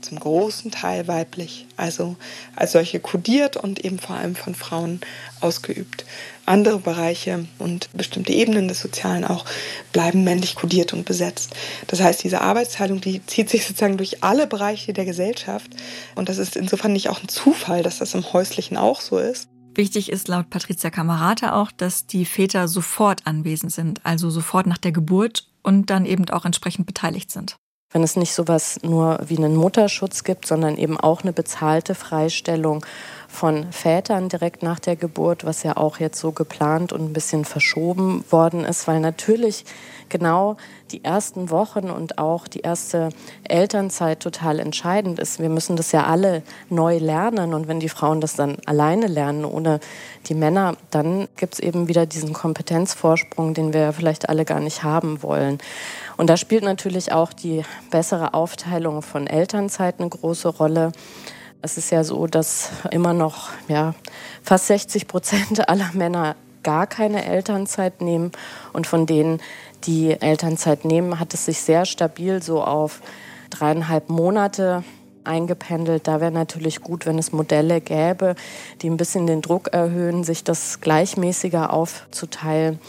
zum 0.05 0.19
großen 0.19 0.71
Teil 0.71 1.07
weiblich, 1.07 1.65
also 1.77 2.15
als 2.55 2.71
solche 2.71 2.99
kodiert 2.99 3.57
und 3.57 3.83
eben 3.83 3.99
vor 3.99 4.15
allem 4.15 4.35
von 4.35 4.55
Frauen 4.55 5.01
ausgeübt. 5.41 6.05
Andere 6.45 6.79
Bereiche 6.79 7.45
und 7.59 7.89
bestimmte 7.93 8.31
Ebenen 8.31 8.67
des 8.67 8.79
Sozialen 8.79 9.25
auch 9.25 9.45
bleiben 9.91 10.23
männlich 10.23 10.55
kodiert 10.55 10.93
und 10.93 11.05
besetzt. 11.05 11.55
Das 11.87 12.01
heißt, 12.01 12.23
diese 12.23 12.41
Arbeitsteilung, 12.41 13.01
die 13.01 13.25
zieht 13.25 13.49
sich 13.49 13.65
sozusagen 13.65 13.97
durch 13.97 14.23
alle 14.23 14.47
Bereiche 14.47 14.93
der 14.93 15.05
Gesellschaft 15.05 15.71
und 16.15 16.29
das 16.29 16.37
ist 16.37 16.55
insofern 16.55 16.93
nicht 16.93 17.09
auch 17.09 17.21
ein 17.21 17.29
Zufall, 17.29 17.83
dass 17.83 17.97
das 17.97 18.13
im 18.13 18.31
Häuslichen 18.31 18.77
auch 18.77 19.01
so 19.01 19.17
ist. 19.17 19.49
Wichtig 19.73 20.09
ist 20.09 20.29
laut 20.29 20.49
Patricia 20.49 20.89
Kamerata 20.89 21.59
auch, 21.59 21.69
dass 21.71 22.07
die 22.07 22.25
Väter 22.25 22.69
sofort 22.69 23.27
anwesend 23.27 23.73
sind, 23.73 23.99
also 24.05 24.29
sofort 24.29 24.67
nach 24.67 24.77
der 24.77 24.93
Geburt 24.93 25.49
und 25.63 25.89
dann 25.89 26.05
eben 26.05 26.29
auch 26.29 26.45
entsprechend 26.45 26.85
beteiligt 26.85 27.29
sind 27.29 27.57
wenn 27.95 28.03
es 28.03 28.17
nicht 28.17 28.33
sowas 28.33 28.77
nur 28.83 29.19
wie 29.25 29.37
einen 29.37 29.55
Mutterschutz 29.55 30.25
gibt, 30.25 30.45
sondern 30.45 30.75
eben 30.75 30.99
auch 30.99 31.23
eine 31.23 31.31
bezahlte 31.31 31.95
Freistellung 31.95 32.85
von 33.35 33.71
Vätern 33.71 34.29
direkt 34.29 34.63
nach 34.63 34.79
der 34.79 34.95
Geburt, 34.95 35.45
was 35.45 35.61
ja 35.61 35.77
auch 35.77 35.99
jetzt 35.99 36.19
so 36.19 36.31
geplant 36.31 36.91
und 36.93 37.01
ein 37.01 37.13
bisschen 37.13 37.45
verschoben 37.45 38.23
worden 38.31 38.65
ist, 38.65 38.87
weil 38.87 38.99
natürlich 38.99 39.65
genau 40.09 40.57
die 40.91 41.03
ersten 41.03 41.49
Wochen 41.49 41.89
und 41.89 42.17
auch 42.19 42.47
die 42.47 42.61
erste 42.61 43.09
Elternzeit 43.43 44.19
total 44.19 44.59
entscheidend 44.59 45.19
ist. 45.19 45.39
Wir 45.39 45.49
müssen 45.49 45.75
das 45.75 45.91
ja 45.91 46.05
alle 46.05 46.43
neu 46.69 46.97
lernen 46.97 47.53
und 47.53 47.67
wenn 47.67 47.79
die 47.79 47.89
Frauen 47.89 48.21
das 48.21 48.35
dann 48.35 48.57
alleine 48.65 49.07
lernen, 49.07 49.45
ohne 49.45 49.79
die 50.27 50.35
Männer, 50.35 50.77
dann 50.91 51.27
gibt 51.37 51.55
es 51.55 51.59
eben 51.59 51.87
wieder 51.87 52.05
diesen 52.05 52.33
Kompetenzvorsprung, 52.33 53.53
den 53.53 53.73
wir 53.73 53.93
vielleicht 53.93 54.29
alle 54.29 54.45
gar 54.45 54.59
nicht 54.59 54.83
haben 54.83 55.23
wollen. 55.23 55.57
Und 56.17 56.29
da 56.29 56.37
spielt 56.37 56.63
natürlich 56.63 57.11
auch 57.11 57.33
die 57.33 57.63
bessere 57.91 58.33
Aufteilung 58.33 59.01
von 59.01 59.27
Elternzeit 59.27 59.95
eine 59.99 60.09
große 60.09 60.49
Rolle. 60.49 60.91
Es 61.65 61.79
ist 61.79 61.89
ja 61.89 62.03
so, 62.03 62.27
dass 62.27 62.69
immer 62.91 63.15
noch 63.15 63.49
ja, 63.67 63.95
fast 64.43 64.67
60 64.67 65.07
Prozent 65.07 65.67
aller 65.67 65.89
Männer 65.93 66.35
gar 66.61 66.85
keine 66.85 67.25
Elternzeit 67.25 68.01
nehmen. 68.01 68.31
Und 68.71 68.85
von 68.85 69.07
denen, 69.07 69.41
die 69.85 70.11
Elternzeit 70.11 70.85
nehmen, 70.85 71.19
hat 71.19 71.33
es 71.33 71.45
sich 71.45 71.59
sehr 71.61 71.85
stabil 71.85 72.43
so 72.43 72.63
auf 72.63 73.01
dreieinhalb 73.49 74.09
Monate 74.09 74.83
eingependelt. 75.23 76.07
Da 76.07 76.21
wäre 76.21 76.29
natürlich 76.29 76.81
gut, 76.81 77.07
wenn 77.07 77.17
es 77.17 77.31
Modelle 77.31 77.81
gäbe, 77.81 78.35
die 78.83 78.89
ein 78.89 78.97
bisschen 78.97 79.25
den 79.25 79.41
Druck 79.41 79.69
erhöhen, 79.73 80.23
sich 80.23 80.43
das 80.43 80.81
gleichmäßiger 80.81 81.73
aufzuteilen. 81.73 82.79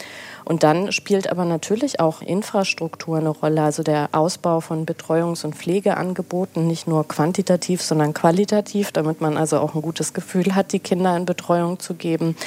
Und 0.47 0.63
dann 0.63 0.93
spielt 0.93 1.29
aber 1.29 1.43
natürlich 1.43 1.99
auch 1.99 2.21
Infrastruktur 2.21 3.17
eine 3.17 3.27
Rolle, 3.27 3.63
also 3.63 3.83
der 3.83 4.07
Ausbau 4.13 4.61
von 4.61 4.85
Betreuungs- 4.85 5.43
und 5.43 5.55
Pflegeangeboten, 5.55 6.65
nicht 6.67 6.87
nur 6.87 7.05
quantitativ, 7.05 7.81
sondern 7.81 8.13
qualitativ, 8.13 8.93
damit 8.93 9.19
man 9.19 9.35
also 9.35 9.59
auch 9.59 9.75
ein 9.75 9.81
gutes 9.81 10.13
Gefühl 10.13 10.55
hat, 10.55 10.71
die 10.71 10.79
Kinder 10.79 11.17
in 11.17 11.25
Betreuung 11.25 11.79
zu 11.79 11.95
geben, 11.95 12.37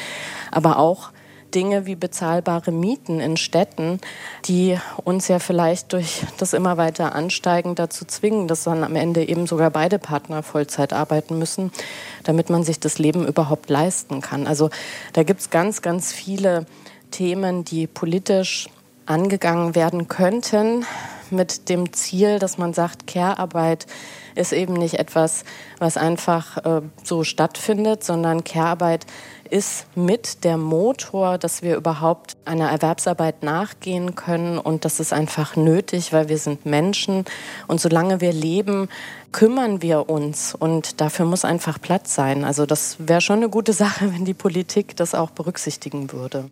aber 0.51 0.79
auch 0.79 1.11
Dinge 1.51 1.85
wie 1.85 1.95
bezahlbare 1.95 2.73
Mieten 2.73 3.21
in 3.21 3.37
Städten, 3.37 4.01
die 4.47 4.79
uns 5.05 5.29
ja 5.29 5.39
vielleicht 5.39 5.93
durch 5.93 6.23
das 6.39 6.55
immer 6.55 6.79
weiter 6.79 7.15
Ansteigen 7.15 7.75
dazu 7.75 8.07
zwingen, 8.07 8.49
dass 8.49 8.65
dann 8.65 8.83
am 8.83 8.97
Ende 8.97 9.29
eben 9.29 9.47
sogar 9.47 9.71
beide 9.71 9.99
Partner 9.99 10.43
Vollzeit 10.43 10.95
arbeiten 10.95 11.39
müssen, 11.39 11.71
damit 12.25 12.49
man 12.49 12.63
sich 12.63 12.81
das 12.81 12.99
Leben 12.99 13.27
überhaupt 13.27 13.69
leisten 13.69 14.23
kann. 14.23 14.47
Also 14.47 14.71
da 15.13 15.23
gibt 15.23 15.41
es 15.41 15.51
ganz, 15.51 15.83
ganz 15.83 16.15
viele 16.15 16.65
Themen, 17.11 17.65
die 17.65 17.87
politisch 17.87 18.69
angegangen 19.07 19.75
werden 19.75 20.09
könnten 20.09 20.87
mit 21.31 21.69
dem 21.69 21.93
Ziel, 21.93 22.39
dass 22.39 22.59
man 22.59 22.73
sagt, 22.73 23.07
Care-Arbeit 23.07 23.87
ist 24.35 24.53
eben 24.53 24.75
nicht 24.75 24.95
etwas, 24.95 25.45
was 25.79 25.97
einfach 25.97 26.57
äh, 26.59 26.83
so 27.03 27.25
stattfindet, 27.25 28.05
sondern 28.05 28.45
Care-Arbeit 28.45 29.07
ist 29.49 29.87
mit 29.97 30.45
der 30.45 30.57
Motor, 30.57 31.37
dass 31.39 31.63
wir 31.63 31.77
überhaupt 31.77 32.37
einer 32.45 32.71
Erwerbsarbeit 32.71 33.43
nachgehen 33.43 34.15
können 34.15 34.59
und 34.59 34.85
das 34.85 35.01
ist 35.01 35.13
einfach 35.13 35.57
nötig, 35.57 36.13
weil 36.13 36.29
wir 36.29 36.39
sind 36.39 36.67
Menschen 36.67 37.25
und 37.67 37.81
solange 37.81 38.21
wir 38.21 38.33
leben, 38.33 38.89
kümmern 39.33 39.83
wir 39.83 40.09
uns 40.09 40.55
und 40.55 41.01
dafür 41.01 41.27
muss 41.27 41.45
einfach 41.45 41.81
Platz 41.81 42.15
sein. 42.15 42.45
Also 42.45 42.65
das 42.65 42.97
wäre 43.01 43.21
schon 43.21 43.39
eine 43.39 43.49
gute 43.49 43.73
Sache, 43.81 44.13
wenn 44.13 44.25
die 44.25 44.35
Politik 44.35 44.97
das 44.97 45.15
auch 45.15 45.31
berücksichtigen 45.31 46.13
würde. 46.13 46.51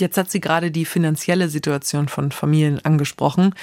Jetzt 0.00 0.16
hat 0.16 0.30
sie 0.30 0.40
gerade 0.40 0.70
die 0.70 0.84
finanzielle 0.84 1.48
Situation 1.48 2.08
von 2.08 2.32
Familien 2.32 2.84
angesprochen. 2.84 3.54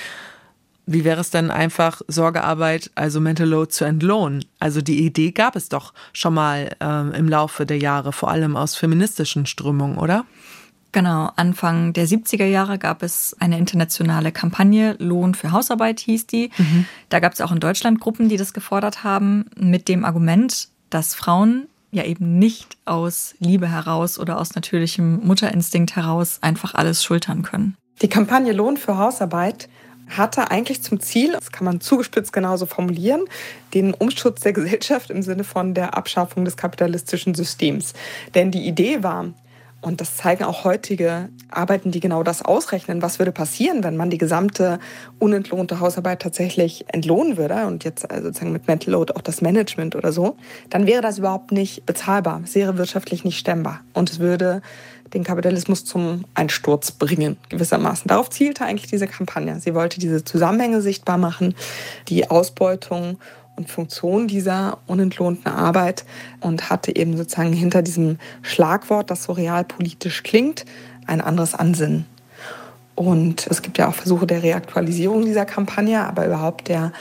Wie 0.88 1.04
wäre 1.04 1.22
es 1.22 1.32
denn 1.32 1.50
einfach, 1.50 2.02
Sorgearbeit, 2.08 2.92
also 2.94 3.20
Mental 3.20 3.48
Load 3.48 3.72
zu 3.72 3.86
entlohnen? 3.86 4.46
Also 4.60 4.82
die 4.82 5.04
Idee 5.04 5.32
gab 5.32 5.56
es 5.56 5.68
doch 5.68 5.94
schon 6.14 6.36
mal 6.36 6.76
ähm, 6.80 7.12
im 7.14 7.28
Laufe 7.28 7.66
der 7.66 7.80
Jahre, 7.80 8.12
vor 8.12 8.30
allem 8.30 8.56
aus 8.56 8.76
feministischen 8.76 9.48
Strömungen, 9.48 9.98
oder? 9.98 10.26
Genau, 10.92 11.32
Anfang 11.36 11.92
der 11.92 12.08
70er 12.08 12.46
Jahre 12.46 12.78
gab 12.78 13.04
es 13.04 13.36
eine 13.40 13.58
internationale 13.58 14.32
Kampagne, 14.32 14.96
Lohn 15.00 15.34
für 15.34 15.52
Hausarbeit 15.52 16.00
hieß 16.00 16.28
die. 16.28 16.52
Mhm. 16.58 16.86
Da 17.10 17.20
gab 17.20 17.34
es 17.34 17.42
auch 17.42 17.52
in 17.52 17.60
Deutschland 17.60 18.00
Gruppen, 18.00 18.30
die 18.30 18.38
das 18.38 18.54
gefordert 18.54 19.04
haben, 19.04 19.48
mit 19.58 19.90
dem 19.90 20.06
Argument, 20.06 20.70
dass 20.92 21.16
Frauen 21.16 21.68
ja 21.96 22.04
eben 22.04 22.38
nicht 22.38 22.78
aus 22.86 23.36
Liebe 23.40 23.68
heraus 23.68 24.20
oder 24.20 24.40
aus 24.40 24.56
natürlichem 24.56 25.26
Mutterinstinkt 25.26 25.96
heraus 25.96 26.40
einfach 26.42 26.76
alles 26.76 27.04
schultern 27.04 27.44
können. 27.44 27.76
Die 28.02 28.10
Kampagne 28.10 28.54
Lohn 28.54 28.78
für 28.78 28.98
Hausarbeit 28.98 29.70
hatte 30.10 30.52
eigentlich 30.52 30.84
zum 30.84 31.00
Ziel, 31.00 31.32
das 31.32 31.52
kann 31.52 31.66
man 31.66 31.82
zugespitzt 31.82 32.32
genauso 32.34 32.66
formulieren, 32.66 33.22
den 33.74 33.94
Umschutz 33.94 34.42
der 34.42 34.54
Gesellschaft 34.54 35.10
im 35.10 35.24
Sinne 35.24 35.44
von 35.44 35.74
der 35.74 35.98
Abschaffung 35.98 36.46
des 36.46 36.58
kapitalistischen 36.58 37.34
Systems. 37.34 37.94
Denn 38.36 38.52
die 38.52 38.68
Idee 38.68 39.02
war, 39.02 39.34
und 39.86 40.02
das 40.02 40.18
zeigen 40.18 40.44
auch 40.44 40.64
heutige 40.64 41.30
Arbeiten, 41.52 41.92
die 41.92 42.00
genau 42.00 42.24
das 42.24 42.42
ausrechnen. 42.42 43.04
Was 43.04 43.20
würde 43.20 43.32
passieren, 43.32 43.84
wenn 43.84 43.96
man 43.96 44.10
die 44.10 44.18
gesamte 44.18 44.80
unentlohnte 45.20 45.80
Hausarbeit 45.80 46.24
tatsächlich 46.24 46.86
entlohnen 46.88 47.38
würde 47.38 47.68
und 47.68 47.84
jetzt 47.84 48.10
also 48.10 48.26
sozusagen 48.26 48.52
mit 48.52 48.68
Mental 48.68 48.94
Load 48.94 49.14
auch 49.14 49.22
das 49.22 49.42
Management 49.42 49.96
oder 49.96 50.12
so? 50.12 50.38
Dann 50.72 50.88
wäre 50.88 51.04
das 51.04 51.20
überhaupt 51.20 51.52
nicht 51.52 51.86
bezahlbar. 51.86 52.42
Es 52.44 52.56
wäre 52.56 52.80
wirtschaftlich 52.80 53.24
nicht 53.24 53.38
stemmbar. 53.38 53.82
Und 53.94 54.10
es 54.10 54.18
würde 54.18 54.64
den 55.14 55.24
Kapitalismus 55.24 55.86
zum 55.86 56.26
Einsturz 56.34 56.92
bringen, 56.92 57.38
gewissermaßen. 57.50 58.08
Darauf 58.08 58.32
zielte 58.32 58.66
eigentlich 58.66 58.90
diese 58.90 59.06
Kampagne. 59.06 59.60
Sie 59.60 59.76
wollte 59.76 60.00
diese 60.00 60.24
Zusammenhänge 60.24 60.82
sichtbar 60.82 61.20
machen, 61.20 61.54
die 62.08 62.32
Ausbeutung 62.32 63.20
und 63.56 63.70
Funktion 63.70 64.28
dieser 64.28 64.80
unentlohnten 64.88 65.52
Arbeit 65.52 66.06
und 66.42 66.70
hatte 66.70 66.96
eben 66.96 67.16
sozusagen 67.18 67.54
hinter 67.54 67.82
diesem 67.82 68.18
Schlagwort, 68.42 69.10
das 69.10 69.24
so 69.24 69.34
realpolitisch 69.34 70.24
klingt, 70.24 70.66
ein 71.08 71.22
anderes 71.22 71.56
Ansinnen. 71.56 72.06
Und 72.96 73.48
es 73.48 73.62
gibt 73.62 73.78
ja 73.78 73.88
auch 73.88 73.96
Versuche 73.96 74.26
der 74.26 74.44
Reaktualisierung 74.44 75.26
dieser 75.26 75.46
Kampagne, 75.46 76.02
aber 76.02 76.26
überhaupt 76.26 76.70
der 76.70 76.94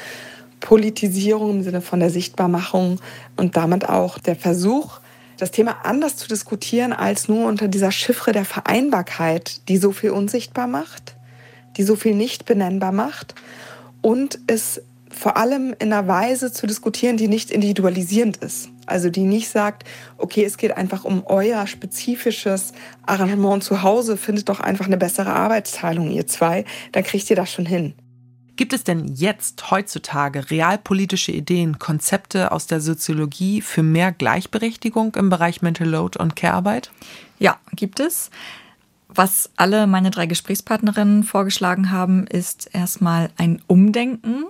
Politisierung 0.61 1.59
im 1.59 1.63
Sinne 1.63 1.81
von 1.81 2.01
der 2.01 2.11
Sichtbarmachung 2.11 3.01
und 3.37 3.57
damit 3.57 3.89
auch 3.89 4.19
der 4.19 4.35
Versuch, 4.35 5.01
das 5.39 5.51
Thema 5.51 5.85
anders 5.85 6.17
zu 6.17 6.29
diskutieren 6.29 6.93
als 6.93 7.29
nur 7.29 7.47
unter 7.47 7.69
dieser 7.69 7.91
Chiffre 7.91 8.33
der 8.33 8.45
Vereinbarkeit, 8.45 9.69
die 9.69 9.77
so 9.77 9.93
viel 9.93 10.11
unsichtbar 10.11 10.67
macht, 10.67 11.17
die 11.77 11.83
so 11.83 11.97
viel 11.97 12.15
nicht 12.15 12.45
benennbar 12.45 12.93
macht 12.93 13.35
und 14.01 14.39
es 14.47 14.81
vor 15.15 15.37
allem 15.37 15.75
in 15.79 15.93
einer 15.93 16.09
Weise 16.09 16.53
zu 16.53 16.67
diskutieren, 16.67 17.17
die 17.17 17.29
nicht 17.29 17.51
individualisierend 17.51 18.39
ist. 18.39 18.71
Also 18.87 19.09
die 19.09 19.23
nicht 19.23 19.49
sagt, 19.49 19.85
okay, 20.19 20.45
es 20.45 20.57
geht 20.57 20.77
einfach 20.77 21.05
um 21.05 21.25
euer 21.27 21.67
spezifisches 21.67 22.73
Arrangement 23.07 23.65
zu 23.65 23.83
Hause, 23.83 24.17
findet 24.17 24.49
doch 24.49 24.61
einfach 24.61 24.87
eine 24.87 24.99
bessere 24.99 25.33
Arbeitsteilung, 25.33 26.11
ihr 26.11 26.27
zwei, 26.27 26.65
dann 26.93 27.05
kriegt 27.05 27.31
ihr 27.31 27.37
das 27.37 27.51
schon 27.51 27.67
hin. 27.67 27.95
Gibt 28.57 28.73
es 28.73 28.85
denn 28.85 29.09
jetzt 29.09 29.71
heutzutage 29.73 30.51
realpolitische 30.51 31.33
Ideen, 31.33 31.81
Konzepte 31.81 32.53
aus 32.53 32.69
der 32.69 32.81
Soziologie 32.81 33.61
für 33.61 33.83
mehr 33.83 34.13
Gleichberechtigung 34.13 35.17
im 35.17 35.29
Bereich 35.29 35.61
Mental 35.61 35.89
Load 35.89 36.19
und 36.21 36.37
Care-Arbeit? 36.37 36.93
Ja, 37.39 37.59
gibt 37.73 37.99
es. 37.99 38.31
Was 39.09 39.51
alle 39.57 39.87
meine 39.87 40.11
drei 40.11 40.27
Gesprächspartnerinnen 40.27 41.25
vorgeschlagen 41.25 41.91
haben, 41.91 42.27
ist 42.27 42.71
erstmal 42.73 43.31
ein 43.37 43.61
Umdenken 43.67 44.45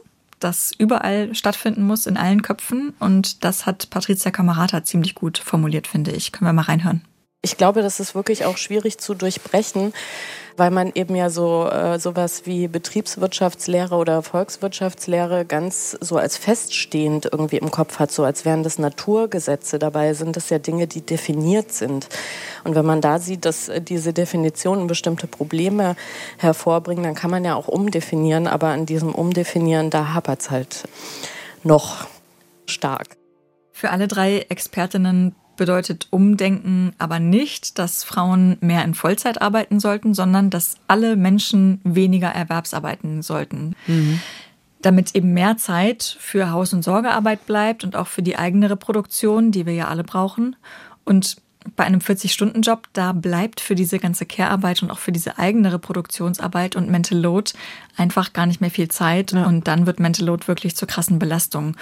das 0.45 0.73
überall 0.79 1.35
stattfinden 1.35 1.87
muss, 1.87 2.07
in 2.07 2.17
allen 2.17 2.43
Köpfen. 2.43 2.95
Und 3.01 3.45
das 3.45 3.67
hat 3.67 3.91
Patricia 3.91 4.31
Camarata 4.31 4.85
ziemlich 4.85 5.15
gut 5.15 5.39
formuliert, 5.39 5.87
finde 5.87 6.13
ich. 6.13 6.33
Können 6.33 6.49
wir 6.49 6.53
mal 6.53 6.63
reinhören. 6.63 7.03
Ich 7.45 7.59
glaube, 7.59 7.83
das 7.83 8.01
ist 8.01 8.15
wirklich 8.15 8.47
auch 8.47 8.57
schwierig 8.57 8.97
zu 8.97 9.13
durchbrechen, 9.13 9.93
weil 10.57 10.71
man 10.71 10.91
eben 10.95 11.15
ja 11.15 11.29
so 11.29 11.69
äh, 11.69 11.99
sowas 11.99 12.47
wie 12.47 12.69
Betriebswirtschaftslehre 12.69 13.97
oder 13.97 14.23
Volkswirtschaftslehre 14.23 15.45
ganz 15.45 15.95
so 16.01 16.17
als 16.17 16.39
feststehend 16.39 17.29
irgendwie 17.31 17.59
im 17.59 17.71
Kopf 17.71 17.99
hat, 17.99 18.11
so 18.11 18.25
als 18.25 18.47
wären 18.47 18.63
das 18.63 18.79
Naturgesetze. 18.79 19.79
Dabei 19.79 20.15
sind 20.15 20.37
das 20.37 20.49
ja 20.49 20.59
Dinge, 20.59 20.87
die 20.87 21.03
definiert 21.03 21.71
sind. 21.71 22.09
Und 22.65 22.75
wenn 22.77 22.87
man 22.87 23.03
da 23.03 23.19
sieht, 23.19 23.45
dass 23.45 23.71
diese 23.79 24.15
Definitionen 24.15 24.87
bestimmte 24.87 25.27
Probleme 25.27 25.97
hervorbringen, 26.39 27.05
dann 27.05 27.15
kann 27.15 27.31
man 27.31 27.45
ja 27.45 27.57
auch 27.57 27.69
umdefinieren. 27.69 28.47
Aber 28.47 28.69
an 28.69 28.87
diesem 28.87 29.15
Umdefinieren, 29.15 29.91
da 29.91 30.15
hapert 30.15 30.41
es 30.41 30.51
halt 30.51 30.85
noch 31.63 32.07
stark. 32.65 33.19
Für 33.71 33.91
alle 33.91 34.09
drei 34.09 34.47
Expertinnen 34.49 35.35
bedeutet 35.57 36.09
Umdenken 36.11 36.93
aber 36.99 37.19
nicht, 37.19 37.79
dass 37.79 38.05
Frauen 38.05 38.57
mehr 38.61 38.85
in 38.85 38.95
Vollzeit 38.95 39.41
arbeiten 39.41 39.81
sollten, 39.81 40.15
sondern 40.15 40.51
dass 40.51 40.77
alle 40.89 41.17
Menschen 41.17 41.81
weniger 41.85 42.29
Erwerbsarbeiten 42.29 43.23
sollten. 43.23 43.75
Mhm. 43.87 44.21
Damit 44.83 45.15
eben 45.15 45.33
mehr 45.33 45.57
Zeit 45.57 46.17
für 46.21 46.51
Haus- 46.51 46.73
und 46.73 46.83
Sorgearbeit 46.83 47.47
bleibt 47.47 47.85
und 47.85 47.97
auch 47.97 48.07
für 48.07 48.23
die 48.23 48.37
eigene 48.37 48.71
Reproduktion, 48.71 49.51
die 49.51 49.65
wir 49.67 49.75
ja 49.75 49.89
alle 49.89 50.05
brauchen. 50.05 50.57
Und 51.05 51.37
bei 51.77 51.85
einem 51.85 52.01
40-Stunden-Job, 52.01 52.89
da 52.93 53.13
bleibt 53.13 53.61
für 53.61 53.75
diese 53.75 53.99
ganze 53.99 54.27
Care-Arbeit 54.27 54.83
und 54.83 54.91
auch 54.91 54.99
für 54.99 55.13
diese 55.13 55.39
eigene 55.39 55.73
Reproduktionsarbeit 55.73 56.77
und 56.77 56.91
Mental 56.91 57.19
Load 57.19 57.53
einfach 57.97 58.33
gar 58.33 58.47
nicht 58.47 58.61
mehr 58.61 58.71
viel 58.71 58.89
Zeit. 58.89 59.33
Ja. 59.33 59.47
Und 59.47 59.67
dann 59.67 59.87
wird 59.87 60.01
Mental 60.01 60.27
Load 60.27 60.47
wirklich 60.47 60.77
zur 60.77 60.89
krassen 60.89 61.19
Belastung. 61.19 61.77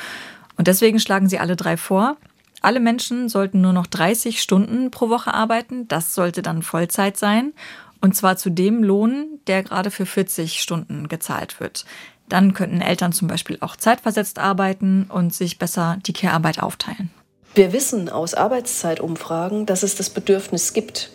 Und 0.56 0.68
deswegen 0.68 1.00
schlagen 1.00 1.28
sie 1.28 1.38
alle 1.38 1.56
drei 1.56 1.76
vor, 1.76 2.16
alle 2.62 2.80
Menschen 2.80 3.28
sollten 3.28 3.60
nur 3.60 3.72
noch 3.72 3.86
30 3.86 4.40
Stunden 4.40 4.90
pro 4.90 5.08
Woche 5.08 5.34
arbeiten. 5.34 5.88
Das 5.88 6.14
sollte 6.14 6.42
dann 6.42 6.62
Vollzeit 6.62 7.16
sein. 7.16 7.52
Und 8.00 8.16
zwar 8.16 8.36
zu 8.36 8.50
dem 8.50 8.82
Lohn, 8.82 9.40
der 9.46 9.62
gerade 9.62 9.90
für 9.90 10.06
40 10.06 10.60
Stunden 10.60 11.08
gezahlt 11.08 11.60
wird. 11.60 11.84
Dann 12.28 12.54
könnten 12.54 12.80
Eltern 12.80 13.12
zum 13.12 13.28
Beispiel 13.28 13.58
auch 13.60 13.76
zeitversetzt 13.76 14.38
arbeiten 14.38 15.06
und 15.08 15.34
sich 15.34 15.58
besser 15.58 15.98
die 16.06 16.12
Care-Arbeit 16.12 16.62
aufteilen. 16.62 17.10
Wir 17.54 17.72
wissen 17.72 18.08
aus 18.08 18.34
Arbeitszeitumfragen, 18.34 19.66
dass 19.66 19.82
es 19.82 19.94
das 19.94 20.08
Bedürfnis 20.08 20.72
gibt. 20.72 21.10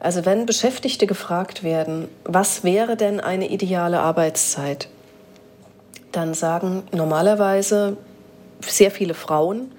Also 0.00 0.24
wenn 0.24 0.44
Beschäftigte 0.44 1.06
gefragt 1.06 1.62
werden, 1.62 2.08
was 2.24 2.64
wäre 2.64 2.96
denn 2.96 3.20
eine 3.20 3.48
ideale 3.48 4.00
Arbeitszeit, 4.00 4.88
dann 6.12 6.34
sagen 6.34 6.82
normalerweise 6.92 7.96
sehr 8.60 8.90
viele 8.90 9.14
Frauen, 9.14 9.70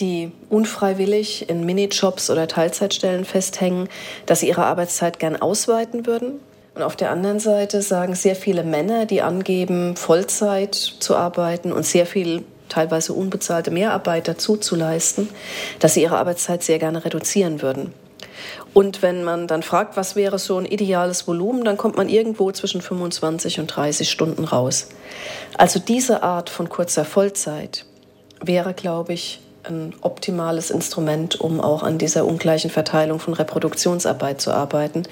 die 0.00 0.32
unfreiwillig 0.50 1.48
in 1.48 1.64
Minijobs 1.64 2.30
oder 2.30 2.48
Teilzeitstellen 2.48 3.24
festhängen, 3.24 3.88
dass 4.26 4.40
sie 4.40 4.48
ihre 4.48 4.64
Arbeitszeit 4.64 5.18
gern 5.18 5.36
ausweiten 5.36 6.06
würden. 6.06 6.40
Und 6.74 6.82
auf 6.82 6.96
der 6.96 7.10
anderen 7.10 7.38
Seite 7.38 7.82
sagen 7.82 8.16
sehr 8.16 8.34
viele 8.34 8.64
Männer, 8.64 9.06
die 9.06 9.22
angeben, 9.22 9.96
Vollzeit 9.96 10.74
zu 10.74 11.14
arbeiten 11.14 11.72
und 11.72 11.86
sehr 11.86 12.06
viel 12.06 12.42
teilweise 12.68 13.12
unbezahlte 13.12 13.70
Mehrarbeit 13.70 14.26
dazu 14.26 14.56
zu 14.56 14.74
leisten, 14.74 15.28
dass 15.78 15.94
sie 15.94 16.02
ihre 16.02 16.18
Arbeitszeit 16.18 16.64
sehr 16.64 16.80
gerne 16.80 17.04
reduzieren 17.04 17.62
würden. 17.62 17.92
Und 18.72 19.02
wenn 19.02 19.22
man 19.22 19.46
dann 19.46 19.62
fragt, 19.62 19.96
was 19.96 20.16
wäre 20.16 20.40
so 20.40 20.58
ein 20.58 20.64
ideales 20.64 21.28
Volumen, 21.28 21.64
dann 21.64 21.76
kommt 21.76 21.96
man 21.96 22.08
irgendwo 22.08 22.50
zwischen 22.50 22.80
25 22.80 23.60
und 23.60 23.68
30 23.68 24.10
Stunden 24.10 24.42
raus. 24.42 24.88
Also 25.56 25.78
diese 25.78 26.24
Art 26.24 26.50
von 26.50 26.68
kurzer 26.68 27.04
Vollzeit 27.04 27.86
wäre, 28.42 28.74
glaube 28.74 29.12
ich, 29.12 29.40
ein 29.64 29.94
optimales 30.00 30.70
Instrument, 30.70 31.40
um 31.40 31.60
auch 31.60 31.82
an 31.82 31.98
dieser 31.98 32.26
ungleichen 32.26 32.70
Verteilung 32.70 33.18
von 33.18 33.34
Reproduktionsarbeit 33.34 34.40
zu 34.40 34.52
arbeiten. 34.52 35.04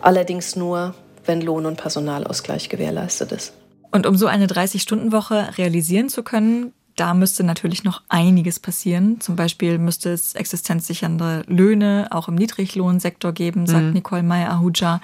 Allerdings 0.00 0.56
nur, 0.56 0.94
wenn 1.24 1.40
Lohn- 1.40 1.66
und 1.66 1.76
Personalausgleich 1.76 2.68
gewährleistet 2.68 3.32
ist. 3.32 3.52
Und 3.90 4.06
um 4.06 4.16
so 4.16 4.26
eine 4.26 4.46
30-Stunden-Woche 4.46 5.56
realisieren 5.56 6.08
zu 6.08 6.22
können, 6.22 6.72
da 6.98 7.14
müsste 7.14 7.44
natürlich 7.44 7.84
noch 7.84 8.02
einiges 8.08 8.58
passieren. 8.58 9.20
Zum 9.20 9.36
Beispiel 9.36 9.78
müsste 9.78 10.12
es 10.12 10.34
existenzsichernde 10.34 11.44
Löhne 11.46 12.08
auch 12.10 12.28
im 12.28 12.34
Niedriglohnsektor 12.34 13.32
geben, 13.32 13.66
sagt 13.66 13.84
mhm. 13.86 13.92
Nicole 13.92 14.24
Meyer-Ahuja. 14.24 15.00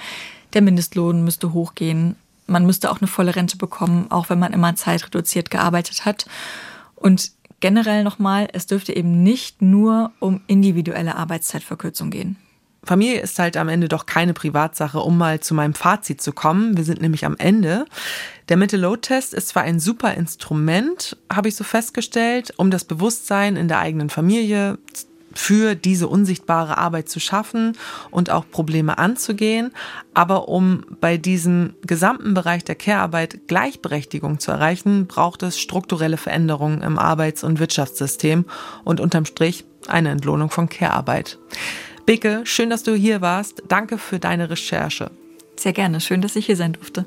Der 0.54 0.62
Mindestlohn 0.62 1.24
müsste 1.24 1.52
hochgehen. 1.52 2.16
man 2.46 2.66
müsste 2.66 2.90
auch 2.90 3.00
eine 3.00 3.06
volle 3.06 3.36
Rente 3.36 3.56
bekommen, 3.56 4.06
auch 4.10 4.28
wenn 4.28 4.38
man 4.38 4.52
immer 4.52 4.74
zeitreduziert 4.74 5.50
gearbeitet 5.50 6.04
hat. 6.04 6.26
Und 6.96 7.30
generell 7.60 8.04
nochmal, 8.04 8.48
es 8.52 8.66
dürfte 8.66 8.94
eben 8.94 9.22
nicht 9.22 9.62
nur 9.62 10.12
um 10.20 10.40
individuelle 10.46 11.16
Arbeitszeitverkürzung 11.16 12.10
gehen. 12.10 12.36
Familie 12.84 13.20
ist 13.20 13.38
halt 13.38 13.56
am 13.56 13.68
Ende 13.68 13.88
doch 13.88 14.06
keine 14.06 14.34
Privatsache, 14.34 14.98
um 15.00 15.16
mal 15.16 15.40
zu 15.40 15.54
meinem 15.54 15.74
Fazit 15.74 16.20
zu 16.20 16.32
kommen. 16.32 16.76
Wir 16.76 16.84
sind 16.84 17.00
nämlich 17.00 17.24
am 17.24 17.36
Ende. 17.38 17.86
Der 18.48 18.56
Mental-Load-Test 18.56 19.32
ist 19.32 19.48
zwar 19.48 19.62
ein 19.62 19.80
super 19.80 20.14
Instrument, 20.14 21.16
habe 21.32 21.48
ich 21.48 21.56
so 21.56 21.64
festgestellt, 21.64 22.52
um 22.56 22.70
das 22.70 22.84
Bewusstsein 22.84 23.56
in 23.56 23.68
der 23.68 23.78
eigenen 23.78 24.10
Familie 24.10 24.78
für 25.34 25.74
diese 25.74 26.08
unsichtbare 26.08 26.78
Arbeit 26.78 27.08
zu 27.08 27.20
schaffen 27.20 27.76
und 28.10 28.30
auch 28.30 28.44
Probleme 28.50 28.98
anzugehen. 28.98 29.72
Aber 30.14 30.48
um 30.48 30.84
bei 31.00 31.16
diesem 31.16 31.74
gesamten 31.82 32.34
Bereich 32.34 32.64
der 32.64 32.74
Care-Arbeit 32.74 33.48
Gleichberechtigung 33.48 34.38
zu 34.38 34.50
erreichen, 34.50 35.06
braucht 35.06 35.42
es 35.42 35.58
strukturelle 35.58 36.16
Veränderungen 36.16 36.82
im 36.82 36.98
Arbeits- 36.98 37.44
und 37.44 37.58
Wirtschaftssystem 37.58 38.44
und 38.84 39.00
unterm 39.00 39.24
Strich 39.24 39.64
eine 39.88 40.10
Entlohnung 40.10 40.50
von 40.50 40.68
Care-Arbeit. 40.68 41.38
Bicke, 42.06 42.42
schön, 42.44 42.70
dass 42.70 42.82
du 42.82 42.94
hier 42.94 43.20
warst. 43.20 43.62
Danke 43.68 43.98
für 43.98 44.18
deine 44.18 44.50
Recherche. 44.50 45.10
Sehr 45.56 45.72
gerne. 45.72 46.00
Schön, 46.00 46.20
dass 46.20 46.36
ich 46.36 46.46
hier 46.46 46.56
sein 46.56 46.74
durfte. 46.74 47.06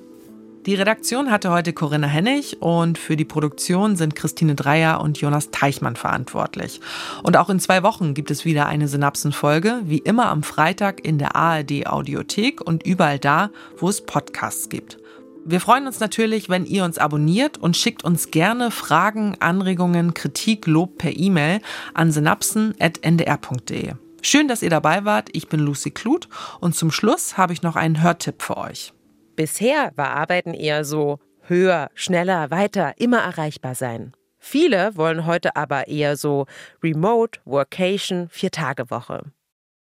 Die 0.67 0.75
Redaktion 0.75 1.31
hatte 1.31 1.49
heute 1.49 1.71
Corinna 1.71 2.07
Hennig 2.07 2.61
und 2.61 2.97
für 2.97 3.15
die 3.15 3.23
Produktion 3.23 3.95
sind 3.95 4.17
Christine 4.17 4.53
Dreier 4.53 4.99
und 4.99 5.17
Jonas 5.17 5.49
Teichmann 5.49 5.95
verantwortlich. 5.95 6.81
Und 7.23 7.37
auch 7.37 7.49
in 7.49 7.61
zwei 7.61 7.83
Wochen 7.83 8.13
gibt 8.13 8.31
es 8.31 8.43
wieder 8.43 8.65
eine 8.65 8.89
Synapsenfolge, 8.89 9.79
wie 9.85 9.99
immer 9.99 10.25
am 10.25 10.43
Freitag 10.43 11.05
in 11.05 11.19
der 11.19 11.37
ARD 11.37 11.87
Audiothek 11.87 12.59
und 12.59 12.85
überall 12.85 13.17
da, 13.17 13.49
wo 13.77 13.87
es 13.87 14.05
Podcasts 14.05 14.67
gibt. 14.67 14.97
Wir 15.45 15.61
freuen 15.61 15.87
uns 15.87 16.01
natürlich, 16.01 16.49
wenn 16.49 16.65
ihr 16.65 16.83
uns 16.83 16.97
abonniert 16.97 17.57
und 17.57 17.77
schickt 17.77 18.03
uns 18.03 18.29
gerne 18.31 18.69
Fragen, 18.69 19.37
Anregungen, 19.39 20.13
Kritik, 20.13 20.67
Lob 20.67 20.97
per 20.97 21.15
E-Mail 21.15 21.61
an 21.93 22.11
synapsen.ndr.de. 22.11 23.93
Schön, 24.21 24.49
dass 24.49 24.61
ihr 24.61 24.69
dabei 24.69 25.05
wart. 25.05 25.29
Ich 25.31 25.47
bin 25.47 25.61
Lucy 25.61 25.91
Kluth 25.91 26.27
und 26.59 26.75
zum 26.75 26.91
Schluss 26.91 27.37
habe 27.37 27.53
ich 27.53 27.61
noch 27.61 27.77
einen 27.77 28.03
Hörtipp 28.03 28.41
für 28.41 28.57
euch. 28.57 28.91
Bisher 29.37 29.91
war 29.95 30.09
Arbeiten 30.09 30.55
eher 30.55 30.83
so 30.83 31.19
höher, 31.41 31.91
schneller, 31.93 32.49
weiter, 32.49 32.95
immer 32.97 33.19
erreichbar 33.19 33.75
sein. 33.75 34.13
Viele 34.39 34.97
wollen 34.97 35.27
heute 35.27 35.55
aber 35.55 35.87
eher 35.87 36.17
so 36.17 36.47
Remote, 36.83 37.39
Workation, 37.45 38.29
Vier-Tage-Woche. 38.29 39.31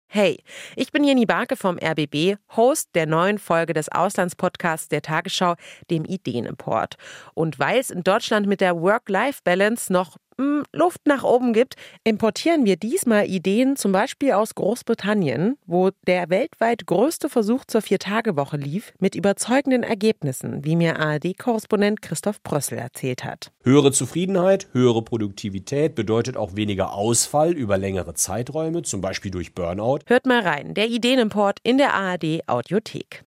Hey, 0.10 0.44
ich 0.76 0.92
bin 0.92 1.06
Jenny 1.06 1.26
Barke 1.26 1.56
vom 1.56 1.78
RBB, 1.78 2.36
Host 2.58 2.90
der 2.94 3.06
neuen 3.06 3.38
Folge 3.38 3.72
des 3.72 3.90
Auslandspodcasts 3.90 4.90
der 4.90 5.02
Tagesschau, 5.02 5.56
dem 5.90 6.04
Ideenimport. 6.04 6.96
Und 7.34 7.58
weil 7.58 7.80
es 7.80 7.90
in 7.90 8.04
Deutschland 8.04 8.48
mit 8.48 8.60
der 8.60 8.82
Work-Life-Balance 8.82 9.94
noch 9.94 10.18
hm, 10.40 10.64
Luft 10.72 11.02
nach 11.06 11.24
oben 11.24 11.54
gibt, 11.54 11.76
importieren 12.04 12.66
wir 12.66 12.78
diesmal 12.78 13.28
Ideen 13.28 13.76
zum 13.76 13.92
Beispiel 13.92 14.34
aus 14.34 14.54
Großbritannien, 14.56 15.58
wo 15.66 15.90
der 16.06 16.30
weltweit 16.30 16.86
größte 16.86 17.30
Versuch 17.30 17.66
zur 17.66 17.82
Vier-Tage-Woche 17.82 18.58
lief, 18.58 18.94
mit 19.00 19.16
überzeugenden 19.16 19.84
Ergebnissen, 19.84 20.64
wie 20.64 20.76
mir 20.76 21.00
ARD-Korrespondent 21.00 22.02
Christoph 22.02 22.42
Brössel 22.44 22.78
erzählt 22.78 23.24
hat. 23.24 23.52
Höhere 23.64 23.92
Zufriedenheit, 23.92 24.68
höhere 24.74 25.02
Produktivität 25.02 25.96
bedeutet 25.96 26.38
auch 26.38 26.56
weniger 26.56 26.94
Ausfall 26.94 27.54
über 27.54 27.78
längere 27.78 28.14
Zeiträume, 28.14 28.84
zum 28.84 29.02
Beispiel 29.02 29.32
durch 29.32 29.56
Burnout. 29.56 30.00
Hört 30.06 30.26
mal 30.26 30.42
rein, 30.42 30.74
der 30.74 30.88
Ideenimport 30.88 31.60
in 31.64 31.78
der 31.78 31.94
ARD-Audiothek. 31.96 33.24